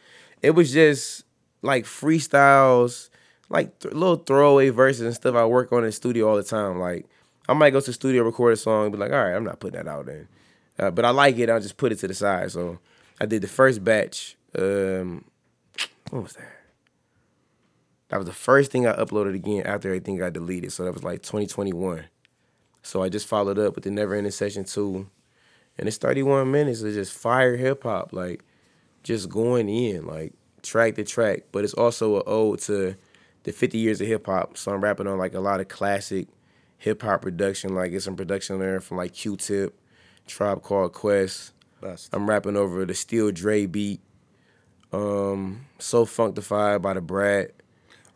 it 0.42 0.52
was 0.52 0.72
just 0.72 1.26
like 1.62 1.84
freestyles, 1.84 3.10
like 3.52 3.78
th- 3.80 3.94
little 3.94 4.16
throwaway 4.16 4.70
verses 4.70 5.02
and 5.02 5.14
stuff 5.14 5.36
I 5.36 5.46
work 5.46 5.72
on 5.72 5.84
in 5.84 5.92
studio 5.92 6.30
all 6.30 6.38
the 6.38 6.44
time. 6.44 6.80
Like 6.80 7.06
I 7.48 7.54
might 7.54 7.72
go 7.72 7.82
to 7.82 7.94
studio 7.94 8.24
record 8.24 8.54
a 8.54 8.58
song, 8.58 8.84
and 8.86 8.92
be 8.92 8.98
like, 8.98 9.12
all 9.12 9.24
right, 9.24 9.36
I'm 9.36 9.44
not 9.44 9.60
putting 9.60 9.84
that 9.84 9.92
out 9.92 10.06
then, 10.06 10.28
uh, 10.80 10.92
but 10.92 11.06
I 11.06 11.10
like 11.10 11.38
it. 11.38 11.50
I'll 11.50 11.60
just 11.60 11.78
put 11.78 11.92
it 11.92 12.00
to 12.00 12.08
the 12.08 12.14
side. 12.14 12.52
So 12.52 12.80
I 13.20 13.26
did 13.26 13.42
the 13.42 13.48
first 13.48 13.84
batch. 13.84 14.38
Um, 14.58 15.26
what 16.10 16.24
was 16.24 16.34
that? 16.34 16.62
That 18.10 18.18
was 18.18 18.26
the 18.26 18.34
first 18.34 18.72
thing 18.72 18.88
I 18.88 18.94
uploaded 18.94 19.36
again 19.36 19.66
after 19.66 19.88
everything 19.90 20.18
got 20.18 20.34
deleted. 20.34 20.72
So 20.74 20.84
that 20.84 20.94
was 20.94 21.04
like 21.04 21.22
2021. 21.22 22.06
So 22.84 23.04
I 23.04 23.10
just 23.10 23.28
followed 23.28 23.58
up 23.58 23.76
with 23.76 23.86
the 23.86 23.92
Never 23.92 24.16
Ending 24.16 24.32
Session 24.32 24.66
2. 24.66 25.08
And 25.78 25.88
it's 25.88 25.98
31 25.98 26.52
minutes 26.52 26.82
of 26.82 26.94
just 26.94 27.14
fire 27.14 27.56
hip 27.56 27.84
hop, 27.84 28.12
like 28.12 28.44
just 29.04 29.30
going 29.30 29.70
in, 29.70 30.06
like 30.06 30.34
track 30.62 30.96
to 30.96 31.06
track. 31.06 31.44
But 31.54 31.64
it's 31.64 31.74
also 31.74 32.18
an 32.18 32.24
ode 32.26 32.60
to 32.62 32.96
the 33.44 33.52
50 33.52 33.78
years 33.78 34.02
of 34.02 34.08
hip 34.08 34.26
hop. 34.26 34.58
So 34.58 34.72
I'm 34.72 34.82
rapping 34.82 35.08
on 35.08 35.18
like 35.18 35.34
a 35.34 35.40
lot 35.40 35.60
of 35.60 35.68
classic 35.68 36.28
hip 36.78 37.02
hop 37.02 37.22
production. 37.22 37.74
Like 37.76 37.92
it's 37.92 38.06
some 38.06 38.16
production 38.16 38.60
there 38.60 38.80
from 38.80 38.98
like 38.98 39.14
Q 39.14 39.38
Tip, 39.38 39.78
Tribe 40.28 40.62
Called 40.62 40.94
Quest. 40.94 41.54
Best. 41.82 42.10
I'm 42.14 42.30
rapping 42.30 42.56
over 42.56 42.86
the 42.86 42.94
Still 42.94 43.32
D.R.E. 43.32 43.66
beat. 43.66 44.02
Um, 44.94 45.66
So 45.80 46.06
Funkdafied 46.06 46.82
by 46.82 46.94
the 46.94 47.02
Brat. 47.02 47.52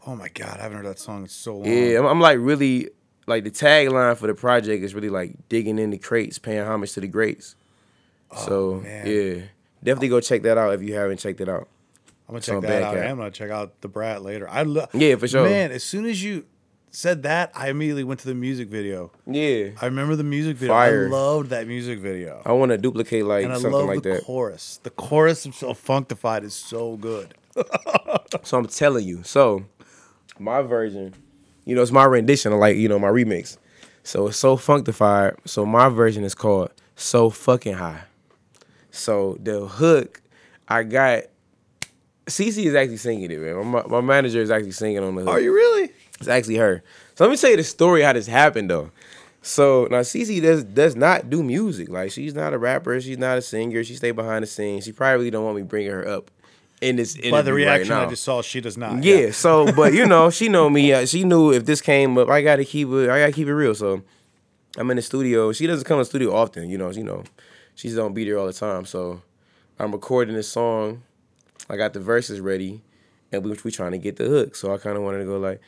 Oh 0.06 0.16
my 0.16 0.30
god, 0.30 0.60
I 0.60 0.64
haven't 0.64 0.78
heard 0.78 0.86
that 0.86 1.00
song 1.00 1.24
in 1.24 1.28
so 1.30 1.58
long. 1.58 1.66
Yeah, 1.66 2.00
I'm, 2.00 2.06
I'm 2.06 2.22
like 2.22 2.38
really 2.40 2.90
like 3.28 3.44
the 3.44 3.50
tagline 3.50 4.16
for 4.18 4.28
the 4.28 4.36
project 4.36 4.84
is 4.84 4.94
really 4.94 5.10
like 5.10 5.34
digging 5.50 5.80
in 5.80 5.90
the 5.90 5.98
crates, 5.98 6.38
paying 6.38 6.64
homage 6.64 6.92
to 6.94 7.02
the 7.02 7.08
greats. 7.08 7.56
so 8.46 8.82
man. 8.84 9.08
yeah, 9.08 9.42
definitely 9.84 10.10
go 10.10 10.20
check 10.20 10.44
that 10.44 10.58
out 10.60 10.74
if 10.74 10.84
you 10.84 10.94
haven't 10.94 11.18
checked 11.18 11.42
it 11.42 11.50
out. 11.50 11.68
I'm 12.28 12.34
gonna 12.34 12.42
check 12.42 12.62
that 12.62 12.84
out. 12.84 12.96
cat. 12.96 13.06
I 13.06 13.10
am 13.10 13.18
gonna 13.18 13.32
check 13.32 13.52
out 13.52 13.82
the 13.82 13.88
Brat 13.88 14.24
later. 14.24 14.50
I 14.50 14.64
love. 14.64 14.90
Yeah, 14.94 15.16
for 15.16 15.28
sure. 15.28 15.44
Man, 15.44 15.72
as 15.72 15.84
soon 15.84 16.06
as 16.06 16.24
you 16.24 16.46
said 16.90 17.24
that, 17.24 17.52
I 17.54 17.70
immediately 17.70 18.04
went 18.04 18.22
to 18.22 18.28
the 18.28 18.34
music 18.34 18.70
video. 18.70 19.12
Yeah. 19.28 19.72
I 19.82 19.86
remember 19.86 20.16
the 20.16 20.24
music 20.24 20.58
video. 20.58 20.74
Fire. 20.74 21.08
I 21.08 21.10
loved 21.10 21.50
that 21.50 21.68
music 21.68 22.00
video. 22.00 22.42
I 22.46 22.54
want 22.54 22.72
to 22.72 22.78
duplicate 22.78 23.26
like 23.26 23.44
and 23.44 23.54
I 23.54 23.58
something 23.58 23.72
love 23.74 23.88
like 23.88 24.04
the 24.04 24.14
that. 24.14 24.24
chorus. 24.24 24.80
The 24.84 24.90
chorus 24.90 25.46
of 25.46 25.54
Funkdafied 25.54 26.44
is 26.44 26.54
so 26.54 26.98
good. 26.98 27.34
So 28.44 28.58
I'm 28.58 28.68
telling 28.68 29.08
you. 29.08 29.24
So 29.24 29.66
my 30.40 30.62
version, 30.62 31.14
you 31.64 31.74
know, 31.74 31.82
it's 31.82 31.92
my 31.92 32.04
rendition 32.04 32.52
of 32.52 32.60
like, 32.60 32.76
you 32.76 32.90
know, 32.90 33.00
my 33.00 33.08
remix. 33.08 33.58
So 34.04 34.28
it's 34.28 34.38
so 34.38 34.58
functified. 34.58 35.36
So 35.46 35.66
my 35.66 35.88
version 35.90 36.24
is 36.26 36.36
called 36.36 36.72
So 36.96 37.30
Fucking 37.30 37.76
High. 37.76 38.04
So 38.92 39.38
the 39.42 39.68
hook, 39.68 40.22
I 40.68 40.84
got 40.84 41.24
CC 42.26 42.66
is 42.66 42.76
actually 42.76 42.98
singing 42.98 43.30
it, 43.30 43.40
man. 43.40 43.66
My, 43.68 43.84
my 43.88 44.02
manager 44.02 44.42
is 44.42 44.50
actually 44.52 44.72
singing 44.72 45.00
on 45.00 45.16
the 45.16 45.22
hook. 45.22 45.30
Are 45.30 45.40
you 45.40 45.54
really? 45.54 45.92
It's 46.20 46.28
actually 46.28 46.56
her. 46.56 46.84
So 47.16 47.24
let 47.24 47.32
me 47.32 47.38
tell 47.38 47.52
you 47.52 47.58
the 47.58 47.64
story 47.64 48.02
how 48.02 48.14
this 48.14 48.28
happened 48.28 48.70
though. 48.70 48.92
So 49.42 49.88
now 49.92 50.00
Cece 50.00 50.42
does 50.42 50.64
does 50.64 50.96
not 50.96 51.30
do 51.30 51.44
music. 51.44 51.90
Like 51.90 52.12
she's 52.12 52.34
not 52.34 52.54
a 52.54 52.58
rapper. 52.58 53.00
She's 53.00 53.20
not 53.20 53.38
a 53.38 53.42
singer. 53.42 53.84
She 53.84 53.96
stay 53.96 54.12
behind 54.12 54.44
the 54.44 54.48
scenes. 54.48 54.86
She 54.86 54.92
probably 54.92 55.30
don't 55.30 55.46
want 55.46 55.58
me 55.58 55.62
bringing 55.62 55.92
her 55.92 56.08
up 56.08 56.32
in 56.82 56.96
this 56.96 57.16
By 57.30 57.42
the 57.42 57.54
reaction 57.54 57.94
right. 57.96 58.08
I 58.08 58.10
just 58.10 58.24
saw, 58.24 58.42
she 58.42 58.60
does 58.60 58.78
not. 58.78 59.04
yeah. 59.04 59.32
So, 59.32 59.72
but 59.72 59.94
you 59.94 60.06
know, 60.06 60.30
she 60.30 60.50
know 60.50 60.70
me. 60.70 60.92
Uh, 60.94 61.06
she 61.06 61.24
knew 61.24 61.52
if 61.54 61.66
this 61.66 61.80
came 61.82 62.18
up, 62.18 62.30
I 62.30 62.42
gotta 62.42 62.66
keep 62.66 62.90
it. 62.90 63.10
I 63.10 63.20
gotta 63.20 63.32
keep 63.32 63.48
it 63.48 63.54
real. 63.54 63.76
So 63.76 64.02
I'm 64.78 64.90
in 64.90 64.96
the 64.98 65.04
studio. 65.04 65.52
She 65.52 65.68
doesn't 65.68 65.86
come 65.86 65.98
to 65.98 66.02
the 66.02 66.06
studio 66.06 66.36
often. 66.36 66.70
You 66.70 66.78
know. 66.78 66.90
You 66.90 67.04
know, 67.04 67.24
she 67.76 67.94
don't 67.94 68.14
be 68.14 68.26
there 68.26 68.40
all 68.40 68.48
the 68.48 68.54
time. 68.54 68.86
So 68.86 69.22
I'm 69.78 69.92
recording 69.92 70.36
this 70.36 70.48
song. 70.50 71.04
I 71.70 71.78
got 71.78 71.94
the 71.94 72.00
verses 72.00 72.40
ready, 72.40 72.82
and 73.32 73.44
we 73.44 73.56
we 73.64 73.72
trying 73.72 73.92
to 73.92 73.98
get 73.98 74.18
the 74.18 74.26
hook. 74.26 74.56
So 74.56 74.74
I 74.74 74.78
kind 74.78 74.98
of 74.98 75.04
wanted 75.04 75.20
to 75.20 75.26
go 75.26 75.38
like, 75.40 75.62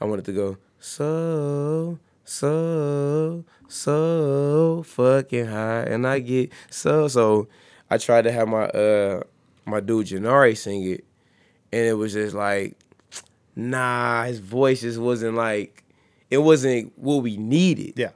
I 0.00 0.04
wanted 0.04 0.24
to 0.26 0.32
go 0.32 0.56
so 0.78 1.98
so 2.24 3.44
so 3.68 4.82
fucking 4.86 5.46
high, 5.46 5.82
and 5.82 6.06
I 6.06 6.18
get 6.20 6.52
so 6.70 7.08
so. 7.08 7.48
I 7.90 7.98
tried 7.98 8.22
to 8.22 8.32
have 8.32 8.48
my 8.48 8.64
uh 8.68 9.22
my 9.66 9.80
dude 9.80 10.06
Janari 10.06 10.56
sing 10.56 10.82
it, 10.90 11.04
and 11.72 11.86
it 11.86 11.92
was 11.94 12.14
just 12.14 12.34
like, 12.34 12.76
nah, 13.54 14.24
his 14.24 14.38
voice 14.38 14.80
just 14.80 14.98
wasn't 14.98 15.34
like, 15.36 15.84
it 16.30 16.38
wasn't 16.38 16.92
what 16.98 17.16
we 17.22 17.36
needed 17.36 17.92
Yeah. 17.98 18.10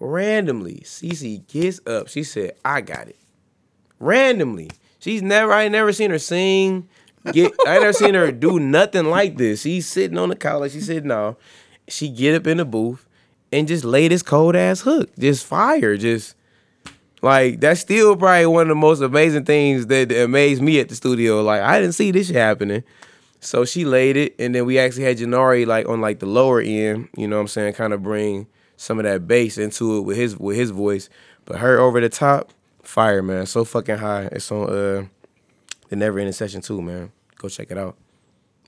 randomly, 0.00 0.80
Cece 0.84 1.46
gets 1.46 1.80
up. 1.86 2.08
She 2.08 2.24
said, 2.24 2.52
"I 2.64 2.80
got 2.80 3.08
it." 3.08 3.16
Randomly, 4.00 4.70
she's 5.02 5.20
never. 5.20 5.52
I 5.52 5.64
ain't 5.64 5.72
never 5.72 5.92
seen 5.92 6.10
her 6.10 6.18
sing. 6.18 6.88
Get. 7.32 7.52
I 7.66 7.74
ain't 7.74 7.82
never 7.82 7.92
seen 7.92 8.14
her 8.14 8.32
do 8.32 8.58
nothing 8.58 9.06
like 9.06 9.36
this. 9.36 9.62
She's 9.62 9.86
sitting 9.86 10.16
on 10.16 10.30
the 10.30 10.36
couch 10.36 10.72
she 10.72 10.80
said 10.80 11.04
no. 11.04 11.36
She 11.88 12.08
get 12.08 12.34
up 12.34 12.46
in 12.46 12.56
the 12.56 12.64
booth 12.64 13.06
and 13.52 13.68
just 13.68 13.84
lay 13.84 14.08
this 14.08 14.22
cold 14.22 14.56
ass 14.56 14.80
hook, 14.80 15.10
just 15.18 15.44
fire, 15.44 15.96
just 15.96 16.34
like 17.20 17.60
that's 17.60 17.80
still 17.80 18.16
probably 18.16 18.46
one 18.46 18.62
of 18.62 18.68
the 18.68 18.74
most 18.74 19.00
amazing 19.00 19.44
things 19.44 19.86
that 19.86 20.10
amazed 20.12 20.62
me 20.62 20.80
at 20.80 20.88
the 20.88 20.94
studio. 20.94 21.42
Like 21.42 21.60
I 21.60 21.80
didn't 21.80 21.94
see 21.94 22.10
this 22.10 22.30
happening. 22.30 22.82
So 23.40 23.64
she 23.64 23.84
laid 23.84 24.16
it, 24.16 24.36
and 24.38 24.54
then 24.54 24.66
we 24.66 24.78
actually 24.78 25.02
had 25.02 25.18
Janari 25.18 25.66
like 25.66 25.88
on 25.88 26.00
like 26.00 26.20
the 26.20 26.26
lower 26.26 26.60
end, 26.60 27.08
you 27.16 27.26
know 27.26 27.36
what 27.36 27.42
I'm 27.42 27.48
saying, 27.48 27.74
kind 27.74 27.92
of 27.92 28.00
bring 28.00 28.46
some 28.76 29.00
of 29.00 29.04
that 29.04 29.26
bass 29.26 29.58
into 29.58 29.98
it 29.98 30.02
with 30.02 30.16
his 30.16 30.36
with 30.36 30.56
his 30.56 30.70
voice. 30.70 31.08
But 31.44 31.58
her 31.58 31.78
over 31.78 32.00
the 32.00 32.08
top, 32.08 32.52
fire 32.92 33.22
man, 33.22 33.46
so 33.46 33.64
fucking 33.64 33.96
high. 33.96 34.28
It's 34.32 34.52
on 34.52 34.68
uh 34.68 35.04
the 35.88 35.96
Never 35.96 36.18
Ending 36.18 36.34
Session 36.34 36.60
too, 36.60 36.82
man. 36.82 37.10
Go 37.38 37.48
check 37.48 37.70
it 37.70 37.78
out. 37.78 37.96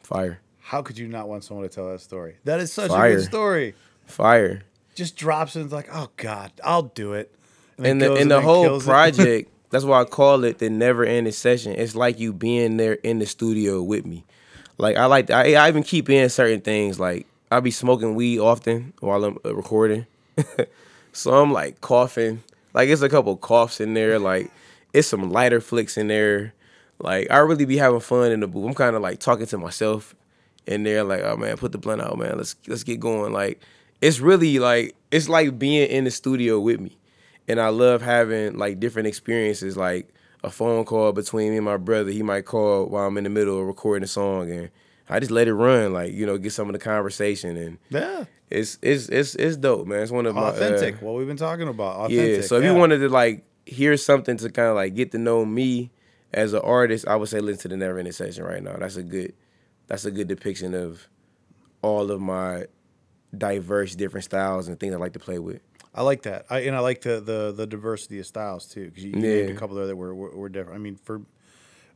Fire, 0.03 0.41
How 0.61 0.83
could 0.83 0.99
you 0.99 1.09
not 1.09 1.29
want 1.29 1.45
someone 1.45 1.68
to 1.68 1.75
tell 1.75 1.91
that 1.91 2.01
story? 2.01 2.37
That 2.45 2.61
is 2.61 2.72
such 2.72 2.91
a 2.91 2.95
good 2.95 3.25
story. 3.25 3.75
fire. 4.07 4.62
Just 4.95 5.16
drops 5.16 5.57
and 5.57 5.64
it's 5.64 5.75
like, 5.75 5.89
oh 5.93 6.11
God, 6.16 6.53
I'll 6.62 6.83
do 6.83 7.14
it. 7.14 7.35
then 7.77 7.93
And 7.93 8.03
the 8.03 8.07
goes 8.09 8.20
and 8.20 8.31
the 8.31 8.41
whole 8.41 8.81
project, 8.81 9.51
that's 9.70 9.85
why 9.85 10.01
I 10.01 10.05
call 10.05 10.45
it 10.45 10.59
the 10.59 10.70
Never 10.70 11.05
Ending 11.05 11.33
Session. 11.33 11.72
It's 11.72 11.95
like 11.95 12.18
you 12.18 12.33
being 12.33 12.77
there 12.79 12.95
in 12.95 13.18
the 13.18 13.27
studio 13.27 13.83
with 13.83 14.07
me. 14.07 14.25
Like 14.79 14.97
I 14.97 15.05
like 15.07 15.31
I, 15.31 15.55
I 15.55 15.68
even 15.68 15.83
keep 15.83 16.09
in 16.09 16.29
certain 16.31 16.61
things 16.62 16.99
like 16.99 17.27
I 17.51 17.61
be 17.61 17.70
smoking 17.70 18.14
weed 18.14 18.39
often 18.39 18.95
while 19.01 19.22
I'm 19.25 19.39
uh, 19.45 19.55
recording. 19.55 20.07
so 21.12 21.43
I'm 21.43 21.53
like 21.53 21.81
coughing. 21.83 22.43
Like 22.75 22.89
it's 22.89 23.03
a 23.03 23.09
couple 23.09 23.37
coughs 23.37 23.81
in 23.81 23.95
there. 23.95 24.18
Like 24.18 24.51
it's 24.93 25.09
some 25.09 25.31
lighter 25.31 25.61
flicks 25.61 25.97
in 25.97 26.09
there. 26.09 26.53
Like 26.99 27.31
I 27.31 27.39
really 27.39 27.64
be 27.64 27.77
having 27.77 28.01
fun 28.01 28.33
in 28.33 28.41
the 28.41 28.49
booth. 28.49 28.66
I'm 28.66 28.75
kind 28.75 28.97
of 28.97 29.03
like 29.03 29.20
talking 29.20 29.47
to 29.47 29.59
myself 29.59 30.14
in 30.66 30.83
there. 30.83 31.05
Like 31.05 31.22
oh 31.22 31.37
man, 31.37 31.57
put 31.57 31.72
the 31.72 31.79
blunt 31.79 32.03
out, 32.03 32.18
man. 32.18 32.37
Let's 32.37 32.57
let's 32.66 32.83
get 32.83 33.01
going. 33.01 33.33
Like 33.33 33.61
it's 34.01 34.20
really 34.20 34.59
like 34.59 34.95
it's 35.11 35.29
like 35.29 35.59
being 35.59 35.89
in 35.89 36.05
the 36.05 36.11
studio 36.11 36.61
with 36.61 36.81
me. 36.81 36.99
And 37.47 37.61
I 37.61 37.68
love 37.68 38.03
having 38.03 38.59
like 38.59 38.81
different 38.81 39.07
experiences. 39.07 39.77
Like 39.77 40.12
a 40.43 40.51
phone 40.51 40.85
call 40.85 41.12
between 41.12 41.51
me 41.51 41.57
and 41.57 41.64
my 41.64 41.77
brother. 41.77 42.11
He 42.11 42.22
might 42.22 42.45
call 42.45 42.87
while 42.87 43.07
I'm 43.07 43.16
in 43.16 43.25
the 43.25 43.31
middle 43.31 43.61
of 43.61 43.66
recording 43.66 44.05
a 44.05 44.09
song, 44.09 44.51
and 44.51 44.70
I 45.09 45.18
just 45.20 45.30
let 45.30 45.48
it 45.48 45.55
run. 45.55 45.92
Like 45.92 46.12
you 46.12 46.26
know, 46.26 46.38
get 46.38 46.52
some 46.52 46.68
of 46.68 46.72
the 46.72 46.78
conversation 46.78 47.57
and. 47.57 47.78
Yeah. 47.90 48.24
It's 48.50 48.78
it's 48.82 49.09
it's 49.09 49.34
it's 49.34 49.57
dope, 49.57 49.86
man. 49.86 50.02
It's 50.02 50.12
one 50.12 50.26
of 50.26 50.34
my 50.34 50.42
uh, 50.42 50.50
Authentic. 50.52 51.00
what 51.02 51.14
we've 51.14 51.26
been 51.26 51.36
talking 51.36 51.66
about. 51.66 52.11
yeah. 52.11 52.20
Authentic. 52.20 52.44
So 52.44 52.57
if 52.59 52.64
you 52.64 52.74
wanted 52.74 52.98
to 52.98 53.09
like 53.09 53.44
hear 53.66 53.96
something 53.96 54.36
to 54.36 54.50
kind 54.50 54.68
of 54.68 54.76
like 54.76 54.94
get 54.94 55.11
to 55.12 55.18
know 55.18 55.44
me 55.44 55.90
as 56.32 56.52
an 56.52 56.61
artist, 56.62 57.09
I 57.09 57.16
would 57.16 57.28
say 57.30 57.40
listen 57.40 57.62
to 57.62 57.68
the 57.68 57.76
Never 57.78 57.98
Ending 57.98 58.12
Session 58.12 58.44
right 58.44 58.62
now. 58.62 58.76
That's 58.78 58.96
a 58.96 59.02
good 59.02 59.32
that's 59.88 60.05
a 60.05 60.11
good 60.11 60.28
depiction 60.28 60.74
of 60.74 61.09
all 61.82 62.11
of 62.12 62.20
my 62.20 62.66
diverse 63.36 63.94
different 63.94 64.24
styles 64.24 64.68
and 64.68 64.78
things 64.78 64.94
I 64.94 64.98
like 64.98 65.14
to 65.14 65.18
play 65.18 65.38
with. 65.38 65.61
I 65.94 66.02
like 66.02 66.22
that, 66.22 66.46
I, 66.50 66.61
and 66.61 66.76
I 66.76 66.80
like 66.80 67.00
the 67.00 67.20
the 67.20 67.52
the 67.52 67.66
diversity 67.66 68.18
of 68.18 68.26
styles 68.26 68.66
too. 68.66 68.86
Because 68.86 69.05
you, 69.05 69.11
you 69.11 69.16
named 69.16 69.48
a 69.50 69.52
Yeah. 69.55 69.59
couple 69.59 69.76
there 69.76 69.86
that 69.86 69.96
were, 69.96 70.14
were 70.14 70.36
were 70.36 70.48
different. 70.48 70.78
I 70.78 70.82
mean, 70.82 70.96
for 70.96 71.22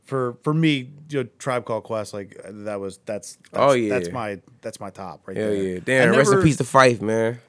for 0.09 0.37
for 0.43 0.53
me, 0.53 0.89
you 1.09 1.23
know, 1.23 1.29
Tribe 1.39 1.65
Called 1.65 1.83
Quest, 1.83 2.13
like 2.13 2.41
that 2.45 2.79
was 2.79 2.99
that's, 3.05 3.37
that's 3.51 3.57
Oh, 3.57 3.71
yeah. 3.73 3.89
that's 3.89 4.11
my 4.11 4.41
that's 4.61 4.79
my 4.79 4.89
top 4.89 5.27
right 5.27 5.37
Hell 5.37 5.49
there. 5.51 5.63
yeah. 5.63 5.79
Damn, 5.83 6.09
rest 6.11 6.27
in 6.29 6.37
never- 6.37 6.43
peace 6.43 6.57
to 6.57 6.63
Phife, 6.63 7.01
man. 7.01 7.39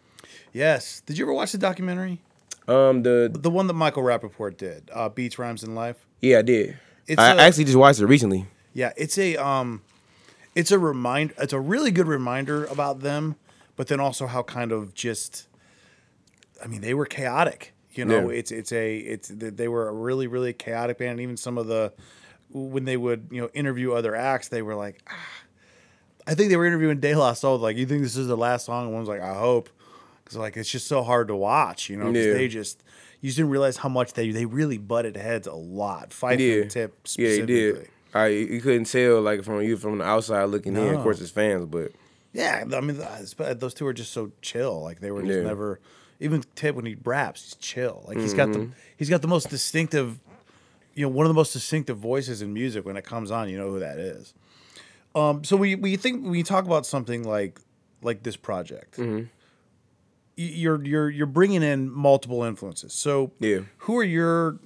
Yes. 0.52 1.00
Did 1.06 1.18
you 1.18 1.24
ever 1.24 1.32
watch 1.32 1.52
the 1.52 1.58
documentary? 1.58 2.20
Um 2.68 3.02
the 3.02 3.30
The 3.32 3.50
one 3.50 3.66
that 3.66 3.74
Michael 3.74 4.02
Rapaport 4.02 4.56
did, 4.56 4.90
uh, 4.92 5.08
Beats, 5.08 5.38
Rhymes, 5.38 5.62
and 5.64 5.74
Life. 5.74 6.06
yeah, 6.20 6.38
I 6.38 6.42
did. 6.42 6.78
It's 7.06 7.18
I 7.20 7.32
a- 7.34 7.38
actually 7.40 7.64
just 7.64 7.76
watched 7.76 8.00
it 8.00 8.06
recently. 8.06 8.46
Yeah, 8.72 8.92
it's 8.96 9.18
a 9.18 9.36
um, 9.36 9.82
it's 10.54 10.70
a 10.70 10.78
remind. 10.78 11.32
It's 11.38 11.52
a 11.52 11.58
really 11.60 11.90
good 11.90 12.06
reminder 12.06 12.66
about 12.66 13.00
them, 13.00 13.34
but 13.76 13.88
then 13.88 13.98
also 13.98 14.26
how 14.28 14.42
kind 14.44 14.70
of 14.70 14.94
just, 14.94 15.48
I 16.62 16.68
mean, 16.68 16.80
they 16.80 16.94
were 16.94 17.06
chaotic. 17.06 17.72
You 17.92 18.04
know, 18.04 18.30
Yeah. 18.30 18.38
it's 18.38 18.52
it's 18.52 18.70
a 18.72 18.96
it's 18.98 19.28
they 19.34 19.66
were 19.66 19.88
a 19.88 19.92
really 19.92 20.28
really 20.28 20.52
chaotic 20.52 20.98
band. 20.98 21.12
And 21.12 21.20
even 21.20 21.36
some 21.36 21.58
of 21.58 21.66
the 21.66 21.92
when 22.52 22.84
they 22.84 22.96
would 22.96 23.28
you 23.30 23.40
know 23.42 23.50
interview 23.54 23.92
other 23.92 24.14
acts, 24.14 24.48
they 24.48 24.62
were 24.62 24.74
like, 24.74 25.02
ah. 25.08 25.14
I 26.26 26.34
think 26.34 26.50
they 26.50 26.56
were 26.56 26.66
interviewing 26.66 27.00
De 27.00 27.14
La 27.14 27.32
Soul. 27.32 27.58
Like, 27.58 27.76
you 27.76 27.86
think 27.86 28.02
this 28.02 28.16
is 28.16 28.26
the 28.28 28.36
last 28.36 28.66
song? 28.66 28.84
And 28.86 28.94
one's 28.94 29.08
like, 29.08 29.22
I 29.22 29.34
hope, 29.34 29.68
because 30.24 30.36
like 30.36 30.56
it's 30.56 30.70
just 30.70 30.86
so 30.86 31.02
hard 31.02 31.28
to 31.28 31.36
watch. 31.36 31.88
You 31.88 31.96
know, 31.96 32.10
Yeah. 32.10 32.32
they 32.34 32.46
just 32.48 32.82
you 33.20 33.28
just 33.28 33.36
didn't 33.36 33.50
realize 33.50 33.78
how 33.78 33.88
much 33.88 34.12
they 34.12 34.30
they 34.30 34.44
really 34.46 34.78
butted 34.78 35.16
heads 35.16 35.46
a 35.46 35.54
lot. 35.54 36.10
Phife 36.10 36.38
Yeah. 36.38 36.68
Tip 36.68 36.94
Yeah, 37.16 37.28
he 37.28 37.34
specifically. 37.34 37.46
did. 37.54 37.88
I 38.12 38.26
you 38.28 38.60
couldn't 38.60 38.84
tell 38.84 39.20
like 39.22 39.42
from 39.44 39.62
you 39.62 39.76
from 39.76 39.98
the 39.98 40.04
outside 40.04 40.44
looking 40.44 40.76
in. 40.76 40.94
Of 40.94 41.02
course, 41.02 41.20
it's 41.20 41.30
fans, 41.30 41.66
but 41.66 41.92
Yeah, 42.32 42.64
I 42.74 42.80
mean, 42.80 43.00
those 43.58 43.74
two 43.74 43.86
are 43.86 43.92
just 43.92 44.12
so 44.12 44.30
chill. 44.42 44.82
Like 44.82 45.00
they 45.00 45.10
were 45.10 45.22
just 45.22 45.34
Yeah. 45.38 45.42
never. 45.44 45.80
Even 46.20 46.44
Tip 46.54 46.76
when 46.76 46.84
he 46.86 46.96
raps, 47.02 47.42
he's 47.44 47.54
chill. 47.56 48.04
Like 48.06 48.18
he's 48.18 48.34
got 48.34 48.52
the 48.52 48.58
Mm-hmm. 48.60 48.72
he's 48.98 49.08
got 49.08 49.22
the 49.22 49.28
most 49.28 49.48
distinctive, 49.48 50.18
you 50.94 51.02
know, 51.04 51.08
one 51.08 51.26
of 51.26 51.30
the 51.30 51.34
most 51.34 51.52
distinctive 51.52 51.98
voices 51.98 52.42
in 52.42 52.52
music. 52.52 52.84
When 52.84 52.96
it 52.96 53.04
comes 53.04 53.30
on, 53.30 53.48
you 53.48 53.56
know 53.58 53.70
who 53.70 53.80
that 53.80 53.98
is. 53.98 54.34
Um, 55.14 55.42
so 55.44 55.56
we 55.56 55.74
we 55.74 55.96
think 55.96 56.24
when 56.24 56.34
you 56.34 56.44
talk 56.44 56.64
about 56.64 56.86
something 56.86 57.22
like 57.24 57.60
like 58.02 58.22
this 58.22 58.36
project, 58.36 58.96
Mm-hmm. 58.96 59.24
you're 60.36 60.82
you're 60.84 61.10
you're 61.10 61.26
bringing 61.26 61.62
in 61.62 61.90
multiple 61.90 62.42
influences. 62.44 62.92
So 62.92 63.32
Yeah. 63.40 63.60
who 63.78 63.98
are 63.98 64.04
your 64.04 64.58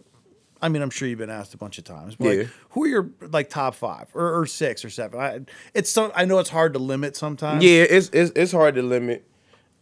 I 0.62 0.68
mean, 0.70 0.80
I'm 0.80 0.88
sure 0.90 1.06
you've 1.06 1.18
been 1.18 1.28
asked 1.30 1.52
a 1.52 1.58
bunch 1.58 1.76
of 1.76 1.84
times, 1.84 2.16
but 2.16 2.24
Yeah. 2.28 2.38
like, 2.44 2.48
who 2.70 2.84
are 2.84 2.88
your 2.88 3.10
like 3.20 3.50
top 3.50 3.74
five 3.74 4.06
or, 4.14 4.40
or 4.40 4.46
six 4.46 4.82
or 4.84 4.88
seven? 4.90 5.20
I, 5.20 5.40
it's 5.74 5.90
so 5.90 6.10
I 6.14 6.24
know 6.24 6.38
it's 6.38 6.48
hard 6.50 6.72
to 6.74 6.78
limit 6.78 7.16
sometimes. 7.16 7.62
yeah, 7.64 7.82
it's 7.82 8.08
it's 8.12 8.32
it's 8.36 8.52
hard 8.52 8.74
to 8.76 8.82
limit. 8.82 9.26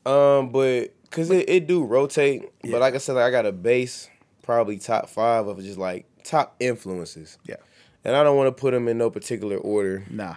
Um, 0.04 0.50
but 0.50 0.92
cause 1.10 1.30
it, 1.30 1.48
it 1.48 1.66
do 1.68 1.84
rotate. 1.84 2.50
Yeah. 2.64 2.72
But 2.72 2.80
like 2.80 2.94
I 2.94 2.98
said, 2.98 3.12
like, 3.14 3.24
I 3.24 3.30
got 3.30 3.46
a 3.46 3.52
base 3.52 4.08
probably 4.42 4.78
top 4.78 5.08
five 5.08 5.46
of 5.46 5.62
just 5.62 5.78
like 5.78 6.06
top 6.24 6.56
influences, 6.60 7.38
Yeah. 7.46 7.56
and 8.04 8.14
I 8.16 8.22
don't 8.22 8.36
want 8.36 8.48
to 8.54 8.60
put 8.60 8.72
them 8.72 8.88
in 8.88 8.98
no 8.98 9.10
particular 9.10 9.56
order. 9.56 10.04
Nah. 10.10 10.36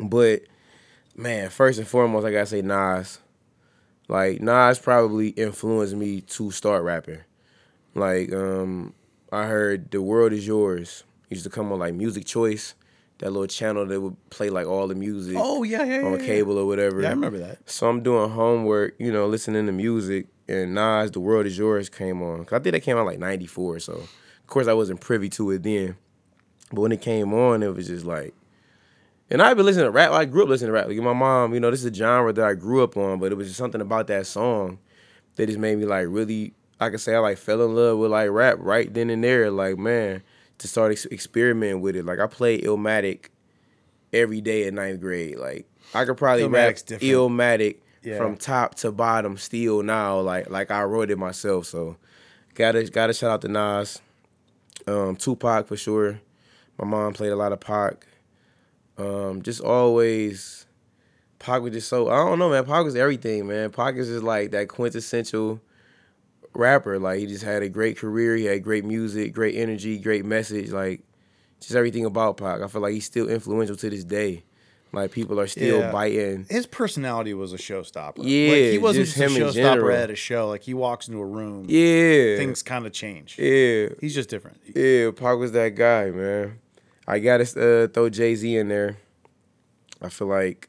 But 0.00 0.42
man, 1.16 1.50
first 1.50 1.78
and 1.78 1.86
foremost, 1.88 2.26
I 2.26 2.32
gotta 2.32 2.46
say 2.46 2.62
Nas. 2.62 3.18
Like 4.08 4.40
Nas 4.40 4.78
probably 4.78 5.28
influenced 5.28 5.94
me 5.94 6.20
to 6.22 6.50
start 6.50 6.82
rapping. 6.84 7.20
Like 7.94 8.32
um, 8.32 8.94
I 9.30 9.46
heard 9.46 9.90
"The 9.90 10.02
World 10.02 10.32
Is 10.32 10.46
Yours" 10.46 11.04
used 11.30 11.44
to 11.44 11.50
come 11.50 11.72
on 11.72 11.78
like 11.78 11.94
Music 11.94 12.24
Choice. 12.24 12.74
that 13.18 13.30
little 13.30 13.46
channel 13.46 13.86
that 13.86 14.00
would 14.00 14.16
play 14.30 14.50
like 14.50 14.66
all 14.66 14.88
the 14.88 14.94
music. 14.94 15.36
Oh 15.38 15.62
yeah, 15.62 15.84
yeah, 15.84 16.00
yeah. 16.00 16.06
on 16.06 16.18
yeah. 16.20 16.26
cable 16.26 16.58
or 16.58 16.66
whatever. 16.66 17.00
Yeah, 17.02 17.08
I 17.08 17.10
remember 17.12 17.38
that. 17.38 17.70
So 17.70 17.88
I'm 17.88 18.02
doing 18.02 18.30
homework, 18.30 18.94
you 18.98 19.12
know, 19.12 19.26
listening 19.26 19.66
to 19.66 19.72
music, 19.72 20.26
and 20.48 20.74
Nas, 20.74 21.10
"The 21.12 21.20
World 21.20 21.46
Is 21.46 21.56
Yours" 21.56 21.88
came 21.88 22.20
on. 22.22 22.44
'Cause 22.44 22.58
I 22.58 22.62
think 22.62 22.72
that 22.74 22.80
came 22.82 22.96
out 22.96 23.06
like 23.06 23.18
'94, 23.20 23.78
so 23.78 24.02
course 24.52 24.68
I 24.68 24.72
wasn't 24.74 25.00
privy 25.00 25.28
to 25.30 25.50
it 25.50 25.62
then. 25.62 25.96
But 26.70 26.80
when 26.82 26.92
it 26.92 27.00
came 27.02 27.34
on, 27.34 27.62
it 27.62 27.74
was 27.74 27.86
just 27.88 28.04
like, 28.06 28.34
and 29.30 29.40
I've 29.42 29.56
been 29.56 29.66
listening 29.66 29.86
to 29.86 29.90
rap. 29.90 30.12
I 30.12 30.24
grew 30.24 30.42
up 30.44 30.48
listening 30.48 30.68
to 30.68 30.72
rap. 30.72 30.88
Like 30.88 30.96
my 30.98 31.12
mom, 31.12 31.54
you 31.54 31.60
know, 31.60 31.70
this 31.70 31.84
is 31.84 31.90
a 31.90 31.94
genre 31.94 32.32
that 32.32 32.44
I 32.44 32.54
grew 32.54 32.82
up 32.82 32.96
on, 32.96 33.18
but 33.18 33.32
it 33.32 33.34
was 33.34 33.46
just 33.48 33.58
something 33.58 33.80
about 33.80 34.06
that 34.08 34.26
song 34.26 34.78
that 35.36 35.46
just 35.46 35.58
made 35.58 35.78
me 35.78 35.84
like 35.86 36.06
really. 36.08 36.54
I 36.80 36.88
can 36.90 36.98
say 36.98 37.14
I 37.14 37.18
like 37.20 37.38
fell 37.38 37.62
in 37.64 37.74
love 37.76 37.98
with 37.98 38.10
like 38.10 38.28
rap 38.30 38.56
right 38.58 38.92
then 38.92 39.08
and 39.10 39.22
there. 39.22 39.50
Like 39.50 39.78
man, 39.78 40.22
to 40.58 40.68
start 40.68 40.90
ex- 40.92 41.06
experimenting 41.06 41.80
with 41.80 41.94
it. 41.96 42.04
Like 42.04 42.18
I 42.18 42.26
played 42.26 42.64
Illmatic 42.64 43.26
every 44.12 44.40
day 44.40 44.66
in 44.66 44.74
ninth 44.74 45.00
grade. 45.00 45.38
Like 45.38 45.66
I 45.94 46.04
could 46.04 46.16
probably 46.16 46.46
rap 46.46 46.74
Illmatic's 46.74 46.82
different. 46.82 47.12
Illmatic 47.14 47.76
Yeah. 48.02 48.16
from 48.18 48.36
top 48.36 48.74
to 48.76 48.90
bottom 48.92 49.36
still 49.38 49.82
now. 49.82 50.20
Like 50.20 50.50
like 50.50 50.70
I 50.70 50.82
wrote 50.84 51.10
it 51.10 51.18
myself. 51.18 51.66
So 51.66 51.96
gotta 52.54 52.84
gotta 52.90 53.12
shout 53.14 53.30
out 53.30 53.40
to 53.42 53.48
Nas, 53.48 54.00
um, 54.86 55.16
Tupac 55.16 55.66
for 55.66 55.76
sure. 55.76 56.20
My 56.78 56.84
mom 56.84 57.12
played 57.12 57.32
a 57.32 57.36
lot 57.36 57.52
of 57.52 57.60
Pac. 57.60 58.06
Um, 58.98 59.42
just 59.42 59.60
always, 59.60 60.66
Pac 61.38 61.62
was 61.62 61.72
just 61.72 61.88
so 61.88 62.08
I 62.08 62.16
don't 62.16 62.38
know, 62.38 62.50
man. 62.50 62.64
Pac 62.64 62.84
was 62.84 62.96
everything, 62.96 63.46
man. 63.46 63.70
Pac 63.70 63.96
is 63.96 64.08
just 64.08 64.24
like 64.24 64.50
that 64.52 64.68
quintessential 64.68 65.60
rapper. 66.54 66.98
Like 66.98 67.18
he 67.18 67.26
just 67.26 67.44
had 67.44 67.62
a 67.62 67.68
great 67.68 67.96
career. 67.96 68.36
He 68.36 68.44
had 68.44 68.62
great 68.62 68.84
music, 68.84 69.32
great 69.32 69.56
energy, 69.56 69.98
great 69.98 70.24
message. 70.24 70.70
Like 70.70 71.02
just 71.60 71.74
everything 71.74 72.04
about 72.04 72.36
Pac. 72.36 72.60
I 72.60 72.68
feel 72.68 72.82
like 72.82 72.94
he's 72.94 73.06
still 73.06 73.28
influential 73.28 73.76
to 73.76 73.90
this 73.90 74.04
day. 74.04 74.44
Like 74.92 75.10
people 75.10 75.40
are 75.40 75.46
still 75.46 75.80
Yeah. 75.80 75.90
biting. 75.92 76.46
His 76.50 76.66
personality 76.66 77.32
was 77.32 77.52
a 77.54 77.56
showstopper. 77.56 78.18
Yeah, 78.18 78.52
like, 78.52 78.72
he 78.72 78.78
wasn't 78.78 79.06
just 79.06 79.16
just, 79.16 79.36
a 79.36 79.40
showstopper 79.40 79.94
at 79.94 80.10
a 80.10 80.14
show. 80.16 80.48
Like 80.48 80.62
he 80.62 80.74
walks 80.74 81.08
into 81.08 81.18
a 81.20 81.24
room, 81.26 81.64
Yeah, 81.68 82.36
things 82.36 82.62
kind 82.62 82.84
of 82.86 82.92
change. 82.92 83.38
Yeah, 83.38 83.88
He's 84.00 84.14
just 84.14 84.28
different. 84.28 84.60
yeah. 84.74 85.10
Pac 85.12 85.38
was 85.38 85.52
that 85.52 85.70
guy, 85.76 86.10
man. 86.10 86.58
I 87.08 87.18
gotta 87.20 87.44
uh, 87.44 87.88
throw 87.88 88.10
Jay 88.10 88.34
Z 88.34 88.54
in 88.56 88.68
there. 88.68 88.98
I 90.02 90.08
feel 90.10 90.28
like 90.28 90.68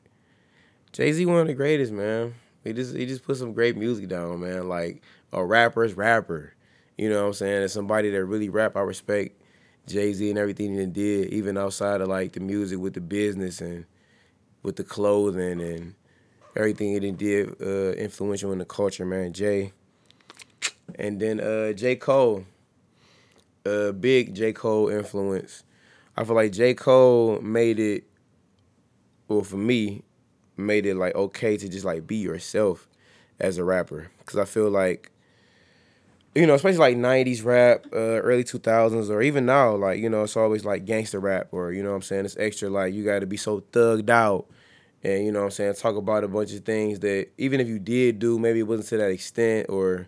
Jay 0.94 1.12
Z 1.12 1.26
one 1.26 1.40
of 1.42 1.48
the 1.48 1.54
greatest, 1.54 1.92
man. 1.92 2.36
He 2.64 2.72
just 2.72 2.96
he 2.96 3.06
just 3.06 3.24
put 3.26 3.36
some 3.38 3.52
great 3.54 3.76
music 3.76 4.08
down, 4.08 4.40
man. 4.40 4.70
Like 4.70 5.02
a 5.34 5.44
rapper's 5.44 5.96
rapper. 5.96 6.54
You 6.98 7.10
know 7.10 7.22
what 7.24 7.28
I'm 7.28 7.34
saying? 7.34 7.64
As 7.64 7.74
somebody 7.74 8.10
that 8.12 8.24
really 8.26 8.48
rap, 8.50 8.78
I 8.78 8.82
respect 8.82 9.42
Jay 9.86 10.14
Z 10.14 10.30
and 10.30 10.40
everything 10.40 10.78
he 10.78 10.86
did, 10.86 11.34
even 11.34 11.58
outside 11.58 12.00
of 12.00 12.08
like 12.08 12.32
the 12.34 12.40
music 12.40 12.80
with 12.80 12.94
the 12.94 13.02
business 13.02 13.60
and 13.60 13.86
with 14.64 14.78
the 14.78 14.84
clothing 14.84 15.61
and 15.61 15.93
everything 16.55 16.99
he 17.01 17.11
did 17.11 17.61
uh, 17.61 17.91
influential 17.91 18.51
in 18.51 18.59
the 18.59 18.66
culture, 18.66 19.05
man. 19.05 19.34
Jay. 19.34 19.74
And 20.95 21.20
then 21.20 21.39
uh, 21.39 21.74
J. 21.74 21.95
Cole. 21.97 22.45
Uh, 23.66 23.91
big 23.91 24.34
J. 24.34 24.51
Cole 24.53 24.89
influence. 24.89 25.64
I 26.18 26.24
feel 26.24 26.36
like 26.36 26.51
J. 26.51 26.74
Cole 26.74 27.39
made 27.41 27.80
it, 27.80 28.03
well, 29.28 29.43
for 29.43 29.57
me, 29.57 30.03
made 30.57 30.86
it 30.86 30.95
like 30.95 31.16
okay 31.16 31.57
to 31.57 31.70
just 31.70 31.86
like 31.86 32.05
be 32.05 32.18
yourself 32.18 32.88
as 33.39 33.57
a 33.57 33.64
rapper. 33.64 34.11
Cause 34.26 34.38
I 34.38 34.45
feel 34.45 34.70
like, 34.70 35.11
you 36.36 36.48
know, 36.48 36.54
especially 36.56 36.80
like 36.80 36.98
'90s 36.98 37.44
rap, 37.44 37.86
uh, 37.94 38.22
early 38.22 38.44
2000s, 38.44 39.10
or 39.10 39.22
even 39.22 39.46
now, 39.46 39.76
like 39.76 40.00
you 40.00 40.10
know, 40.10 40.24
it's 40.24 40.38
always 40.38 40.66
like 40.66 40.86
gangster 40.86 41.20
rap, 41.20 41.50
or 41.52 41.72
you 41.72 41.84
know, 41.84 41.90
what 41.90 41.98
I'm 41.98 42.02
saying 42.02 42.26
it's 42.26 42.38
extra 42.38 42.70
like 42.70 42.94
you 42.94 43.04
got 43.04 43.20
to 43.20 43.26
be 43.26 43.38
so 43.38 43.62
thugged 43.72 44.10
out, 44.10 44.48
and 45.04 45.26
you 45.26 45.32
know, 45.32 45.40
what 45.40 45.46
I'm 45.46 45.52
saying 45.52 45.76
talk 45.76 45.96
about 45.96 46.24
a 46.24 46.28
bunch 46.28 46.54
of 46.54 46.66
things 46.66 47.00
that 47.00 47.28
even 47.38 47.60
if 47.60 47.68
you 47.68 47.80
did 47.80 48.20
do, 48.20 48.40
maybe 48.40 48.60
it 48.60 48.68
wasn't 48.68 48.90
to 48.90 48.98
that 48.98 49.12
extent, 49.12 49.68
or 49.70 50.08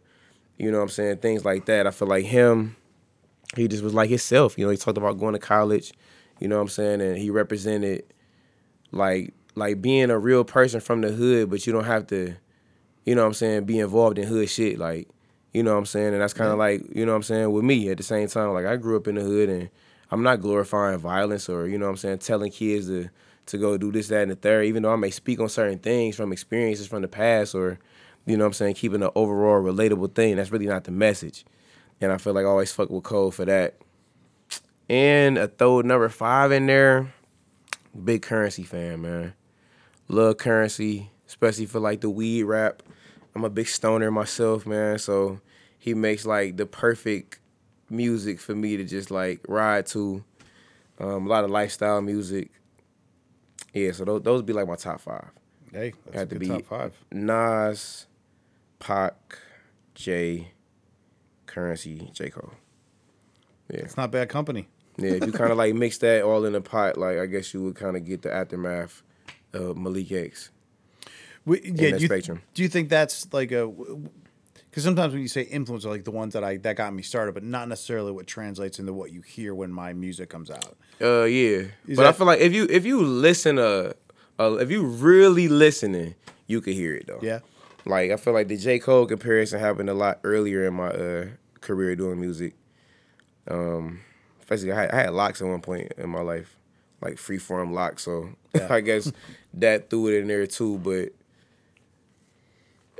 you 0.57 0.71
know, 0.71 0.77
what 0.77 0.83
I'm 0.83 0.89
saying 0.89 1.17
things 1.17 1.45
like 1.45 1.65
that. 1.65 1.85
I 1.87 1.91
feel 1.91 2.07
like 2.07 2.25
him 2.25 2.75
he 3.55 3.67
just 3.67 3.83
was 3.83 3.93
like 3.93 4.09
himself. 4.09 4.57
You 4.57 4.65
know, 4.65 4.71
he 4.71 4.77
talked 4.77 4.97
about 4.97 5.19
going 5.19 5.33
to 5.33 5.39
college, 5.39 5.93
you 6.39 6.47
know 6.47 6.55
what 6.55 6.63
I'm 6.63 6.69
saying, 6.69 7.01
and 7.01 7.17
he 7.17 7.29
represented 7.29 8.03
like 8.91 9.33
like 9.55 9.81
being 9.81 10.09
a 10.09 10.19
real 10.19 10.43
person 10.43 10.79
from 10.79 11.01
the 11.01 11.11
hood, 11.11 11.49
but 11.49 11.65
you 11.65 11.73
don't 11.73 11.85
have 11.85 12.07
to, 12.07 12.35
you 13.05 13.15
know 13.15 13.21
what 13.21 13.27
I'm 13.27 13.33
saying, 13.33 13.65
be 13.65 13.79
involved 13.79 14.17
in 14.17 14.27
hood 14.27 14.49
shit. 14.49 14.77
Like, 14.77 15.07
you 15.55 15.63
know 15.63 15.71
what 15.71 15.79
I'm 15.79 15.85
saying? 15.85 16.11
And 16.11 16.21
that's 16.21 16.33
kind 16.33 16.51
of 16.51 16.57
like, 16.57 16.83
you 16.93 17.05
know 17.05 17.13
what 17.13 17.17
I'm 17.17 17.23
saying, 17.23 17.49
with 17.49 17.63
me 17.63 17.87
at 17.89 17.95
the 17.95 18.03
same 18.03 18.27
time. 18.27 18.51
Like 18.51 18.65
I 18.65 18.75
grew 18.75 18.97
up 18.97 19.07
in 19.07 19.15
the 19.15 19.21
hood 19.21 19.47
and 19.47 19.69
I'm 20.11 20.21
not 20.21 20.41
glorifying 20.41 20.97
violence 20.99 21.47
or, 21.47 21.65
you 21.65 21.77
know 21.77 21.85
what 21.85 21.91
I'm 21.91 21.97
saying, 21.97 22.17
telling 22.17 22.51
kids 22.51 22.87
to 22.87 23.09
to 23.45 23.57
go 23.57 23.77
do 23.77 23.89
this, 23.91 24.09
that, 24.09 24.23
and 24.23 24.31
the 24.31 24.35
third, 24.35 24.65
even 24.65 24.83
though 24.83 24.91
I 24.91 24.97
may 24.97 25.11
speak 25.11 25.39
on 25.39 25.47
certain 25.47 25.79
things 25.79 26.17
from 26.17 26.33
experiences 26.33 26.87
from 26.87 27.03
the 27.03 27.07
past 27.07 27.55
or, 27.55 27.79
you 28.25 28.35
know 28.35 28.43
what 28.43 28.47
I'm 28.47 28.53
saying, 28.53 28.73
keeping 28.73 29.01
an 29.01 29.11
overall 29.15 29.63
relatable 29.63 30.13
thing. 30.13 30.35
That's 30.35 30.51
really 30.51 30.65
not 30.65 30.83
the 30.83 30.91
message. 30.91 31.45
And 32.01 32.11
I 32.11 32.17
feel 32.17 32.33
like 32.33 32.43
I 32.43 32.49
always 32.49 32.73
fuck 32.73 32.89
with 32.89 33.03
Cole 33.03 33.31
for 33.31 33.45
that. 33.45 33.75
And 34.89 35.37
a 35.37 35.47
throw 35.47 35.81
number 35.81 36.09
five 36.09 36.51
in 36.51 36.65
there. 36.65 37.13
Big 38.03 38.23
Curren$y 38.23 38.63
fan, 38.65 39.01
man. 39.01 39.33
Love 40.09 40.37
Curren$y, 40.37 41.09
especially 41.27 41.67
for 41.67 41.79
like 41.79 42.01
the 42.01 42.09
weed 42.09 42.43
rap. 42.43 42.83
I'm 43.35 43.43
a 43.43 43.49
big 43.49 43.67
stoner 43.67 44.09
myself, 44.11 44.65
man. 44.65 44.97
So 44.97 45.39
he 45.77 45.93
makes 45.93 46.25
like 46.25 46.57
the 46.57 46.65
perfect 46.65 47.39
music 47.89 48.39
for 48.39 48.55
me 48.55 48.77
to 48.77 48.83
just 48.83 49.11
like 49.11 49.41
ride 49.47 49.85
to. 49.87 50.23
Um, 50.97 51.25
a 51.25 51.29
lot 51.29 51.43
of 51.43 51.49
lifestyle 51.49 52.01
music. 52.01 52.51
Yeah, 53.73 53.91
so 53.91 54.05
those 54.05 54.21
those 54.21 54.41
be 54.43 54.53
like 54.53 54.65
my 54.67 54.75
top 54.77 55.01
five. 55.01 55.27
Hey, 55.73 55.91
that's 56.05 56.15
Had 56.15 56.29
to 56.29 56.35
good 56.35 56.39
be- 56.39 56.47
top 56.47 56.65
five. 56.65 56.93
Nas, 57.11 58.07
Pac, 58.79 59.37
Jay, 59.93 60.51
Curren$y, 61.47 62.09
J. 62.13 62.29
Cole. 62.29 62.53
Yeah, 63.69 63.79
it's 63.81 63.97
not 63.97 64.09
bad 64.11 64.29
company. 64.29 64.69
Yeah, 64.97 65.11
if 65.11 65.25
you 65.25 65.33
kind 65.33 65.51
of 65.51 65.57
like 65.57 65.75
mix 65.75 65.97
that 65.97 66.23
all 66.23 66.45
in 66.45 66.55
a 66.55 66.61
pot, 66.61 66.97
like 66.97 67.17
I 67.17 67.25
guess 67.25 67.53
you 67.53 67.61
would 67.63 67.75
kind 67.75 67.97
of 67.97 68.05
get 68.05 68.21
the 68.21 68.33
aftermath 68.33 69.03
of 69.51 69.75
Malik 69.75 70.09
X. 70.13 70.51
We, 71.45 71.61
yeah, 71.63 71.91
that 71.91 71.97
do 71.97 72.01
you, 72.01 72.07
spectrum. 72.07 72.41
do 72.53 72.63
you 72.63 72.69
think 72.69 72.89
that's 72.89 73.31
like 73.33 73.51
a? 73.51 73.67
Because 74.69 74.83
sometimes 74.83 75.13
when 75.13 75.21
you 75.21 75.27
say 75.27 75.43
influence, 75.43 75.85
are 75.85 75.89
like 75.89 76.03
the 76.03 76.11
ones 76.11 76.33
that 76.33 76.43
I 76.43 76.57
that 76.57 76.75
got 76.75 76.93
me 76.93 77.01
started, 77.01 77.33
but 77.33 77.43
not 77.43 77.69
necessarily 77.69 78.11
what 78.11 78.27
translates 78.27 78.79
into 78.79 78.93
what 78.93 79.11
you 79.11 79.21
hear 79.21 79.53
when 79.55 79.71
my 79.71 79.93
music 79.93 80.29
comes 80.29 80.49
out. 80.49 80.75
Uh, 80.99 81.23
yeah, 81.23 81.67
Is 81.87 81.97
but 81.97 82.05
I 82.05 82.11
feel 82.11 82.27
like 82.27 82.39
if 82.39 82.53
you 82.53 82.67
if 82.69 82.85
you 82.85 83.01
listen 83.01 83.59
uh, 83.59 83.93
uh 84.39 84.55
if 84.55 84.71
you 84.71 84.83
really 84.83 85.47
listening, 85.47 86.15
you 86.47 86.61
could 86.61 86.73
hear 86.73 86.95
it 86.95 87.07
though. 87.07 87.19
Yeah, 87.21 87.39
Like 87.85 88.11
I 88.11 88.17
feel 88.17 88.33
like 88.33 88.47
the 88.47 88.57
J 88.57 88.79
Cole 88.79 89.05
comparison 89.05 89.59
happened 89.59 89.89
a 89.89 89.93
lot 89.93 90.19
earlier 90.23 90.65
in 90.65 90.73
my 90.73 90.87
uh 90.89 91.25
career 91.61 91.95
doing 91.95 92.19
music. 92.19 92.55
Um, 93.47 94.01
especially 94.39 94.71
I 94.71 94.81
had, 94.81 94.91
I 94.91 94.95
had 94.95 95.13
locks 95.13 95.41
at 95.41 95.47
one 95.47 95.61
point 95.61 95.93
in 95.97 96.09
my 96.09 96.21
life, 96.21 96.57
like 97.01 97.15
freeform 97.15 97.71
locks. 97.73 98.03
So 98.03 98.29
Yeah. 98.53 98.67
I 98.73 98.81
guess 98.81 99.11
that 99.53 99.89
threw 99.89 100.07
it 100.07 100.19
in 100.21 100.27
there 100.27 100.47
too. 100.47 100.79
But 100.79 101.09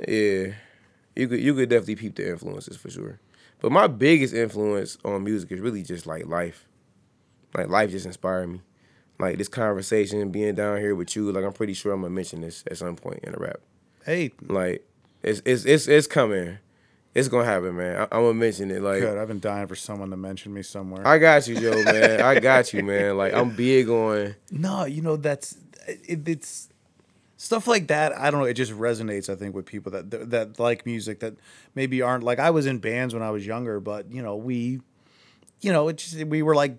yeah, 0.06 0.52
you 1.14 1.28
could 1.28 1.40
you 1.40 1.54
could 1.54 1.68
definitely 1.68 1.96
peep 1.96 2.16
the 2.16 2.28
influences 2.30 2.76
for 2.76 2.90
sure. 2.90 3.18
But 3.60 3.72
my 3.72 3.86
biggest 3.86 4.34
influence 4.34 4.98
on 5.04 5.24
music 5.24 5.52
is 5.52 5.60
really 5.60 5.82
just 5.82 6.06
like 6.06 6.26
life. 6.26 6.66
Like 7.54 7.68
life 7.68 7.90
just 7.90 8.06
inspired 8.06 8.48
me. 8.48 8.60
Like 9.18 9.38
this 9.38 9.48
conversation, 9.48 10.30
being 10.30 10.54
down 10.54 10.78
here 10.78 10.94
with 10.94 11.16
you, 11.16 11.32
like 11.32 11.44
I'm 11.44 11.52
pretty 11.54 11.72
sure 11.72 11.92
I'm 11.92 12.02
gonna 12.02 12.12
mention 12.14 12.42
this 12.42 12.64
at 12.70 12.76
some 12.76 12.96
point 12.96 13.20
in 13.22 13.34
a 13.34 13.38
rap. 13.38 13.60
hey, 14.04 14.32
Like 14.46 14.86
it's 15.22 15.40
it's 15.46 15.64
it's 15.64 15.88
it's 15.88 16.06
coming. 16.06 16.58
It's 17.14 17.28
gonna 17.28 17.46
happen, 17.46 17.74
man. 17.78 17.96
I, 17.96 18.02
I'm 18.14 18.24
gonna 18.24 18.34
mention 18.34 18.70
it. 18.70 18.82
Like 18.82 19.00
good. 19.00 19.16
I've 19.16 19.28
been 19.28 19.40
dying 19.40 19.66
for 19.68 19.74
someone 19.74 20.10
to 20.10 20.18
mention 20.18 20.52
me 20.52 20.60
somewhere. 20.60 21.06
I 21.08 21.16
got 21.16 21.48
you, 21.48 21.58
Joe, 21.58 21.82
man. 21.82 22.20
I 22.20 22.38
got 22.40 22.74
you, 22.74 22.82
man. 22.82 23.16
Like 23.16 23.32
I'm 23.32 23.56
big 23.56 23.88
on. 23.88 24.34
No, 24.50 24.84
you 24.84 25.00
know 25.00 25.16
that's 25.16 25.56
it, 25.86 26.28
it's 26.28 26.68
stuff 27.36 27.66
like 27.66 27.88
that. 27.88 28.16
I 28.16 28.30
don't 28.30 28.40
know. 28.40 28.46
It 28.46 28.54
just 28.54 28.72
resonates. 28.72 29.28
I 29.28 29.36
think 29.36 29.54
with 29.54 29.66
people 29.66 29.92
that, 29.92 30.30
that 30.30 30.58
like 30.58 30.86
music 30.86 31.20
that 31.20 31.34
maybe 31.74 32.02
aren't 32.02 32.24
like 32.24 32.38
I 32.38 32.50
was 32.50 32.66
in 32.66 32.78
bands 32.78 33.14
when 33.14 33.22
I 33.22 33.30
was 33.30 33.46
younger, 33.46 33.80
but 33.80 34.10
you 34.10 34.22
know 34.22 34.36
we, 34.36 34.80
you 35.60 35.72
know, 35.72 35.88
it 35.88 35.98
just 35.98 36.16
we 36.24 36.42
were 36.42 36.54
like 36.54 36.78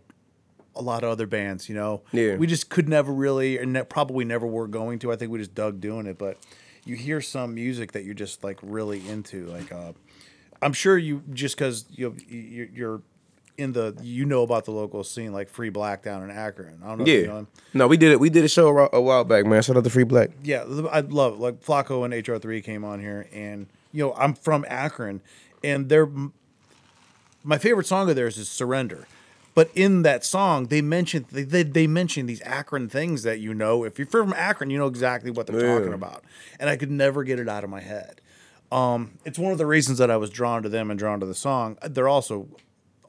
a 0.75 0.81
lot 0.81 1.03
of 1.03 1.09
other 1.09 1.25
bands. 1.27 1.67
You 1.69 1.75
know, 1.75 2.01
Yeah. 2.11 2.35
we 2.37 2.47
just 2.47 2.69
could 2.69 2.87
never 2.87 3.11
really 3.13 3.57
and 3.57 3.73
ne- 3.73 3.83
probably 3.83 4.25
never 4.25 4.45
were 4.47 4.67
going 4.67 4.99
to. 4.99 5.11
I 5.11 5.15
think 5.15 5.31
we 5.31 5.39
just 5.39 5.55
dug 5.55 5.79
doing 5.81 6.05
it, 6.05 6.17
but 6.17 6.37
you 6.85 6.95
hear 6.95 7.19
some 7.21 7.53
music 7.55 7.91
that 7.93 8.03
you're 8.05 8.13
just 8.13 8.43
like 8.43 8.59
really 8.61 9.07
into. 9.09 9.45
Like, 9.47 9.71
uh, 9.71 9.93
I'm 10.61 10.73
sure 10.73 10.97
you 10.97 11.23
just 11.33 11.55
because 11.55 11.85
you 11.91 12.15
you- 12.29 12.69
you're 12.73 13.01
in 13.57 13.73
the 13.73 13.97
you 14.01 14.25
know 14.25 14.43
about 14.43 14.65
the 14.65 14.71
local 14.71 15.03
scene 15.03 15.33
like 15.33 15.49
Free 15.49 15.69
Black 15.69 16.03
down 16.03 16.23
in 16.23 16.29
Akron. 16.29 16.79
I 16.83 16.87
don't 16.89 16.99
know. 16.99 17.03
if 17.05 17.09
you 17.21 17.27
know 17.27 17.39
Yeah. 17.39 17.45
No, 17.73 17.87
we 17.87 17.97
did 17.97 18.11
it. 18.11 18.19
We 18.19 18.29
did 18.29 18.43
a 18.45 18.47
show 18.47 18.67
a 18.91 19.01
while- 19.01 19.23
back, 19.23 19.45
man. 19.45 19.61
Shout 19.63 19.77
out 19.77 19.83
to 19.83 19.89
Free 19.89 20.03
Black. 20.03 20.29
Yeah, 20.43 20.63
I 20.91 20.99
love 21.01 21.33
it. 21.33 21.39
like 21.39 21.63
Flacco 21.63 22.05
and 22.05 22.13
HR3 22.13 22.63
came 22.63 22.83
on 22.83 22.99
here, 22.99 23.27
and 23.33 23.67
you 23.91 24.03
know 24.03 24.13
I'm 24.15 24.33
from 24.35 24.65
Akron, 24.69 25.21
and 25.63 25.89
they're 25.89 26.09
my 27.43 27.57
favorite 27.57 27.87
song 27.87 28.09
of 28.09 28.15
theirs 28.15 28.37
is 28.37 28.49
"Surrender," 28.49 29.07
But 29.55 29.71
in 29.73 30.03
that 30.03 30.23
song, 30.23 30.67
they 30.67 30.81
mentioned 30.81 31.25
they, 31.31 31.43
they 31.43 31.63
they 31.63 31.87
mention 31.87 32.25
these 32.27 32.41
Akron 32.41 32.89
things 32.89 33.23
that 33.23 33.39
you 33.39 33.53
know. 33.55 33.83
If 33.83 33.97
you're 33.97 34.07
from 34.07 34.33
Akron, 34.33 34.69
you 34.69 34.77
know 34.77 34.85
exactly 34.87 35.31
what 35.31 35.47
they're 35.47 35.59
Yeah. 35.65 35.77
talking 35.79 35.93
about. 35.93 36.23
And 36.59 36.69
I 36.69 36.75
could 36.75 36.91
never 36.91 37.23
get 37.23 37.39
it 37.39 37.49
out 37.49 37.63
of 37.63 37.69
my 37.71 37.81
head. 37.81 38.21
Um, 38.71 39.11
it's 39.25 39.39
one 39.39 39.51
of 39.53 39.57
the 39.57 39.65
reasons 39.65 39.97
that 39.97 40.11
I 40.11 40.17
was 40.17 40.29
drawn 40.29 40.61
to 40.61 40.69
them 40.69 40.91
and 40.91 40.99
drawn 40.99 41.19
to 41.21 41.25
the 41.25 41.33
song. 41.33 41.77
They're 41.83 42.07
also 42.09 42.49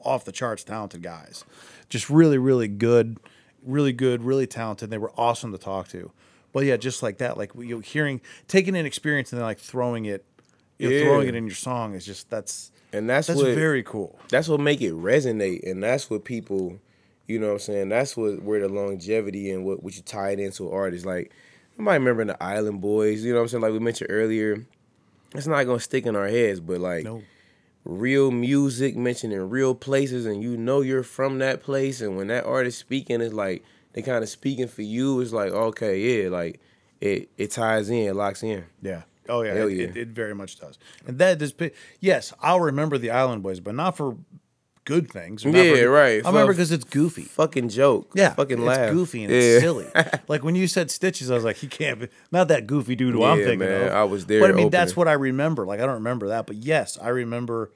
off 0.03 0.25
the 0.25 0.31
charts 0.31 0.63
talented 0.63 1.01
guys. 1.03 1.43
Just 1.89 2.09
really, 2.09 2.37
really 2.37 2.67
good, 2.67 3.17
really 3.63 3.93
good, 3.93 4.23
really 4.23 4.47
talented. 4.47 4.89
They 4.89 4.97
were 4.97 5.11
awesome 5.17 5.51
to 5.51 5.57
talk 5.57 5.87
to. 5.89 6.11
But 6.53 6.65
yeah, 6.65 6.77
just 6.77 7.03
like 7.03 7.17
that, 7.19 7.37
like 7.37 7.51
you 7.55 7.75
know, 7.75 7.79
hearing, 7.79 8.21
taking 8.47 8.75
an 8.75 8.85
experience 8.85 9.31
and 9.31 9.39
then 9.39 9.45
like 9.45 9.59
throwing 9.59 10.05
it, 10.05 10.25
you 10.77 10.89
know, 10.89 10.95
Yeah. 10.95 11.03
throwing 11.03 11.27
it 11.27 11.35
in 11.35 11.45
your 11.45 11.55
song 11.55 11.93
is 11.93 12.05
just 12.05 12.29
that's 12.29 12.71
And 12.93 13.07
that's, 13.09 13.27
that's 13.27 13.39
what 13.41 13.53
very 13.53 13.83
cool. 13.83 14.17
that's 14.29 14.47
what 14.47 14.59
make 14.59 14.81
it 14.81 14.93
resonate 14.93 15.69
and 15.69 15.83
that's 15.83 16.09
what 16.09 16.23
people 16.25 16.79
you 17.27 17.37
know 17.37 17.47
what 17.47 17.53
i'm 17.53 17.59
saying 17.59 17.89
that's 17.89 18.17
what 18.17 18.41
where 18.41 18.59
the 18.61 18.67
longevity 18.69 19.51
and 19.51 19.63
what, 19.63 19.83
what 19.83 19.95
you 19.95 20.01
tie 20.01 20.31
it 20.31 20.39
into 20.39 20.71
artists 20.71 21.05
like 21.05 21.31
you 21.77 21.83
might 21.83 21.93
remember 21.97 22.25
the 22.25 22.41
island 22.43 22.81
boys 22.81 23.23
you 23.23 23.31
know 23.31 23.37
what 23.37 23.43
i'm 23.43 23.47
saying 23.49 23.61
like 23.61 23.71
we 23.71 23.77
mentioned 23.77 24.09
earlier 24.09 24.65
it's 25.35 25.45
not 25.45 25.63
gonna 25.65 25.79
stick 25.79 26.07
in 26.07 26.15
our 26.15 26.27
heads 26.27 26.59
but 26.59 26.79
like 26.79 27.03
No, 27.03 27.21
real 27.85 28.29
music 28.29 28.95
mentioning 28.95 29.49
real 29.49 29.73
places 29.73 30.25
and 30.25 30.43
you 30.43 30.57
know 30.57 30.81
you're 30.81 31.03
from 31.03 31.39
that 31.39 31.63
place 31.63 32.01
and 32.01 32.17
when 32.17 32.27
that 32.27 32.45
artist 32.45 32.77
speaking 32.77 33.21
it's 33.21 33.33
like 33.33 33.63
they 33.93 34.01
kind 34.01 34.23
of 34.23 34.29
speaking 34.29 34.67
for 34.67 34.81
you 34.81 35.19
it's 35.21 35.31
like 35.31 35.51
okay 35.51 35.99
yeah 35.99 36.29
like 36.29 36.59
it 37.01 37.29
it 37.37 37.51
ties 37.51 37.89
in 37.89 38.07
it 38.07 38.15
locks 38.15 38.43
in 38.43 38.65
yeah. 38.81 39.03
Oh 39.29 39.43
yeah, 39.43 39.53
it, 39.53 39.71
yeah. 39.71 39.83
It, 39.85 39.97
it 39.97 40.07
very 40.09 40.33
much 40.33 40.59
does. 40.59 40.79
And 41.05 41.19
that 41.19 41.39
is, 41.39 41.53
yes, 41.99 42.33
I'll 42.41 42.59
remember 42.59 42.97
the 42.97 43.11
Island 43.11 43.43
Boys, 43.43 43.59
but 43.59 43.75
not 43.75 43.95
for 43.95 44.17
good 44.89 45.09
things. 45.11 45.45
not 45.45 45.53
Yeah, 45.55 45.83
right. 45.83 46.25
I 46.25 46.29
remember 46.29 46.51
because 46.53 46.71
it's 46.71 46.83
goofy. 46.83 47.21
fucking 47.23 47.69
joke 47.69 48.11
Yeah, 48.15 48.33
fucking 48.33 48.57
it's 48.57 48.67
laugh 48.67 48.91
goofy 48.91 49.23
and 49.23 49.31
yeah. 49.33 49.39
it's 49.39 49.61
silly. 49.61 49.87
like 50.27 50.43
when 50.43 50.55
you 50.55 50.67
said 50.67 50.91
stitches, 50.91 51.29
I 51.31 51.35
was 51.35 51.43
like, 51.43 51.57
he 51.57 51.67
can't 51.67 51.99
be 51.99 52.07
not 52.31 52.47
that 52.49 52.67
goofy 52.67 52.95
dude 52.95 53.13
who 53.13 53.23
I'm 53.23 53.39
Yeah, 53.39 53.45
thinking 53.45 53.69
man, 53.69 53.87
of. 53.87 53.93
I 53.93 54.03
was 54.03 54.25
there 54.25 54.41
but 54.41 54.49
I 54.49 54.53
mean 54.53 54.69
that's 54.69 54.91
opening. 54.91 54.99
what 54.99 55.07
I 55.07 55.13
remember. 55.13 55.65
Like 55.65 55.79
I 55.79 55.85
don't 55.85 55.95
remember 55.95 56.27
that, 56.29 56.45
but 56.47 56.55
yes, 56.57 56.97
I 57.01 57.09
remember. 57.09 57.71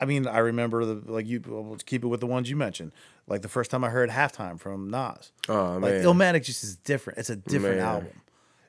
I 0.00 0.04
mean, 0.04 0.28
I 0.28 0.38
remember 0.38 0.84
the 0.84 1.12
like 1.12 1.26
you. 1.26 1.42
well, 1.46 1.66
Let's 1.70 1.82
keep 1.82 2.04
it 2.04 2.06
with 2.06 2.20
the 2.20 2.26
ones 2.28 2.48
you 2.48 2.54
mentioned. 2.56 2.92
Like 3.26 3.42
the 3.42 3.48
first 3.48 3.70
time 3.70 3.82
I 3.82 3.88
heard 3.90 4.10
halftime 4.10 4.58
from 4.60 4.88
Nas. 4.88 5.32
Oh, 5.48 5.72
like 5.82 5.94
man. 5.94 6.04
Illmatic 6.04 6.44
just 6.44 6.62
is 6.62 6.76
different. 6.76 7.18
It's 7.18 7.30
a 7.30 7.36
different 7.36 7.78
Man. 7.78 7.86
album. 7.86 8.20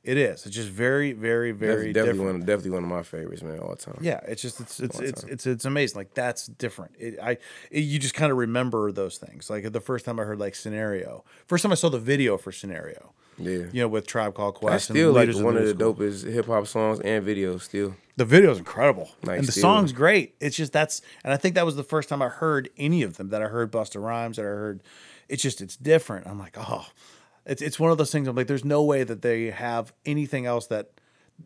It 0.03 0.17
is. 0.17 0.45
It's 0.45 0.55
just 0.55 0.69
very, 0.69 1.11
very, 1.11 1.51
very 1.51 1.91
definitely 1.91 2.11
different. 2.13 2.21
one, 2.39 2.39
definitely 2.45 2.71
one 2.71 2.83
of 2.83 2.89
my 2.89 3.03
favorites, 3.03 3.43
man, 3.43 3.59
all 3.59 3.71
the 3.71 3.75
time. 3.75 3.97
Yeah, 4.01 4.21
it's 4.27 4.41
just 4.41 4.59
it's 4.61 4.79
it's 4.79 4.95
All 4.97 5.03
it's, 5.05 5.21
time. 5.21 5.31
it's 5.31 5.45
it's 5.45 5.65
amazing. 5.65 5.97
Like 5.97 6.13
that's 6.13 6.47
different. 6.47 6.93
It, 6.97 7.19
I 7.21 7.31
it, 7.69 7.81
you 7.81 7.99
just 7.99 8.13
kind 8.13 8.31
of 8.31 8.37
remember 8.37 8.91
those 8.91 9.17
things. 9.17 9.49
Like 9.49 9.71
the 9.71 9.81
first 9.81 10.05
time 10.05 10.19
I 10.19 10.23
heard 10.23 10.39
like 10.39 10.55
Scenario, 10.55 11.25
first 11.47 11.63
time 11.63 11.71
I 11.71 11.75
saw 11.75 11.89
the 11.89 11.99
video 11.99 12.37
for 12.37 12.51
Scenario, 12.53 13.13
Yeah. 13.37 13.65
you 13.73 13.81
know, 13.81 13.87
with 13.89 14.07
Tribe 14.07 14.35
Called 14.35 14.55
Quest. 14.55 14.71
That's 14.71 14.83
still 14.85 15.11
like 15.11 15.27
one 15.35 15.57
of 15.57 15.63
the 15.65 15.69
School. 15.71 15.93
dopest 15.95 16.31
hip 16.31 16.45
hop 16.45 16.65
songs 16.67 17.01
and 17.01 17.25
videos. 17.25 17.61
Still, 17.63 17.95
The 18.15 18.25
video's 18.25 18.57
incredible, 18.57 19.09
Like, 19.23 19.39
and 19.39 19.47
the 19.47 19.51
still. 19.51 19.61
song's 19.63 19.91
great. 19.91 20.33
It's 20.39 20.55
just 20.55 20.71
that's, 20.71 21.01
and 21.25 21.33
I 21.33 21.37
think 21.37 21.55
that 21.55 21.65
was 21.65 21.75
the 21.75 21.83
first 21.83 22.07
time 22.07 22.21
I 22.21 22.29
heard 22.29 22.69
any 22.77 23.03
of 23.03 23.17
them. 23.17 23.29
That 23.29 23.41
I 23.41 23.47
heard 23.49 23.69
Busta 23.71 24.01
Rhymes. 24.01 24.37
That 24.37 24.43
I 24.43 24.45
heard, 24.45 24.81
it's 25.27 25.43
just 25.43 25.59
it's 25.61 25.75
different. 25.75 26.25
I'm 26.25 26.39
like, 26.39 26.55
oh, 26.57 26.87
it's 27.49 27.61
it's 27.61 27.79
one 27.79 27.91
of 27.91 27.97
those 27.97 28.11
things. 28.11 28.27
I'm 28.27 28.35
like, 28.35 28.47
there's 28.47 28.63
no 28.65 28.83
way 28.83 29.03
that 29.03 29.21
they 29.21 29.51
have 29.51 29.91
anything 30.05 30.45
else 30.45 30.67
that 30.67 30.91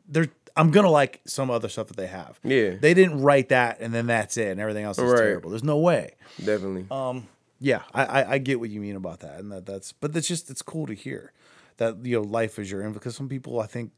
they're. 0.07 0.27
I'm 0.55 0.69
gonna 0.69 0.91
like 0.91 1.21
some 1.25 1.49
other 1.49 1.67
stuff 1.69 1.87
that 1.87 1.97
they 1.97 2.05
have. 2.07 2.39
Yeah. 2.43 2.75
they 2.79 2.93
didn't 2.93 3.21
write 3.21 3.49
that, 3.49 3.79
and 3.79 3.91
then 3.93 4.05
that's 4.05 4.37
it, 4.37 4.49
and 4.49 4.59
everything 4.59 4.83
else 4.85 4.99
is 4.99 5.09
Right. 5.11 5.17
terrible. 5.17 5.49
There's 5.49 5.63
no 5.63 5.79
way. 5.79 6.13
definitely. 6.37 6.85
Um, 6.91 7.27
yeah, 7.59 7.81
I, 7.93 8.03
I 8.05 8.31
I 8.33 8.37
get 8.37 8.59
what 8.59 8.69
you 8.69 8.79
mean 8.79 8.95
about 8.95 9.21
that, 9.21 9.39
and 9.39 9.51
that 9.51 9.65
that's 9.65 9.93
but 9.93 10.13
that's 10.13 10.27
just 10.27 10.49
it's 10.51 10.61
cool 10.61 10.85
to 10.87 10.93
hear 10.93 11.31
that 11.77 12.05
you 12.05 12.17
know 12.17 12.21
life 12.21 12.59
is 12.59 12.69
your 12.69 12.81
influence 12.81 12.99
because 12.99 13.15
some 13.15 13.29
people 13.29 13.59
I 13.59 13.65
think 13.65 13.91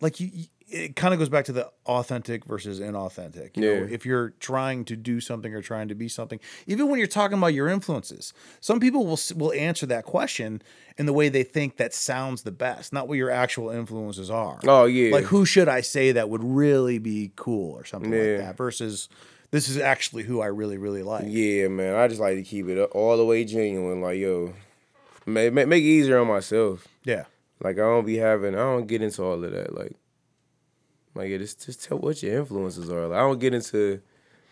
like 0.00 0.20
you. 0.20 0.30
you 0.32 0.44
it 0.70 0.96
kind 0.96 1.14
of 1.14 1.18
goes 1.18 1.30
back 1.30 1.46
to 1.46 1.52
the 1.52 1.70
authentic 1.86 2.44
versus 2.44 2.78
inauthentic. 2.78 3.56
You 3.56 3.62
know, 3.62 3.72
Yeah. 3.86 3.86
if 3.94 4.04
you're 4.04 4.34
trying 4.38 4.84
to 4.84 4.96
do 4.96 5.18
something 5.18 5.54
or 5.54 5.62
trying 5.62 5.88
to 5.88 5.94
be 5.94 6.08
something, 6.10 6.38
even 6.66 6.90
when 6.90 6.98
you're 6.98 7.08
talking 7.08 7.38
about 7.38 7.54
your 7.54 7.68
influences, 7.70 8.34
some 8.60 8.78
people 8.78 9.06
will 9.06 9.18
will 9.34 9.54
answer 9.54 9.86
that 9.86 10.04
question 10.04 10.60
in 10.98 11.06
the 11.06 11.14
way 11.14 11.30
they 11.30 11.42
think 11.42 11.78
that 11.78 11.94
sounds 11.94 12.42
the 12.42 12.50
best, 12.52 12.92
not 12.92 13.08
what 13.08 13.16
your 13.16 13.30
actual 13.30 13.70
influences 13.70 14.30
are. 14.30 14.60
oh 14.66 14.84
yeah. 14.84 15.10
Like 15.10 15.24
who 15.24 15.46
should 15.46 15.70
I 15.70 15.80
say 15.80 16.12
that 16.12 16.28
would 16.28 16.44
really 16.44 16.98
be 16.98 17.32
cool 17.34 17.72
or 17.74 17.86
something 17.86 18.12
Yeah. 18.12 18.18
like 18.18 18.38
that 18.40 18.56
versus 18.58 19.08
this 19.50 19.70
is 19.70 19.78
actually 19.78 20.24
who 20.24 20.42
I 20.42 20.48
really 20.48 20.76
really 20.76 21.02
like. 21.02 21.24
yeah, 21.28 21.68
man. 21.68 21.94
I 21.94 22.08
just 22.08 22.20
like 22.20 22.36
to 22.36 22.42
keep 22.42 22.68
it 22.68 22.78
all 22.90 23.16
the 23.16 23.24
way 23.24 23.42
genuine. 23.46 24.02
Like 24.02 24.18
yo, 24.18 24.52
make 25.24 25.54
make, 25.54 25.66
make 25.66 25.82
it 25.82 25.86
easier 25.86 26.18
on 26.18 26.26
myself. 26.26 26.86
Yeah. 27.04 27.24
Like 27.60 27.76
I 27.76 27.80
don't 27.80 28.06
be 28.06 28.16
having. 28.18 28.54
I 28.54 28.58
don't 28.58 28.86
get 28.86 29.02
into 29.02 29.22
all 29.22 29.42
of 29.44 29.50
that. 29.52 29.74
Like, 29.74 29.96
like 31.14 31.30
yeah, 31.30 31.38
just 31.38 31.64
just 31.64 31.84
tell 31.84 31.98
what 31.98 32.22
your 32.22 32.38
influences 32.38 32.90
are. 32.90 33.06
Like 33.08 33.18
I 33.18 33.20
don't 33.22 33.38
get 33.40 33.54
into. 33.54 34.00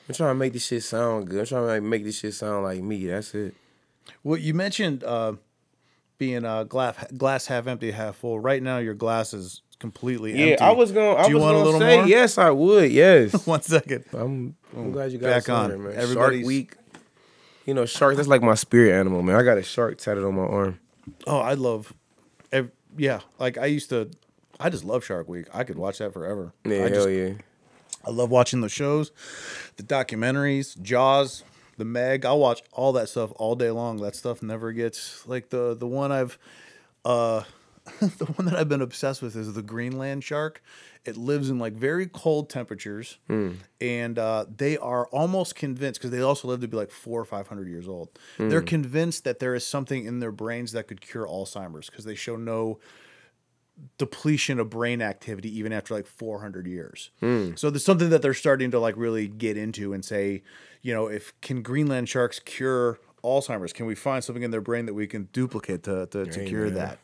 I'm 0.08 0.14
trying 0.14 0.30
to 0.30 0.34
make 0.34 0.52
this 0.52 0.66
shit 0.66 0.82
sound 0.84 1.28
good. 1.28 1.40
I'm 1.40 1.46
trying 1.46 1.62
to 1.62 1.66
like, 1.66 1.82
make 1.82 2.04
this 2.04 2.18
shit 2.18 2.34
sound 2.34 2.64
like 2.64 2.80
me. 2.82 3.06
That's 3.06 3.34
it. 3.34 3.54
Well, 4.22 4.38
you 4.38 4.54
mentioned 4.54 5.02
uh, 5.02 5.32
being 6.18 6.44
uh, 6.44 6.64
glass 6.64 6.96
glass 7.16 7.46
half 7.46 7.66
empty, 7.66 7.90
half 7.90 8.16
full. 8.16 8.38
Right 8.40 8.62
now, 8.62 8.78
your 8.78 8.94
glass 8.94 9.34
is 9.34 9.62
completely 9.80 10.30
empty. 10.32 10.44
Yeah, 10.44 10.50
empty. 10.52 10.64
I 10.64 10.70
was 10.72 10.92
gonna. 10.92 11.14
I 11.16 11.24
Do 11.24 11.30
you 11.30 11.34
was 11.36 11.42
want 11.42 11.56
a 11.56 11.58
gonna 11.58 11.64
little 11.64 11.80
say 11.80 11.96
more? 11.98 12.06
yes. 12.06 12.38
I 12.38 12.50
would. 12.50 12.90
Yes. 12.92 13.46
One 13.48 13.62
second. 13.62 14.04
I'm, 14.12 14.56
I'm 14.76 14.92
glad 14.92 15.10
you 15.12 15.18
got 15.18 15.28
Back 15.28 15.48
on 15.48 15.64
on. 15.64 15.68
there, 15.70 15.78
man. 15.78 15.92
Everybody's- 15.96 16.40
Shark 16.42 16.46
Week. 16.46 16.76
You 17.66 17.74
know, 17.74 17.84
shark. 17.84 18.14
That's 18.16 18.28
like 18.28 18.42
my 18.42 18.54
spirit 18.54 18.92
animal, 18.92 19.22
man. 19.22 19.34
I 19.34 19.42
got 19.42 19.58
a 19.58 19.62
shark 19.64 19.98
tatted 19.98 20.22
on 20.24 20.36
my 20.36 20.42
arm. 20.44 20.78
Oh, 21.26 21.38
I 21.38 21.54
love. 21.54 21.92
Yeah, 22.96 23.20
like 23.38 23.58
I 23.58 23.66
used 23.66 23.90
to. 23.90 24.10
I 24.58 24.70
just 24.70 24.84
love 24.84 25.04
Shark 25.04 25.28
Week. 25.28 25.46
I 25.52 25.64
could 25.64 25.76
watch 25.76 25.98
that 25.98 26.12
forever. 26.12 26.52
Yeah, 26.64 26.76
I 26.76 26.88
hell 26.88 26.90
just, 26.90 27.10
yeah. 27.10 27.32
I 28.06 28.10
love 28.10 28.30
watching 28.30 28.60
the 28.60 28.68
shows, 28.68 29.10
the 29.76 29.82
documentaries, 29.82 30.80
Jaws, 30.80 31.42
the 31.76 31.84
Meg. 31.84 32.24
I'll 32.24 32.38
watch 32.38 32.62
all 32.72 32.92
that 32.92 33.08
stuff 33.08 33.32
all 33.36 33.54
day 33.54 33.70
long. 33.70 33.98
That 33.98 34.14
stuff 34.14 34.42
never 34.42 34.72
gets 34.72 35.26
like 35.26 35.50
the 35.50 35.74
the 35.74 35.86
one 35.86 36.12
I've 36.12 36.38
uh 37.04 37.42
the 38.00 38.26
one 38.36 38.46
that 38.46 38.56
I've 38.56 38.68
been 38.68 38.82
obsessed 38.82 39.22
with 39.22 39.36
is 39.36 39.52
the 39.52 39.62
Greenland 39.62 40.24
shark. 40.24 40.62
It 41.04 41.16
lives 41.16 41.50
in 41.50 41.58
like 41.58 41.72
very 41.72 42.06
cold 42.06 42.50
temperatures, 42.50 43.18
hmm. 43.28 43.52
and 43.80 44.18
uh, 44.18 44.46
they 44.54 44.76
are 44.76 45.06
almost 45.08 45.54
convinced 45.54 46.00
because 46.00 46.10
they 46.10 46.20
also 46.20 46.48
live 46.48 46.60
to 46.60 46.68
be 46.68 46.76
like 46.76 46.90
four 46.90 47.20
or 47.20 47.24
five 47.24 47.46
hundred 47.48 47.68
years 47.68 47.86
old. 47.86 48.08
Hmm. 48.36 48.48
They're 48.48 48.62
convinced 48.62 49.24
that 49.24 49.38
there 49.38 49.54
is 49.54 49.64
something 49.64 50.04
in 50.04 50.20
their 50.20 50.32
brains 50.32 50.72
that 50.72 50.88
could 50.88 51.00
cure 51.00 51.26
Alzheimer's 51.26 51.88
because 51.88 52.04
they 52.04 52.16
show 52.16 52.36
no 52.36 52.78
depletion 53.98 54.58
of 54.58 54.70
brain 54.70 55.02
activity 55.02 55.54
even 55.58 55.70
after 55.72 55.94
like 55.94 56.06
400 56.06 56.66
years. 56.66 57.10
Hmm. 57.20 57.50
So 57.56 57.68
there's 57.68 57.84
something 57.84 58.08
that 58.08 58.22
they're 58.22 58.32
starting 58.32 58.70
to 58.70 58.80
like 58.80 58.96
really 58.96 59.28
get 59.28 59.58
into 59.58 59.92
and 59.92 60.02
say, 60.04 60.42
you 60.80 60.94
know, 60.94 61.08
if 61.08 61.38
can 61.40 61.62
Greenland 61.62 62.08
sharks 62.08 62.38
cure 62.38 62.98
Alzheimer's? 63.22 63.72
Can 63.72 63.86
we 63.86 63.94
find 63.94 64.22
something 64.22 64.42
in 64.42 64.50
their 64.50 64.60
brain 64.60 64.86
that 64.86 64.94
we 64.94 65.06
can 65.06 65.28
duplicate 65.32 65.82
to 65.84 66.06
to, 66.06 66.26
to 66.26 66.44
cure 66.44 66.64
man. 66.66 66.74
that? 66.74 66.98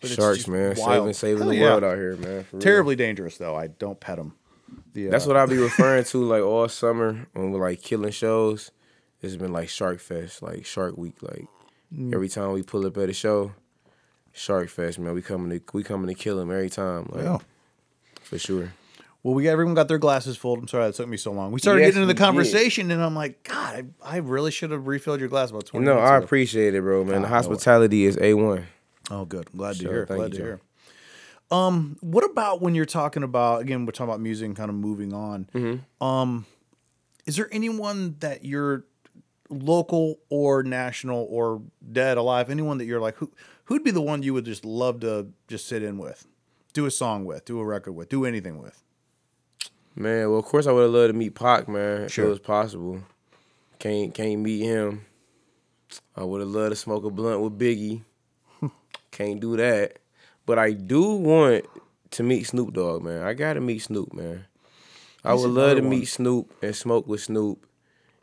But 0.00 0.10
Sharks, 0.10 0.48
man, 0.48 0.76
wild. 0.78 0.78
saving 0.78 1.12
saving 1.12 1.38
Hell 1.42 1.48
the 1.48 1.56
yeah. 1.56 1.62
world 1.62 1.84
out 1.84 1.96
here, 1.96 2.16
man. 2.16 2.46
Terribly 2.58 2.96
dangerous 2.96 3.36
though. 3.36 3.54
I 3.56 3.66
don't 3.66 4.00
pet 4.00 4.16
them. 4.16 4.34
The, 4.94 5.08
uh, 5.08 5.10
That's 5.10 5.26
what 5.26 5.36
I 5.36 5.44
be 5.46 5.56
referring 5.58 6.04
to 6.04 6.24
like 6.24 6.42
all 6.42 6.68
summer 6.68 7.26
when 7.34 7.52
we're 7.52 7.60
like 7.68 7.82
killing 7.82 8.10
shows. 8.12 8.70
It's 9.22 9.36
been 9.36 9.52
like 9.52 9.68
Shark 9.68 10.00
Fest, 10.00 10.42
like 10.42 10.64
Shark 10.64 10.96
Week. 10.96 11.16
Like 11.22 11.46
Mm. 11.92 12.14
every 12.14 12.28
time 12.28 12.52
we 12.52 12.62
pull 12.62 12.86
up 12.86 12.96
at 12.98 13.08
a 13.08 13.12
show, 13.12 13.52
Shark 14.32 14.68
Fest, 14.68 14.98
man. 15.00 15.12
We 15.12 15.22
coming 15.22 15.50
to 15.58 15.64
we 15.74 15.82
coming 15.82 16.06
to 16.06 16.14
kill 16.14 16.36
them 16.36 16.50
every 16.50 16.70
time, 16.70 17.08
like 17.12 17.24
Yeah. 17.24 17.38
for 18.22 18.38
sure. 18.38 18.72
Well, 19.24 19.34
we 19.34 19.42
got 19.42 19.50
everyone 19.50 19.74
got 19.74 19.88
their 19.88 19.98
glasses 19.98 20.36
full. 20.36 20.54
I'm 20.54 20.68
sorry 20.68 20.86
that 20.86 20.94
took 20.94 21.08
me 21.08 21.16
so 21.18 21.32
long. 21.32 21.50
We 21.52 21.58
started 21.60 21.80
Yes, 21.80 21.88
getting 21.88 22.02
into 22.02 22.14
the 22.14 22.16
we 22.16 22.24
did. 22.24 22.24
conversation, 22.24 22.90
and 22.92 23.02
I'm 23.02 23.14
like, 23.16 23.42
God, 23.42 23.92
I, 24.02 24.14
I 24.14 24.16
really 24.18 24.50
should 24.52 24.70
have 24.70 24.86
refilled 24.86 25.18
your 25.20 25.28
glass 25.28 25.50
about 25.50 25.66
20 25.66 25.84
No, 25.84 25.96
minutes 25.96 26.10
I 26.10 26.16
ago. 26.16 26.24
appreciate 26.24 26.74
it, 26.74 26.80
bro, 26.80 27.04
man. 27.04 27.16
Ah, 27.16 27.18
The 27.18 27.20
no 27.22 27.28
hospitality 27.28 28.04
is 28.06 28.16
a 28.20 28.32
one. 28.34 28.66
Oh, 29.10 29.24
good. 29.24 29.48
I'm 29.52 29.58
glad 29.58 29.76
to 29.76 29.82
Sure, 29.82 29.92
hear. 29.92 30.06
Glad 30.06 30.32
to 30.32 30.36
hear. 30.38 30.60
Um, 31.50 31.96
what 32.00 32.22
about 32.24 32.60
when 32.62 32.74
you're 32.76 32.84
talking 32.86 33.22
about 33.24 33.62
again? 33.62 33.84
We're 33.84 33.92
talking 33.92 34.08
about 34.10 34.20
music, 34.20 34.46
and 34.46 34.56
kind 34.56 34.70
of 34.70 34.76
moving 34.76 35.12
on. 35.12 35.48
Mm-hmm. 35.52 36.04
Um, 36.04 36.46
is 37.26 37.36
there 37.36 37.48
anyone 37.52 38.16
that 38.20 38.44
you're 38.44 38.84
local 39.48 40.20
or 40.28 40.62
national 40.62 41.26
or 41.28 41.60
dead, 41.92 42.18
alive? 42.18 42.50
Anyone 42.50 42.78
that 42.78 42.84
you're 42.84 43.00
like 43.00 43.16
who 43.16 43.32
who'd 43.64 43.82
be 43.82 43.90
the 43.90 44.00
one 44.00 44.22
you 44.22 44.32
would 44.32 44.44
just 44.44 44.64
love 44.64 45.00
to 45.00 45.28
just 45.48 45.66
sit 45.66 45.82
in 45.82 45.98
with, 45.98 46.24
do 46.72 46.86
a 46.86 46.90
song 46.90 47.24
with, 47.24 47.44
do 47.46 47.58
a 47.58 47.64
record 47.64 47.92
with, 47.92 48.08
do 48.08 48.24
anything 48.24 48.58
with? 48.62 48.80
Man, 49.96 50.30
well, 50.30 50.38
of 50.38 50.44
course 50.44 50.68
I 50.68 50.72
would 50.72 50.82
have 50.82 50.92
loved 50.92 51.08
to 51.12 51.18
meet 51.18 51.34
Pac, 51.34 51.68
man. 51.68 52.02
If 52.02 52.12
Sure. 52.12 52.26
it 52.26 52.28
was 52.28 52.38
possible. 52.38 53.00
Can't 53.80 54.14
can't 54.14 54.40
meet 54.40 54.62
him. 54.62 55.04
I 56.14 56.22
would 56.22 56.40
have 56.42 56.50
loved 56.50 56.70
to 56.70 56.76
smoke 56.76 57.04
a 57.04 57.10
blunt 57.10 57.40
with 57.40 57.58
Biggie. 57.58 58.02
Can't 59.10 59.40
do 59.40 59.56
that. 59.56 59.98
But 60.46 60.58
I 60.58 60.72
do 60.72 61.02
want 61.14 61.64
to 62.12 62.22
meet 62.22 62.44
Snoop 62.44 62.72
Dogg, 62.74 63.02
man. 63.02 63.22
I 63.22 63.34
gotta 63.34 63.60
meet 63.60 63.80
Snoop, 63.80 64.12
man. 64.12 64.46
I 65.24 65.32
He's 65.32 65.42
would 65.42 65.50
love 65.50 65.76
to 65.76 65.82
one. 65.82 65.90
meet 65.90 66.06
Snoop 66.06 66.52
and 66.62 66.74
smoke 66.74 67.06
with 67.06 67.20
Snoop 67.22 67.66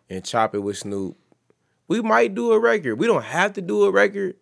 and 0.09 0.25
chop 0.25 0.55
it 0.55 0.59
with 0.59 0.77
Snoop. 0.77 1.15
we 1.87 2.01
might 2.01 2.33
do 2.33 2.51
a 2.51 2.59
record. 2.59 2.95
We 2.95 3.07
don't 3.07 3.23
have 3.23 3.53
to 3.53 3.61
do 3.61 3.83
a 3.83 3.91
record, 3.91 4.35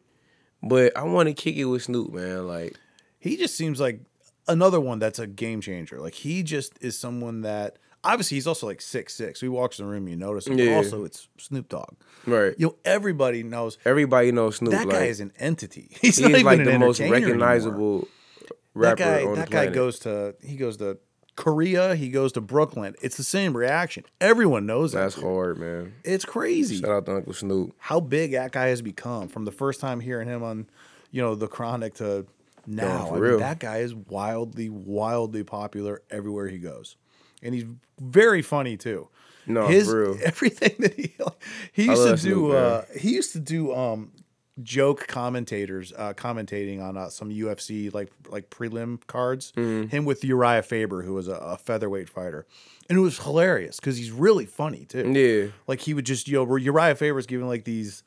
but 0.64 0.96
I 0.98 1.04
want 1.04 1.28
to 1.28 1.34
kick 1.34 1.58
it 1.58 1.66
with 1.66 1.84
Snoop, 1.84 2.14
man. 2.14 2.48
Like 2.48 2.76
He 3.20 3.38
just 3.38 3.56
seems 3.56 3.80
like 3.80 4.00
another 4.48 4.80
one 4.80 5.00
that's 5.00 5.20
a 5.20 5.28
game 5.28 5.62
changer. 5.62 6.00
Like 6.00 6.14
he 6.16 6.44
just 6.44 6.74
is 6.82 6.98
someone 6.98 7.42
that 7.42 7.78
obviously 8.06 8.36
he's 8.36 8.48
also 8.48 8.68
like 8.68 8.82
six 8.82 9.14
six. 9.14 9.42
He 9.42 9.48
walks 9.48 9.80
in 9.80 9.86
the 9.86 9.92
room, 9.92 10.08
you 10.08 10.16
notice 10.16 10.48
him. 10.48 10.58
Yeah. 10.58 10.76
also, 10.76 11.04
it's 11.04 11.28
Snoop 11.38 11.68
Dogg. 11.70 11.96
right. 12.26 12.54
You 12.58 12.68
know, 12.68 12.76
everybody 12.86 13.44
knows 13.44 13.78
Everybody 13.86 14.32
knows 14.32 14.58
Snoop. 14.58 14.72
that 14.72 14.88
like, 14.88 14.98
guy 14.98 15.06
is 15.06 15.20
an 15.20 15.34
entity. 15.38 15.90
He's, 16.02 16.18
he's 16.18 16.44
like 16.44 16.64
the 16.64 16.80
most 16.80 17.00
entertainer 17.02 17.28
anymore. 17.28 17.48
recognizable 17.48 18.00
That 18.00 18.50
rapper 18.74 18.96
guy, 18.98 19.36
that 19.36 19.50
guy 19.50 19.68
goes 19.68 20.00
to 20.00 20.36
he 20.42 20.56
goes 20.56 20.78
to 20.78 20.98
Korea. 21.36 21.96
He 21.96 22.10
goes 22.10 22.32
to 22.34 22.42
Brooklyn. 22.42 22.96
It's 23.02 23.18
the 23.18 23.24
same 23.24 23.56
reaction. 23.58 24.06
Everyone 24.22 24.66
knows 24.66 24.94
that. 24.94 25.00
That's 25.02 25.16
dude. 25.16 25.24
hard, 25.26 25.58
man. 25.58 25.94
It's 26.04 26.24
crazy 26.26 26.78
Shout 26.80 26.90
out 26.90 27.06
to 27.08 27.16
Uncle 27.18 27.34
Snoop. 27.34 27.76
how 27.78 28.00
big 28.00 28.32
that 28.32 28.52
guy 28.52 28.68
has 28.68 28.82
become 28.82 29.28
from 29.28 29.46
the 29.46 29.52
first 29.52 29.82
time 29.82 30.00
hearing 30.00 30.28
him 30.28 30.44
on, 30.44 30.68
you 31.12 31.22
know, 31.22 31.36
the 31.36 31.48
Chronic 31.48 31.96
to 31.96 32.26
now. 32.68 33.12
I 33.14 33.20
mean, 33.20 33.40
that 33.40 33.60
guy 33.60 33.78
is 33.80 33.94
wildly, 33.94 34.70
wildly 34.70 35.44
popular 35.44 36.02
everywhere 36.10 36.48
he 36.48 36.58
goes, 36.58 36.96
and 37.46 37.54
he's 37.54 37.66
very 38.00 38.42
funny 38.42 38.78
too. 38.78 39.08
No, 39.48 39.68
His 39.68 39.88
for 39.88 40.18
everything 40.24 40.76
that 40.80 40.96
he 40.96 41.14
he 41.72 41.86
used 41.86 42.04
to 42.04 42.30
do. 42.30 42.52
Uh, 42.52 42.86
he 42.98 43.14
used 43.14 43.32
to 43.34 43.40
do 43.40 43.74
um 43.74 44.12
joke 44.64 45.06
commentators 45.08 45.92
uh 45.98 46.14
commentating 46.14 46.82
on 46.82 46.96
uh, 46.96 47.10
some 47.10 47.30
UFC 47.30 47.94
like 47.94 48.12
like 48.30 48.50
prelim 48.50 49.06
cards. 49.08 49.54
Mm-hmm. 49.56 49.90
Him 49.90 50.06
with 50.06 50.24
Uriah 50.24 50.64
Faber, 50.64 51.04
who 51.04 51.14
was 51.14 51.28
a, 51.28 51.36
a 51.36 51.58
featherweight 51.58 52.10
fighter, 52.10 52.46
and 52.90 52.98
it 52.98 53.02
was 53.02 53.20
hilarious 53.20 53.80
because 53.80 53.98
he's 53.98 54.12
really 54.12 54.46
funny 54.46 54.86
too. 54.86 55.12
Yeah. 55.12 55.52
Like 55.68 55.82
he 55.82 55.94
would 55.94 56.06
just, 56.06 56.28
you 56.28 56.44
know, 56.44 56.56
Uriah 56.56 56.96
Faber's 56.96 57.26
giving 57.26 57.48
like 57.48 57.64
these, 57.64 58.04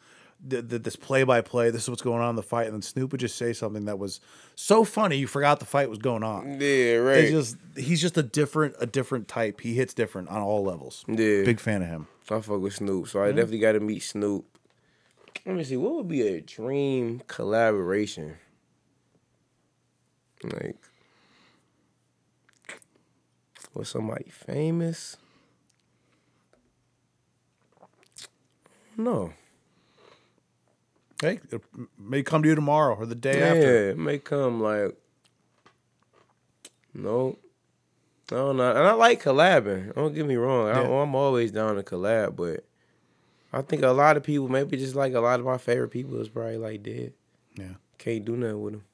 th- 0.48 0.68
th- 0.68 0.82
this 0.82 0.96
play 0.96 1.24
by 1.24 1.40
play. 1.40 1.70
This 1.70 1.84
is 1.84 1.88
what's 1.90 2.02
going 2.02 2.20
on 2.22 2.30
in 2.30 2.36
the 2.36 2.42
fight, 2.42 2.66
and 2.66 2.74
then 2.74 2.82
Snoop 2.82 3.12
would 3.12 3.20
just 3.20 3.36
say 3.36 3.52
something 3.52 3.84
that 3.86 3.98
was 3.98 4.20
so 4.54 4.84
funny 4.84 5.16
you 5.16 5.26
forgot 5.26 5.60
the 5.60 5.66
fight 5.66 5.88
was 5.88 5.98
going 5.98 6.22
on. 6.22 6.60
Yeah, 6.60 6.96
right. 6.96 7.18
It's 7.18 7.30
just 7.30 7.56
he's 7.76 8.00
just 8.00 8.16
a 8.16 8.22
different 8.22 8.74
a 8.78 8.86
different 8.86 9.28
type. 9.28 9.60
He 9.60 9.74
hits 9.74 9.94
different 9.94 10.28
on 10.28 10.40
all 10.40 10.64
levels. 10.64 11.04
Yeah. 11.08 11.44
big 11.44 11.60
fan 11.60 11.82
of 11.82 11.88
him. 11.88 12.06
I 12.30 12.40
fuck 12.40 12.60
with 12.60 12.74
Snoop, 12.74 13.08
so 13.08 13.22
I 13.22 13.28
definitely 13.28 13.58
got 13.60 13.72
to 13.72 13.80
meet 13.80 14.02
Snoop. 14.02 14.44
Let 15.46 15.56
me 15.56 15.64
see, 15.64 15.76
what 15.78 15.94
would 15.94 16.08
be 16.08 16.26
a 16.28 16.40
dream 16.42 17.22
collaboration? 17.26 18.36
Like, 20.44 20.76
with 23.72 23.88
somebody 23.88 24.28
famous? 24.30 25.16
No. 28.96 29.32
Hey, 31.20 31.40
it 31.50 31.60
may 31.98 32.22
come 32.22 32.42
to 32.42 32.48
you 32.48 32.54
tomorrow 32.54 32.94
or 32.94 33.04
the 33.06 33.14
day 33.14 33.40
Yeah, 33.40 33.46
after. 33.46 33.90
it 33.90 33.98
may 33.98 34.18
come 34.18 34.60
like, 34.62 34.96
no. 36.94 37.38
No, 38.30 38.52
no, 38.52 38.68
and 38.70 38.78
I 38.80 38.92
like 38.92 39.22
collabing. 39.22 39.94
Don't 39.94 40.14
get 40.14 40.26
me 40.26 40.36
wrong. 40.36 40.68
I, 40.68 40.82
Yeah. 40.82 40.88
I'm 41.02 41.14
always 41.14 41.50
down 41.50 41.76
to 41.76 41.82
collab, 41.82 42.36
but 42.36 42.64
I 43.52 43.62
think 43.62 43.82
a 43.82 43.88
lot 43.88 44.16
of 44.18 44.22
people, 44.22 44.48
maybe 44.48 44.76
just 44.76 44.94
like 44.94 45.14
a 45.14 45.20
lot 45.20 45.40
of 45.40 45.46
my 45.46 45.56
favorite 45.56 45.88
people, 45.88 46.20
is 46.20 46.28
probably 46.28 46.58
like 46.58 46.82
dead. 46.82 47.14
Yeah, 47.56 47.74
Can't 47.96 48.24
do 48.24 48.36
nothing 48.36 48.62
with 48.62 48.72
them. 48.74 48.84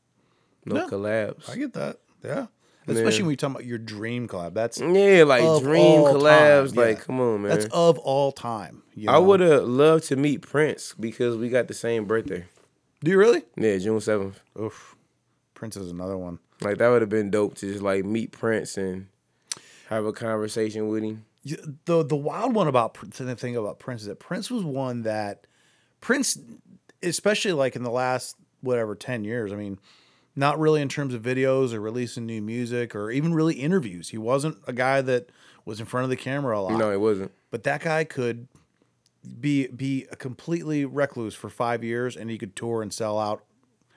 No 0.64 0.76
Yeah. 0.76 0.86
collabs. 0.86 1.50
I 1.50 1.56
get 1.56 1.72
that. 1.74 1.98
Yeah, 2.24 2.46
especially 2.86 3.22
when 3.22 3.30
you're 3.30 3.36
talking 3.36 3.56
about 3.56 3.64
your 3.66 3.78
dream 3.78 4.28
collab. 4.28 4.54
That's 4.54 4.80
yeah, 4.80 5.24
like 5.24 5.42
dream 5.62 6.00
collabs. 6.00 6.68
time, 6.70 6.76
Like, 6.76 6.98
yeah. 6.98 7.04
come 7.04 7.20
on, 7.20 7.42
man. 7.42 7.50
that's 7.50 7.66
of 7.72 7.98
all 7.98 8.32
time. 8.32 8.82
you 8.94 9.10
I 9.10 9.18
would 9.18 9.40
have 9.40 9.64
loved 9.64 10.04
to 10.08 10.16
meet 10.16 10.42
Prince 10.42 10.94
because 10.98 11.36
we 11.36 11.48
got 11.48 11.68
the 11.68 11.74
same 11.74 12.04
birthday. 12.04 12.44
Do 13.02 13.10
you 13.10 13.18
really? 13.18 13.42
Yeah, 13.56 13.76
June 13.78 14.00
seventh. 14.00 14.40
Oof, 14.58 14.96
Prince 15.54 15.76
is 15.76 15.90
another 15.90 16.16
one. 16.16 16.38
Like 16.60 16.78
that 16.78 16.88
would 16.88 17.02
have 17.02 17.10
been 17.10 17.30
dope 17.30 17.54
to 17.56 17.70
just 17.70 17.82
like 17.82 18.04
meet 18.04 18.32
Prince 18.32 18.76
and 18.76 19.08
have 19.88 20.04
a 20.06 20.12
conversation 20.12 20.88
with 20.88 21.02
him. 21.02 21.24
The 21.84 22.02
the 22.02 22.16
wild 22.16 22.54
one 22.54 22.68
about 22.68 22.94
the 23.10 23.36
thing 23.36 23.56
about 23.56 23.78
Prince 23.78 24.02
is 24.02 24.06
that 24.06 24.18
Prince 24.18 24.50
was 24.50 24.64
one 24.64 25.02
that 25.02 25.46
Prince, 26.00 26.38
especially 27.02 27.52
like 27.52 27.76
in 27.76 27.82
the 27.82 27.90
last 27.90 28.36
whatever 28.62 28.94
ten 28.94 29.24
years. 29.24 29.52
I 29.52 29.56
mean, 29.56 29.78
not 30.36 30.58
really 30.58 30.82
in 30.82 30.88
terms 30.88 31.14
of 31.14 31.22
videos 31.22 31.72
or 31.72 31.80
releasing 31.80 32.26
new 32.26 32.42
music 32.42 32.94
or 32.94 33.10
even 33.10 33.34
really 33.34 33.54
interviews. 33.54 34.08
He 34.08 34.18
wasn't 34.18 34.58
a 34.66 34.72
guy 34.72 35.00
that 35.02 35.30
was 35.64 35.80
in 35.80 35.86
front 35.86 36.04
of 36.04 36.10
the 36.10 36.16
camera 36.16 36.58
a 36.58 36.62
lot. 36.62 36.78
No, 36.78 36.90
it 36.90 37.00
wasn't. 37.00 37.32
But 37.50 37.62
that 37.64 37.82
guy 37.82 38.04
could 38.04 38.48
be 39.40 39.66
be 39.68 40.06
a 40.10 40.16
completely 40.16 40.84
recluse 40.84 41.34
for 41.34 41.48
five 41.48 41.82
years, 41.82 42.16
and 42.16 42.30
he 42.30 42.38
could 42.38 42.54
tour 42.56 42.82
and 42.82 42.92
sell 42.92 43.18
out 43.18 43.44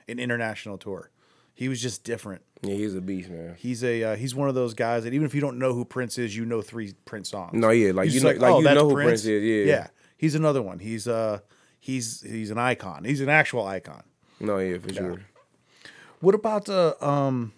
an 0.08 0.20
international 0.20 0.78
tour. 0.78 1.10
He 1.54 1.68
was 1.68 1.82
just 1.82 2.04
different. 2.04 2.44
Yeah, 2.62 2.76
he's 2.76 2.96
a 2.96 3.02
beast, 3.02 3.30
man. 3.30 3.56
He's 3.58 3.84
a 3.84 4.04
uh, 4.04 4.16
he's 4.16 4.34
one 4.34 4.48
of 4.50 4.56
those 4.56 4.74
guys 4.74 5.04
that 5.04 5.14
even 5.14 5.26
if 5.26 5.36
you 5.36 5.42
don't 5.42 5.60
know 5.60 5.74
who 5.74 5.86
Prince 5.86 6.18
is, 6.18 6.36
you 6.36 6.46
know 6.46 6.62
three 6.62 6.94
Prince 7.06 7.30
songs. 7.30 7.54
No, 7.54 7.70
yeah, 7.72 7.92
like, 7.92 8.12
you 8.12 8.22
know- 8.22 8.30
like, 8.32 8.58
you 8.58 8.64
that's 8.64 8.76
know 8.76 8.90
who 8.90 8.96
Prince 8.96 9.26
is, 9.26 9.44
yeah. 9.44 9.74
yeah. 9.74 9.88
He's 10.18 10.34
another 10.36 10.62
one. 10.62 10.80
He's 10.80 11.08
uh 11.08 11.40
he's 11.80 12.22
he's 12.22 12.50
an 12.52 12.58
icon. 12.58 13.04
He's 13.04 13.22
an 13.22 13.30
actual 13.30 13.66
icon. 13.66 14.04
No, 14.40 14.58
yeah, 14.60 14.78
for 14.78 14.94
sure. 14.94 15.22
What 16.20 16.36
about 16.36 16.68
uh 16.70 16.94
um 17.02 17.54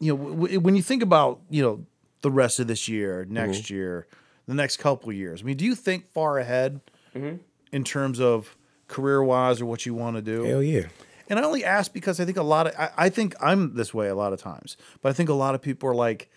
you 0.00 0.12
know 0.12 0.16
w- 0.18 0.36
w- 0.36 0.60
when 0.60 0.76
you 0.76 0.82
think 0.82 1.02
about 1.02 1.40
you 1.50 1.62
know 1.62 1.84
the 2.22 2.30
rest 2.30 2.58
of 2.60 2.66
this 2.66 2.88
year, 2.88 3.24
next 3.28 3.58
Mm-hmm. 3.64 3.74
year, 3.74 4.06
the 4.46 4.54
next 4.54 4.78
couple 4.78 5.12
years? 5.12 5.42
I 5.42 5.44
mean, 5.44 5.56
do 5.56 5.64
you 5.64 5.74
think 5.74 6.06
far 6.12 6.38
ahead 6.38 6.80
Mm-hmm. 7.14 7.36
in 7.72 7.82
terms 7.84 8.20
of 8.20 8.56
career 8.88 9.22
wise 9.22 9.60
or 9.60 9.66
what 9.66 9.86
you 9.86 9.94
want 9.94 10.16
to 10.16 10.22
do? 10.22 10.42
Hell 10.44 10.62
yeah. 10.62 10.86
And 11.28 11.38
I 11.38 11.42
only 11.42 11.64
ask 11.64 11.92
because 11.92 12.20
I 12.20 12.24
think 12.24 12.36
a 12.36 12.42
lot 12.42 12.66
of 12.68 12.74
I, 12.78 12.90
I 13.06 13.08
think 13.08 13.34
I'm 13.40 13.74
this 13.74 13.92
way 13.94 14.08
a 14.08 14.14
lot 14.14 14.32
of 14.32 14.40
times, 14.40 14.76
but 15.02 15.08
I 15.08 15.12
think 15.12 15.28
a 15.28 15.34
lot 15.34 15.54
of 15.54 15.62
people 15.62 15.88
are 15.88 15.94
like, 15.94 16.30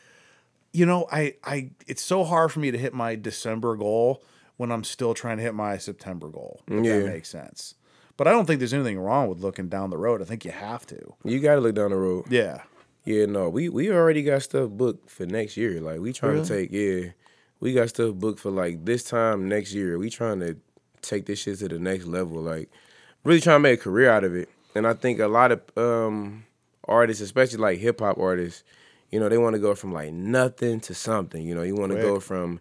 you 0.74 0.86
know, 0.86 1.08
I 1.12 1.36
I 1.44 1.72
it's 1.88 2.02
so 2.04 2.24
hard 2.24 2.52
for 2.52 2.60
me 2.60 2.72
to 2.72 2.78
hit 2.78 2.94
my 2.94 3.16
December 3.16 3.76
goal 3.76 4.24
when 4.58 4.72
I'm 4.72 4.84
still 4.84 5.14
trying 5.14 5.38
to 5.38 5.44
hit 5.44 5.54
my 5.54 5.78
September 5.78 6.28
goal. 6.30 6.62
If 6.68 6.84
Yeah. 6.86 7.00
that 7.00 7.06
makes 7.08 7.30
sense. 7.30 7.76
But 8.20 8.28
I 8.28 8.32
don't 8.32 8.46
think 8.46 8.60
there's 8.60 8.74
anything 8.74 9.00
wrong 9.00 9.30
with 9.30 9.40
looking 9.40 9.70
down 9.70 9.91
the 9.91 9.98
road. 9.98 10.22
I 10.22 10.26
think 10.26 10.44
you 10.44 10.52
have 10.52 10.86
to. 10.88 11.14
You 11.24 11.40
gotta 11.40 11.62
look 11.62 11.76
down 11.76 11.91
the 11.91 11.96
road. 11.96 12.26
Yeah. 12.30 12.64
Yeah, 13.06 13.26
no, 13.26 13.48
we 13.48 13.70
we 13.70 13.90
already 13.90 14.24
got 14.24 14.41
stuff 14.41 14.72
booked 14.72 15.10
for 15.10 15.26
next 15.26 15.56
year. 15.56 15.80
Like 15.80 16.02
we 16.02 16.12
trying 16.12 16.44
to 16.44 16.46
take 16.46 16.70
yeah, 16.70 17.12
we 17.62 17.72
got 17.72 17.88
stuff 17.88 18.16
booked 18.16 18.41
for 18.41 18.52
like 18.52 18.84
this 18.84 19.06
time 19.06 19.48
next 19.48 19.72
year. 19.72 19.98
We 19.98 20.10
trying 20.10 20.41
to 20.41 20.58
take 21.02 21.28
this 21.28 21.40
shit 21.40 21.60
to 21.60 21.70
the 21.70 21.80
next 21.80 22.08
level. 22.08 22.41
Like 22.41 22.70
really 23.24 23.40
trying 23.40 23.56
to 23.56 23.60
make 23.62 23.80
a 23.80 23.84
career 23.84 24.12
out 24.12 24.26
of 24.26 24.36
it. 24.36 24.50
And 24.76 24.86
I 24.86 24.96
think 24.96 25.22
a 25.22 25.30
lot 25.30 25.54
of 25.54 25.62
um 25.78 26.44
artists, 26.90 27.24
especially 27.24 27.60
like 27.60 27.80
hip 27.80 28.02
hop 28.02 28.18
artists, 28.18 28.66
you 29.12 29.22
know, 29.22 29.30
they 29.30 29.38
want 29.38 29.54
to 29.54 29.62
go 29.62 29.76
from 29.76 29.94
like 29.94 30.12
nothing 30.12 30.82
to 30.82 30.94
something. 30.94 31.41
You 31.41 31.56
know, 31.56 31.64
you 31.64 31.76
want 31.76 31.94
to 31.94 32.02
go 32.02 32.20
from 32.20 32.60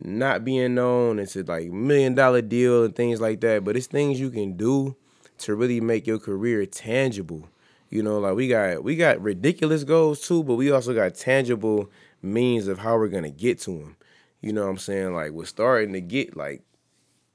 not 0.00 0.44
being 0.44 0.74
known 0.74 1.18
into 1.18 1.42
like 1.44 1.70
million 1.70 2.14
dollar 2.14 2.42
deal 2.42 2.84
and 2.84 2.96
things 2.96 3.20
like 3.20 3.40
that. 3.40 3.64
But 3.64 3.76
it's 3.76 3.86
things 3.86 4.20
you 4.20 4.30
can 4.30 4.56
do 4.56 4.96
to 5.38 5.54
really 5.54 5.80
make 5.80 6.06
your 6.06 6.18
career 6.18 6.66
tangible. 6.66 7.48
You 7.90 8.02
know, 8.02 8.18
like 8.18 8.34
we 8.34 8.48
got 8.48 8.82
we 8.82 8.96
got 8.96 9.20
ridiculous 9.20 9.84
goals 9.84 10.26
too, 10.26 10.42
but 10.42 10.56
we 10.56 10.70
also 10.70 10.94
got 10.94 11.14
tangible 11.14 11.90
means 12.22 12.66
of 12.66 12.78
how 12.78 12.96
we're 12.96 13.08
gonna 13.08 13.30
get 13.30 13.60
to 13.60 13.78
them. 13.78 13.96
You 14.40 14.52
know 14.52 14.64
what 14.64 14.70
I'm 14.70 14.78
saying? 14.78 15.14
Like 15.14 15.30
we're 15.30 15.44
starting 15.44 15.92
to 15.92 16.00
get 16.00 16.36
like 16.36 16.62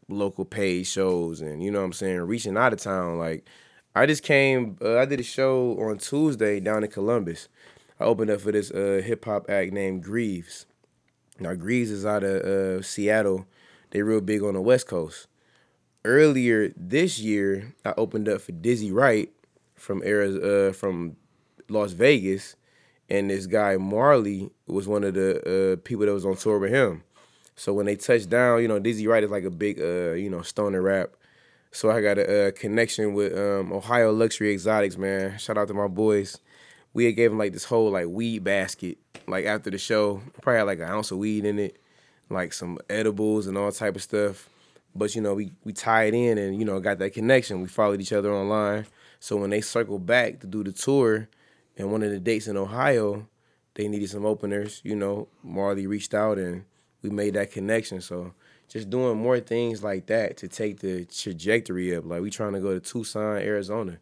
local 0.10 0.44
paid 0.44 0.86
shows 0.86 1.40
and 1.40 1.64
you 1.64 1.72
know 1.72 1.80
what 1.80 1.86
I'm 1.86 1.94
saying, 1.94 2.22
reaching 2.22 2.58
out 2.58 2.74
of 2.74 2.80
town. 2.80 3.18
Like 3.18 3.46
I 3.96 4.06
just 4.06 4.24
came 4.24 4.78
uh, 4.82 4.98
I 4.98 5.06
did 5.06 5.20
a 5.20 5.24
show 5.24 5.80
on 5.80 5.98
Tuesday 5.98 6.60
down 6.60 6.84
in 6.84 6.90
Columbus. 6.92 7.48
I 8.00 8.06
opened 8.06 8.32
up 8.32 8.42
for 8.42 8.52
this 8.52 8.72
uh, 8.72 9.02
hip 9.04 9.26
hop 9.26 9.50
act 9.50 9.72
named 9.72 10.04
Grieves. 10.04 10.66
Now 11.40 11.54
Grieves 11.56 11.90
is 11.90 12.06
out 12.06 12.24
of 12.24 12.42
uh, 12.42 12.82
Seattle. 12.82 13.46
They 13.92 14.02
real 14.02 14.22
big 14.22 14.44
on 14.44 14.54
the 14.54 14.62
West 14.62 14.88
Coast. 14.88 15.28
Earlier 16.06 16.74
this 16.76 17.20
year, 17.20 17.74
I 17.86 17.94
opened 17.98 18.30
up 18.30 18.42
for 18.42 18.52
Dizzy 18.52 18.92
Wright 18.92 19.32
from 19.76 20.04
Arizona, 20.04 20.70
uh, 20.70 20.74
from 20.74 21.16
Las 21.70 21.92
Vegas, 21.92 22.56
and 23.10 23.30
this 23.30 23.48
guy 23.48 23.78
Marley 23.78 24.50
was 24.68 24.88
one 24.88 25.04
of 25.04 25.14
the 25.14 25.74
uh, 25.74 25.76
people 25.84 26.06
that 26.06 26.14
was 26.14 26.26
on 26.26 26.36
tour 26.36 26.60
with 26.60 26.72
him. 26.72 27.04
So 27.56 27.74
when 27.74 27.86
they 27.86 27.96
touched 27.96 28.30
down, 28.30 28.62
you 28.62 28.68
know, 28.68 28.80
Dizzy 28.80 29.08
Wright 29.08 29.24
is 29.24 29.32
like 29.32 29.44
a 29.44 29.50
big, 29.50 29.82
uh, 29.82 30.12
you 30.12 30.30
know, 30.30 30.42
stoner 30.42 30.82
rap. 30.82 31.12
So 31.72 31.92
I 31.92 32.02
got 32.02 32.18
a, 32.18 32.48
uh 32.48 32.52
connection 32.52 33.14
with 33.14 33.38
um, 33.38 33.72
Ohio 33.72 34.12
Luxury 34.12 34.54
Exotics, 34.54 34.98
man. 34.98 35.38
Shout 35.38 35.58
out 35.58 35.68
to 35.68 35.74
my 35.74 35.88
boys. 35.88 36.40
We 36.94 37.06
had 37.06 37.16
gave 37.16 37.32
him 37.32 37.38
like 37.38 37.54
this 37.54 37.66
whole 37.66 37.92
like 37.92 38.08
weed 38.08 38.44
basket, 38.44 38.98
like 39.28 39.46
after 39.46 39.70
the 39.70 39.78
show. 39.78 40.22
Probably 40.42 40.58
had 40.58 40.64
like 40.64 40.80
an 40.80 40.86
ounce 40.86 41.12
of 41.12 41.18
weed 41.18 41.46
in 41.46 41.60
it, 41.60 41.78
like 42.30 42.54
some 42.54 42.80
edibles 42.90 43.48
and 43.48 43.58
all 43.58 43.72
type 43.72 43.96
of 43.96 44.04
stuff. 44.04 44.50
But 44.96 45.16
you 45.16 45.22
know, 45.22 45.36
we 45.36 45.52
we 45.64 45.74
tied 45.74 46.14
in 46.14 46.38
and 46.38 46.58
you 46.58 46.66
know 46.66 46.80
got 46.80 47.00
that 47.00 47.14
connection. 47.14 47.62
We 47.62 47.68
followed 47.68 48.02
each 48.02 48.14
other 48.14 48.34
online. 48.34 48.86
So 49.20 49.36
when 49.36 49.50
they 49.50 49.62
circled 49.62 50.06
back 50.06 50.40
to 50.40 50.48
do 50.48 50.64
the 50.64 50.72
tour, 50.72 51.28
and 51.78 51.92
one 51.92 52.04
of 52.04 52.12
the 52.12 52.20
dates 52.20 52.48
in 52.48 52.58
Ohio, 52.58 53.28
they 53.76 53.88
needed 53.88 54.10
some 54.10 54.26
openers. 54.26 54.82
You 54.84 54.96
know, 54.96 55.28
Marley 55.44 55.88
reached 55.88 56.14
out 56.14 56.38
and 56.38 56.66
we 57.02 57.10
made 57.10 57.36
that 57.36 57.52
connection. 57.52 58.02
So 58.02 58.34
just 58.68 58.90
doing 58.90 59.18
more 59.18 59.40
things 59.40 59.84
like 59.84 60.08
that 60.08 60.38
to 60.38 60.48
take 60.48 60.80
the 60.80 61.06
trajectory 61.06 61.96
up. 61.96 62.06
Like 62.06 62.22
we 62.22 62.30
trying 62.30 62.54
to 62.54 62.60
go 62.60 62.74
to 62.74 62.80
Tucson, 62.80 63.38
Arizona, 63.38 63.98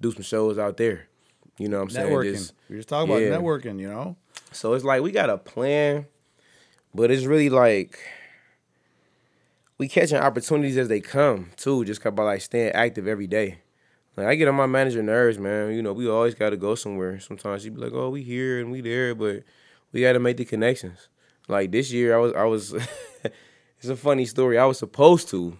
do 0.00 0.12
some 0.12 0.22
shows 0.22 0.58
out 0.58 0.76
there. 0.76 1.06
You 1.60 1.68
know 1.68 1.76
what 1.76 1.82
I'm 1.82 1.90
saying? 1.90 2.08
Networking. 2.08 2.32
Just- 2.32 2.54
We're 2.70 2.76
just 2.76 2.88
talking 2.88 3.12
yeah. 3.12 3.18
about 3.18 3.42
networking, 3.42 3.78
you 3.78 3.88
know? 3.88 4.16
so 4.50 4.72
it's 4.72 4.82
like 4.84 5.02
we 5.02 5.12
got 5.12 5.28
a 5.28 5.36
plan, 5.36 6.06
but 6.94 7.10
it's 7.10 7.26
really 7.26 7.50
like 7.50 7.98
we 9.76 9.86
catching 9.86 10.16
opportunities 10.16 10.78
as 10.78 10.88
they 10.88 11.00
come 11.00 11.50
too, 11.56 11.84
just 11.84 12.02
by 12.02 12.22
like 12.22 12.40
staying 12.40 12.72
active 12.72 13.06
every 13.06 13.26
day. 13.26 13.58
Like 14.16 14.26
I 14.26 14.36
get 14.36 14.48
on 14.48 14.54
my 14.54 14.64
manager 14.64 15.02
nerves, 15.02 15.38
man. 15.38 15.72
You 15.72 15.82
know, 15.82 15.92
we 15.92 16.08
always 16.08 16.34
got 16.34 16.50
to 16.50 16.56
go 16.56 16.74
somewhere. 16.74 17.20
Sometimes 17.20 17.62
she 17.62 17.68
be 17.68 17.78
like, 17.78 17.92
"Oh, 17.92 18.08
we 18.08 18.22
here 18.22 18.58
and 18.58 18.72
we 18.72 18.80
there," 18.80 19.14
but 19.14 19.42
we 19.92 20.00
got 20.00 20.14
to 20.14 20.18
make 20.18 20.38
the 20.38 20.46
connections. 20.46 21.08
Like 21.46 21.72
this 21.72 21.92
year, 21.92 22.16
I 22.16 22.18
was, 22.18 22.32
I 22.32 22.44
was. 22.44 22.72
it's 23.78 23.88
a 23.88 23.96
funny 23.96 24.24
story. 24.24 24.56
I 24.56 24.64
was 24.64 24.78
supposed 24.78 25.28
to 25.28 25.58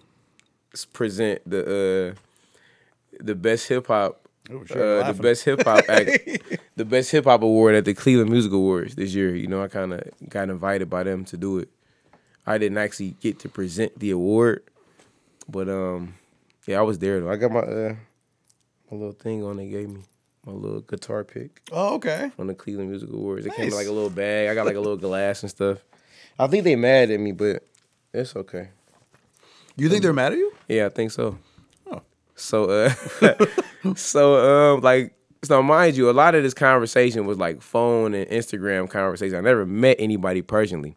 present 0.93 1.47
the 1.47 2.15
uh 2.15 3.17
the 3.23 3.35
best 3.35 3.67
hip 3.67 3.85
hop 3.85 4.20
Sure, 4.65 5.01
uh, 5.03 5.11
the 5.11 5.21
best 5.21 5.43
hip 5.45 5.63
hop 5.63 5.83
act, 5.89 6.09
the 6.75 6.85
best 6.85 7.11
hip 7.11 7.25
hop 7.25 7.41
award 7.41 7.75
at 7.75 7.85
the 7.85 7.93
Cleveland 7.93 8.29
Music 8.29 8.51
Awards 8.51 8.95
this 8.95 9.13
year. 9.13 9.35
You 9.35 9.47
know, 9.47 9.61
I 9.63 9.67
kind 9.67 9.93
of 9.93 10.01
got 10.29 10.49
invited 10.49 10.89
by 10.89 11.03
them 11.03 11.25
to 11.25 11.37
do 11.37 11.59
it. 11.59 11.69
I 12.45 12.57
didn't 12.57 12.77
actually 12.77 13.15
get 13.21 13.39
to 13.39 13.49
present 13.49 13.97
the 13.99 14.11
award, 14.11 14.63
but 15.47 15.69
um, 15.69 16.15
yeah, 16.67 16.79
I 16.79 16.81
was 16.81 16.99
there 16.99 17.19
though. 17.21 17.29
I 17.31 17.35
got 17.37 17.51
my 17.51 17.59
uh, 17.59 17.95
my 18.91 18.97
little 18.97 19.11
thing 19.13 19.43
on. 19.43 19.57
They 19.57 19.67
gave 19.67 19.89
me 19.89 20.01
my 20.45 20.53
little 20.53 20.81
guitar 20.81 21.23
pick 21.23 21.61
Oh, 21.71 21.95
okay. 21.95 22.31
from 22.35 22.47
the 22.47 22.55
Cleveland 22.55 22.89
Music 22.89 23.09
Awards. 23.09 23.45
It 23.45 23.53
came 23.55 23.67
in 23.67 23.75
like 23.75 23.87
a 23.87 23.91
little 23.91 24.09
bag. 24.09 24.49
I 24.49 24.55
got 24.55 24.65
like 24.65 24.75
a 24.75 24.79
little 24.79 24.97
glass 25.07 25.43
and 25.43 25.49
stuff. 25.51 25.77
I 26.39 26.47
think 26.47 26.63
they 26.63 26.75
mad 26.75 27.11
at 27.11 27.19
me, 27.19 27.31
but 27.31 27.63
it's 28.13 28.35
okay. 28.35 28.69
You 29.77 29.87
think 29.87 30.01
they're 30.01 30.13
mad 30.13 30.33
at 30.33 30.37
you? 30.39 30.51
Yeah, 30.67 30.87
I 30.87 30.89
think 30.89 31.11
so. 31.11 31.37
So 32.41 32.65
uh 32.65 32.93
so 33.95 34.73
um 34.75 34.81
like 34.81 35.13
so 35.43 35.61
mind 35.63 35.97
you, 35.97 36.09
a 36.09 36.11
lot 36.11 36.35
of 36.35 36.43
this 36.43 36.53
conversation 36.53 37.25
was 37.25 37.37
like 37.37 37.61
phone 37.61 38.13
and 38.13 38.29
Instagram 38.29 38.89
conversation. 38.89 39.35
I 39.37 39.41
never 39.41 39.65
met 39.65 39.97
anybody 39.99 40.41
personally. 40.41 40.95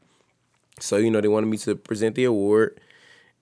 So, 0.80 0.96
you 0.96 1.10
know, 1.10 1.20
they 1.20 1.28
wanted 1.28 1.46
me 1.46 1.56
to 1.58 1.76
present 1.76 2.14
the 2.14 2.24
award. 2.24 2.80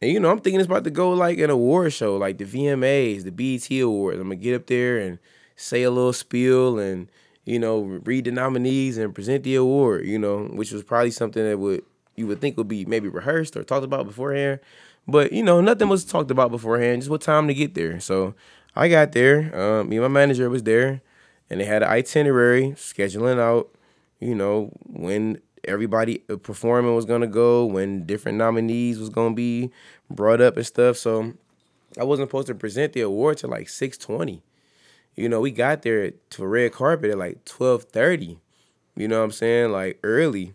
And 0.01 0.11
you 0.11 0.20
know, 0.20 0.31
I'm 0.31 0.41
thinking 0.41 0.61
it's 0.61 0.66
about 0.66 0.85
to 0.85 0.91
go 0.91 1.11
like 1.12 1.39
an 1.39 1.51
award 1.51 1.93
show, 1.93 2.16
like 2.16 2.39
the 2.39 2.45
VMAs, 2.45 3.24
the 3.24 3.31
BET 3.31 3.70
Awards. 3.81 4.19
I'm 4.20 4.29
gonna 4.29 4.37
get 4.37 4.55
up 4.55 4.66
there 4.66 4.99
and 4.99 5.19
say 5.57 5.83
a 5.83 5.91
little 5.91 6.12
spiel 6.12 6.79
and, 6.79 7.11
you 7.45 7.59
know, 7.59 7.83
read 8.05 8.24
the 8.24 8.33
nominees 8.33 8.99
and 8.99 9.15
present 9.15 9.45
the 9.45 9.55
award, 9.55 10.07
you 10.07 10.19
know, 10.19 10.45
which 10.47 10.73
was 10.73 10.83
probably 10.83 11.11
something 11.11 11.43
that 11.43 11.59
would 11.59 11.85
you 12.16 12.27
would 12.27 12.41
think 12.41 12.57
would 12.57 12.69
be 12.69 12.85
maybe 12.85 13.09
rehearsed 13.09 13.57
or 13.57 13.65
talked 13.65 13.85
about 13.85 14.07
beforehand. 14.07 14.61
But, 15.07 15.33
you 15.33 15.43
know, 15.43 15.61
nothing 15.61 15.89
was 15.89 16.05
talked 16.05 16.31
about 16.31 16.51
beforehand, 16.51 17.03
just 17.03 17.11
what 17.11 17.20
time 17.20 17.49
to 17.49 17.55
get 17.55 17.74
there. 17.74 17.99
So 18.01 18.35
I 18.77 18.89
got 18.89 19.12
there. 19.12 19.51
Um, 19.59 19.89
me 19.89 19.97
and 19.97 20.05
my 20.05 20.09
manager 20.09 20.49
was 20.49 20.62
there 20.62 21.03
and 21.51 21.61
they 21.61 21.65
had 21.65 21.83
an 21.83 21.89
itinerary 21.89 22.70
scheduling 22.73 23.39
out, 23.39 23.69
you 24.20 24.35
know, 24.35 24.70
when 24.87 25.41
everybody 25.65 26.23
uh, 26.31 26.37
performing 26.37 26.95
was 26.95 27.05
gonna 27.05 27.27
go, 27.27 27.65
when 27.65 28.07
different 28.07 28.39
nominees 28.39 28.99
was 28.99 29.11
gonna 29.11 29.35
be 29.35 29.70
brought 30.11 30.41
up 30.41 30.57
and 30.57 30.66
stuff. 30.66 30.97
So 30.97 31.35
I 31.99 32.05
wasn't 32.05 32.29
supposed 32.29 32.47
to 32.47 32.55
present 32.55 32.95
the 32.95 33.03
award 33.03 33.39
till 33.39 33.51
like 33.51 33.69
six 33.69 33.99
twenty. 33.99 34.43
You 35.15 35.29
know, 35.29 35.41
we 35.41 35.51
got 35.51 35.83
there 35.83 36.12
to 36.31 36.47
red 36.47 36.73
carpet 36.73 37.11
at 37.11 37.19
like 37.19 37.45
twelve 37.45 37.85
thirty. 37.85 38.39
You 38.97 39.09
know 39.09 39.19
what 39.19 39.24
I'm 39.24 39.33
saying? 39.33 39.73
Like 39.73 39.99
early. 40.03 40.55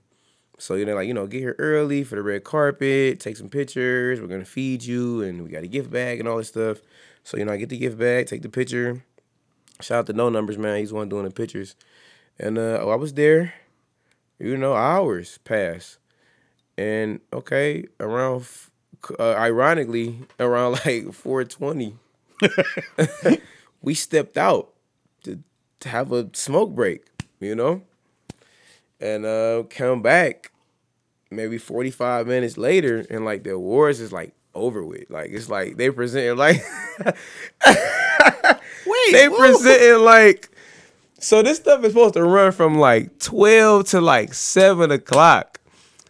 So 0.58 0.74
you 0.74 0.86
know, 0.86 0.96
like 0.96 1.08
you 1.08 1.14
know, 1.14 1.28
get 1.28 1.40
here 1.40 1.56
early 1.60 2.04
for 2.04 2.16
the 2.16 2.24
red 2.24 2.44
carpet, 2.44 3.20
take 3.20 3.38
some 3.38 3.50
pictures. 3.50 4.20
We're 4.20 4.28
gonna 4.28 4.46
feed 4.46 4.84
you, 4.84 5.22
and 5.22 5.44
we 5.44 5.50
got 5.50 5.64
a 5.64 5.68
gift 5.68 5.92
bag 5.92 6.20
and 6.20 6.28
all 6.28 6.38
this 6.38 6.48
stuff. 6.48 6.80
So 7.24 7.38
you 7.38 7.46
know, 7.46 7.54
I 7.54 7.58
get 7.58 7.70
the 7.70 7.78
gift 7.78 7.98
bag, 7.98 8.28
take 8.28 8.42
the 8.42 8.50
picture. 8.50 9.04
Shout 9.82 10.00
out 10.00 10.06
to 10.08 10.14
No 10.14 10.30
Numbers, 10.30 10.58
man. 10.58 10.80
He's 10.80 10.92
one 10.92 11.10
doing 11.10 11.26
the 11.26 11.32
pictures. 11.32 11.76
And 12.40 12.58
uh, 12.58 12.80
oh, 12.82 12.90
I 12.90 12.96
was 12.96 13.14
there. 13.14 13.54
You 14.40 14.58
know, 14.58 14.74
hours 14.76 15.40
passed, 15.40 15.98
and 16.78 17.22
okay, 17.34 17.86
around, 18.00 18.48
uh, 19.18 19.34
ironically, 19.34 20.20
around 20.40 20.74
like 20.86 21.12
four 21.14 21.44
twenty, 21.44 21.96
we 23.82 23.94
stepped 23.94 24.38
out 24.38 24.74
to 25.24 25.40
to 25.80 25.90
have 25.90 26.12
a 26.12 26.30
smoke 26.34 26.76
break. 26.76 27.06
You 27.40 27.56
know, 27.56 27.82
and 29.00 29.26
uh, 29.26 29.64
come 29.70 30.02
back 30.02 30.52
maybe 31.30 31.58
forty 31.58 31.92
five 31.92 32.28
minutes 32.28 32.58
later, 32.58 33.06
and 33.10 33.26
like 33.26 33.44
the 33.44 33.52
awards 33.52 34.00
is 34.00 34.12
like 34.12 34.34
over 34.58 34.84
with. 34.84 35.10
Like 35.10 35.30
it's 35.32 35.50
like 35.50 35.78
they 35.78 35.90
presented 35.90 36.36
like 36.36 36.62
Wait, 38.86 39.12
they 39.12 39.28
whoa. 39.30 39.38
presenting 39.38 40.04
like 40.04 40.50
so 41.20 41.42
this 41.42 41.58
stuff 41.58 41.84
is 41.84 41.94
supposed 41.94 42.14
to 42.16 42.24
run 42.24 42.52
from 42.52 42.78
like 42.78 43.18
12 43.20 43.88
to 43.90 44.02
like 44.02 44.34
7 44.34 44.92
o'clock. 44.92 45.60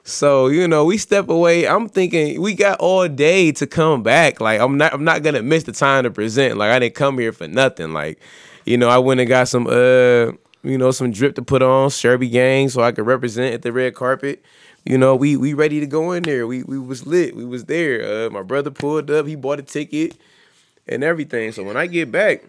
So 0.03 0.47
you 0.47 0.68
know 0.68 0.85
we 0.85 0.97
step 0.97 1.30
away. 1.30 1.68
I'm 1.68 1.89
thinking 1.89 2.41
we 2.41 2.53
got 2.55 2.80
all 2.80 3.07
day 3.07 3.51
to 3.53 3.68
come 3.68 4.03
back. 4.03 4.39
Like 4.39 4.59
i'm 4.61 4.77
not 4.77 4.93
i'm 4.93 5.03
not 5.03 5.22
gonna 5.23 5.43
miss 5.43 5.64
the 5.64 5.73
time 5.73 6.03
to 6.03 6.11
present. 6.11 6.57
Like 6.57 6.72
i 6.72 6.80
didn't 6.80 6.95
come 6.95 7.19
here 7.19 7.34
for 7.34 7.47
nothing. 7.47 7.93
Like 7.93 8.19
you 8.65 8.77
know 8.77 8.89
i 8.89 8.97
went 8.97 9.19
and 9.19 9.30
got 9.30 9.47
some 9.49 9.68
uh 9.68 10.31
you 10.63 10.77
know 10.77 10.91
some 10.91 11.11
drip 11.11 11.35
to 11.35 11.41
put 11.41 11.61
on 11.61 11.89
sherby 11.89 12.31
gang 12.31 12.69
so 12.69 12.81
i 12.81 12.91
could 12.91 13.05
represent 13.05 13.53
at 13.53 13.61
the 13.61 13.71
red 13.71 13.95
carpet. 13.95 14.43
You 14.85 14.97
know 14.97 15.15
we 15.15 15.35
we 15.35 15.53
ready 15.53 15.81
to 15.81 15.85
go 15.85 16.13
in 16.13 16.23
there. 16.23 16.47
We 16.47 16.63
we 16.63 16.79
was 16.79 17.05
lit. 17.05 17.35
We 17.35 17.43
was 17.43 17.65
there. 17.65 18.27
Uh 18.27 18.29
my 18.29 18.41
brother 18.41 18.71
pulled 18.71 19.11
up. 19.11 19.27
He 19.27 19.35
bought 19.35 19.59
a 19.59 19.63
ticket 19.63 20.15
and 20.88 21.03
everything. 21.03 21.51
So 21.51 21.63
when 21.63 21.75
i 21.75 21.88
get 21.88 22.11
back 22.11 22.43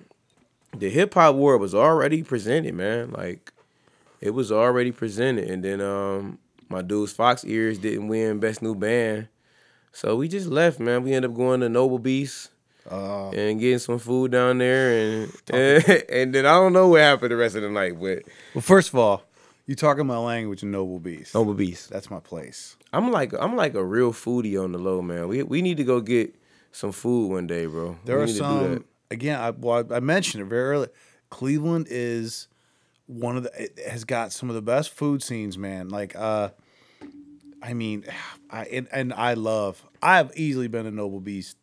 the 0.76 0.90
hip 0.90 1.14
hop 1.14 1.34
award 1.34 1.60
was 1.60 1.74
already 1.74 2.22
presented, 2.22 2.74
man. 2.74 3.10
Like 3.10 3.52
it 4.20 4.30
was 4.30 4.52
already 4.52 4.92
presented, 4.92 5.48
and 5.50 5.64
then 5.64 5.80
um 5.80 6.38
my 6.68 6.82
dude's 6.82 7.12
Fox 7.12 7.44
Ears 7.44 7.78
didn't 7.78 8.08
win 8.08 8.40
Best 8.40 8.62
New 8.62 8.74
Band, 8.74 9.28
so 9.92 10.16
we 10.16 10.28
just 10.28 10.48
left, 10.48 10.78
man. 10.78 11.02
We 11.02 11.14
ended 11.14 11.30
up 11.30 11.36
going 11.36 11.60
to 11.60 11.68
Noble 11.68 11.98
Beast 11.98 12.50
Uh, 12.90 13.30
and 13.30 13.60
getting 13.60 13.78
some 13.78 13.98
food 13.98 14.32
down 14.32 14.58
there, 14.58 14.98
and 14.98 15.32
and, 16.08 16.34
then 16.34 16.46
I 16.46 16.54
don't 16.54 16.72
know 16.72 16.88
what 16.88 17.00
happened 17.00 17.30
the 17.30 17.36
rest 17.36 17.54
of 17.54 17.62
the 17.62 17.68
night, 17.68 18.00
but 18.00 18.22
well, 18.54 18.62
first 18.62 18.88
of 18.88 18.94
all, 18.94 19.22
you 19.66 19.74
talking 19.74 20.06
my 20.06 20.16
language 20.16 20.62
Noble 20.62 20.98
Beast. 20.98 21.34
Noble 21.34 21.52
Beast. 21.52 21.90
That's 21.90 22.10
my 22.10 22.20
place. 22.20 22.76
I'm 22.92 23.12
like 23.12 23.34
I'm 23.38 23.56
like 23.56 23.74
a 23.74 23.84
real 23.84 24.12
foodie 24.12 24.62
on 24.62 24.72
the 24.72 24.78
low, 24.78 25.02
man. 25.02 25.28
We 25.28 25.42
we 25.42 25.60
need 25.60 25.76
to 25.76 25.84
go 25.84 26.00
get 26.00 26.34
some 26.72 26.92
food 26.92 27.30
one 27.30 27.46
day, 27.46 27.66
bro. 27.66 27.98
There 28.04 28.16
we 28.16 28.22
are 28.22 28.26
need 28.26 28.32
to 28.32 28.38
do 28.38 28.44
some. 28.44 28.84
Again, 29.10 29.40
I, 29.40 29.50
well, 29.50 29.86
I 29.92 30.00
mentioned 30.00 30.42
it 30.42 30.46
very 30.46 30.70
early. 30.70 30.88
Cleveland 31.30 31.86
is 31.90 32.48
one 33.06 33.36
of 33.36 33.42
the 33.42 33.62
it 33.62 33.78
has 33.86 34.04
got 34.04 34.32
some 34.32 34.48
of 34.48 34.54
the 34.54 34.62
best 34.62 34.90
food 34.90 35.22
scenes, 35.22 35.58
man. 35.58 35.88
Like, 35.88 36.16
uh, 36.16 36.50
I 37.62 37.74
mean, 37.74 38.04
I 38.50 38.64
and, 38.64 38.88
and 38.92 39.12
I 39.12 39.34
love. 39.34 39.84
I've 40.02 40.34
easily 40.36 40.68
been 40.68 40.86
a 40.86 40.90
Noble 40.90 41.20
Beast 41.20 41.56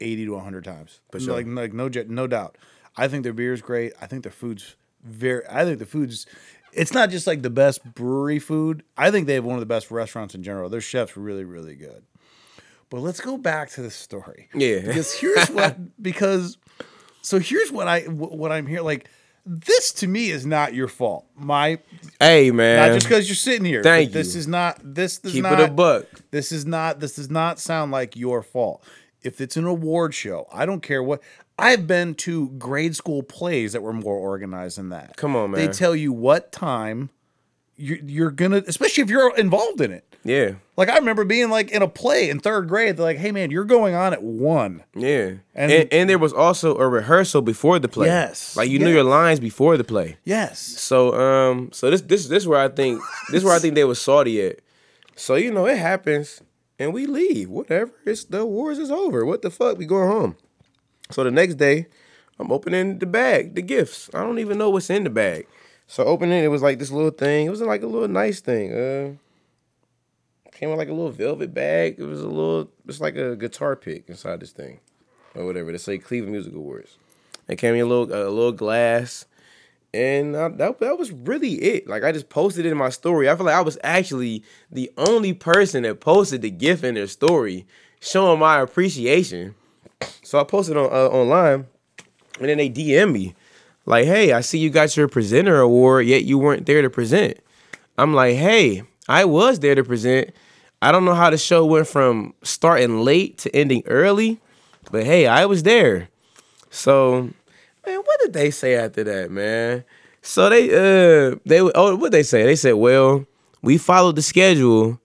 eighty 0.00 0.24
to 0.26 0.38
hundred 0.38 0.64
times. 0.64 1.00
But 1.10 1.22
sure. 1.22 1.34
Like, 1.34 1.46
like 1.46 1.72
no, 1.72 1.88
no 2.08 2.26
doubt. 2.26 2.56
I 2.96 3.08
think 3.08 3.22
their 3.22 3.32
beer 3.32 3.52
is 3.52 3.62
great. 3.62 3.92
I 4.00 4.06
think 4.06 4.22
their 4.22 4.32
food's 4.32 4.76
very. 5.04 5.42
I 5.48 5.64
think 5.64 5.78
the 5.78 5.86
food's. 5.86 6.26
It's 6.72 6.92
not 6.92 7.10
just 7.10 7.26
like 7.26 7.42
the 7.42 7.50
best 7.50 7.82
brewery 7.94 8.38
food. 8.38 8.84
I 8.96 9.10
think 9.10 9.26
they 9.26 9.34
have 9.34 9.44
one 9.44 9.54
of 9.56 9.60
the 9.60 9.66
best 9.66 9.90
restaurants 9.90 10.34
in 10.36 10.42
general. 10.44 10.68
Their 10.68 10.80
chefs 10.80 11.16
really, 11.16 11.44
really 11.44 11.74
good. 11.74 12.04
But 12.90 13.00
let's 13.00 13.20
go 13.20 13.36
back 13.38 13.70
to 13.70 13.82
the 13.82 13.90
story. 13.90 14.48
Yeah. 14.54 14.80
Because 14.86 15.12
here's 15.14 15.48
what 15.50 15.76
because 16.02 16.58
so 17.22 17.38
here's 17.38 17.70
what 17.72 17.88
I 17.88 18.02
what 18.02 18.52
I'm 18.52 18.66
here 18.66 18.82
like 18.82 19.08
this 19.46 19.92
to 19.94 20.06
me 20.06 20.30
is 20.30 20.44
not 20.46 20.74
your 20.74 20.86
fault. 20.88 21.26
My 21.34 21.78
Hey, 22.20 22.50
man. 22.50 22.88
not 22.88 22.94
just 22.94 23.08
because 23.08 23.28
you're 23.28 23.34
sitting 23.36 23.64
here. 23.64 23.82
Thank 23.82 24.10
but 24.10 24.14
This 24.18 24.34
you. 24.34 24.40
is 24.40 24.46
not 24.48 24.78
this 24.82 25.18
does 25.18 25.32
Keep 25.32 25.42
not 25.44 25.58
it 25.60 25.70
a 25.70 25.72
buck. 25.72 26.04
this 26.30 26.52
is 26.52 26.66
not 26.66 27.00
this 27.00 27.14
does 27.16 27.30
not 27.30 27.58
sound 27.58 27.90
like 27.90 28.16
your 28.16 28.42
fault. 28.42 28.84
If 29.22 29.40
it's 29.40 29.56
an 29.56 29.64
award 29.66 30.14
show, 30.14 30.46
I 30.52 30.64
don't 30.66 30.82
care 30.82 31.02
what 31.02 31.22
I've 31.58 31.86
been 31.86 32.14
to 32.16 32.48
grade 32.50 32.96
school 32.96 33.22
plays 33.22 33.72
that 33.74 33.82
were 33.82 33.92
more 33.92 34.16
organized 34.16 34.78
than 34.78 34.88
that. 34.90 35.16
Come 35.16 35.36
on, 35.36 35.50
man. 35.50 35.60
They 35.60 35.68
tell 35.72 35.94
you 35.94 36.12
what 36.12 36.52
time 36.52 37.10
you're, 37.76 37.98
you're 37.98 38.30
gonna, 38.30 38.62
especially 38.66 39.02
if 39.04 39.10
you're 39.10 39.36
involved 39.36 39.80
in 39.80 39.90
it. 39.92 40.04
Yeah, 40.22 40.56
Like 40.76 40.90
I 40.90 40.96
remember 40.98 41.24
being 41.24 41.48
like 41.48 41.70
in 41.70 41.80
a 41.80 41.88
play 41.88 42.28
in 42.28 42.40
third 42.40 42.68
grade. 42.68 42.98
They're 42.98 43.06
like, 43.06 43.16
"Hey 43.16 43.32
man, 43.32 43.50
you're 43.50 43.64
going 43.64 43.94
on 43.94 44.12
at 44.12 44.22
one." 44.22 44.84
yeah. 44.94 45.32
And- 45.54 45.72
And, 45.72 45.88
and 45.90 46.10
there 46.10 46.18
was 46.18 46.34
also 46.34 46.76
a 46.76 46.86
rehearsal 46.86 47.40
before 47.40 47.78
the 47.78 47.88
play. 47.88 48.08
Yes, 48.08 48.54
Like 48.54 48.68
you 48.68 48.78
knew 48.80 48.90
your 48.92 49.02
lines 49.04 49.40
before 49.40 49.78
the 49.78 49.84
play. 49.84 50.18
Yes. 50.24 50.58
So 50.60 51.14
um 51.18 51.70
so 51.72 51.90
this 51.90 52.02
this 52.02 52.26
this 52.28 52.42
is 52.42 52.46
where 52.46 52.60
I 52.60 52.68
think 52.68 53.00
this 53.30 53.38
is 53.38 53.44
where 53.44 53.54
I 53.54 53.58
think 53.60 53.74
they 53.76 53.84
were 53.84 53.94
salty 53.94 54.42
at. 54.46 54.58
So 55.16 55.36
you 55.36 55.50
know 55.50 55.64
it 55.66 55.78
happens 55.78 56.42
and 56.80 56.92
we 56.92 57.06
leave. 57.06 57.48
Whatever. 57.48 57.92
It's 58.04 58.24
the 58.24 58.44
wars 58.44 58.78
is 58.78 58.90
over. 58.90 59.24
What 59.24 59.42
the 59.42 59.50
fuck? 59.50 59.78
We 59.78 59.86
going 59.86 60.08
home. 60.08 60.36
So 61.12 61.22
the 61.22 61.30
next 61.30 61.54
day, 61.54 61.86
I'm 62.40 62.50
opening 62.50 62.98
the 62.98 63.06
bag, 63.06 63.54
the 63.54 63.62
gifts. 63.62 64.10
I 64.12 64.22
don't 64.22 64.40
even 64.40 64.58
know 64.58 64.70
what's 64.70 64.90
in 64.90 65.04
the 65.04 65.10
bag. 65.10 65.46
So 65.86 66.04
opening 66.04 66.42
it, 66.42 66.48
was 66.48 66.62
like 66.62 66.78
this 66.80 66.90
little 66.90 67.10
thing. 67.10 67.46
It 67.46 67.50
was 67.50 67.60
like 67.60 67.82
a 67.82 67.86
little 67.86 68.08
nice 68.08 68.40
thing. 68.40 68.72
Uh 68.72 69.12
came 70.60 70.68
in 70.68 70.76
like 70.76 70.88
a 70.88 70.92
little 70.92 71.10
velvet 71.10 71.54
bag. 71.54 71.96
It 71.98 72.04
was 72.04 72.20
a 72.20 72.28
little, 72.28 72.70
it's 72.86 73.00
like 73.00 73.16
a 73.16 73.34
guitar 73.34 73.76
pick 73.76 74.10
inside 74.10 74.40
this 74.40 74.52
thing, 74.52 74.78
or 75.34 75.46
whatever. 75.46 75.72
They 75.72 75.78
say 75.78 75.96
Cleveland 75.96 76.32
Music 76.32 76.52
Awards. 76.54 76.98
It 77.48 77.56
came 77.56 77.74
in 77.74 77.80
a 77.80 77.86
little, 77.86 78.04
a 78.12 78.28
little 78.28 78.52
glass, 78.52 79.24
and 79.92 80.34
that 80.34 80.58
that 80.78 80.98
was 80.98 81.10
really 81.10 81.54
it. 81.54 81.88
Like 81.88 82.04
I 82.04 82.12
just 82.12 82.28
posted 82.28 82.66
it 82.66 82.70
in 82.70 82.78
my 82.78 82.90
story. 82.90 83.28
I 83.28 83.36
feel 83.36 83.46
like 83.46 83.54
I 83.54 83.60
was 83.60 83.78
actually 83.82 84.44
the 84.70 84.90
only 84.96 85.32
person 85.32 85.82
that 85.82 86.00
posted 86.00 86.42
the 86.42 86.50
gift 86.50 86.84
in 86.84 86.94
their 86.94 87.06
story, 87.06 87.66
showing 88.00 88.38
my 88.38 88.60
appreciation. 88.60 89.54
So 90.22 90.38
I 90.38 90.44
posted 90.44 90.76
on 90.76 90.86
uh, 90.86 91.08
online, 91.08 91.66
and 92.38 92.48
then 92.48 92.58
they 92.58 92.70
DM 92.70 93.12
me, 93.12 93.34
like, 93.84 94.06
"Hey, 94.06 94.32
I 94.32 94.40
see 94.40 94.58
you 94.58 94.70
got 94.70 94.96
your 94.96 95.08
presenter 95.08 95.58
award, 95.60 96.06
yet 96.06 96.24
you 96.24 96.38
weren't 96.38 96.66
there 96.66 96.82
to 96.82 96.90
present." 96.90 97.38
I'm 97.98 98.14
like, 98.14 98.36
"Hey, 98.36 98.82
I 99.08 99.24
was 99.24 99.58
there 99.58 99.74
to 99.74 99.84
present. 99.84 100.30
I 100.82 100.92
don't 100.92 101.04
know 101.04 101.14
how 101.14 101.30
the 101.30 101.38
show 101.38 101.66
went 101.66 101.88
from 101.88 102.32
starting 102.42 103.02
late 103.02 103.38
to 103.38 103.54
ending 103.54 103.82
early, 103.86 104.40
but 104.90 105.04
hey, 105.04 105.26
I 105.26 105.46
was 105.46 105.64
there." 105.64 106.08
So, 106.70 107.30
man, 107.90 108.00
what 108.04 108.20
did 108.20 108.32
they 108.32 108.50
say 108.50 108.74
after 108.76 109.04
that, 109.04 109.30
man? 109.30 109.84
So 110.22 110.48
they 110.48 110.68
uh 110.70 111.36
they 111.44 111.60
oh 111.60 111.96
what 111.96 112.12
they 112.12 112.22
say? 112.22 112.44
They 112.44 112.56
said, 112.56 112.74
"Well, 112.74 113.26
we 113.62 113.78
followed 113.78 114.16
the 114.16 114.22
schedule." 114.22 115.00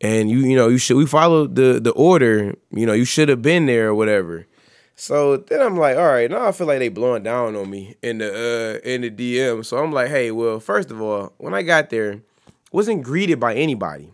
and 0.00 0.28
you 0.30 0.40
you 0.40 0.56
know 0.56 0.68
you 0.68 0.78
should 0.78 0.96
we 0.96 1.06
followed 1.06 1.54
the 1.54 1.80
the 1.80 1.92
order 1.92 2.54
you 2.70 2.84
know 2.86 2.92
you 2.92 3.04
should 3.04 3.28
have 3.28 3.42
been 3.42 3.66
there 3.66 3.88
or 3.88 3.94
whatever 3.94 4.46
so 4.94 5.36
then 5.38 5.60
i'm 5.62 5.76
like 5.76 5.96
all 5.96 6.06
right 6.06 6.30
now 6.30 6.46
i 6.46 6.52
feel 6.52 6.66
like 6.66 6.78
they 6.78 6.88
blowing 6.88 7.22
down 7.22 7.56
on 7.56 7.70
me 7.70 7.94
in 8.02 8.18
the 8.18 8.80
uh 8.84 8.88
in 8.88 9.00
the 9.00 9.10
dm 9.10 9.64
so 9.64 9.78
i'm 9.78 9.92
like 9.92 10.08
hey 10.08 10.30
well 10.30 10.60
first 10.60 10.90
of 10.90 11.00
all 11.00 11.32
when 11.38 11.54
i 11.54 11.62
got 11.62 11.90
there 11.90 12.20
wasn't 12.72 13.02
greeted 13.02 13.40
by 13.40 13.54
anybody 13.54 14.12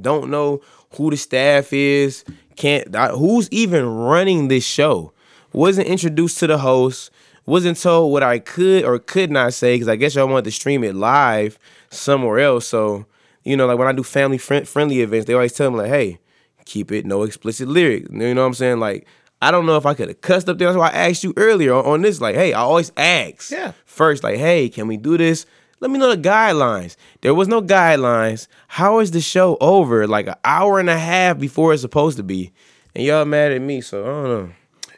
don't 0.00 0.28
know 0.28 0.60
who 0.96 1.10
the 1.10 1.16
staff 1.16 1.72
is 1.72 2.24
can't 2.56 2.94
who's 3.12 3.48
even 3.50 3.86
running 3.86 4.48
this 4.48 4.66
show 4.66 5.12
wasn't 5.56 5.86
introduced 5.86 6.38
to 6.38 6.46
the 6.46 6.58
host 6.58 7.10
wasn't 7.46 7.76
told 7.80 8.12
what 8.12 8.22
i 8.22 8.38
could 8.38 8.84
or 8.84 8.98
could 8.98 9.30
not 9.30 9.52
say 9.52 9.74
because 9.74 9.88
i 9.88 9.96
guess 9.96 10.14
y'all 10.14 10.28
wanted 10.28 10.44
to 10.44 10.50
stream 10.52 10.84
it 10.84 10.94
live 10.94 11.58
somewhere 11.90 12.38
else 12.38 12.66
so 12.66 13.06
you 13.46 13.56
know, 13.56 13.66
like 13.66 13.78
when 13.78 13.86
I 13.86 13.92
do 13.92 14.02
family 14.02 14.38
friend, 14.38 14.66
friendly 14.66 15.02
events, 15.02 15.26
they 15.26 15.32
always 15.32 15.52
tell 15.52 15.70
me 15.70 15.76
like, 15.76 15.88
"Hey, 15.88 16.18
keep 16.64 16.90
it 16.90 17.06
no 17.06 17.22
explicit 17.22 17.68
lyrics." 17.68 18.08
You 18.10 18.34
know 18.34 18.40
what 18.42 18.46
I'm 18.48 18.54
saying? 18.54 18.80
Like, 18.80 19.06
I 19.40 19.52
don't 19.52 19.66
know 19.66 19.76
if 19.76 19.86
I 19.86 19.94
could 19.94 20.08
have 20.08 20.20
cussed 20.20 20.48
up 20.48 20.58
there. 20.58 20.66
That's 20.66 20.76
why 20.76 20.88
I 20.88 21.08
asked 21.10 21.22
you 21.22 21.32
earlier 21.36 21.72
on, 21.72 21.86
on 21.86 22.02
this. 22.02 22.20
Like, 22.20 22.34
hey, 22.34 22.52
I 22.54 22.58
always 22.62 22.90
ask 22.96 23.52
Yeah. 23.52 23.70
first, 23.84 24.24
like, 24.24 24.38
"Hey, 24.38 24.68
can 24.68 24.88
we 24.88 24.96
do 24.96 25.16
this?" 25.16 25.46
Let 25.78 25.92
me 25.92 25.98
know 26.00 26.10
the 26.10 26.20
guidelines. 26.20 26.96
There 27.20 27.34
was 27.34 27.46
no 27.46 27.62
guidelines. 27.62 28.48
How 28.66 28.98
is 28.98 29.12
the 29.12 29.20
show 29.20 29.56
over? 29.60 30.08
Like 30.08 30.26
an 30.26 30.34
hour 30.44 30.80
and 30.80 30.90
a 30.90 30.98
half 30.98 31.38
before 31.38 31.72
it's 31.72 31.82
supposed 31.82 32.16
to 32.16 32.24
be, 32.24 32.50
and 32.96 33.04
y'all 33.04 33.24
mad 33.26 33.52
at 33.52 33.60
me. 33.60 33.80
So 33.80 34.02
I 34.02 34.06
don't 34.06 34.24
know. 34.24 34.48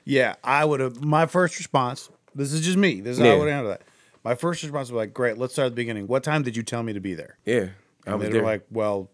Yeah, 0.08 0.34
I 0.42 0.64
would 0.64 0.80
have. 0.80 1.04
My 1.04 1.26
first 1.26 1.58
response. 1.58 2.08
This 2.34 2.52
is 2.52 2.62
just 2.62 2.76
me. 2.78 3.00
This 3.00 3.12
is 3.16 3.18
how 3.18 3.26
Yeah. 3.26 3.32
I 3.34 3.38
would 3.38 3.48
handle 3.48 3.70
that. 3.70 3.82
My 4.24 4.34
first 4.34 4.62
response 4.62 4.90
was 4.90 4.96
like, 4.96 5.12
"Great, 5.14 5.38
let's 5.38 5.52
start 5.52 5.66
at 5.66 5.72
the 5.72 5.76
beginning. 5.76 6.06
What 6.06 6.22
time 6.22 6.42
did 6.42 6.56
you 6.56 6.62
tell 6.62 6.82
me 6.82 6.92
to 6.92 7.00
be 7.00 7.14
there?" 7.14 7.36
Yeah, 7.44 7.68
I 8.06 8.10
And 8.12 8.18
was 8.20 8.26
they 8.28 8.32
there. 8.32 8.42
were 8.42 8.46
like, 8.48 8.62
"Well, 8.70 9.10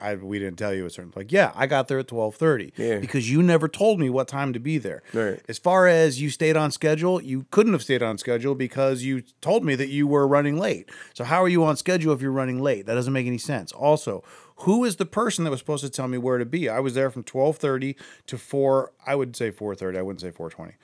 I 0.00 0.14
we 0.16 0.38
didn't 0.38 0.58
tell 0.58 0.74
you 0.74 0.84
a 0.84 0.90
certain 0.90 1.12
like, 1.14 1.30
yeah, 1.30 1.52
I 1.54 1.66
got 1.66 1.86
there 1.88 1.98
at 2.00 2.08
twelve 2.08 2.34
thirty. 2.34 2.72
Yeah. 2.76 2.98
because 2.98 3.30
you 3.30 3.42
never 3.42 3.68
told 3.68 4.00
me 4.00 4.10
what 4.10 4.26
time 4.28 4.52
to 4.52 4.58
be 4.58 4.78
there. 4.78 5.02
Right. 5.12 5.40
As 5.48 5.58
far 5.58 5.86
as 5.86 6.20
you 6.20 6.28
stayed 6.30 6.56
on 6.56 6.70
schedule, 6.72 7.22
you 7.22 7.46
couldn't 7.50 7.72
have 7.72 7.82
stayed 7.82 8.02
on 8.02 8.18
schedule 8.18 8.54
because 8.56 9.04
you 9.04 9.22
told 9.40 9.64
me 9.64 9.74
that 9.76 9.88
you 9.90 10.06
were 10.08 10.26
running 10.26 10.58
late. 10.58 10.90
So 11.14 11.22
how 11.24 11.42
are 11.42 11.48
you 11.48 11.62
on 11.64 11.76
schedule 11.76 12.12
if 12.12 12.20
you're 12.20 12.32
running 12.32 12.60
late? 12.60 12.86
That 12.86 12.94
doesn't 12.94 13.12
make 13.12 13.26
any 13.28 13.38
sense. 13.38 13.70
Also, 13.72 14.24
who 14.56 14.84
is 14.84 14.96
the 14.96 15.06
person 15.06 15.44
that 15.44 15.50
was 15.50 15.60
supposed 15.60 15.84
to 15.84 15.90
tell 15.90 16.08
me 16.08 16.18
where 16.18 16.38
to 16.38 16.44
be? 16.44 16.68
I 16.68 16.80
was 16.80 16.94
there 16.94 17.10
from 17.10 17.22
twelve 17.24 17.56
thirty 17.56 17.96
to 18.26 18.38
four. 18.38 18.92
I 19.06 19.14
would 19.14 19.34
say 19.36 19.50
four 19.50 19.74
thirty. 19.74 19.98
I 19.98 20.02
wouldn't 20.02 20.20
say 20.20 20.30
four 20.30 20.50
twenty. 20.50 20.74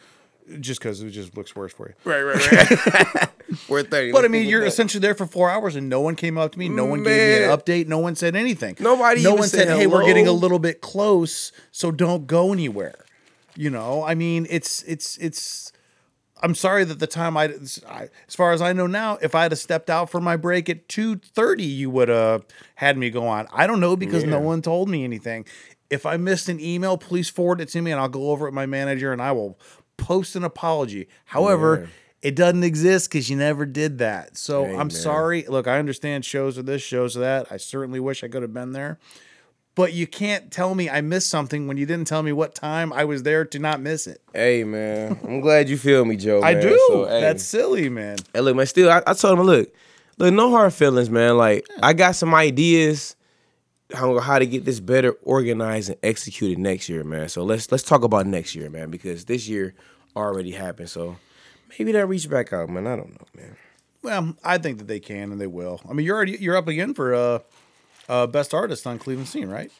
Just 0.61 0.81
because 0.81 1.03
it 1.03 1.11
just 1.11 1.37
looks 1.37 1.55
worse 1.55 1.75
for 1.75 1.89
you. 1.89 1.95
right, 2.11 2.23
right, 2.23 2.53
right. 3.15 3.29
Four 3.59 3.83
thirty. 3.83 4.13
But 4.13 4.25
I 4.25 4.29
mean, 4.29 4.49
you're 4.49 4.65
essentially 4.65 5.01
there 5.01 5.15
for 5.15 5.27
four 5.27 5.51
hours, 5.51 5.77
and 5.77 5.91
no 5.91 6.01
one 6.01 6.17
came 6.17 6.39
up 6.39 6.53
to 6.53 6.59
me. 6.59 6.71
No 6.71 6.87
one 6.87 7.03
gave 7.03 7.41
me 7.41 7.45
an 7.45 7.51
update. 7.51 7.87
No 7.87 7.99
one 7.99 8.15
said 8.17 8.35
anything. 8.35 8.77
Nobody 8.81 9.23
No 9.23 9.31
even 9.31 9.41
one 9.41 9.49
said 9.49 9.69
said, 9.69 9.77
"Hey, 9.79 9.87
we're 9.87 10.07
getting 10.07 10.27
a 10.27 10.33
little 10.33 10.59
bit 10.59 10.81
close, 10.81 11.53
so 11.71 11.91
don't 11.91 12.27
go 12.27 12.53
anywhere." 12.53 13.05
You 13.57 13.69
know, 13.71 14.03
I 14.05 14.15
mean, 14.15 14.47
it's 14.49 14.83
it's 14.85 15.19
it's. 15.19 15.73
I'm 16.43 16.55
sorry 16.55 16.85
that 16.85 16.99
the 16.99 17.07
time 17.07 17.37
I, 17.37 17.45
I 17.89 18.09
as 18.27 18.35
far 18.35 18.53
as 18.53 18.63
I 18.63 18.73
know 18.73 18.87
now, 18.87 19.19
if 19.21 19.35
I 19.35 19.43
had 19.45 19.59
stepped 19.59 19.91
out 19.91 20.11
for 20.11 20.21
my 20.21 20.37
break 20.37 20.69
at 20.69 20.89
two 20.89 21.17
thirty, 21.17 21.65
you 21.65 21.91
would 21.91 22.09
have 22.09 22.45
had 22.77 22.97
me 22.97 23.11
go 23.11 23.27
on. 23.27 23.47
I 23.53 23.67
don't 23.67 23.81
know 23.81 23.97
because 23.97 24.25
no 24.25 24.41
one 24.41 24.63
told 24.63 24.89
me 24.89 25.05
anything. 25.05 25.45
If 25.91 26.05
I 26.05 26.17
missed 26.17 26.49
an 26.49 26.61
email, 26.61 26.99
please 26.99 27.29
forward 27.31 27.61
it 27.61 27.69
to 27.71 27.83
me, 27.83 27.91
and 27.91 28.01
I'll 28.01 28.09
go 28.09 28.31
over 28.31 28.47
it 28.47 28.51
with 28.51 28.55
my 28.55 28.67
manager, 28.67 29.13
and 29.13 29.23
I 29.23 29.33
will 29.33 29.59
post 29.97 30.37
an 30.37 30.45
apology. 30.45 31.09
However. 31.27 31.83
Yeah. 31.83 31.91
It 32.21 32.35
doesn't 32.35 32.65
exist 32.65 33.09
because 33.09 33.31
you 33.31 33.37
never 33.37 33.65
did 33.65 33.99
that. 33.99 34.37
So 34.37 34.65
Hey, 34.65 34.75
I'm 34.77 34.91
sorry. 34.91 35.45
Look, 35.45 35.69
I 35.69 35.79
understand 35.79 36.25
shows 36.25 36.59
of 36.59 36.67
this, 36.67 36.83
shows 36.83 37.15
of 37.15 37.21
that. 37.21 37.47
I 37.53 37.59
certainly 37.59 38.01
wish 38.01 38.25
I 38.25 38.29
could 38.29 38.43
have 38.43 38.53
been 38.53 38.73
there. 38.73 38.99
But 39.79 39.93
you 39.93 40.09
can't 40.09 40.51
tell 40.51 40.75
me 40.75 40.91
I 40.91 41.03
missed 41.03 41.31
something 41.31 41.69
when 41.69 41.77
you 41.77 41.87
didn't 41.87 42.09
tell 42.09 42.25
me 42.25 42.33
what 42.33 42.53
time 42.53 42.93
I 42.93 43.05
was 43.05 43.23
there 43.23 43.45
to 43.45 43.61
not 43.61 43.81
miss 43.81 44.09
it. 44.09 44.21
Hey 44.35 44.65
man, 44.65 45.21
I'm 45.23 45.41
glad 45.41 45.69
you 45.69 45.79
feel 45.79 46.05
me, 46.05 46.17
Joe. 46.17 46.43
I 46.43 46.55
man. 46.55 46.63
do. 46.65 46.85
So, 46.89 47.07
hey. 47.07 47.21
That's 47.21 47.45
silly, 47.45 47.89
man. 47.89 48.17
Hey, 48.35 48.41
look, 48.41 48.57
man. 48.57 48.67
Still, 48.67 48.91
I, 48.91 49.05
I 49.07 49.13
told 49.13 49.39
him, 49.39 49.47
look, 49.47 49.73
look, 50.17 50.35
no 50.35 50.51
hard 50.51 50.75
feelings, 50.75 51.11
man. 51.11 51.37
Like, 51.37 51.65
I 51.81 51.93
got 51.93 52.17
some 52.17 52.35
ideas 52.35 53.15
how 53.95 54.19
how 54.19 54.41
to 54.41 54.47
get 54.47 54.65
this 54.65 54.81
better 54.81 55.13
organized 55.23 55.91
and 55.91 55.99
executed 56.03 56.59
next 56.59 56.89
year, 56.89 57.05
man. 57.05 57.29
So 57.29 57.45
let's 57.45 57.71
let's 57.71 57.85
talk 57.85 58.03
about 58.03 58.27
next 58.27 58.57
year, 58.57 58.69
man, 58.69 58.91
because 58.91 59.27
this 59.27 59.47
year 59.47 59.75
already 60.17 60.51
happened. 60.51 60.91
So 60.91 61.19
maybe 61.79 61.93
that 61.93 62.07
reach 62.07 62.29
back 62.29 62.53
out, 62.53 62.69
man. 62.69 62.89
I 62.89 62.97
don't 62.97 63.11
know, 63.11 63.27
man. 63.37 63.57
Well, 64.03 64.37
I 64.43 64.59
think 64.59 64.79
that 64.79 64.89
they 64.89 64.99
can 64.99 65.31
and 65.31 65.41
they 65.41 65.47
will. 65.47 65.81
I 65.89 65.93
mean, 65.93 66.05
you're 66.05 66.17
already 66.17 66.37
you're 66.41 66.57
up 66.57 66.67
again 66.67 66.95
for 66.95 67.15
uh, 67.15 67.39
uh 68.09 68.27
best 68.27 68.55
artist 68.55 68.87
on 68.87 68.99
Cleveland 68.99 69.29
Scene, 69.29 69.49
right? 69.49 69.71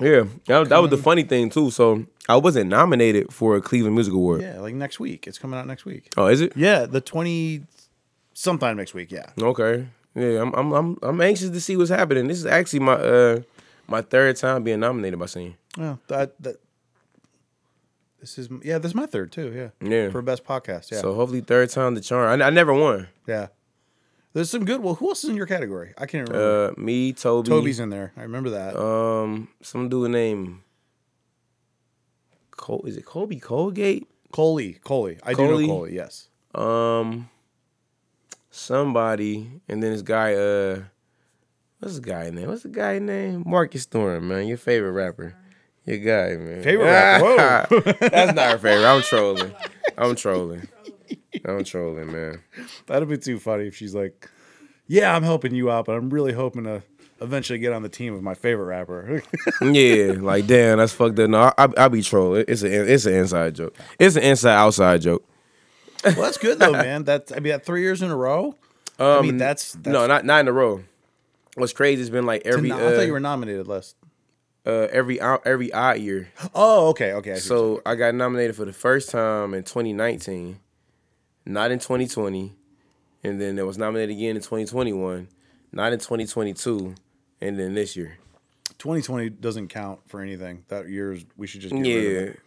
Yeah, 0.00 0.24
that, 0.46 0.68
that 0.70 0.78
was 0.82 0.90
the 0.90 0.96
funny 0.98 1.22
thing 1.22 1.50
too. 1.50 1.70
So 1.70 2.04
I 2.28 2.36
wasn't 2.36 2.68
nominated 2.68 3.32
for 3.32 3.56
a 3.56 3.60
Cleveland 3.60 3.94
Music 3.94 4.12
Award. 4.12 4.42
Yeah, 4.42 4.58
like 4.60 4.74
next 4.74 4.98
week. 4.98 5.26
It's 5.28 5.38
coming 5.38 5.58
out 5.58 5.66
next 5.66 5.84
week. 5.84 6.12
Oh, 6.16 6.26
is 6.26 6.40
it? 6.40 6.52
Yeah, 6.56 6.86
the 6.86 7.00
twenty 7.00 7.62
sometime 8.32 8.76
next 8.76 8.94
week. 8.94 9.12
Yeah. 9.12 9.30
Okay. 9.40 9.86
Yeah, 10.16 10.42
I'm 10.42 10.52
I'm 10.54 10.72
I'm 10.72 10.98
I'm 11.02 11.20
anxious 11.20 11.50
to 11.50 11.60
see 11.60 11.76
what's 11.76 11.90
happening. 11.90 12.26
This 12.26 12.38
is 12.38 12.46
actually 12.46 12.80
my 12.80 12.94
uh 12.94 13.40
my 13.86 14.02
third 14.02 14.36
time 14.36 14.64
being 14.64 14.80
nominated 14.80 15.18
by 15.18 15.26
Scene. 15.26 15.54
Yeah. 15.78 15.96
That 16.08 16.42
that. 16.42 16.56
This 18.20 18.38
is 18.38 18.48
yeah. 18.62 18.78
This 18.78 18.90
is 18.90 18.94
my 18.94 19.06
third 19.06 19.30
too. 19.32 19.52
Yeah. 19.52 19.88
Yeah. 19.88 20.10
For 20.10 20.22
best 20.22 20.44
podcast. 20.44 20.90
Yeah. 20.90 21.00
So 21.02 21.14
hopefully 21.14 21.40
third 21.40 21.70
time 21.70 21.94
the 21.94 22.00
charm. 22.00 22.40
I, 22.40 22.46
I 22.46 22.50
never 22.50 22.72
won. 22.72 23.08
yeah. 23.26 23.48
There's 24.34 24.50
some 24.50 24.64
good. 24.64 24.82
Well, 24.82 24.94
who 24.96 25.08
else 25.08 25.24
is 25.24 25.30
in 25.30 25.36
your 25.36 25.46
category? 25.46 25.94
I 25.96 26.06
can't 26.06 26.28
remember. 26.28 26.72
Uh, 26.76 26.80
me, 26.80 27.12
Toby, 27.12 27.48
Toby's 27.48 27.78
in 27.80 27.88
there. 27.90 28.12
I 28.16 28.22
remember 28.22 28.50
that. 28.50 28.76
um, 28.76 29.48
some 29.62 29.88
dude 29.88 30.10
named 30.10 30.58
Cole. 32.50 32.82
Is 32.86 32.96
it 32.96 33.04
Kobe 33.06 33.38
Colgate? 33.38 34.08
Coley. 34.32 34.74
Coley. 34.84 35.18
I 35.22 35.30
do 35.30 35.36
Coley? 35.36 35.66
know 35.68 35.72
Coley. 35.74 35.94
Yes. 35.94 36.28
Um, 36.54 37.30
somebody, 38.50 39.48
and 39.68 39.82
then 39.82 39.92
this 39.92 40.02
guy. 40.02 40.34
Uh, 40.34 40.82
what's 41.78 41.94
the 41.94 42.00
guy 42.00 42.30
name? 42.30 42.48
What's 42.48 42.62
the 42.64 42.68
guy 42.68 42.98
name? 42.98 43.44
Marcus 43.46 43.82
Storm, 43.82 44.28
man, 44.28 44.46
your 44.48 44.56
favorite 44.58 44.92
rapper. 44.92 45.34
Your 45.84 45.98
guy, 45.98 46.36
man. 46.36 46.62
Favorite 46.62 46.86
rapper? 46.86 47.92
That's 48.00 48.34
not 48.34 48.52
her 48.52 48.58
favorite. 48.58 48.86
I'm 48.86 49.02
trolling. 49.02 49.52
I'm 49.98 50.16
trolling. 50.16 50.66
I'm 51.44 51.64
trolling, 51.64 52.12
man. 52.12 52.42
That'd 52.86 53.08
be 53.08 53.18
too 53.18 53.38
funny 53.38 53.66
if 53.66 53.76
she's 53.76 53.94
like, 53.94 54.28
"Yeah, 54.86 55.14
I'm 55.14 55.22
helping 55.22 55.54
you 55.54 55.70
out, 55.70 55.86
but 55.86 55.96
I'm 55.96 56.10
really 56.10 56.32
hoping 56.32 56.64
to 56.64 56.82
eventually 57.20 57.58
get 57.58 57.72
on 57.72 57.82
the 57.82 57.88
team 57.88 58.14
of 58.14 58.22
my 58.22 58.34
favorite 58.34 58.66
rapper." 58.66 59.22
Yeah, 59.60 60.14
like 60.18 60.46
damn, 60.46 60.78
that's 60.78 60.92
fucked 60.92 61.18
up. 61.18 61.30
No, 61.30 61.52
I, 61.56 61.68
I 61.76 61.88
be 61.88 62.02
trolling. 62.02 62.44
It's 62.48 62.62
a 62.62 62.92
it's 62.92 63.06
an 63.06 63.14
inside 63.14 63.54
joke. 63.54 63.76
It's 63.98 64.16
an 64.16 64.22
inside 64.22 64.56
outside 64.56 65.00
joke. 65.02 65.24
well, 66.04 66.14
that's 66.16 66.38
good 66.38 66.58
though, 66.58 66.72
man. 66.86 67.04
That's 67.04 67.32
I 67.32 67.36
mean, 67.36 67.52
that 67.52 67.64
three 67.64 67.82
years 67.82 68.02
in 68.02 68.10
a 68.10 68.16
row. 68.16 68.54
I 68.98 69.22
mean, 69.22 69.38
that's, 69.38 69.72
that's 69.72 69.86
Um, 69.88 69.92
no, 69.92 70.06
not 70.06 70.24
not 70.24 70.40
in 70.40 70.48
a 70.48 70.52
row. 70.52 70.82
What's 71.56 71.72
crazy 71.72 72.00
has 72.00 72.10
been 72.10 72.26
like 72.26 72.42
every 72.44 72.70
I 72.70 72.74
uh, 72.80 72.96
thought 72.96 73.06
you 73.06 73.12
were 73.12 73.20
nominated 73.20 73.66
last. 73.68 73.96
uh, 74.66 74.88
every 74.90 75.20
every 75.20 75.72
odd 75.72 75.98
year. 76.00 76.28
Oh, 76.54 76.88
okay, 76.88 77.12
okay. 77.12 77.32
I 77.32 77.36
see 77.36 77.52
what 77.54 77.60
you're 77.60 77.76
So 77.76 77.82
I 77.86 77.94
got 77.94 78.14
nominated 78.14 78.56
for 78.56 78.64
the 78.64 78.72
first 78.72 79.10
time 79.10 79.54
in 79.54 79.62
2019, 79.62 80.58
not 81.46 81.70
in 81.70 81.78
2020, 81.78 82.54
and 83.22 83.40
then 83.40 83.58
it 83.58 83.66
was 83.66 83.78
nominated 83.78 84.16
again 84.16 84.36
in 84.36 84.42
2021, 84.42 85.28
not 85.72 85.92
in 85.92 85.98
2022, 85.98 86.94
and 87.40 87.58
then 87.58 87.74
this 87.74 87.96
year. 87.96 88.18
2020 88.78 89.30
doesn't 89.30 89.68
count 89.68 90.00
for 90.08 90.20
anything. 90.20 90.64
That 90.68 90.88
year's 90.88 91.24
we 91.36 91.46
should 91.46 91.60
just 91.60 91.74
get 91.74 91.80
rid 91.82 91.96
of 92.06 92.12
Yeah. 92.12 92.18
it. 92.32 92.40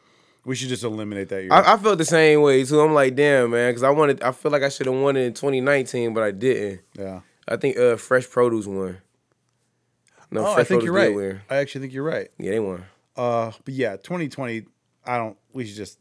We 0.46 0.56
should 0.56 0.70
just 0.70 0.84
eliminate 0.84 1.28
that 1.30 1.42
year. 1.44 1.52
I, 1.52 1.74
I 1.74 1.78
felt 1.78 1.98
the 1.98 2.06
same 2.06 2.42
way 2.42 2.64
too. 2.64 2.80
I'm 2.80 2.94
like, 2.94 3.16
damn, 3.16 3.52
man, 3.52 3.70
because 3.70 3.84
I 3.84 3.90
wanted. 3.90 4.22
I 4.24 4.32
feel 4.32 4.52
like 4.52 4.64
I 4.64 4.70
should 4.70 4.86
have 4.86 4.96
won 4.96 5.18
it 5.18 5.22
in 5.26 5.34
2019, 5.34 6.14
but 6.14 6.24
I 6.24 6.32
didn't. 6.32 6.82
yeah. 6.98 7.22
I 7.48 7.56
think 7.58 7.78
uh, 7.78 7.96
Fresh 7.98 8.30
Produce 8.30 8.66
won. 8.68 8.98
No, 10.32 10.46
oh, 10.46 10.54
I 10.54 10.64
think 10.64 10.80
Road 10.82 10.84
you're 10.84 10.94
right. 10.94 11.16
win. 11.16 11.42
I 11.50 11.58
actually 11.58 11.82
think 11.82 11.94
you're 11.94 12.04
right. 12.04 12.30
Yeah, 12.38 12.52
they 12.52 12.60
won. 12.60 12.84
Uh, 13.16 13.52
but 13.64 13.74
yeah, 13.74 13.96
2020. 13.96 14.64
I 15.06 15.18
don't. 15.18 15.38
We 15.54 15.66
should 15.66 15.78
just. 15.78 16.00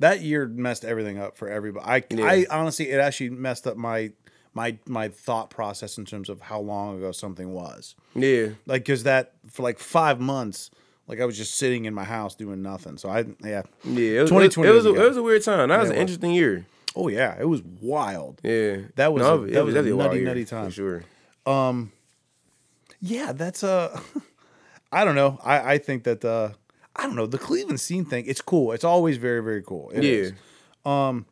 That 0.00 0.20
year 0.22 0.46
messed 0.48 0.84
everything 0.84 1.18
up 1.18 1.36
for 1.36 1.48
everybody. 1.48 1.86
I, 1.86 2.04
Yeah. 2.10 2.24
I 2.26 2.46
honestly, 2.50 2.90
it 2.90 2.98
actually 3.00 3.30
messed 3.30 3.66
up 3.66 3.76
my 3.76 4.10
my 4.52 4.76
my 4.86 5.08
thought 5.08 5.48
process 5.50 5.96
in 5.98 6.04
terms 6.04 6.28
of 6.28 6.40
how 6.40 6.58
long 6.60 6.96
ago 6.98 7.12
something 7.12 7.52
was. 7.52 7.94
Yeah, 8.16 8.48
Like, 8.66 8.84
cause 8.84 9.04
that 9.04 9.32
for 9.48 9.62
like 9.62 9.78
five 9.78 10.18
months, 10.20 10.70
like 11.06 11.20
I 11.20 11.24
was 11.24 11.36
just 11.36 11.54
sitting 11.54 11.84
in 11.84 11.94
my 11.94 12.02
house 12.04 12.34
doing 12.34 12.60
nothing. 12.62 12.96
So 12.98 13.08
I, 13.08 13.20
yeah, 13.44 13.62
yeah. 13.84 14.18
It 14.18 14.22
was, 14.22 14.30
2020 14.30 14.68
It 14.68 14.72
was, 14.74 14.86
a, 14.86 14.94
it 14.94 15.08
was 15.08 15.16
a 15.16 15.22
weird 15.22 15.44
time. 15.44 15.68
That 15.68 15.78
was 15.78 15.90
an 15.90 15.94
was. 15.96 16.00
interesting 16.00 16.32
year. 16.32 16.66
oh 16.96 17.06
yeah, 17.08 17.36
it 17.38 17.44
was 17.48 17.62
wild. 17.80 18.40
Yeah, 18.42 18.78
That 18.96 19.12
was 19.12 19.22
no, 19.22 19.44
a- 19.44 19.46
that 19.50 19.64
was 19.64 19.74
a 19.74 19.78
definitely 19.82 19.92
nutty, 20.02 20.16
year, 20.16 20.24
nutty 20.26 20.44
for 20.44 20.50
time. 20.50 20.70
sure. 20.70 21.04
Yeah, 23.00 23.32
that's 23.32 23.62
uh 23.64 24.00
I 24.92 25.04
don't 25.04 25.14
know. 25.14 25.38
I 25.44 25.74
I 25.74 25.78
think 25.78 26.04
that 26.04 26.24
uh 26.24 26.50
I 26.96 27.04
don't 27.04 27.16
know 27.16 27.26
the 27.26 27.38
Cleveland 27.38 27.80
scene 27.80 28.04
thing. 28.04 28.24
It's 28.26 28.40
cool. 28.40 28.72
It's 28.72 28.84
always 28.84 29.16
very 29.16 29.42
very 29.42 29.62
cool. 29.62 29.90
It 29.94 30.02
Yeah. 30.02 30.10
is. 30.12 30.32
Um, 30.84 31.26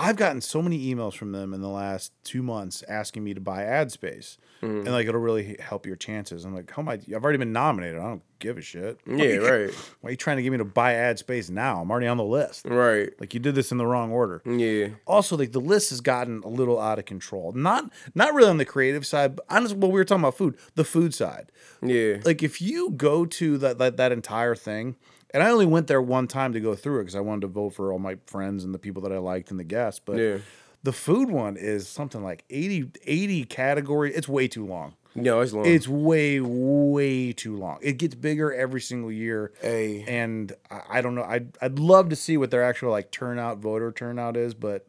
I've 0.00 0.16
gotten 0.16 0.40
so 0.40 0.62
many 0.62 0.92
emails 0.92 1.14
from 1.14 1.32
them 1.32 1.52
in 1.54 1.60
the 1.60 1.68
last 1.68 2.12
two 2.24 2.42
months 2.42 2.82
asking 2.88 3.22
me 3.24 3.34
to 3.34 3.40
buy 3.40 3.64
ad 3.64 3.92
space, 3.92 4.38
Mm-hmm. 4.62 4.80
and 4.80 4.92
like 4.92 5.06
it'll 5.08 5.22
really 5.22 5.56
help 5.58 5.86
your 5.86 5.96
chances. 5.96 6.44
I'm 6.44 6.54
like, 6.54 6.70
how 6.70 6.82
am 6.82 6.88
I? 6.90 6.94
I've 7.16 7.24
already 7.24 7.38
been 7.38 7.52
nominated. 7.54 7.98
I 7.98 8.02
don't 8.02 8.22
give 8.40 8.58
a 8.58 8.60
shit. 8.60 8.98
Yeah, 9.06 9.36
right, 9.36 9.70
Why 10.02 10.08
are 10.08 10.10
you 10.10 10.18
trying 10.18 10.36
to 10.36 10.42
get 10.42 10.52
me 10.52 10.58
to 10.58 10.66
buy 10.66 10.92
ad 10.96 11.18
space 11.18 11.48
now? 11.48 11.80
I'm 11.80 11.90
already 11.90 12.06
on 12.08 12.18
the 12.18 12.24
list. 12.24 12.66
right. 12.66 13.08
Like 13.18 13.32
you 13.32 13.40
did 13.40 13.54
this 13.54 13.72
in 13.72 13.78
the 13.78 13.86
wrong 13.86 14.12
order. 14.12 14.42
Yeah, 14.44 14.88
Also, 15.06 15.34
like 15.38 15.52
the 15.52 15.62
list 15.62 15.88
has 15.90 16.02
gotten 16.02 16.42
a 16.44 16.48
little 16.48 16.78
out 16.78 16.98
of 16.98 17.06
control. 17.06 17.52
Not 17.52 17.90
not 18.14 18.34
really 18.34 18.50
on 18.50 18.58
the 18.58 18.66
creative 18.66 19.06
side, 19.06 19.36
but 19.36 19.46
honestly, 19.48 19.78
well, 19.78 19.90
we 19.90 19.98
were 19.98 20.04
talking 20.04 20.24
about 20.24 20.36
food, 20.36 20.58
the 20.74 20.84
food 20.84 21.14
side 21.14 21.50
yeah, 21.82 22.18
like 22.26 22.42
if 22.42 22.60
you 22.60 22.90
go 22.90 23.24
to 23.24 23.56
that 23.56 23.78
that, 23.78 23.96
that 23.96 24.12
entire 24.12 24.54
thing 24.54 24.96
and 25.32 25.42
i 25.42 25.50
only 25.50 25.66
went 25.66 25.86
there 25.86 26.02
one 26.02 26.26
time 26.26 26.52
to 26.52 26.60
go 26.60 26.74
through 26.74 26.98
it 27.00 27.02
because 27.02 27.16
i 27.16 27.20
wanted 27.20 27.42
to 27.42 27.46
vote 27.48 27.70
for 27.70 27.92
all 27.92 27.98
my 27.98 28.16
friends 28.26 28.64
and 28.64 28.74
the 28.74 28.78
people 28.78 29.02
that 29.02 29.12
i 29.12 29.18
liked 29.18 29.50
and 29.50 29.58
the 29.60 29.64
guests 29.64 30.00
but 30.04 30.18
Yeah. 30.18 30.38
the 30.82 30.92
food 30.92 31.30
one 31.30 31.56
is 31.56 31.88
something 31.88 32.22
like 32.22 32.44
80 32.50 32.90
80 33.04 33.44
category 33.44 34.14
it's 34.14 34.28
way 34.28 34.48
too 34.48 34.66
long 34.66 34.94
no, 35.14 35.40
it's 35.40 35.52
long. 35.52 35.66
it's 35.66 35.88
way 35.88 36.38
way 36.40 37.32
too 37.32 37.56
long 37.56 37.78
it 37.82 37.94
gets 37.98 38.14
bigger 38.14 38.52
every 38.54 38.80
single 38.80 39.10
year 39.10 39.52
Hey. 39.60 40.04
and 40.06 40.52
I, 40.70 40.80
I 40.90 41.00
don't 41.00 41.14
know 41.16 41.24
I'd, 41.24 41.56
I'd 41.60 41.78
love 41.80 42.08
to 42.10 42.16
see 42.16 42.36
what 42.36 42.50
their 42.52 42.62
actual 42.62 42.90
like 42.92 43.10
turnout 43.10 43.58
voter 43.58 43.90
turnout 43.92 44.36
is 44.36 44.54
but 44.54 44.86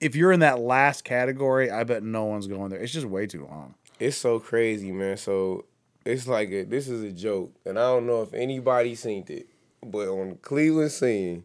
if 0.00 0.16
you're 0.16 0.32
in 0.32 0.40
that 0.40 0.60
last 0.60 1.04
category 1.04 1.70
i 1.70 1.84
bet 1.84 2.02
no 2.02 2.24
one's 2.24 2.46
going 2.46 2.70
there 2.70 2.80
it's 2.80 2.92
just 2.92 3.06
way 3.06 3.26
too 3.26 3.46
long 3.50 3.74
it's 4.00 4.16
so 4.16 4.40
crazy, 4.40 4.90
man. 4.90 5.16
So 5.16 5.66
it's 6.04 6.26
like 6.26 6.50
a, 6.50 6.64
this 6.64 6.88
is 6.88 7.04
a 7.04 7.12
joke, 7.12 7.54
and 7.64 7.78
I 7.78 7.82
don't 7.82 8.08
know 8.08 8.22
if 8.22 8.34
anybody 8.34 8.96
seen 8.96 9.24
it, 9.28 9.46
but 9.90 10.08
on 10.08 10.38
Cleveland 10.42 10.90
scene, 10.92 11.44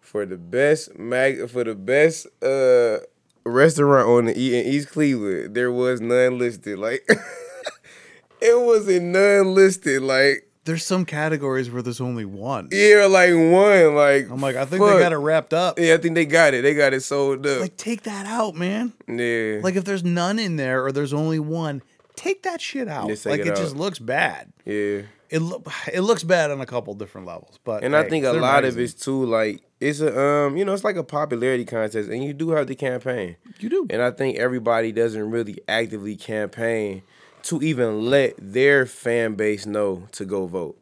for 0.00 0.24
the 0.24 0.36
best 0.36 0.96
mag 0.98 1.48
for 1.50 1.64
the 1.64 1.74
best 1.74 2.26
uh 2.42 2.98
restaurant 3.44 4.08
on 4.08 4.24
the 4.26 4.38
E- 4.40 4.58
in 4.58 4.66
East 4.66 4.90
Cleveland, 4.90 5.54
there 5.54 5.72
was 5.72 6.00
none 6.00 6.38
listed. 6.38 6.78
Like 6.78 7.08
it 8.40 8.60
wasn't 8.60 9.06
none 9.06 9.54
listed. 9.54 10.02
Like 10.02 10.48
there's 10.64 10.84
some 10.84 11.04
categories 11.04 11.70
where 11.70 11.80
there's 11.82 12.00
only 12.00 12.24
one 12.24 12.68
yeah, 12.72 13.06
like 13.08 13.30
one. 13.32 13.94
Like 13.94 14.30
I'm 14.30 14.40
like, 14.40 14.56
I 14.56 14.64
think 14.64 14.82
fuck. 14.82 14.94
they 14.94 15.00
got 15.00 15.12
it 15.12 15.16
wrapped 15.18 15.52
up. 15.54 15.78
Yeah, 15.78 15.94
I 15.94 15.96
think 15.98 16.14
they 16.16 16.26
got 16.26 16.54
it. 16.54 16.62
They 16.62 16.74
got 16.74 16.92
it 16.92 17.02
sold 17.02 17.46
up. 17.46 17.60
Like, 17.60 17.76
take 17.76 18.02
that 18.02 18.26
out, 18.26 18.54
man. 18.56 18.92
yeah, 19.06 19.60
Like, 19.62 19.76
if 19.76 19.84
there's 19.84 20.02
none 20.02 20.38
in 20.40 20.56
there 20.56 20.84
or 20.84 20.90
there's 20.90 21.12
only 21.12 21.38
one, 21.38 21.82
take 22.16 22.42
that 22.42 22.60
shit 22.60 22.88
out. 22.88 23.08
Like, 23.08 23.40
it 23.40 23.46
it, 23.48 23.56
just 23.56 23.76
looks 23.76 23.98
bad. 24.00 24.52
yeah. 24.64 25.02
It 25.30 25.40
lo- 25.40 25.62
it 25.92 26.00
looks 26.02 26.22
bad 26.22 26.50
on 26.50 26.60
a 26.60 26.66
couple 26.66 26.94
different 26.94 27.26
levels, 27.26 27.58
but 27.64 27.82
And 27.84 27.96
I 27.96 28.08
think 28.08 28.24
a 28.24 28.32
lot 28.32 28.64
of 28.64 28.78
it's 28.78 28.94
too 28.94 29.24
like 29.24 29.62
it's 29.80 30.00
a 30.00 30.18
um 30.18 30.56
you 30.56 30.64
know 30.64 30.72
it's 30.72 30.84
like 30.84 30.96
a 30.96 31.04
popularity 31.04 31.64
contest 31.64 32.08
and 32.08 32.22
you 32.24 32.32
do 32.32 32.50
have 32.50 32.66
the 32.66 32.74
campaign. 32.74 33.36
you 33.58 33.68
do. 33.68 33.86
And 33.90 34.02
I 34.02 34.10
think 34.10 34.38
everybody 34.38 34.92
doesn't 34.92 35.30
really 35.30 35.58
actively 35.68 36.16
campaign 36.16 37.02
to 37.44 37.62
even 37.62 38.08
let 38.10 38.34
their 38.38 38.86
fan 38.86 39.34
base 39.34 39.66
know 39.66 40.08
to 40.12 40.24
go 40.24 40.46
vote. 40.46 40.78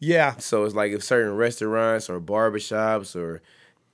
Yeah, 0.00 0.36
So 0.36 0.64
it's 0.64 0.74
like 0.74 0.92
if 0.92 1.02
certain 1.02 1.34
restaurants 1.36 2.10
or 2.10 2.20
barbershops 2.20 3.16
or 3.16 3.40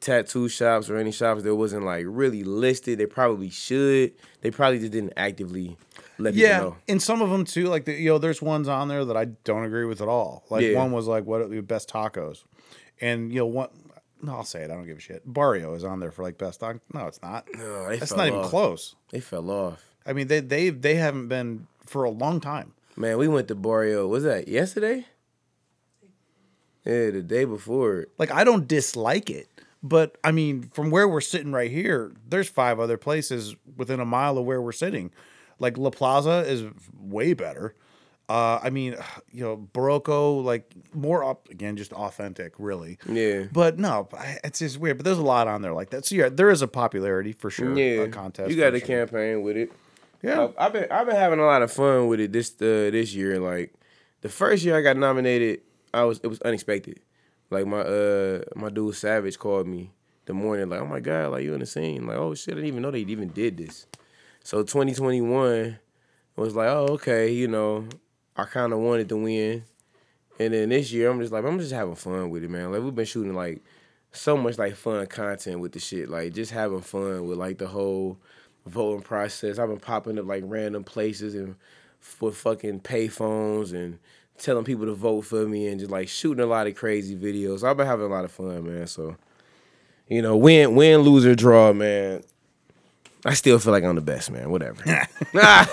tattoo 0.00 0.48
shops 0.48 0.90
or 0.90 0.96
any 0.96 1.12
shops 1.12 1.42
that 1.44 1.54
wasn't 1.54 1.84
like 1.84 2.04
really 2.08 2.42
listed, 2.42 2.98
they 2.98 3.06
probably 3.06 3.48
should. 3.48 4.12
They 4.40 4.50
probably 4.50 4.80
just 4.80 4.92
didn't 4.92 5.12
actively 5.16 5.76
let 6.18 6.34
yeah. 6.34 6.58
people 6.58 6.70
know. 6.70 6.76
And 6.88 7.02
some 7.02 7.22
of 7.22 7.30
them 7.30 7.44
too, 7.44 7.66
like 7.66 7.84
the, 7.84 7.94
you 7.94 8.10
know, 8.10 8.18
there's 8.18 8.42
ones 8.42 8.68
on 8.68 8.88
there 8.88 9.04
that 9.04 9.16
I 9.16 9.26
don't 9.44 9.64
agree 9.64 9.84
with 9.84 10.00
at 10.00 10.08
all. 10.08 10.44
Like 10.50 10.62
Yeah. 10.62 10.78
one 10.78 10.92
was 10.92 11.06
like, 11.06 11.24
what 11.24 11.40
are 11.40 11.48
the 11.48 11.60
best 11.60 11.90
tacos? 11.90 12.44
And 13.00 13.32
you 13.32 13.40
know 13.40 13.46
what? 13.46 13.72
No, 14.22 14.36
I'll 14.36 14.44
say 14.44 14.62
it. 14.62 14.70
I 14.70 14.74
don't 14.74 14.86
give 14.86 14.96
a 14.96 15.00
shit. 15.00 15.22
Barrio 15.26 15.74
is 15.74 15.84
on 15.84 16.00
there 16.00 16.10
for 16.10 16.22
like 16.22 16.38
best 16.38 16.60
taco. 16.60 16.80
No, 16.92 17.06
it's 17.06 17.20
not. 17.22 17.46
No, 17.54 17.88
they 17.88 17.98
That's 17.98 18.16
not 18.16 18.26
even 18.28 18.42
close. 18.44 18.94
They 19.10 19.20
fell 19.20 19.50
off. 19.50 19.84
I 20.06 20.12
mean, 20.12 20.28
they 20.28 20.40
they 20.40 20.70
they 20.70 20.94
haven't 20.94 21.28
been 21.28 21.66
for 21.86 22.04
a 22.04 22.10
long 22.10 22.40
time. 22.40 22.72
Man, 22.96 23.18
we 23.18 23.28
went 23.28 23.48
to 23.48 23.54
Barrio. 23.54 24.06
Was 24.06 24.24
that 24.24 24.48
yesterday? 24.48 25.06
Yeah, 26.84 27.10
the 27.10 27.22
day 27.22 27.44
before. 27.44 28.06
Like 28.18 28.30
I 28.30 28.44
don't 28.44 28.68
dislike 28.68 29.30
it, 29.30 29.48
but 29.82 30.16
I 30.22 30.32
mean, 30.32 30.70
from 30.72 30.90
where 30.90 31.08
we're 31.08 31.20
sitting 31.20 31.52
right 31.52 31.70
here, 31.70 32.12
there's 32.28 32.48
five 32.48 32.78
other 32.78 32.96
places 32.96 33.56
within 33.76 34.00
a 34.00 34.04
mile 34.04 34.38
of 34.38 34.44
where 34.44 34.60
we're 34.60 34.72
sitting. 34.72 35.10
Like 35.58 35.78
La 35.78 35.90
Plaza 35.90 36.44
is 36.46 36.64
way 36.98 37.34
better. 37.34 37.74
Uh, 38.28 38.58
I 38.62 38.70
mean, 38.70 38.96
you 39.32 39.44
know, 39.44 39.68
Barocco, 39.72 40.42
like 40.42 40.74
more 40.92 41.24
up 41.24 41.48
again, 41.50 41.76
just 41.76 41.92
authentic, 41.92 42.54
really. 42.58 42.98
Yeah. 43.08 43.44
But 43.52 43.78
no, 43.78 44.08
it's 44.42 44.58
just 44.60 44.78
weird. 44.78 44.98
But 44.98 45.04
there's 45.04 45.18
a 45.18 45.22
lot 45.22 45.48
on 45.48 45.62
there 45.62 45.72
like 45.72 45.90
that. 45.90 46.06
So 46.06 46.14
yeah, 46.14 46.28
there 46.30 46.50
is 46.50 46.62
a 46.62 46.68
popularity 46.68 47.32
for 47.32 47.50
sure. 47.50 47.76
Yeah, 47.76 48.02
a 48.02 48.08
contest. 48.08 48.50
You 48.50 48.56
got 48.56 48.74
a 48.74 48.78
sure. 48.78 48.86
campaign 48.86 49.42
with 49.42 49.56
it. 49.56 49.72
Yeah. 50.22 50.48
I- 50.56 50.66
I've 50.66 50.72
been 50.72 50.90
I've 50.90 51.06
been 51.06 51.16
having 51.16 51.38
a 51.40 51.44
lot 51.44 51.62
of 51.62 51.70
fun 51.70 52.08
with 52.08 52.20
it 52.20 52.32
this 52.32 52.52
uh, 52.54 52.90
this 52.90 53.14
year. 53.14 53.38
Like 53.38 53.74
the 54.22 54.28
first 54.28 54.64
year 54.64 54.76
I 54.76 54.82
got 54.82 54.96
nominated, 54.96 55.60
I 55.92 56.04
was 56.04 56.20
it 56.22 56.28
was 56.28 56.40
unexpected. 56.42 57.00
Like 57.50 57.66
my 57.66 57.80
uh 57.80 58.42
my 58.56 58.70
dude 58.70 58.94
Savage 58.94 59.38
called 59.38 59.66
me 59.66 59.92
the 60.26 60.32
morning 60.32 60.70
like, 60.70 60.80
oh 60.80 60.86
my 60.86 61.00
god, 61.00 61.32
like 61.32 61.44
you 61.44 61.52
in 61.52 61.60
the 61.60 61.66
scene? 61.66 62.06
Like 62.06 62.16
oh 62.16 62.34
shit, 62.34 62.54
I 62.54 62.56
didn't 62.56 62.68
even 62.68 62.82
know 62.82 62.90
they 62.90 63.00
even 63.00 63.28
did 63.28 63.58
this. 63.58 63.86
So 64.44 64.62
2021 64.62 65.78
was 66.36 66.54
like, 66.54 66.68
oh 66.68 66.86
okay, 66.90 67.32
you 67.32 67.48
know, 67.48 67.86
I 68.36 68.44
kind 68.44 68.74
of 68.74 68.78
wanted 68.78 69.08
to 69.08 69.16
win, 69.16 69.64
and 70.38 70.52
then 70.52 70.68
this 70.68 70.92
year 70.92 71.10
I'm 71.10 71.18
just 71.18 71.32
like 71.32 71.46
I'm 71.46 71.58
just 71.58 71.72
having 71.72 71.94
fun 71.94 72.28
with 72.28 72.44
it, 72.44 72.50
man. 72.50 72.70
Like 72.70 72.82
we've 72.82 72.94
been 72.94 73.06
shooting 73.06 73.34
like 73.34 73.62
so 74.12 74.36
much 74.36 74.58
like 74.58 74.76
fun 74.76 75.06
content 75.06 75.60
with 75.60 75.72
the 75.72 75.80
shit, 75.80 76.10
like 76.10 76.34
just 76.34 76.52
having 76.52 76.82
fun 76.82 77.26
with 77.26 77.38
like 77.38 77.56
the 77.56 77.66
whole 77.66 78.18
voting 78.66 79.02
process. 79.02 79.58
I've 79.58 79.70
been 79.70 79.80
popping 79.80 80.18
up 80.18 80.26
like 80.26 80.44
random 80.46 80.84
places 80.84 81.34
and 81.34 81.56
for 81.98 82.30
fucking 82.30 82.80
payphones 82.80 83.72
and 83.72 83.98
telling 84.36 84.64
people 84.64 84.84
to 84.84 84.94
vote 84.94 85.22
for 85.22 85.48
me 85.48 85.68
and 85.68 85.80
just 85.80 85.90
like 85.90 86.08
shooting 86.08 86.44
a 86.44 86.46
lot 86.46 86.66
of 86.66 86.74
crazy 86.74 87.16
videos. 87.16 87.64
I've 87.64 87.78
been 87.78 87.86
having 87.86 88.04
a 88.04 88.10
lot 88.10 88.26
of 88.26 88.30
fun, 88.30 88.66
man. 88.66 88.86
So, 88.88 89.16
you 90.06 90.20
know, 90.20 90.36
win, 90.36 90.74
win, 90.74 91.00
loser, 91.00 91.34
draw, 91.34 91.72
man. 91.72 92.22
I 93.24 93.34
still 93.34 93.58
feel 93.58 93.72
like 93.72 93.84
I'm 93.84 93.94
the 93.94 94.00
best, 94.00 94.30
man. 94.30 94.50
Whatever. 94.50 94.82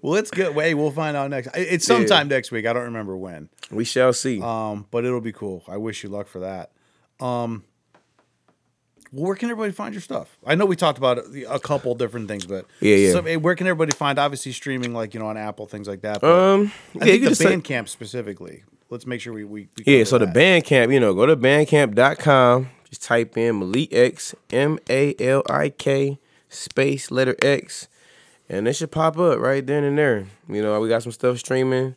Well, 0.00 0.14
it's 0.14 0.30
good. 0.30 0.54
Wait, 0.54 0.74
we'll 0.74 0.92
find 0.92 1.16
out 1.16 1.28
next. 1.30 1.48
It's 1.54 1.84
sometime 1.84 2.28
next 2.28 2.52
week. 2.52 2.66
I 2.66 2.72
don't 2.72 2.84
remember 2.84 3.16
when. 3.16 3.48
we 3.70 3.84
shall 3.84 4.12
see. 4.12 4.40
Um, 4.40 4.86
but 4.92 5.04
it'll 5.04 5.20
be 5.20 5.32
cool. 5.32 5.64
I 5.66 5.76
wish 5.76 6.04
you 6.04 6.08
luck 6.08 6.28
for 6.28 6.38
that. 6.40 6.70
Um, 7.18 7.64
well, 9.12 9.26
where 9.26 9.34
can 9.34 9.50
everybody 9.50 9.72
find 9.72 9.92
your 9.92 10.00
stuff? 10.00 10.38
I 10.46 10.54
know 10.54 10.66
we 10.66 10.76
talked 10.76 10.98
about 10.98 11.18
a 11.48 11.58
couple 11.58 11.94
different 11.96 12.28
things, 12.28 12.46
but 12.46 12.66
Yeah, 12.80 12.94
yeah. 12.96 13.12
So, 13.12 13.22
hey, 13.22 13.36
where 13.36 13.54
can 13.56 13.66
everybody 13.66 13.90
find? 13.92 14.18
Obviously, 14.18 14.52
streaming 14.52 14.94
like 14.94 15.14
you 15.14 15.20
know 15.20 15.26
on 15.26 15.36
Apple 15.36 15.66
things 15.66 15.88
like 15.88 16.02
that. 16.02 16.20
But 16.20 16.30
um, 16.30 16.72
I 17.00 17.06
yeah, 17.06 17.12
you 17.14 17.34
think 17.34 17.62
can 17.62 17.64
the 17.64 17.72
Bandcamp 17.74 17.88
specifically. 17.88 18.62
Let's 18.88 19.06
make 19.06 19.20
sure 19.20 19.32
we 19.32 19.44
we, 19.44 19.68
we 19.76 19.98
Yeah, 19.98 20.04
so 20.04 20.18
the. 20.18 20.26
Bandcamp, 20.26 20.92
you 20.92 21.00
know, 21.00 21.12
go 21.12 21.26
to 21.26 21.36
bandcamp.com. 21.36 22.70
Just 22.92 23.04
type 23.04 23.38
in 23.38 23.58
Malik 23.58 23.88
X, 23.90 24.34
M 24.50 24.78
A 24.90 25.14
L 25.18 25.42
I 25.48 25.70
K, 25.70 26.18
space 26.50 27.10
letter 27.10 27.34
X, 27.40 27.88
and 28.50 28.68
it 28.68 28.74
should 28.74 28.90
pop 28.90 29.18
up 29.18 29.38
right 29.38 29.66
then 29.66 29.82
and 29.82 29.96
there. 29.96 30.26
You 30.46 30.60
know, 30.60 30.78
we 30.78 30.90
got 30.90 31.02
some 31.02 31.10
stuff 31.10 31.38
streaming 31.38 31.96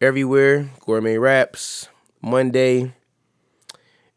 everywhere. 0.00 0.70
Gourmet 0.84 1.18
raps, 1.18 1.88
Monday, 2.20 2.92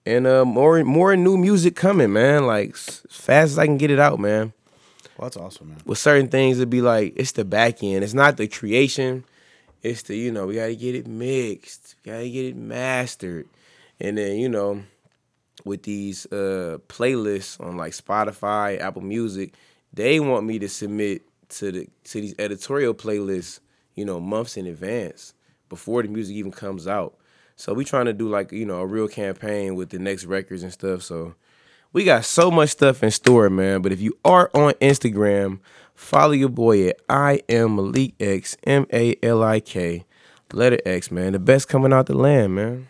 and 0.03 0.25
uh, 0.25 0.43
more 0.43 0.83
more 0.83 1.15
new 1.15 1.37
music 1.37 1.75
coming, 1.75 2.11
man. 2.13 2.47
Like 2.47 2.71
as 2.71 3.03
fast 3.11 3.51
as 3.51 3.59
I 3.59 3.67
can 3.67 3.77
get 3.77 3.91
it 3.91 3.99
out, 3.99 4.19
man 4.19 4.53
Well, 5.19 5.29
that's 5.29 5.37
awesome, 5.37 5.69
man. 5.69 5.81
with 5.85 5.99
certain 5.99 6.29
things 6.29 6.57
it'd 6.57 6.71
be 6.71 6.81
like 6.81 7.13
it's 7.15 7.33
the 7.33 7.45
back 7.45 7.83
end. 7.83 8.03
It's 8.03 8.15
not 8.15 8.37
the 8.37 8.47
creation. 8.47 9.23
It's 9.83 10.01
the, 10.01 10.15
you 10.15 10.31
know, 10.31 10.47
we 10.47 10.55
gotta 10.55 10.73
get 10.75 10.95
it 10.95 11.05
mixed. 11.05 11.93
We 12.03 12.11
gotta 12.11 12.27
get 12.27 12.45
it 12.45 12.55
mastered. 12.55 13.47
And 13.99 14.17
then, 14.17 14.37
you 14.37 14.49
know, 14.49 14.81
with 15.65 15.83
these 15.83 16.25
uh 16.27 16.77
playlists 16.87 17.59
on 17.59 17.77
like 17.77 17.93
Spotify, 17.93 18.79
Apple 18.79 19.01
Music, 19.01 19.53
they 19.93 20.19
want 20.19 20.45
me 20.45 20.59
to 20.59 20.69
submit 20.69 21.23
to 21.49 21.71
the 21.71 21.89
to 22.05 22.21
these 22.21 22.35
editorial 22.39 22.93
playlists 22.93 23.59
you 23.95 24.05
know, 24.05 24.19
months 24.19 24.57
in 24.57 24.67
advance 24.67 25.33
before 25.69 26.01
the 26.01 26.09
music 26.09 26.35
even 26.35 26.51
comes 26.51 26.87
out. 26.87 27.15
So 27.55 27.73
we 27.73 27.85
trying 27.85 28.05
to 28.05 28.13
do 28.13 28.29
like, 28.29 28.51
you 28.51 28.65
know, 28.65 28.79
a 28.79 28.85
real 28.85 29.07
campaign 29.07 29.75
with 29.75 29.89
the 29.89 29.99
next 29.99 30.25
records 30.25 30.63
and 30.63 30.73
stuff. 30.73 31.03
So 31.03 31.35
we 31.93 32.03
got 32.03 32.25
so 32.25 32.49
much 32.49 32.69
stuff 32.69 33.03
in 33.03 33.11
store, 33.11 33.49
man. 33.49 33.81
But 33.81 33.91
if 33.91 34.01
you 34.01 34.17
are 34.25 34.49
on 34.53 34.73
Instagram, 34.73 35.59
follow 35.93 36.31
your 36.31 36.49
boy 36.49 36.87
at 36.87 37.01
I 37.09 37.41
am 37.49 37.75
Malik 37.75 38.15
X, 38.19 38.57
M 38.63 38.87
A 38.91 39.15
L 39.21 39.43
I 39.43 39.59
K, 39.59 40.05
letter 40.51 40.79
X, 40.85 41.11
man. 41.11 41.33
The 41.33 41.39
best 41.39 41.67
coming 41.67 41.93
out 41.93 42.07
the 42.07 42.17
land, 42.17 42.55
man. 42.55 42.87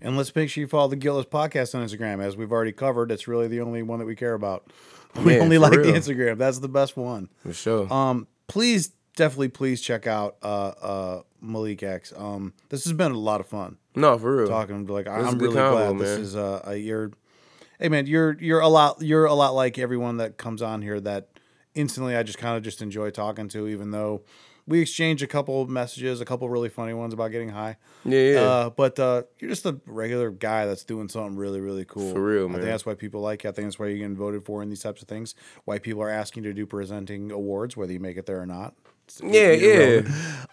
And 0.00 0.16
let's 0.16 0.34
make 0.34 0.50
sure 0.50 0.60
you 0.60 0.68
follow 0.68 0.88
the 0.88 0.96
Gillis 0.96 1.24
podcast 1.26 1.74
on 1.74 1.86
Instagram. 1.86 2.22
As 2.22 2.36
we've 2.36 2.52
already 2.52 2.72
covered, 2.72 3.10
it's 3.10 3.26
really 3.26 3.48
the 3.48 3.60
only 3.60 3.82
one 3.82 3.98
that 3.98 4.04
we 4.06 4.16
care 4.16 4.34
about. 4.34 4.70
We 5.24 5.36
Yeah, 5.36 5.40
only 5.40 5.56
like 5.56 5.72
the. 5.72 5.78
Instagram. 5.92 6.36
That's 6.36 6.58
the 6.58 6.68
best 6.68 6.94
one. 6.94 7.30
For 7.38 7.54
sure. 7.54 7.90
Um, 7.90 8.26
please, 8.48 8.88
definitely, 9.16 9.48
please 9.48 9.80
check 9.80 10.06
out 10.06 10.36
uh, 10.42 10.46
uh, 10.82 11.22
Malik 11.40 11.82
X. 11.82 12.12
Um, 12.14 12.52
this 12.68 12.84
has 12.84 12.92
been 12.92 13.12
a 13.12 13.18
lot 13.18 13.40
of 13.40 13.46
fun 13.46 13.78
no, 13.94 14.18
for 14.18 14.36
real. 14.36 14.46
talking. 14.46 14.86
Like 14.86 15.06
This 15.06 15.14
is 15.16 15.32
I'm 15.32 15.38
really 15.38 15.54
combo, 15.54 15.94
glad 15.94 15.98
this 16.06 16.18
is 16.18 16.36
uh, 16.36 16.60
a 16.66 16.76
you're. 16.76 17.12
Hey 17.80 17.88
man, 17.88 18.06
you're 18.06 18.36
you're 18.40 18.60
a 18.60 18.68
lot 18.68 19.00
you're 19.00 19.24
a 19.24 19.32
lot 19.32 19.54
like 19.54 19.78
everyone 19.78 20.18
that 20.18 20.36
comes 20.36 20.60
on 20.60 20.82
here 20.82 21.00
that 21.00 21.28
instantly 21.74 22.14
I 22.14 22.22
just 22.22 22.36
kind 22.36 22.58
of 22.58 22.62
just 22.62 22.82
enjoy 22.82 23.08
talking 23.08 23.48
to, 23.48 23.66
even 23.68 23.92
though 23.92 24.20
we 24.66 24.80
exchange 24.80 25.22
a 25.22 25.26
couple 25.26 25.62
of 25.62 25.68
messages, 25.68 26.20
a 26.20 26.24
couple 26.24 26.48
really 26.48 26.68
funny 26.68 26.92
ones 26.92 27.14
about 27.14 27.30
getting 27.30 27.50
high. 27.50 27.76
Yeah, 28.04 28.20
yeah. 28.20 28.40
Uh, 28.40 28.70
but 28.70 28.98
uh, 28.98 29.22
you're 29.38 29.50
just 29.50 29.64
a 29.64 29.78
regular 29.86 30.30
guy 30.30 30.66
that's 30.66 30.84
doing 30.84 31.08
something 31.08 31.36
really, 31.36 31.60
really 31.60 31.84
cool. 31.84 32.12
For 32.12 32.20
real, 32.20 32.48
I 32.48 32.52
think 32.54 32.64
that's 32.64 32.84
why 32.84 32.94
people 32.94 33.20
like 33.20 33.44
you. 33.44 33.50
I 33.50 33.52
think 33.52 33.66
that's 33.66 33.78
why 33.78 33.86
you're 33.86 33.98
getting 33.98 34.16
voted 34.16 34.44
for 34.44 34.62
in 34.62 34.68
these 34.68 34.82
types 34.82 35.02
of 35.02 35.08
things. 35.08 35.34
Why 35.64 35.78
people 35.78 36.02
are 36.02 36.10
asking 36.10 36.44
you 36.44 36.50
to 36.50 36.54
do 36.54 36.66
presenting 36.66 37.30
awards, 37.30 37.76
whether 37.76 37.92
you 37.92 38.00
make 38.00 38.16
it 38.16 38.26
there 38.26 38.40
or 38.40 38.46
not. 38.46 38.74
Yeah, 39.22 39.52
yeah. 39.52 40.02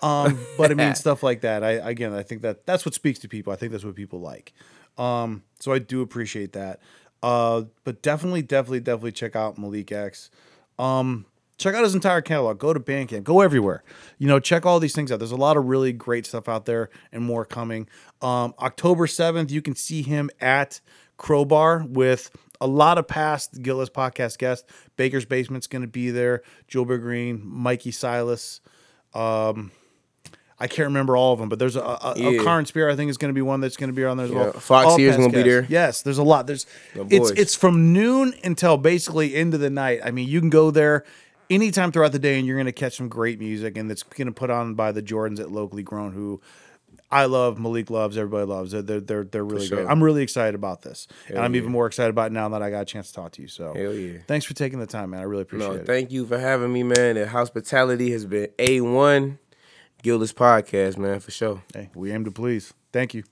Um, 0.04 0.38
but 0.58 0.70
I 0.70 0.76
mean 0.76 0.94
stuff 0.96 1.24
like 1.24 1.42
that. 1.42 1.64
I 1.64 1.72
again, 1.72 2.14
I 2.14 2.22
think 2.22 2.44
that 2.44 2.66
that's 2.66 2.86
what 2.86 2.94
speaks 2.94 3.20
to 3.20 3.28
people. 3.28 3.52
I 3.52 3.56
think 3.56 3.72
that's 3.72 3.84
what 3.84 3.96
people 3.96 4.20
like. 4.20 4.54
Um, 4.98 5.44
so 5.60 5.72
I 5.72 5.80
do 5.80 6.02
appreciate 6.02 6.54
that. 6.54 6.80
Uh, 7.24 7.64
but 7.84 8.02
definitely, 8.02 8.42
definitely, 8.42 8.82
definitely 8.82 9.14
check 9.14 9.36
out 9.36 9.58
Malik 9.58 9.92
X. 9.92 10.30
Um, 10.78 11.26
check 11.64 11.76
out 11.76 11.84
his 11.84 11.96
entire 11.96 12.22
catalog. 12.22 12.60
Go 12.60 12.74
to 12.74 12.80
Bandcamp. 12.80 13.24
Go 13.24 13.42
everywhere. 13.42 13.84
You 14.18 14.28
know, 14.28 14.40
check 14.40 14.66
all 14.66 14.80
these 14.80 14.94
things 14.94 15.12
out. 15.12 15.20
There's 15.20 15.32
a 15.32 15.36
lot 15.38 15.56
of 15.58 15.66
really 15.66 15.94
great 15.94 16.26
stuff 16.26 16.50
out 16.50 16.66
there 16.66 16.90
and 17.12 17.24
more 17.24 17.46
coming. 17.46 17.88
Um, 18.22 18.54
October 18.60 19.08
7th, 19.08 19.50
you 19.50 19.62
can 19.62 19.76
see 19.76 20.02
him 20.02 20.30
at 20.42 20.82
Crowbar 21.18 21.86
with 21.88 22.30
a 22.60 22.68
lot 22.68 22.98
of 22.98 23.08
past 23.08 23.62
Gillis 23.62 23.90
podcast 23.90 24.38
guests. 24.38 24.66
Baker's 24.98 25.26
Basement's 25.26 25.68
going 25.68 25.82
to 25.82 25.88
be 25.88 26.12
there. 26.12 26.44
Gilbert 26.68 27.00
Green, 27.00 27.42
Mikey 27.46 27.92
Silas. 27.92 28.62
Um, 29.14 29.72
I 30.60 30.68
can't 30.68 30.88
remember 30.88 31.18
all 31.18 31.34
of 31.34 31.40
them, 31.40 31.50
but 31.50 31.60
there's 31.60 31.76
a, 31.76 31.82
a, 31.82 32.14
a 32.16 32.44
Current 32.44 32.68
Spear. 32.68 32.90
I 32.90 32.96
think 32.96 33.10
is 33.10 33.18
going 33.18 33.30
to 33.30 33.34
be 33.34 33.42
one 33.42 33.60
that's 33.60 33.76
going 33.76 33.90
to 33.90 33.94
be 33.96 34.06
on 34.06 34.18
there 34.18 34.28
as 34.28 34.32
Yeah. 34.32 34.38
well. 34.38 34.54
Fox 34.54 34.96
Sears 34.96 35.18
past 35.18 35.32
gonna 35.32 35.44
be 35.44 35.50
there. 35.50 35.66
Yes, 35.68 36.04
there's 36.04 36.20
a 36.20 36.24
lot. 36.24 36.48
There's 36.48 36.66
The 36.96 37.06
it's 37.10 37.32
it's 37.32 37.56
from 37.56 37.92
noon 37.92 38.34
until 38.44 38.78
basically 38.78 39.36
into 39.36 39.58
the 39.58 39.70
night. 39.70 40.00
I 40.06 40.12
mean, 40.12 40.30
you 40.30 40.40
can 40.40 40.50
go 40.50 40.72
there 40.72 41.04
anytime 41.50 41.92
throughout 41.92 42.12
the 42.12 42.20
day, 42.20 42.38
and 42.38 42.48
you're 42.48 42.58
going 42.58 42.66
to 42.66 42.72
catch 42.72 42.98
some 42.98 43.10
great 43.10 43.40
music, 43.40 43.78
and 43.78 43.92
it's 43.92 44.04
going 44.04 44.28
to 44.28 44.34
put 44.34 44.50
on 44.50 44.76
by 44.76 44.92
the 44.92 45.02
Jordans 45.02 45.40
at 45.40 45.52
Locally 45.52 45.84
Grown, 45.84 46.14
who 46.14 46.42
I 47.12 47.26
love, 47.26 47.60
Malik 47.60 47.90
loves, 47.90 48.18
everybody 48.18 48.46
loves. 48.46 48.72
They're 48.72 48.82
they're 48.82 49.00
they're, 49.00 49.24
they're 49.24 49.44
really 49.44 49.68
sure. 49.68 49.78
great. 49.78 49.90
I'm 49.90 50.04
really 50.04 50.24
excited 50.24 50.56
about 50.56 50.82
this, 50.82 51.08
and 51.28 51.38
I'm 51.40 51.54
yeah. 51.54 51.60
even 51.60 51.72
more 51.72 51.86
excited 51.88 52.10
about 52.10 52.32
it 52.32 52.34
now 52.34 52.50
that 52.50 52.62
I 52.64 52.70
got 52.72 52.82
a 52.82 52.86
chance 52.86 53.10
to 53.10 53.14
talk 53.14 53.34
to 53.34 53.42
you. 53.42 53.48
So, 53.48 53.74
Hell 53.74 53.94
yeah. 53.94 54.20
thanks 54.28 54.46
for 54.46 54.54
taking 54.56 54.80
the 54.80 54.88
time, 54.88 55.12
man. 55.12 55.20
I 55.20 55.24
really 55.24 55.44
appreciate 55.44 55.68
No, 55.68 55.76
it. 55.76 55.86
thank 55.86 56.12
you 56.12 56.26
for 56.26 56.40
having 56.40 56.74
me, 56.74 56.84
man. 56.84 57.16
The 57.16 57.28
hospitality 57.28 58.12
has 58.12 58.26
been 58.26 58.48
A1. 58.58 59.38
Gildas 60.02 60.34
Podcast, 60.34 60.98
man, 60.98 61.22
for 61.22 61.32
sure. 61.32 61.64
hey, 61.74 61.90
we 61.96 62.12
aim 62.12 62.26
to 62.26 62.32
please. 62.32 62.74
Thank 62.92 63.14
you. 63.14 63.24